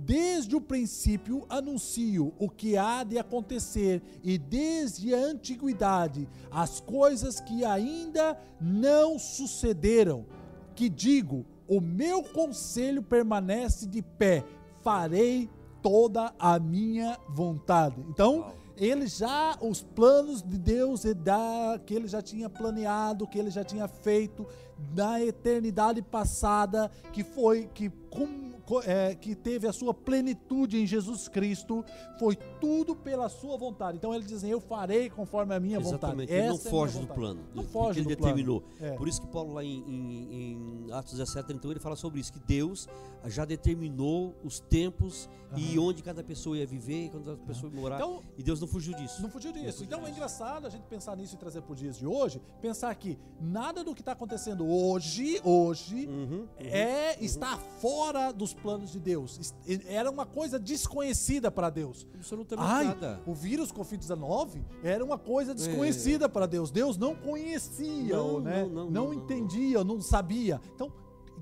Desde 0.03 0.57
o 0.57 0.61
princípio 0.61 1.45
anuncio 1.49 2.33
o 2.39 2.49
que 2.49 2.77
há 2.77 3.05
de 3.05 3.19
acontecer, 3.19 4.03
e 4.23 4.39
desde 4.39 5.15
a 5.15 5.19
antiguidade 5.19 6.27
as 6.51 6.81
coisas 6.81 7.39
que 7.41 7.65
ainda 7.65 8.37
não 8.61 9.19
sucederam. 9.19 10.25
Que 10.75 10.89
digo: 10.89 11.45
o 11.69 11.81
meu 11.81 12.23
conselho 12.23 13.03
permanece 13.03 13.87
de 13.87 14.01
pé, 14.01 14.43
farei 14.81 15.51
toda 15.83 16.33
a 16.39 16.59
minha 16.59 17.19
vontade. 17.29 18.03
Então, 18.09 18.53
ele 18.77 19.07
já, 19.07 19.59
os 19.61 19.83
planos 19.83 20.41
de 20.43 20.57
Deus 20.57 21.05
e 21.05 21.13
da, 21.13 21.79
que 21.85 21.95
ele 21.95 22.09
já 22.09 22.23
tinha 22.23 22.49
planeado, 22.49 23.27
que 23.27 23.39
ele 23.39 23.51
já 23.51 23.63
tinha 23.63 23.87
feito 23.87 24.47
na 24.97 25.21
eternidade 25.23 26.01
passada, 26.01 26.91
que 27.13 27.23
foi, 27.23 27.69
que, 27.75 27.91
co- 28.09 28.27
é, 28.85 29.15
que 29.15 29.35
teve 29.35 29.67
a 29.67 29.73
sua 29.73 29.93
plenitude 29.93 30.79
em 30.81 30.87
Jesus 30.87 31.29
Cristo, 31.29 31.85
foi 32.19 32.37
tudo 32.61 32.95
pela 32.95 33.29
sua 33.29 33.57
vontade. 33.57 33.97
Então 33.97 34.15
ele 34.15 34.25
diz, 34.25 34.39
assim, 34.39 34.49
eu 34.51 34.61
farei 34.61 35.09
conforme 35.11 35.55
a 35.55 35.61
minha 35.61 35.79
Exatamente, 35.79 36.29
vontade. 36.29 36.33
ele 36.33 36.49
não 36.49 36.55
é 36.57 36.59
foge 36.59 36.99
do 37.01 37.07
plano. 37.07 37.41
Não 37.55 37.65
foge 37.65 38.01
que 38.03 38.07
ele 38.09 38.15
do 38.15 38.19
plano. 38.19 38.35
determinou. 38.37 38.65
É. 38.81 38.93
Por 38.97 39.09
isso 39.09 39.21
que 39.21 39.27
Paulo 39.29 39.55
lá 39.55 39.65
em, 39.65 39.79
em- 39.87 40.87
em 40.87 40.93
Atos 40.93 41.13
17, 41.13 41.53
então 41.53 41.71
ele 41.71 41.81
fala 41.81 41.97
sobre 41.97 42.21
isso, 42.21 42.33
que 42.33 42.41
Deus 42.41 42.89
já 43.27 43.45
determinou 43.45 44.35
os 44.45 44.61
tempos 44.61 45.29
e 45.57 45.79
onde 45.79 46.03
cada 46.03 46.23
pessoa 46.23 46.57
ia 46.57 46.67
viver, 46.67 47.07
e 47.07 47.09
quando 47.11 47.25
cada 47.25 47.37
pessoa 47.39 47.73
ia 47.73 47.81
morar. 47.81 47.97
Então, 47.97 48.23
e 48.39 48.43
Deus 48.43 48.61
não 48.61 48.69
fugiu 48.69 48.95
disso. 48.95 49.21
Não 49.21 49.29
fugiu 49.29 49.53
disso. 49.53 49.79
fugiu 49.79 49.87
então 49.87 49.99
é 50.01 50.03
disso. 50.05 50.15
engraçado 50.15 50.67
a 50.67 50.71
gente 50.71 50.85
pensar 50.85 51.17
nisso 51.17 51.35
e 51.35 51.39
trazer 51.39 51.61
para 51.63 51.73
os 51.73 51.79
dias 51.79 51.97
de 51.99 52.07
hoje, 52.07 52.41
pensar 52.63 52.95
que 52.95 53.19
nada 53.41 53.83
do 53.83 53.95
que 53.95 54.01
está 54.01 54.13
acontecendo 54.13 54.65
hoje, 54.69 55.41
hoje, 55.45 56.07
Uhum, 56.07 56.47
é 56.59 57.23
está 57.23 57.57
fora 57.57 58.33
dos 58.33 58.55
planos 58.63 58.93
de 58.93 58.99
Deus. 59.01 59.55
Era 59.87 60.11
uma 60.11 60.25
coisa 60.27 60.59
desconhecida 60.59 61.51
para 61.51 61.71
Deus. 61.71 62.07
Absolutamente 62.15 62.69
Ai, 62.71 62.85
nada. 62.87 63.21
o 63.27 63.35
vírus 63.35 63.73
Covid-19 63.73 64.63
era 64.83 65.05
uma 65.05 65.19
coisa 65.19 65.55
desconhecida 65.55 66.29
para 66.29 66.47
Deus. 66.47 66.71
Deus 66.71 66.97
não 66.97 67.15
conhecia, 67.15 68.17
Não, 68.17 68.41
né? 68.41 68.63
não, 68.63 68.69
não, 68.69 68.91
não, 68.91 69.05
não. 69.07 69.15
entendia, 69.15 69.83
não 69.85 70.01
sabia. 70.01 70.61
Então, 70.75 70.93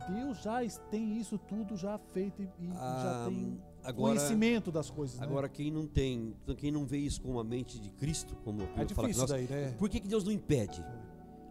Deus 0.08 0.40
já 0.42 0.60
tem 0.90 1.18
isso 1.18 1.36
tudo 1.38 1.76
já 1.76 1.98
feito 2.12 2.40
e 2.42 2.44
e 2.60 2.68
já 2.68 2.74
Ah, 2.74 3.24
tem 3.28 3.60
agora- 3.84 4.14
conhecimento 4.16 4.70
das 4.72 4.88
coisas. 4.90 5.18
né? 5.18 5.26
Agora, 5.26 5.48
quem 5.48 5.70
não 5.70 5.86
tem, 5.86 6.34
quem 6.56 6.70
não 6.70 6.86
vê 6.86 6.98
isso 6.98 7.20
com 7.20 7.38
a 7.38 7.44
mente 7.44 7.78
de 7.80 7.90
Cristo, 7.90 8.34
como 8.44 8.62
é 8.76 8.84
difícil 8.84 9.20
nós, 9.22 9.30
daí, 9.30 9.46
né? 9.48 9.74
por 9.78 9.88
que, 9.88 10.00
que 10.00 10.08
Deus 10.08 10.24
não 10.24 10.32
impede? 10.32 10.84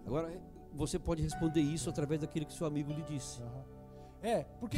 Agora, 0.06 0.32
você 0.74 0.98
pode 0.98 1.22
responder 1.22 1.62
isso 1.62 1.90
através 1.90 2.22
daquilo 2.22 2.46
que 2.46 2.54
seu 2.54 2.66
amigo 2.66 2.92
lhe 2.94 3.02
disse. 3.04 3.42
Aham. 3.42 3.77
É, 4.22 4.44
porque 4.60 4.78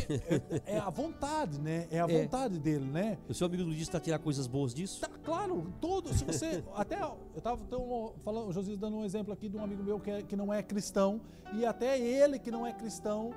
é, 0.66 0.76
é 0.76 0.78
a 0.80 0.90
vontade, 0.90 1.60
né? 1.60 1.88
É 1.90 2.00
a 2.00 2.06
É. 2.10 2.22
vontade 2.24 2.60
dele, 2.60 2.86
né? 2.86 3.18
O 3.28 3.34
seu 3.34 3.48
amigo 3.48 3.70
disse 3.72 3.90
para 3.90 4.00
tirar 4.00 4.20
coisas 4.20 4.48
boas 4.48 4.74
disso? 4.74 5.02
Tá, 5.02 5.10
claro, 5.24 5.72
todo. 5.80 6.14
Se 6.14 6.24
você. 6.26 6.64
até 6.76 7.02
eu 7.02 7.18
tava 7.42 7.64
tão, 7.66 8.14
falando, 8.24 8.50
o 8.50 8.54
Josias 8.54 8.78
dando 8.78 8.98
um 8.98 9.06
exemplo 9.06 9.32
aqui 9.34 9.48
de 9.48 9.58
um 9.58 9.64
amigo 9.64 9.82
meu 9.84 10.00
que, 10.00 10.12
é- 10.12 10.22
que 10.22 10.36
não 10.36 10.54
é 10.54 10.62
cristão, 10.62 11.22
e 11.54 11.66
até 11.66 11.98
ele 12.00 12.38
que 12.38 12.52
não 12.52 12.66
é 12.66 12.74
cristão, 12.74 13.32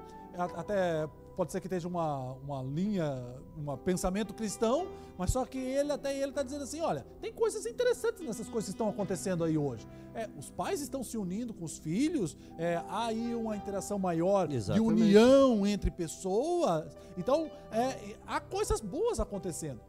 até 0.57 1.09
pode 1.36 1.52
ser 1.52 1.60
que 1.60 1.66
esteja 1.66 1.88
uma, 1.88 2.32
uma 2.34 2.62
linha, 2.62 3.24
um 3.56 3.76
pensamento 3.76 4.32
cristão, 4.34 4.88
mas 5.18 5.30
só 5.30 5.44
que 5.44 5.58
ele, 5.58 5.92
até 5.92 6.16
ele 6.16 6.30
está 6.30 6.42
dizendo 6.42 6.64
assim: 6.64 6.80
olha, 6.80 7.06
tem 7.20 7.32
coisas 7.32 7.66
interessantes 7.66 8.24
nessas 8.24 8.48
coisas 8.48 8.66
que 8.66 8.74
estão 8.74 8.88
acontecendo 8.88 9.44
aí 9.44 9.56
hoje. 9.56 9.86
É, 10.14 10.28
os 10.38 10.50
pais 10.50 10.80
estão 10.80 11.02
se 11.02 11.16
unindo 11.16 11.54
com 11.54 11.64
os 11.64 11.78
filhos, 11.78 12.36
é, 12.58 12.76
há 12.88 13.06
aí 13.06 13.34
uma 13.34 13.56
interação 13.56 13.98
maior 13.98 14.46
de 14.46 14.56
Exatamente. 14.56 15.02
união 15.02 15.66
entre 15.66 15.90
pessoas. 15.90 16.96
Então, 17.16 17.50
é, 17.70 18.16
há 18.26 18.40
coisas 18.40 18.80
boas 18.80 19.20
acontecendo. 19.20 19.80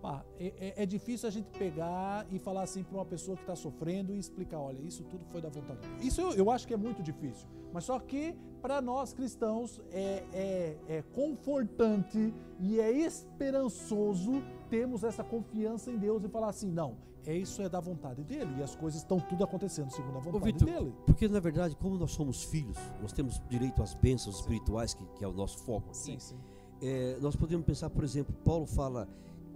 Pá, 0.00 0.24
é, 0.38 0.46
é- 0.78 0.82
é 0.82 0.86
difícil 0.86 1.28
a 1.28 1.30
gente 1.32 1.50
pegar 1.58 2.26
e 2.30 2.38
falar 2.38 2.62
assim 2.62 2.82
para 2.82 2.96
uma 2.96 3.04
pessoa 3.04 3.36
que 3.36 3.42
está 3.42 3.54
sofrendo 3.54 4.14
e 4.14 4.18
explicar, 4.18 4.58
olha, 4.58 4.80
isso 4.80 5.04
tudo 5.04 5.24
foi 5.26 5.40
da 5.42 5.48
vontade. 5.50 5.80
de 5.80 5.88
Deus. 5.88 6.04
Isso 6.04 6.20
eu, 6.22 6.32
eu 6.32 6.50
acho 6.50 6.66
que 6.66 6.72
é 6.72 6.76
muito 6.76 7.02
difícil. 7.02 7.46
Mas 7.72 7.84
só 7.84 7.98
que 7.98 8.34
para 8.62 8.80
nós 8.80 9.12
cristãos 9.12 9.80
é, 9.92 10.24
é, 10.32 10.76
é 10.88 11.02
confortante 11.12 12.32
e 12.58 12.80
é 12.80 12.90
esperançoso 12.90 14.42
termos 14.68 15.02
essa 15.04 15.22
confiança 15.24 15.90
em 15.90 15.98
Deus 15.98 16.24
e 16.24 16.28
falar 16.28 16.48
assim, 16.48 16.70
não, 16.70 16.96
é 17.26 17.36
isso 17.36 17.60
é 17.60 17.68
da 17.68 17.80
vontade 17.80 18.22
dele 18.24 18.50
e 18.58 18.62
as 18.62 18.74
coisas 18.74 19.00
estão 19.02 19.18
tudo 19.20 19.44
acontecendo 19.44 19.90
segundo 19.90 20.16
a 20.16 20.18
Ô, 20.18 20.22
vontade 20.22 20.52
Vitor, 20.52 20.66
dele. 20.66 20.94
porque 21.06 21.28
na 21.28 21.40
verdade, 21.40 21.76
como 21.76 21.96
nós 21.96 22.12
somos 22.12 22.44
filhos, 22.44 22.76
nós 23.02 23.12
temos 23.12 23.40
direito 23.48 23.82
às 23.82 23.94
bênçãos 23.94 24.36
espirituais, 24.40 24.94
que, 24.94 25.04
que 25.16 25.24
é 25.24 25.28
o 25.28 25.32
nosso 25.32 25.58
foco 25.58 25.88
aqui. 25.90 26.18
sim. 26.20 26.36
É, 26.82 27.18
nós 27.20 27.36
podemos 27.36 27.66
pensar, 27.66 27.90
por 27.90 28.02
exemplo, 28.02 28.34
Paulo 28.42 28.64
fala 28.64 29.06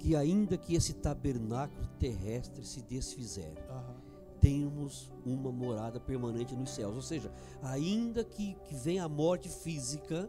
que 0.04 0.14
ainda 0.14 0.58
que 0.58 0.74
esse 0.74 0.92
tabernáculo 0.92 1.86
terrestre 1.98 2.62
se 2.62 2.82
desfizer, 2.82 3.54
Aham. 3.70 3.94
temos 4.38 5.10
uma 5.24 5.50
morada 5.50 5.98
permanente 5.98 6.54
nos 6.54 6.70
céus. 6.74 6.94
Ou 6.94 7.00
seja, 7.00 7.32
ainda 7.62 8.22
que, 8.22 8.54
que 8.64 8.74
venha 8.74 9.04
a 9.04 9.08
morte 9.08 9.48
física, 9.48 10.28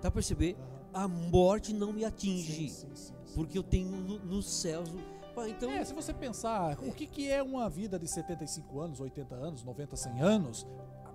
tá 0.00 0.08
perceber? 0.08 0.56
A 0.94 1.08
morte 1.08 1.72
não 1.72 1.92
me 1.92 2.04
atinge, 2.04 2.68
Sim, 2.68 2.86
sim, 2.86 2.94
sim, 2.94 3.12
porque 3.34 3.58
eu 3.58 3.62
tenho 3.64 3.88
no- 3.90 4.20
nos 4.20 4.48
céus. 4.48 4.88
Pá, 5.34 5.48
então, 5.48 5.68
É, 5.68 5.84
se 5.84 5.92
você 5.94 6.14
pensar, 6.14 6.78
o 6.80 6.92
que, 6.92 7.06
que 7.08 7.28
é 7.28 7.42
uma 7.42 7.68
vida 7.68 7.98
de 7.98 8.06
75 8.06 8.78
anos, 8.78 9.00
80 9.00 9.34
anos, 9.34 9.64
90, 9.64 9.96
100 9.96 10.20
anos, 10.20 10.64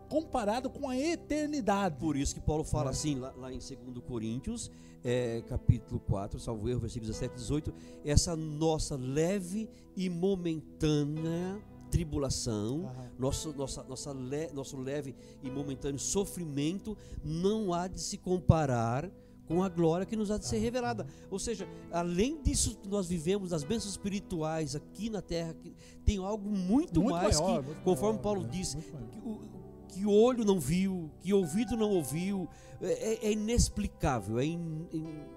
comparado 0.08 0.70
com 0.70 0.90
a 0.90 0.98
eternidade. 0.98 1.98
Por 2.00 2.16
isso 2.16 2.34
que 2.36 2.42
Paulo 2.42 2.64
fala 2.64 2.90
assim, 2.92 3.16
lá, 3.16 3.32
lá 3.38 3.52
em 3.52 3.58
2 3.60 3.70
Coríntios, 4.06 4.72
é, 5.04 5.42
capítulo 5.48 6.00
4, 6.00 6.40
salvo 6.40 6.68
erro, 6.70 6.80
versículos 6.82 7.10
17 7.16 7.34
e 7.34 7.38
18, 7.38 7.74
essa 8.04 8.36
nossa 8.36 8.96
leve 8.96 9.70
e 9.96 10.10
momentânea 10.10 11.62
tribulação, 11.90 12.86
Aham. 12.90 13.12
nosso, 13.18 13.54
nossa, 13.54 13.82
nossa 13.84 14.12
le- 14.12 14.52
nosso 14.52 14.76
leve 14.78 15.16
e 15.42 15.50
momentâneo 15.50 15.98
sofrimento 15.98 16.98
não 17.24 17.74
há 17.74 17.88
de 17.88 18.02
se 18.02 18.18
comparar 18.18 19.10
com 19.48 19.64
a 19.64 19.70
glória 19.70 20.06
que 20.06 20.18
nos 20.18 20.30
há 20.30 20.38
de 20.38 20.46
ser 20.46 20.58
revelada. 20.58 21.08
Ou 21.32 21.40
seja, 21.40 21.66
além 21.90 22.42
disso 22.42 22.76
que 22.76 22.90
nós 22.90 23.08
vivemos, 23.08 23.52
das 23.52 23.64
bênçãos 23.64 23.92
espirituais 23.92 24.76
aqui 24.76 25.10
na 25.10 25.22
terra, 25.22 25.54
que 25.54 25.74
tem 26.04 26.18
algo 26.18 26.50
muito, 26.50 27.00
Muito 27.02 27.14
mais 27.16 27.40
maior, 27.40 27.62
que, 27.62 27.66
muito 27.68 27.84
conforme 27.84 28.14
maior, 28.20 28.22
Paulo 28.24 28.42
né? 28.44 28.50
diz, 28.52 28.76
o, 29.24 29.40
que 29.88 30.05
olho 30.05 30.43
não 30.45 30.59
viu, 30.59 31.09
que 31.22 31.34
ouvido 31.34 31.76
não 31.77 31.89
ouviu, 31.91 32.47
é, 32.81 33.27
é 33.27 33.31
inexplicável, 33.31 34.39
é, 34.39 34.45
in- 34.45 34.88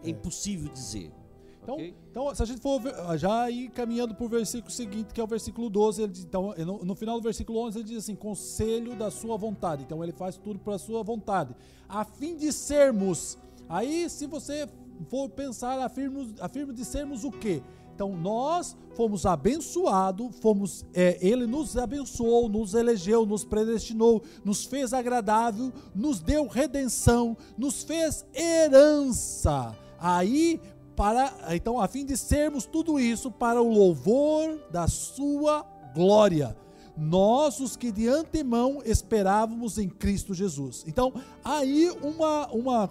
é 0.02 0.09
É. 0.09 0.10
impossível 0.10 0.70
dizer. 0.72 1.10
Então, 1.62 1.74
ok? 1.74 1.94
então, 2.10 2.35
se 2.35 2.43
a 2.43 2.47
gente 2.47 2.60
for 2.60 2.81
ver- 2.81 2.94
já 3.18 3.51
ir 3.51 3.68
caminhando 3.70 4.14
para 4.14 4.24
o 4.24 4.28
versículo 4.28 4.70
seguinte, 4.72 5.12
que 5.12 5.20
é 5.20 5.24
o 5.24 5.27
versículo 5.27 5.68
12, 5.68 6.02
ele 6.02 6.12
então, 6.20 6.55
no, 6.59 6.85
no 6.85 6.94
final 6.94 7.18
do 7.18 7.22
versículo 7.22 7.59
11, 7.60 7.78
ele 7.78 7.89
diz 7.89 7.98
assim: 7.98 8.14
conselho 8.14 8.97
da 8.97 9.10
sua 9.10 9.36
vontade. 9.36 9.82
Então, 9.82 10.02
ele 10.02 10.12
faz 10.12 10.36
tudo 10.39 10.59
para 10.59 10.74
a 10.77 10.78
sua 10.78 11.02
vontade, 11.02 11.55
a 11.89 12.05
fim 12.05 12.36
de 12.36 12.51
sermos. 12.52 13.36
Aí, 13.68 14.09
se 14.09 14.27
você 14.27 14.66
for 15.09 15.28
pensar, 15.28 15.78
afirmo, 15.81 16.35
afirmo 16.40 16.72
de 16.72 16.85
sermos 16.85 17.24
o 17.24 17.31
quê? 17.31 17.62
Então, 18.01 18.16
nós 18.16 18.74
fomos 18.97 19.27
abençoados, 19.27 20.35
fomos, 20.40 20.86
é, 20.94 21.18
ele 21.20 21.47
nos 21.47 21.77
abençoou, 21.77 22.48
nos 22.48 22.72
elegeu, 22.72 23.27
nos 23.27 23.44
predestinou, 23.44 24.22
nos 24.43 24.64
fez 24.64 24.94
agradável, 24.94 25.70
nos 25.94 26.18
deu 26.18 26.47
redenção, 26.47 27.36
nos 27.59 27.82
fez 27.82 28.24
herança. 28.35 29.77
Aí, 29.98 30.59
para, 30.97 31.55
então, 31.55 31.78
a 31.78 31.86
fim 31.86 32.06
de 32.06 32.16
sermos 32.16 32.64
tudo 32.64 32.98
isso 32.98 33.31
para 33.31 33.60
o 33.60 33.70
louvor 33.70 34.59
da 34.70 34.89
sua 34.89 35.62
glória. 35.94 36.56
Nós, 36.97 37.60
os 37.60 37.77
que 37.77 37.93
de 37.93 38.09
antemão 38.09 38.81
esperávamos 38.82 39.77
em 39.77 39.90
Cristo 39.90 40.32
Jesus. 40.32 40.85
Então, 40.86 41.12
aí 41.44 41.90
uma, 42.02 42.47
uma 42.47 42.89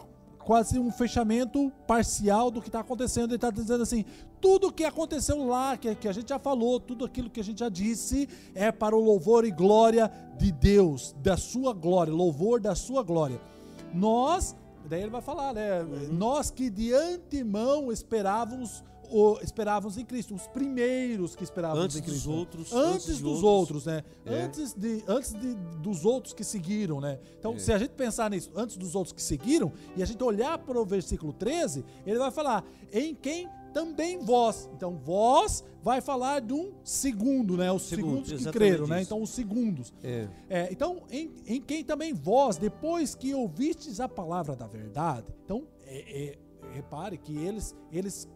quase 0.50 0.80
um 0.80 0.92
fechamento 0.92 1.72
parcial 1.86 2.50
do 2.50 2.60
que 2.60 2.70
está 2.70 2.80
acontecendo. 2.80 3.30
Ele 3.30 3.36
está 3.36 3.52
dizendo 3.52 3.84
assim: 3.84 4.04
tudo 4.42 4.72
que 4.72 4.84
aconteceu 4.84 5.46
lá, 5.46 5.78
que, 5.78 5.94
que 5.96 6.08
a 6.08 6.12
gente 6.14 6.30
já 6.30 6.40
falou, 6.40 6.80
tudo 6.80 7.06
aquilo 7.06 7.30
que 7.30 7.40
a 7.40 7.44
gente 7.44 7.60
já 7.60 7.70
disse, 7.70 8.28
é 8.56 8.72
para 8.72 8.96
o 8.96 9.00
louvor 9.00 9.46
e 9.46 9.52
glória 9.52 10.12
de 10.38 10.52
Deus, 10.52 11.16
da 11.22 11.38
sua 11.38 11.74
glória, 11.74 12.14
louvor 12.14 12.60
da 12.60 12.76
sua 12.76 13.04
glória. 13.04 13.40
Nós, 13.94 14.56
daí 14.88 15.02
ele 15.02 15.10
vai 15.10 15.22
falar, 15.22 15.54
né? 15.54 15.84
Nós 16.12 16.50
que 16.52 16.70
de 16.70 16.94
antemão 16.94 17.92
esperávamos. 17.92 18.84
O, 19.12 19.40
esperávamos 19.42 19.98
em 19.98 20.06
Cristo, 20.06 20.36
os 20.36 20.46
primeiros 20.46 21.36
que 21.36 21.44
esperávamos 21.44 21.86
Antes 21.86 21.98
em 21.98 22.02
dos 22.02 22.12
Cristo. 22.12 22.32
outros, 22.32 22.72
Antes, 22.72 22.94
antes 22.94 23.20
dos 23.20 23.42
outros. 23.42 23.44
outros, 23.44 23.86
né? 23.88 24.04
É. 24.24 24.42
Antes, 24.44 24.74
de, 24.76 25.04
antes 25.08 25.34
de, 25.34 25.56
dos 25.82 26.06
outros 26.06 26.32
que 26.32 26.44
seguiram, 26.44 27.02
né? 27.02 27.18
Então, 27.40 27.58
se 27.58 27.74
a 27.74 27.80
gente 27.80 27.90
pensar 27.96 28.30
nisso, 28.30 28.52
antes 28.56 28.78
dos 28.78 28.94
outros 28.94 29.12
que 29.12 29.22
seguiram, 29.24 29.74
e 29.98 30.04
a 30.04 30.06
gente 30.06 30.24
olhar 30.24 30.60
para 30.60 30.80
o 30.80 30.86
versículo 30.86 31.34
13, 31.34 31.84
ele 32.06 32.20
vai 32.20 32.30
falar, 32.30 32.64
em 32.94 33.16
quem 33.16 33.50
também 33.74 34.20
vós. 34.20 34.70
Então, 34.74 34.98
vós 34.98 35.64
vai 35.82 36.02
falar 36.02 36.42
de 36.42 36.54
um 36.54 36.74
segundo, 36.84 37.56
né? 37.56 37.72
Os 37.72 37.84
Segundo, 37.84 38.26
segundos 38.26 38.46
que 38.46 38.52
creram, 38.52 38.88
né? 38.88 38.98
isso. 38.98 39.08
Então, 39.08 39.22
os 39.22 39.30
segundos. 39.30 39.94
É. 40.04 40.28
É, 40.50 40.70
então, 40.72 41.04
em, 41.10 41.32
em 41.46 41.62
quem 41.62 41.84
também 41.84 42.14
vós, 42.14 42.58
depois 42.58 43.16
que 43.16 43.34
ouvistes 43.34 44.00
a 44.00 44.10
palavra 44.10 44.56
da 44.56 44.68
verdade, 44.68 45.28
então, 45.44 45.68
é, 45.86 46.28
é, 46.28 46.40
repare 46.74 47.18
que 47.18 47.36
eles, 47.38 47.76
eles 47.92 48.28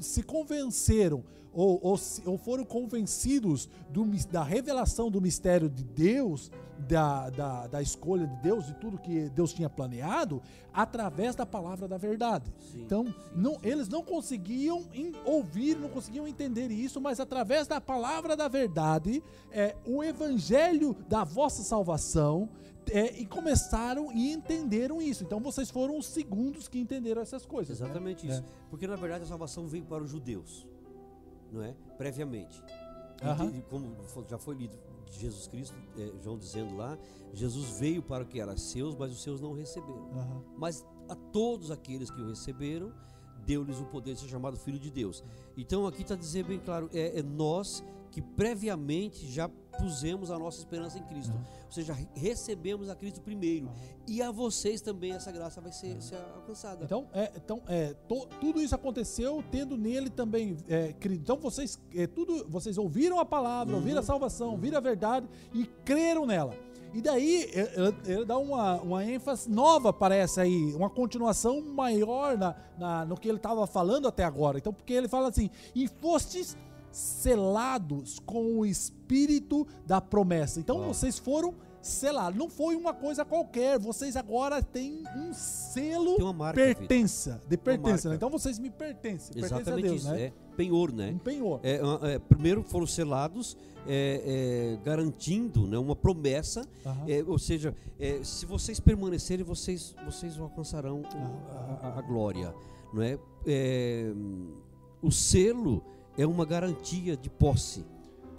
se 0.00 0.22
convenceram 0.22 1.24
ou, 1.52 1.78
ou, 1.82 1.98
ou 2.26 2.36
foram 2.36 2.64
convencidos 2.64 3.68
do 3.88 4.04
da 4.30 4.42
revelação 4.42 5.10
do 5.10 5.20
mistério 5.20 5.70
de 5.70 5.84
Deus, 5.84 6.50
da, 6.78 7.30
da, 7.30 7.66
da 7.66 7.82
escolha 7.82 8.26
de 8.26 8.36
Deus, 8.42 8.66
de 8.66 8.74
tudo 8.74 8.98
que 8.98 9.28
Deus 9.30 9.52
tinha 9.52 9.70
planeado, 9.70 10.42
através 10.72 11.34
da 11.34 11.46
palavra 11.46 11.86
da 11.88 11.96
verdade. 11.96 12.52
Sim, 12.60 12.82
então, 12.82 13.06
sim, 13.06 13.14
não, 13.34 13.52
sim. 13.54 13.60
eles 13.62 13.88
não 13.88 14.02
conseguiam 14.02 14.84
ouvir, 15.24 15.76
não 15.76 15.88
conseguiam 15.88 16.26
entender 16.26 16.70
isso, 16.70 17.00
mas 17.00 17.20
através 17.20 17.66
da 17.66 17.80
palavra 17.80 18.36
da 18.36 18.48
verdade, 18.48 19.22
é, 19.50 19.76
o 19.86 20.02
evangelho 20.02 20.94
da 21.08 21.24
vossa 21.24 21.62
salvação, 21.62 22.48
é, 22.90 23.18
e 23.18 23.24
começaram 23.24 24.12
e 24.12 24.30
entenderam 24.30 25.00
isso. 25.00 25.24
Então 25.24 25.40
vocês 25.40 25.70
foram 25.70 25.96
os 25.96 26.04
segundos 26.06 26.68
que 26.68 26.78
entenderam 26.78 27.22
essas 27.22 27.46
coisas. 27.46 27.80
né? 27.80 27.86
Exatamente 27.86 28.28
É. 28.28 28.30
isso. 28.30 28.44
Porque 28.68 28.86
na 28.86 28.96
verdade 28.96 29.24
a 29.24 29.26
salvação 29.26 29.66
veio 29.66 29.84
para 29.86 30.02
os 30.04 30.10
judeus, 30.10 30.66
não 31.50 31.62
é? 31.62 31.74
Previamente. 31.96 32.62
E 33.54 33.62
como 33.62 33.96
já 34.28 34.38
foi 34.38 34.54
lido 34.54 34.76
de 35.06 35.20
Jesus 35.20 35.46
Cristo, 35.46 35.76
é, 35.96 36.12
João 36.22 36.38
dizendo 36.38 36.76
lá, 36.76 36.98
Jesus 37.32 37.78
veio 37.78 38.02
para 38.02 38.24
o 38.24 38.26
que 38.26 38.40
era 38.40 38.56
seus, 38.56 38.96
mas 38.96 39.12
os 39.12 39.22
seus 39.22 39.40
não 39.40 39.52
receberam. 39.52 40.08
Mas 40.56 40.84
a 41.08 41.14
todos 41.14 41.70
aqueles 41.70 42.10
que 42.10 42.20
o 42.20 42.28
receberam, 42.28 42.92
deu-lhes 43.44 43.78
o 43.78 43.84
poder 43.84 44.14
de 44.14 44.20
ser 44.20 44.28
chamado 44.28 44.56
filho 44.56 44.78
de 44.78 44.90
Deus. 44.90 45.22
Então 45.56 45.86
aqui 45.86 46.02
está 46.02 46.14
dizendo 46.14 46.48
bem 46.48 46.58
claro, 46.58 46.88
é, 46.92 47.18
é 47.18 47.22
nós 47.22 47.84
que 48.10 48.22
previamente 48.22 49.26
já 49.26 49.48
pusemos 49.78 50.30
a 50.30 50.38
nossa 50.38 50.58
esperança 50.58 50.98
em 50.98 51.02
Cristo. 51.02 51.32
Aham. 51.32 51.44
Ou 51.66 51.72
seja, 51.72 51.92
re- 51.92 52.08
recebemos 52.14 52.88
a 52.88 52.94
Cristo 52.94 53.20
primeiro. 53.20 53.66
Aham. 53.66 53.74
E 54.06 54.22
a 54.22 54.30
vocês 54.30 54.80
também 54.80 55.12
essa 55.12 55.30
graça 55.32 55.60
vai 55.60 55.72
ser, 55.72 56.00
ser 56.02 56.16
alcançada. 56.34 56.84
Então, 56.84 57.06
é, 57.12 57.32
então 57.36 57.62
é, 57.66 57.94
to- 58.08 58.26
tudo 58.40 58.60
isso 58.62 58.74
aconteceu 58.74 59.42
tendo 59.50 59.76
nele 59.76 60.08
também 60.10 60.56
é, 60.68 60.92
crido. 60.92 61.20
Então 61.22 61.36
vocês, 61.38 61.78
é, 61.94 62.06
tudo, 62.06 62.46
vocês 62.48 62.78
ouviram 62.78 63.18
a 63.18 63.24
palavra, 63.24 63.74
ouviram 63.76 64.00
a 64.00 64.02
salvação, 64.02 64.52
ouviram 64.52 64.78
a 64.78 64.80
verdade 64.80 65.28
e 65.52 65.66
creram 65.84 66.26
nela. 66.26 66.54
E 66.92 67.02
daí 67.02 67.50
é, 67.52 67.72
ele, 67.76 67.96
ele 68.06 68.24
dá 68.24 68.38
uma, 68.38 68.80
uma 68.80 69.04
ênfase 69.04 69.50
nova, 69.50 69.92
parece 69.92 70.40
aí, 70.40 70.72
uma 70.76 70.88
continuação 70.88 71.60
maior 71.60 72.38
na, 72.38 72.54
na- 72.78 73.04
no 73.04 73.16
que 73.16 73.28
ele 73.28 73.38
estava 73.38 73.66
falando 73.66 74.06
até 74.06 74.22
agora. 74.22 74.58
Então, 74.58 74.72
porque 74.72 74.92
ele 74.92 75.08
fala 75.08 75.28
assim: 75.28 75.50
e 75.74 75.88
fostes 75.88 76.56
selados 76.94 78.18
com 78.20 78.58
o 78.58 78.64
espírito 78.66 79.66
da 79.86 80.00
promessa. 80.00 80.60
Então 80.60 80.82
vocês 80.82 81.18
foram 81.18 81.54
selados. 81.82 82.38
Não 82.38 82.48
foi 82.48 82.76
uma 82.76 82.94
coisa 82.94 83.24
qualquer. 83.24 83.78
Vocês 83.78 84.16
agora 84.16 84.62
têm 84.62 85.02
um 85.16 85.32
selo 85.34 86.32
marca, 86.32 86.54
pertença, 86.54 87.42
de 87.48 87.56
pertença. 87.56 88.08
né? 88.08 88.14
Então 88.14 88.30
vocês 88.30 88.58
me 88.58 88.70
pertencem, 88.70 89.34
pertencem 89.34 89.56
a 89.56 89.60
Exatamente 89.60 89.88
Deus, 89.88 90.02
isso. 90.02 90.10
né? 90.10 90.22
É 90.22 90.32
penhor, 90.56 90.92
né? 90.92 91.10
Um 91.14 91.18
penhor. 91.18 91.60
É, 91.62 91.80
é, 92.14 92.18
primeiro 92.18 92.62
foram 92.62 92.86
selados, 92.86 93.56
é, 93.86 94.76
é, 94.78 94.84
garantindo 94.84 95.66
né, 95.66 95.76
uma 95.76 95.94
promessa, 95.96 96.64
é, 97.06 97.22
ou 97.26 97.38
seja, 97.38 97.74
é, 98.00 98.20
se 98.22 98.46
vocês 98.46 98.80
permanecerem, 98.80 99.44
vocês, 99.44 99.94
vocês 100.06 100.38
alcançarão 100.38 101.02
a, 101.82 101.86
a- 101.88 101.98
a 101.98 102.00
glória. 102.02 102.54
Não 102.94 103.02
é? 103.02 103.18
É, 103.46 104.10
o 105.02 105.10
selo 105.10 105.82
é 106.16 106.26
uma 106.26 106.44
garantia 106.44 107.16
de 107.16 107.28
posse, 107.28 107.84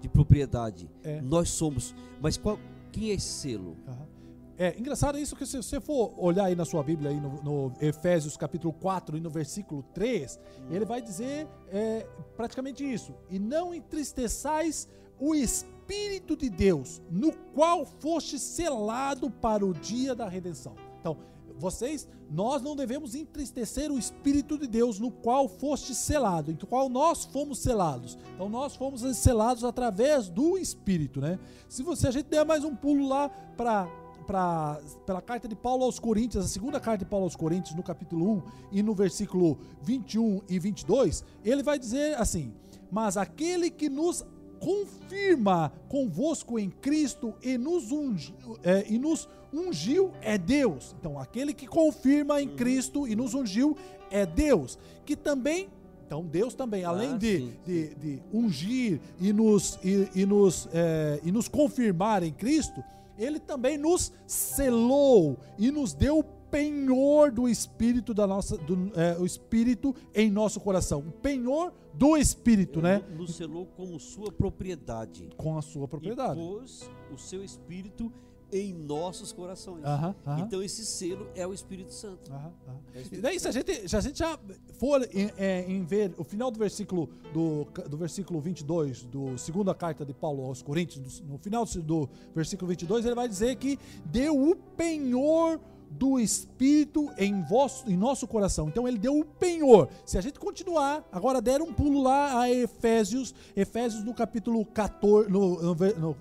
de 0.01 0.09
propriedade. 0.09 0.89
É. 1.03 1.21
Nós 1.21 1.49
somos. 1.49 1.95
Mas 2.21 2.37
qual, 2.37 2.59
quem 2.91 3.11
é 3.11 3.13
esse 3.13 3.27
selo? 3.27 3.75
Aham. 3.87 4.15
É 4.57 4.73
engraçado 4.79 5.17
isso 5.17 5.35
que 5.35 5.45
se 5.45 5.57
você 5.57 5.81
for 5.81 6.13
olhar 6.17 6.45
aí 6.45 6.55
na 6.55 6.63
sua 6.63 6.81
Bíblia, 6.81 7.09
aí 7.09 7.19
no, 7.19 7.43
no 7.43 7.73
Efésios 7.81 8.37
capítulo 8.37 8.71
4 8.71 9.17
e 9.17 9.19
no 9.19 9.29
versículo 9.29 9.83
3, 9.93 10.39
ele 10.71 10.85
vai 10.85 11.01
dizer 11.01 11.45
é, 11.67 12.07
praticamente 12.37 12.81
isso. 12.81 13.13
E 13.29 13.37
não 13.37 13.73
entristeçais 13.73 14.87
o 15.19 15.35
Espírito 15.35 16.37
de 16.37 16.49
Deus, 16.49 17.01
no 17.11 17.33
qual 17.53 17.85
foste 17.85 18.39
selado 18.39 19.29
para 19.29 19.65
o 19.65 19.73
dia 19.73 20.15
da 20.15 20.29
redenção. 20.29 20.75
Então, 21.01 21.17
vocês, 21.57 22.07
nós 22.29 22.61
não 22.61 22.75
devemos 22.75 23.15
entristecer 23.15 23.91
o 23.91 23.97
Espírito 23.97 24.57
de 24.57 24.67
Deus, 24.67 24.99
no 24.99 25.11
qual 25.11 25.47
foste 25.47 25.93
selado, 25.95 26.51
em 26.51 26.55
qual 26.55 26.89
nós 26.89 27.25
fomos 27.25 27.59
selados. 27.59 28.17
Então, 28.33 28.49
nós 28.49 28.75
fomos 28.75 29.01
selados 29.17 29.63
através 29.63 30.29
do 30.29 30.57
Espírito, 30.57 31.21
né? 31.21 31.39
Se 31.69 31.83
você 31.83 32.07
a 32.07 32.11
gente 32.11 32.27
der 32.27 32.45
mais 32.45 32.63
um 32.63 32.75
pulo 32.75 33.07
lá 33.07 33.29
para 33.29 33.87
para 34.25 34.81
pela 35.05 35.21
carta 35.21 35.47
de 35.47 35.55
Paulo 35.55 35.83
aos 35.83 35.99
Coríntios, 35.99 36.43
a 36.43 36.47
segunda 36.47 36.79
carta 36.79 37.05
de 37.05 37.09
Paulo 37.09 37.25
aos 37.25 37.35
Coríntios, 37.35 37.75
no 37.75 37.83
capítulo 37.83 38.37
1 38.37 38.43
e 38.71 38.83
no 38.83 38.95
versículo 38.95 39.59
21 39.83 40.41
e 40.49 40.57
22, 40.57 41.23
ele 41.43 41.61
vai 41.61 41.77
dizer 41.77 42.17
assim: 42.17 42.51
Mas 42.91 43.17
aquele 43.17 43.69
que 43.69 43.87
nos 43.87 44.25
confirma 44.65 45.71
convosco 45.87 46.57
em 46.57 46.71
Cristo 46.71 47.35
e 47.43 47.55
nos, 47.55 47.91
ungi, 47.91 48.33
é, 48.63 48.83
e 48.89 48.97
nos 48.97 49.29
ungiu 49.53 50.11
é 50.23 50.39
Deus. 50.39 50.95
Então, 50.99 51.19
aquele 51.19 51.53
que 51.53 51.67
confirma 51.67 52.41
em 52.41 52.49
Cristo 52.49 53.07
e 53.07 53.15
nos 53.15 53.35
ungiu 53.35 53.77
é 54.09 54.25
Deus, 54.25 54.79
que 55.05 55.15
também. 55.15 55.69
Então, 56.07 56.23
Deus 56.23 56.55
também, 56.55 56.83
além 56.83 57.13
Ah, 57.13 57.17
de, 57.17 57.37
sim, 57.37 57.53
de, 57.63 57.95
de 57.95 58.23
ungir 58.33 58.99
e 59.19 59.31
nos, 59.31 59.77
e, 59.83 60.09
e 60.15 60.25
nos, 60.25 60.67
é, 60.73 61.19
e 61.23 61.31
nos 61.31 61.47
confirmar 61.47 62.23
em 62.23 62.31
Cristo, 62.31 62.83
ele 63.19 63.39
também 63.39 63.77
nos 63.77 64.11
selou 64.25 65.37
e 65.57 65.71
nos 65.71 65.93
deu 65.93 66.19
o 66.19 66.23
penhor 66.55 67.31
do 67.31 67.49
espírito 67.49 68.13
da 68.13 68.25
nossa 68.25 68.57
do, 68.57 68.89
é, 68.95 69.17
o 69.19 69.25
espírito 69.25 69.93
em 70.13 70.31
nosso 70.31 70.61
coração. 70.61 70.99
O 70.99 71.11
penhor 71.11 71.73
do 71.93 72.15
espírito, 72.15 72.79
Ele 72.79 72.87
né? 72.87 73.03
Nos 73.17 73.35
selou 73.35 73.65
como 73.65 73.99
sua 73.99 74.31
propriedade. 74.31 75.29
Com 75.35 75.57
a 75.57 75.61
sua 75.61 75.85
propriedade. 75.85 76.39
E 76.39 76.43
pôs 76.43 76.89
o 77.13 77.17
seu 77.17 77.43
espírito 77.43 78.09
em 78.53 78.73
nossos 78.73 79.33
corações. 79.33 79.83
Aham, 79.83 80.15
aham. 80.25 80.39
Então 80.39 80.63
esse 80.63 80.85
selo 80.85 81.27
é 81.35 81.45
o 81.45 81.53
Espírito 81.53 81.91
Santo. 81.91 82.31
Aham. 82.31 82.53
É 82.93 82.99
o 82.99 82.99
E 82.99 83.01
Espírito 83.01 83.23
daí, 83.23 83.37
se 83.37 83.47
a 83.49 83.51
gente, 83.51 83.89
se 83.89 83.97
a 83.97 83.99
gente 83.99 84.19
já 84.19 84.39
for 84.79 85.01
em, 85.11 85.31
é, 85.37 85.65
em 85.67 85.83
ver 85.83 86.13
o 86.17 86.23
final 86.23 86.49
do 86.49 86.57
versículo 86.57 87.09
do, 87.33 87.67
do 87.89 87.97
versículo 87.97 88.39
22 88.39 89.03
do 89.03 89.37
segunda 89.37 89.75
carta 89.75 90.05
de 90.05 90.13
Paulo 90.13 90.45
aos 90.45 90.61
Coríntios, 90.61 91.19
no, 91.21 91.37
final 91.37 91.65
do, 91.65 91.81
do 91.81 92.09
versículo 92.33 92.69
22, 92.69 93.05
ele 93.05 93.15
vai 93.15 93.27
dizer 93.27 93.57
que 93.57 93.77
deu 94.05 94.41
o 94.41 94.55
penhor 94.55 95.59
do 95.97 96.19
Espírito 96.19 97.09
em, 97.17 97.41
vosso, 97.43 97.89
em 97.89 97.95
nosso 97.95 98.27
coração. 98.27 98.67
Então 98.67 98.87
ele 98.87 98.97
deu 98.97 99.17
o 99.19 99.25
penhor. 99.25 99.87
Se 100.05 100.17
a 100.17 100.21
gente 100.21 100.39
continuar, 100.39 101.07
agora 101.11 101.41
der 101.41 101.61
um 101.61 101.71
pulo 101.73 102.01
lá 102.01 102.41
a 102.41 102.51
Efésios, 102.51 103.33
Efésios 103.55 104.03
no 104.03 104.13
capítulo 104.13 104.65
14, 104.65 105.29
no, 105.29 105.61
no, 105.61 105.75
no- 105.75 106.17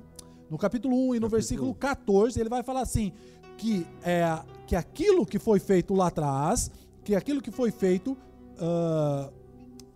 no 0.50 0.58
capítulo 0.58 1.08
1 1.10 1.14
e 1.16 1.20
no 1.20 1.28
versículo 1.28 1.74
14, 1.74 2.38
ele 2.38 2.48
vai 2.48 2.62
falar 2.62 2.82
assim: 2.82 3.12
que, 3.56 3.86
é, 4.02 4.24
que 4.66 4.76
aquilo 4.76 5.26
que 5.26 5.38
foi 5.38 5.58
feito 5.58 5.94
lá 5.94 6.08
atrás, 6.08 6.70
que 7.02 7.14
aquilo 7.16 7.40
que 7.42 7.50
foi 7.50 7.70
feito 7.72 8.16
ah, 8.58 9.30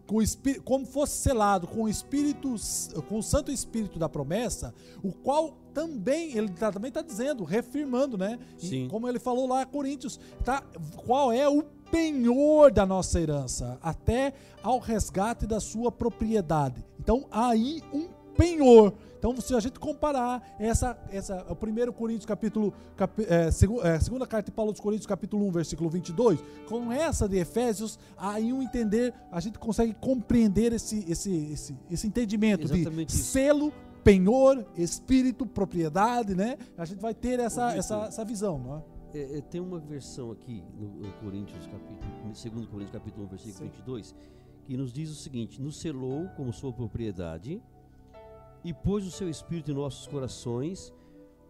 com 0.07 0.17
como 0.65 0.87
fosse 0.87 1.19
selado 1.19 1.67
com 1.67 1.83
o 1.83 1.89
espírito, 1.89 2.55
com 3.09 3.19
o 3.19 3.23
Santo 3.23 3.53
Espírito 3.53 3.99
da 3.99 4.09
promessa, 4.09 4.75
o 5.03 5.13
qual 5.13 5.57
também 5.79 6.37
ele 6.37 6.49
tá- 6.49 6.73
também 6.73 6.89
está 6.89 7.03
dizendo, 7.03 7.45
reafirmando, 7.45 8.19
né? 8.19 8.39
E 8.61 8.67
Sim. 8.67 8.89
como 8.89 9.09
ele 9.09 9.19
falou 9.19 9.47
lá 9.47 9.65
Coríntios, 9.65 10.19
tá? 10.45 10.63
Qual 11.07 11.31
é 11.33 11.49
o 11.49 11.63
penhor 11.91 12.71
da 12.73 12.85
nossa 12.85 13.21
herança, 13.21 13.79
até 13.83 14.33
ao 14.63 14.79
resgate 14.79 15.47
da 15.47 15.59
sua 15.61 15.91
propriedade. 15.91 16.85
Então, 17.01 17.27
aí 17.31 17.83
um 17.95 18.09
penhor. 18.37 18.93
Então, 19.19 19.35
se 19.41 19.53
a 19.55 19.59
gente 19.59 19.81
comparar 19.81 20.55
essa, 20.61 20.97
essa, 21.11 21.45
o 21.49 21.55
1 21.57 21.93
Coríntios 21.93 22.25
capítulo, 22.27 22.73
capi, 22.97 23.25
é, 23.29 23.51
segu- 23.51 23.81
é, 23.83 23.99
segunda 23.99 24.27
carta 24.27 24.49
de 24.51 24.55
Paulo 24.55 24.71
aos 24.71 24.79
Coríntios 24.79 25.07
capítulo 25.07 25.45
1, 25.49 25.51
versículo 25.51 25.89
22, 25.91 26.39
com 26.69 26.93
essa 26.93 27.29
de 27.29 27.37
Efésios, 27.39 27.99
aí 28.17 28.53
um 28.53 28.63
entender, 28.63 29.13
a 29.33 29.41
gente 29.41 29.59
consegue 29.59 29.93
compreender 29.95 30.73
esse, 30.73 31.05
esse, 31.11 31.35
esse, 31.53 31.77
esse 31.91 32.07
entendimento 32.07 32.63
Exatamente 32.65 33.13
de 33.13 33.21
isso. 33.21 33.33
selo, 33.33 33.73
penhor, 34.09 34.65
espírito, 34.75 35.45
propriedade, 35.45 36.35
né? 36.35 36.57
A 36.79 36.87
gente 36.87 36.99
vai 36.99 37.13
ter 37.13 37.39
essa, 37.41 37.67
Ô, 37.67 37.71
essa, 37.73 37.97
essa 38.07 38.25
visão, 38.25 38.59
não 38.59 38.77
é? 38.77 38.83
É, 39.19 39.39
é, 39.39 39.41
tem 39.43 39.61
uma 39.61 39.79
versão 39.79 40.31
aqui 40.31 40.65
no, 40.79 40.89
no 40.89 41.13
Coríntios 41.15 41.67
capítulo, 41.67 42.11
2 42.25 42.67
Coríntios 42.67 42.91
capítulo 42.91 43.27
1, 43.27 43.29
versículo 43.29 43.59
Sim. 43.59 43.65
22, 43.65 44.15
que 44.65 44.77
nos 44.79 44.95
diz 44.95 45.11
o 45.11 45.15
seguinte: 45.15 45.61
nos 45.61 45.79
selou 45.79 46.27
como 46.37 46.55
sua 46.55 46.73
propriedade 46.73 47.63
e 48.65 48.73
pôs 48.73 49.07
o 49.07 49.11
seu 49.11 49.29
espírito 49.29 49.73
em 49.73 49.75
nossos 49.75 50.07
corações 50.07 50.91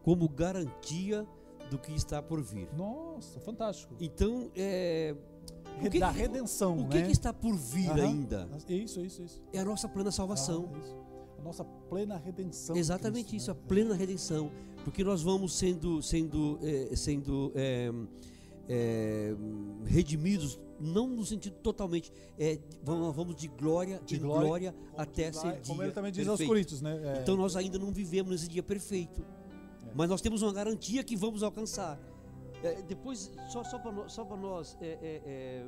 como 0.02 0.28
garantia 0.28 1.24
do 1.70 1.78
que 1.78 1.92
está 1.92 2.20
por 2.20 2.42
vir. 2.42 2.68
Nossa, 2.76 3.38
fantástico. 3.38 3.94
Então, 4.00 4.50
é, 4.56 5.14
o 5.80 5.88
que 5.88 6.00
da 6.00 6.10
redenção, 6.10 6.80
o 6.80 6.88
que, 6.88 6.98
né? 6.98 7.06
que 7.06 7.12
está 7.12 7.32
por 7.32 7.54
vir 7.54 7.90
Aham. 7.90 8.02
ainda? 8.02 8.48
Isso, 8.68 9.00
isso, 9.00 9.22
isso. 9.22 9.42
É 9.52 9.60
a 9.60 9.64
nossa 9.64 9.88
plena 9.88 10.10
salvação. 10.10 10.70
Ah, 10.74 10.78
isso. 10.78 11.07
A 11.38 11.42
nossa 11.42 11.64
plena 11.64 12.16
redenção. 12.16 12.76
Exatamente 12.76 13.28
Cristo, 13.30 13.36
isso, 13.36 13.50
a 13.50 13.54
né? 13.54 13.60
plena 13.68 13.94
redenção. 13.94 14.50
Porque 14.84 15.04
nós 15.04 15.22
vamos 15.22 15.54
sendo, 15.54 16.02
sendo, 16.02 16.58
eh, 16.62 16.94
sendo 16.96 17.52
eh, 17.54 17.92
eh, 18.68 19.36
redimidos, 19.84 20.58
não 20.80 21.08
no 21.08 21.24
sentido 21.24 21.56
totalmente, 21.56 22.12
vamos, 22.82 23.14
vamos 23.14 23.36
de 23.36 23.48
glória 23.48 24.00
De 24.06 24.16
glória, 24.18 24.46
glória, 24.46 24.74
até 24.96 25.32
ser 25.32 25.52
dia 25.54 25.62
Como 25.66 25.82
ele 25.82 25.92
também 25.92 26.12
diz 26.12 26.26
aos. 26.26 26.40
Coríntios, 26.40 26.80
né? 26.80 27.18
É, 27.18 27.22
Então 27.22 27.36
nós 27.36 27.56
ainda 27.56 27.78
não 27.78 27.92
vivemos 27.92 28.30
nesse 28.30 28.48
dia 28.48 28.62
perfeito. 28.62 29.20
É. 29.20 29.92
Mas 29.94 30.08
nós 30.08 30.20
temos 30.20 30.42
uma 30.42 30.52
garantia 30.52 31.02
que 31.02 31.16
vamos 31.16 31.42
alcançar. 31.42 31.98
É, 32.62 32.82
depois, 32.82 33.30
só, 33.50 33.62
só 33.62 33.78
para 33.78 33.92
nós, 33.92 34.12
só 34.12 34.24
pra 34.24 34.36
nós 34.36 34.76
é, 34.80 34.86
é, 34.86 35.22
é, 35.26 35.66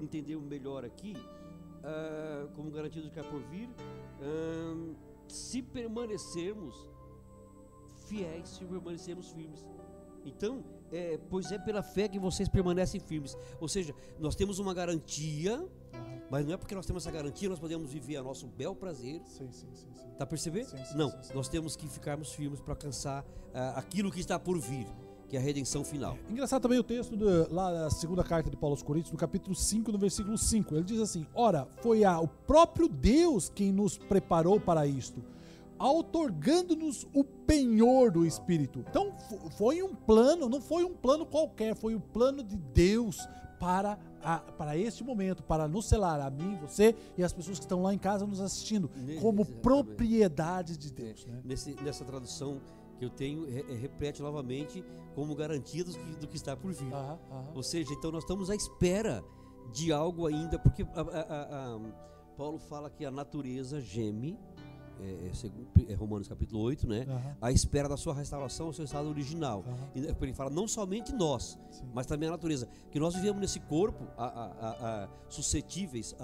entender 0.00 0.36
melhor 0.36 0.84
aqui, 0.84 1.14
ah, 1.84 2.48
como 2.54 2.70
garantia 2.70 3.00
do 3.00 3.10
que 3.10 3.20
há 3.20 3.24
por 3.24 3.40
vir, 3.42 3.68
ah, 4.20 4.94
se 5.28 5.62
permanecermos 5.62 6.74
fiéis, 8.08 8.48
se 8.48 8.64
permanecermos 8.64 9.30
firmes. 9.30 9.64
Então, 10.24 10.64
é, 10.92 11.18
pois 11.30 11.52
é 11.52 11.58
pela 11.58 11.82
fé 11.82 12.08
que 12.08 12.18
vocês 12.18 12.48
permanecem 12.48 13.00
firmes. 13.00 13.36
Ou 13.60 13.68
seja, 13.68 13.94
nós 14.18 14.34
temos 14.34 14.58
uma 14.58 14.74
garantia, 14.74 15.64
mas 16.30 16.44
não 16.44 16.54
é 16.54 16.56
porque 16.56 16.74
nós 16.74 16.84
temos 16.84 17.04
essa 17.04 17.12
garantia 17.12 17.48
nós 17.48 17.58
podemos 17.58 17.92
viver 17.92 18.16
a 18.16 18.22
nosso 18.22 18.48
bel 18.48 18.74
prazer 18.74 19.22
Sim, 19.26 19.52
sim, 19.52 19.68
sim, 19.72 19.88
sim. 19.94 20.10
Tá 20.18 20.26
percebendo? 20.26 20.66
Sim, 20.70 20.84
sim, 20.84 20.96
Não, 20.96 21.12
nós 21.32 21.48
temos 21.48 21.76
que 21.76 21.88
ficarmos 21.88 22.32
firmes 22.32 22.60
para 22.60 22.72
alcançar 22.72 23.24
ah, 23.54 23.78
aquilo 23.78 24.10
que 24.10 24.18
está 24.18 24.38
por 24.38 24.58
vir, 24.58 24.86
que 25.28 25.36
é 25.36 25.40
a 25.40 25.42
redenção 25.42 25.82
final. 25.84 26.16
Engraçado 26.30 26.62
também 26.62 26.78
o 26.78 26.82
texto 26.84 27.16
lá 27.50 27.72
da 27.72 27.90
segunda 27.90 28.22
carta 28.22 28.48
de 28.50 28.56
Paulo 28.56 28.74
aos 28.74 28.82
Coríntios, 28.82 29.12
no 29.12 29.18
capítulo 29.18 29.54
5, 29.54 29.90
no 29.92 29.98
versículo 29.98 30.38
5. 30.38 30.74
Ele 30.74 30.84
diz 30.84 31.00
assim: 31.00 31.26
Ora, 31.34 31.66
foi 31.82 32.04
a, 32.04 32.20
o 32.20 32.28
próprio 32.28 32.88
Deus 32.88 33.48
quem 33.48 33.72
nos 33.72 33.98
preparou 33.98 34.60
para 34.60 34.86
isto, 34.86 35.22
outorgando-nos 35.78 37.06
o 37.14 37.24
penhor 37.24 38.10
do 38.10 38.24
Espírito. 38.26 38.80
Então, 38.88 39.12
fo- 39.28 39.50
foi 39.50 39.82
um 39.82 39.94
plano, 39.94 40.48
não 40.48 40.60
foi 40.60 40.84
um 40.84 40.94
plano 40.94 41.24
qualquer, 41.26 41.74
foi 41.74 41.94
o 41.94 42.00
plano 42.00 42.42
de 42.42 42.56
Deus 42.56 43.26
para, 43.58 43.98
a- 44.22 44.38
para 44.38 44.76
este 44.76 45.02
momento, 45.02 45.42
para 45.42 45.66
nos 45.66 45.86
selar, 45.88 46.20
a 46.20 46.30
mim, 46.30 46.58
você 46.60 46.94
e 47.16 47.24
as 47.24 47.32
pessoas 47.32 47.58
que 47.58 47.64
estão 47.64 47.82
lá 47.82 47.92
em 47.94 47.98
casa 47.98 48.26
nos 48.26 48.40
assistindo, 48.40 48.90
como 49.20 49.44
propriedade 49.44 50.76
de 50.76 50.92
Deus. 50.92 51.24
É, 51.26 51.32
Né? 51.32 51.40
nesse- 51.44 51.74
nessa 51.82 52.04
tradução 52.04 52.60
que 52.98 53.04
eu 53.04 53.10
tenho, 53.10 53.46
é- 53.48 53.72
é, 53.72 53.74
repete 53.74 54.22
novamente 54.22 54.84
como 55.14 55.34
garantia 55.34 55.84
do 55.84 55.92
que, 55.92 56.16
do 56.16 56.26
que 56.28 56.36
está 56.36 56.56
por 56.56 56.72
vir. 56.72 56.92
Aham, 56.92 57.18
aham. 57.30 57.52
Ou 57.54 57.62
seja, 57.62 57.92
então 57.92 58.10
nós 58.10 58.22
estamos 58.24 58.50
à 58.50 58.54
espera 58.54 59.22
de 59.72 59.92
algo 59.92 60.26
ainda, 60.26 60.58
porque 60.58 60.82
a- 60.82 60.86
a- 61.00 61.74
a- 61.76 61.80
Paulo 62.36 62.58
fala 62.58 62.90
que 62.90 63.04
a 63.04 63.10
natureza 63.10 63.80
geme, 63.80 64.38
é, 65.00 65.28
é 65.30 65.34
segundo- 65.34 65.66
é 65.88 65.94
Romanos 65.94 66.26
capítulo 66.28 66.60
8, 66.62 66.86
né? 66.88 67.04
Aham, 67.08 67.36
À 67.40 67.52
espera 67.52 67.88
da 67.88 67.96
sua 67.96 68.14
restauração 68.14 68.66
ao 68.66 68.72
seu 68.72 68.84
estado 68.84 69.08
original. 69.08 69.64
E 69.94 70.00
Ele 70.00 70.32
fala 70.34 70.48
não 70.50 70.66
somente 70.68 71.12
nós, 71.12 71.58
Sim. 71.70 71.84
mas 71.94 72.06
também 72.06 72.28
a 72.28 72.32
natureza. 72.32 72.66
Que 72.90 72.98
nós 73.00 73.14
vivemos 73.14 73.40
nesse 73.40 73.60
corpo 73.60 74.04
suscetíveis 75.28 76.14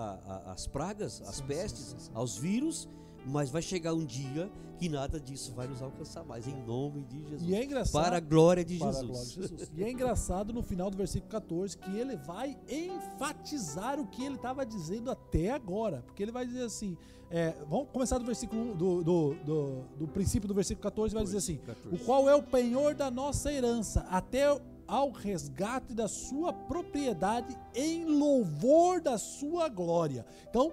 às 0.46 0.66
pragas, 0.66 1.20
às 1.22 1.36
Sim, 1.36 1.44
pestes, 1.46 1.80
sim, 1.84 1.98
sim. 1.98 2.10
aos 2.14 2.36
vírus, 2.36 2.88
mas 3.26 3.50
vai 3.50 3.62
chegar 3.62 3.94
um 3.94 4.04
dia 4.04 4.50
que 4.78 4.88
nada 4.88 5.20
disso 5.20 5.52
vai 5.54 5.68
nos 5.68 5.80
alcançar 5.80 6.24
mais, 6.24 6.48
em 6.48 6.60
nome 6.64 7.04
de 7.04 7.22
Jesus. 7.22 7.48
E 7.48 7.54
é 7.54 7.64
engraçado. 7.64 8.02
Para 8.02 8.16
a 8.16 8.20
glória 8.20 8.64
de 8.64 8.78
Para 8.78 8.88
a 8.88 8.92
Jesus. 8.92 9.08
glória 9.08 9.28
de 9.28 9.34
Jesus. 9.34 9.70
E 9.76 9.84
é 9.84 9.90
engraçado 9.90 10.52
no 10.52 10.62
final 10.62 10.90
do 10.90 10.96
versículo 10.96 11.30
14 11.30 11.78
que 11.78 11.96
ele 11.96 12.16
vai 12.16 12.58
enfatizar 12.68 14.00
o 14.00 14.06
que 14.06 14.24
ele 14.24 14.34
estava 14.34 14.66
dizendo 14.66 15.10
até 15.10 15.50
agora. 15.50 16.02
Porque 16.04 16.20
ele 16.22 16.32
vai 16.32 16.44
dizer 16.44 16.64
assim: 16.64 16.96
é, 17.30 17.54
vamos 17.68 17.88
começar 17.92 18.18
do 18.18 18.24
versículo 18.24 18.74
do, 18.74 19.04
do, 19.04 19.34
do, 19.44 19.84
do 20.00 20.08
princípio 20.08 20.48
do 20.48 20.54
versículo 20.54 20.82
14, 20.82 21.14
vai 21.14 21.22
dizer 21.22 21.38
assim: 21.38 21.58
14. 21.58 21.94
o 21.94 21.98
qual 22.04 22.28
é 22.28 22.34
o 22.34 22.42
penhor 22.42 22.94
da 22.94 23.10
nossa 23.10 23.52
herança, 23.52 24.00
até 24.10 24.48
ao 24.86 25.10
resgate 25.10 25.94
da 25.94 26.08
sua 26.08 26.52
propriedade 26.52 27.56
em 27.74 28.04
louvor 28.04 29.00
da 29.00 29.16
sua 29.16 29.68
glória. 29.68 30.26
Então, 30.50 30.72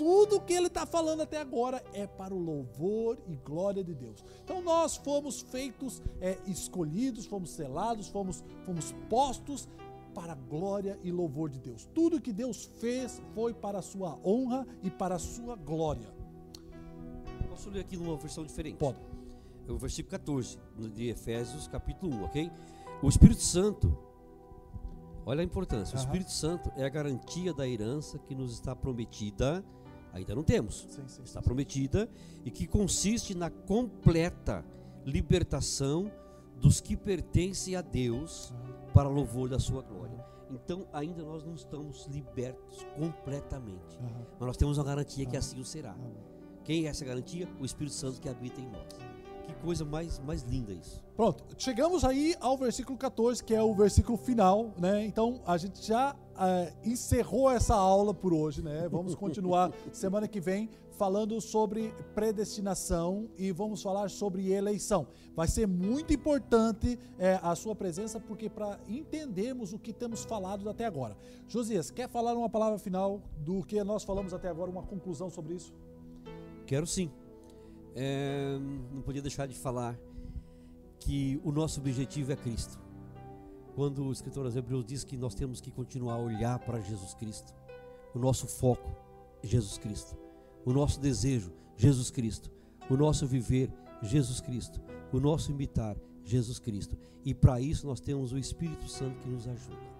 tudo 0.00 0.40
que 0.40 0.54
ele 0.54 0.68
está 0.68 0.86
falando 0.86 1.20
até 1.20 1.38
agora 1.38 1.84
é 1.92 2.06
para 2.06 2.32
o 2.34 2.38
louvor 2.38 3.18
e 3.28 3.36
glória 3.36 3.84
de 3.84 3.94
Deus. 3.94 4.24
Então, 4.42 4.62
nós 4.62 4.96
fomos 4.96 5.42
feitos, 5.42 6.00
é, 6.22 6.38
escolhidos, 6.46 7.26
fomos 7.26 7.50
selados, 7.50 8.08
fomos, 8.08 8.42
fomos 8.64 8.94
postos 9.10 9.68
para 10.14 10.32
a 10.32 10.36
glória 10.36 10.98
e 11.04 11.12
louvor 11.12 11.50
de 11.50 11.58
Deus. 11.58 11.86
Tudo 11.94 12.18
que 12.18 12.32
Deus 12.32 12.64
fez 12.80 13.20
foi 13.34 13.52
para 13.52 13.80
a 13.80 13.82
sua 13.82 14.18
honra 14.24 14.66
e 14.82 14.90
para 14.90 15.16
a 15.16 15.18
sua 15.18 15.54
glória. 15.54 16.08
Posso 17.50 17.68
ler 17.68 17.80
aqui 17.80 17.96
numa 17.98 18.16
versão 18.16 18.42
diferente? 18.42 18.78
Pode. 18.78 18.96
É 19.68 19.70
o 19.72 19.76
versículo 19.76 20.12
14 20.12 20.58
no- 20.78 20.88
de 20.88 21.08
Efésios, 21.10 21.68
capítulo 21.68 22.16
1, 22.16 22.24
ok? 22.24 22.50
O 23.02 23.08
Espírito 23.10 23.42
Santo, 23.42 23.94
olha 25.26 25.42
a 25.42 25.44
importância, 25.44 25.94
o 25.94 25.98
Aham. 25.98 26.06
Espírito 26.06 26.32
Santo 26.32 26.72
é 26.74 26.84
a 26.84 26.88
garantia 26.88 27.52
da 27.52 27.68
herança 27.68 28.18
que 28.18 28.34
nos 28.34 28.52
está 28.54 28.74
prometida, 28.74 29.62
ainda 30.12 30.34
não 30.34 30.42
temos, 30.42 30.86
Sim, 30.90 31.06
sim, 31.06 31.22
está 31.22 31.40
prometida, 31.40 32.08
e 32.44 32.50
que 32.50 32.66
consiste 32.66 33.34
na 33.34 33.50
completa 33.50 34.64
libertação 35.04 36.10
dos 36.60 36.80
que 36.80 36.96
pertencem 36.96 37.74
a 37.74 37.80
Deus 37.80 38.52
para 38.92 39.08
louvor 39.08 39.48
da 39.48 39.58
sua 39.58 39.82
glória. 39.82 40.24
Então, 40.50 40.86
ainda 40.92 41.22
nós 41.22 41.44
não 41.44 41.54
estamos 41.54 42.06
libertos 42.06 42.84
completamente, 42.96 43.98
mas 44.38 44.46
nós 44.46 44.56
temos 44.56 44.78
uma 44.78 44.84
garantia 44.84 45.24
que 45.24 45.36
assim 45.36 45.60
o 45.60 45.64
será. 45.64 45.96
Quem 46.64 46.86
é 46.86 46.88
essa 46.88 47.04
garantia? 47.04 47.48
O 47.60 47.64
Espírito 47.64 47.94
Santo 47.94 48.20
que 48.20 48.28
habita 48.28 48.60
em 48.60 48.68
nós. 48.68 49.09
Coisa 49.60 49.84
mais, 49.84 50.18
mais 50.20 50.42
linda 50.42 50.72
isso. 50.72 51.02
Pronto, 51.16 51.44
chegamos 51.58 52.04
aí 52.04 52.34
ao 52.40 52.56
versículo 52.56 52.96
14, 52.98 53.44
que 53.44 53.54
é 53.54 53.62
o 53.62 53.74
versículo 53.74 54.16
final, 54.16 54.72
né? 54.78 55.04
Então 55.04 55.40
a 55.46 55.56
gente 55.56 55.86
já 55.86 56.16
é, 56.38 56.72
encerrou 56.84 57.50
essa 57.50 57.74
aula 57.74 58.14
por 58.14 58.32
hoje, 58.32 58.62
né? 58.62 58.88
Vamos 58.90 59.14
continuar 59.14 59.72
semana 59.92 60.26
que 60.26 60.40
vem 60.40 60.68
falando 61.00 61.40
sobre 61.40 61.94
predestinação 62.14 63.28
e 63.38 63.50
vamos 63.52 63.82
falar 63.82 64.10
sobre 64.10 64.52
eleição. 64.52 65.06
Vai 65.34 65.48
ser 65.48 65.66
muito 65.66 66.12
importante 66.12 66.98
é, 67.18 67.40
a 67.42 67.54
sua 67.54 67.74
presença, 67.74 68.20
porque 68.20 68.50
para 68.50 68.78
entendermos 68.86 69.72
o 69.72 69.78
que 69.78 69.92
temos 69.92 70.24
falado 70.24 70.68
até 70.68 70.84
agora. 70.84 71.16
Josias, 71.48 71.90
quer 71.90 72.08
falar 72.08 72.34
uma 72.34 72.50
palavra 72.50 72.78
final 72.78 73.22
do 73.38 73.62
que 73.62 73.82
nós 73.82 74.04
falamos 74.04 74.34
até 74.34 74.48
agora, 74.48 74.70
uma 74.70 74.82
conclusão 74.82 75.30
sobre 75.30 75.54
isso? 75.54 75.72
Quero 76.66 76.86
sim. 76.86 77.10
É, 77.94 78.58
não 78.92 79.02
podia 79.02 79.22
deixar 79.22 79.46
de 79.46 79.54
falar 79.54 79.98
que 80.98 81.40
o 81.42 81.50
nosso 81.50 81.80
objetivo 81.80 82.32
é 82.32 82.36
Cristo. 82.36 82.78
Quando 83.74 84.04
o 84.04 84.12
escritor 84.12 84.44
aos 84.44 84.56
Hebreus 84.56 84.84
diz 84.84 85.04
que 85.04 85.16
nós 85.16 85.34
temos 85.34 85.60
que 85.60 85.70
continuar 85.70 86.14
a 86.14 86.18
olhar 86.18 86.58
para 86.58 86.80
Jesus 86.80 87.14
Cristo, 87.14 87.54
o 88.14 88.18
nosso 88.18 88.46
foco 88.46 88.94
é 89.42 89.46
Jesus 89.46 89.78
Cristo 89.78 90.16
o 90.64 90.72
nosso 90.72 91.00
desejo, 91.00 91.52
Jesus 91.76 92.10
Cristo, 92.10 92.50
o 92.88 92.96
nosso 92.96 93.26
viver, 93.26 93.72
Jesus 94.02 94.40
Cristo, 94.40 94.80
o 95.12 95.18
nosso 95.18 95.50
imitar, 95.50 95.96
Jesus 96.24 96.58
Cristo. 96.58 96.96
E 97.24 97.34
para 97.34 97.60
isso 97.60 97.86
nós 97.86 98.00
temos 98.00 98.32
o 98.32 98.38
Espírito 98.38 98.88
Santo 98.88 99.18
que 99.20 99.28
nos 99.28 99.46
ajuda. 99.46 99.90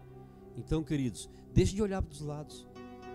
Então, 0.57 0.83
queridos, 0.83 1.29
deixe 1.53 1.75
de 1.75 1.83
olhar 1.83 2.03
para 2.03 2.12
os 2.12 2.21
lados, 2.21 2.67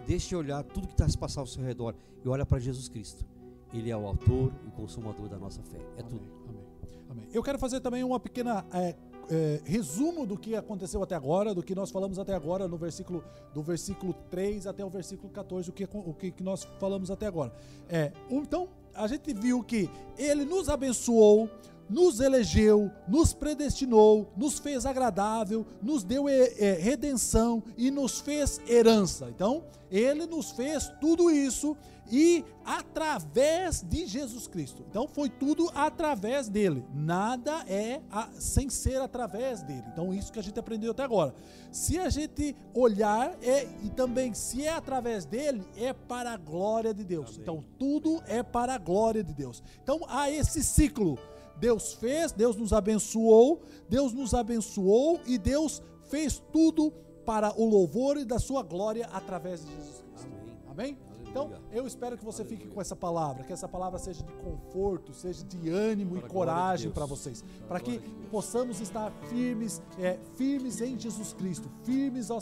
deixe 0.07 0.29
de 0.29 0.35
olhar 0.35 0.63
tudo 0.63 0.87
que 0.87 0.93
está 0.93 1.07
se 1.07 1.17
passando 1.17 1.41
ao 1.41 1.47
seu 1.47 1.63
redor 1.63 1.95
e 2.23 2.27
olha 2.27 2.45
para 2.45 2.59
Jesus 2.59 2.87
Cristo. 2.87 3.25
Ele 3.73 3.89
é 3.89 3.97
o 3.97 4.05
autor 4.05 4.51
e 4.67 4.71
consumador 4.71 5.27
da 5.27 5.37
nossa 5.37 5.61
fé. 5.63 5.77
É 5.97 6.01
amém, 6.01 6.09
tudo. 6.09 6.23
Amém, 6.47 6.65
amém. 7.09 7.27
Eu 7.33 7.43
quero 7.43 7.59
fazer 7.59 7.79
também 7.79 8.03
uma 8.03 8.19
pequena 8.19 8.65
é, 8.73 8.95
é, 9.29 9.61
resumo 9.65 10.25
do 10.25 10.37
que 10.37 10.55
aconteceu 10.55 11.01
até 11.01 11.15
agora, 11.15 11.53
do 11.53 11.63
que 11.63 11.75
nós 11.75 11.91
falamos 11.91 12.19
até 12.19 12.33
agora, 12.33 12.67
no 12.67 12.77
versículo 12.77 13.23
do 13.53 13.61
versículo 13.61 14.13
3 14.29 14.67
até 14.67 14.83
o 14.83 14.89
versículo 14.89 15.29
14, 15.31 15.69
o 15.69 15.73
que, 15.73 15.83
o 15.83 16.13
que 16.13 16.43
nós 16.43 16.63
falamos 16.79 17.09
até 17.09 17.27
agora. 17.27 17.53
É, 17.89 18.11
então, 18.29 18.69
a 18.93 19.07
gente 19.07 19.33
viu 19.33 19.63
que 19.63 19.89
ele 20.17 20.45
nos 20.45 20.69
abençoou, 20.69 21.49
nos 21.89 22.19
elegeu, 22.19 22.91
nos 23.07 23.33
predestinou, 23.33 24.31
nos 24.35 24.59
fez 24.59 24.85
agradável, 24.85 25.65
nos 25.81 26.03
deu 26.03 26.27
é, 26.27 26.53
é, 26.57 26.73
redenção 26.73 27.63
e 27.77 27.91
nos 27.91 28.19
fez 28.19 28.59
herança. 28.67 29.29
Então, 29.29 29.63
ele 29.91 30.25
nos 30.25 30.51
fez 30.51 30.91
tudo 30.99 31.29
isso 31.29 31.77
e 32.11 32.43
através 32.63 33.81
de 33.81 34.05
Jesus 34.05 34.47
Cristo. 34.47 34.83
Então 34.89 35.07
foi 35.07 35.29
tudo 35.29 35.71
através 35.73 36.49
dele. 36.49 36.83
Nada 36.93 37.63
é 37.67 38.01
a, 38.11 38.29
sem 38.33 38.69
ser 38.69 39.01
através 39.01 39.61
dele. 39.61 39.83
Então 39.91 40.13
isso 40.13 40.31
que 40.31 40.39
a 40.39 40.43
gente 40.43 40.59
aprendeu 40.59 40.91
até 40.91 41.03
agora. 41.03 41.33
Se 41.71 41.99
a 41.99 42.09
gente 42.09 42.55
olhar 42.73 43.35
é, 43.41 43.67
e 43.83 43.89
também 43.89 44.33
se 44.33 44.65
é 44.65 44.73
através 44.73 45.25
dele, 45.25 45.63
é 45.75 45.93
para 45.93 46.33
a 46.33 46.37
glória 46.37 46.93
de 46.93 47.03
Deus. 47.03 47.29
Amém. 47.29 47.41
Então 47.41 47.65
tudo 47.77 48.21
é 48.27 48.43
para 48.43 48.75
a 48.75 48.77
glória 48.77 49.23
de 49.23 49.33
Deus. 49.33 49.63
Então 49.83 50.01
há 50.07 50.29
esse 50.29 50.63
ciclo. 50.63 51.17
Deus 51.57 51.93
fez, 51.93 52.31
Deus 52.31 52.55
nos 52.55 52.73
abençoou, 52.73 53.61
Deus 53.89 54.13
nos 54.13 54.33
abençoou 54.33 55.19
e 55.25 55.37
Deus 55.37 55.81
fez 56.03 56.41
tudo 56.51 56.91
para 57.25 57.53
o 57.59 57.65
louvor 57.65 58.17
e 58.17 58.25
da 58.25 58.39
sua 58.39 58.61
glória 58.61 59.07
através 59.11 59.65
de 59.65 59.71
Jesus 59.71 60.01
Cristo. 60.01 60.31
Amém? 60.69 60.97
Amém? 61.05 61.14
Então, 61.35 61.51
eu 61.69 61.85
espero 61.85 62.17
que 62.17 62.23
você 62.23 62.45
fique 62.45 62.65
com 62.65 62.79
essa 62.79 62.95
palavra, 62.95 63.43
que 63.43 63.51
essa 63.51 63.67
palavra 63.67 63.99
seja 63.99 64.23
de 64.23 64.31
conforto, 64.35 65.13
seja 65.13 65.43
de 65.43 65.69
ânimo 65.69 66.15
para 66.15 66.25
e 66.25 66.29
coragem 66.29 66.91
para 66.91 67.05
vocês, 67.05 67.43
para 67.67 67.77
que 67.81 67.99
possamos 68.31 68.79
estar 68.79 69.11
firmes, 69.27 69.81
é, 69.99 70.17
firmes 70.37 70.79
em 70.79 70.97
Jesus 70.97 71.33
Cristo, 71.33 71.69
firmes, 71.83 72.31
ao, 72.31 72.39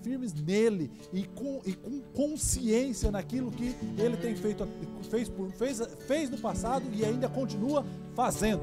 firmes 0.00 0.32
nele 0.32 0.92
e 1.12 1.24
com, 1.24 1.60
e 1.66 1.74
com 1.74 2.00
consciência 2.14 3.10
naquilo 3.10 3.50
que 3.50 3.74
ele 3.98 4.16
tem 4.16 4.36
feito, 4.36 4.64
fez, 5.10 5.28
fez, 5.58 5.80
fez 6.06 6.30
no 6.30 6.38
passado 6.38 6.84
e 6.92 7.04
ainda 7.04 7.28
continua 7.28 7.84
fazendo. 8.14 8.62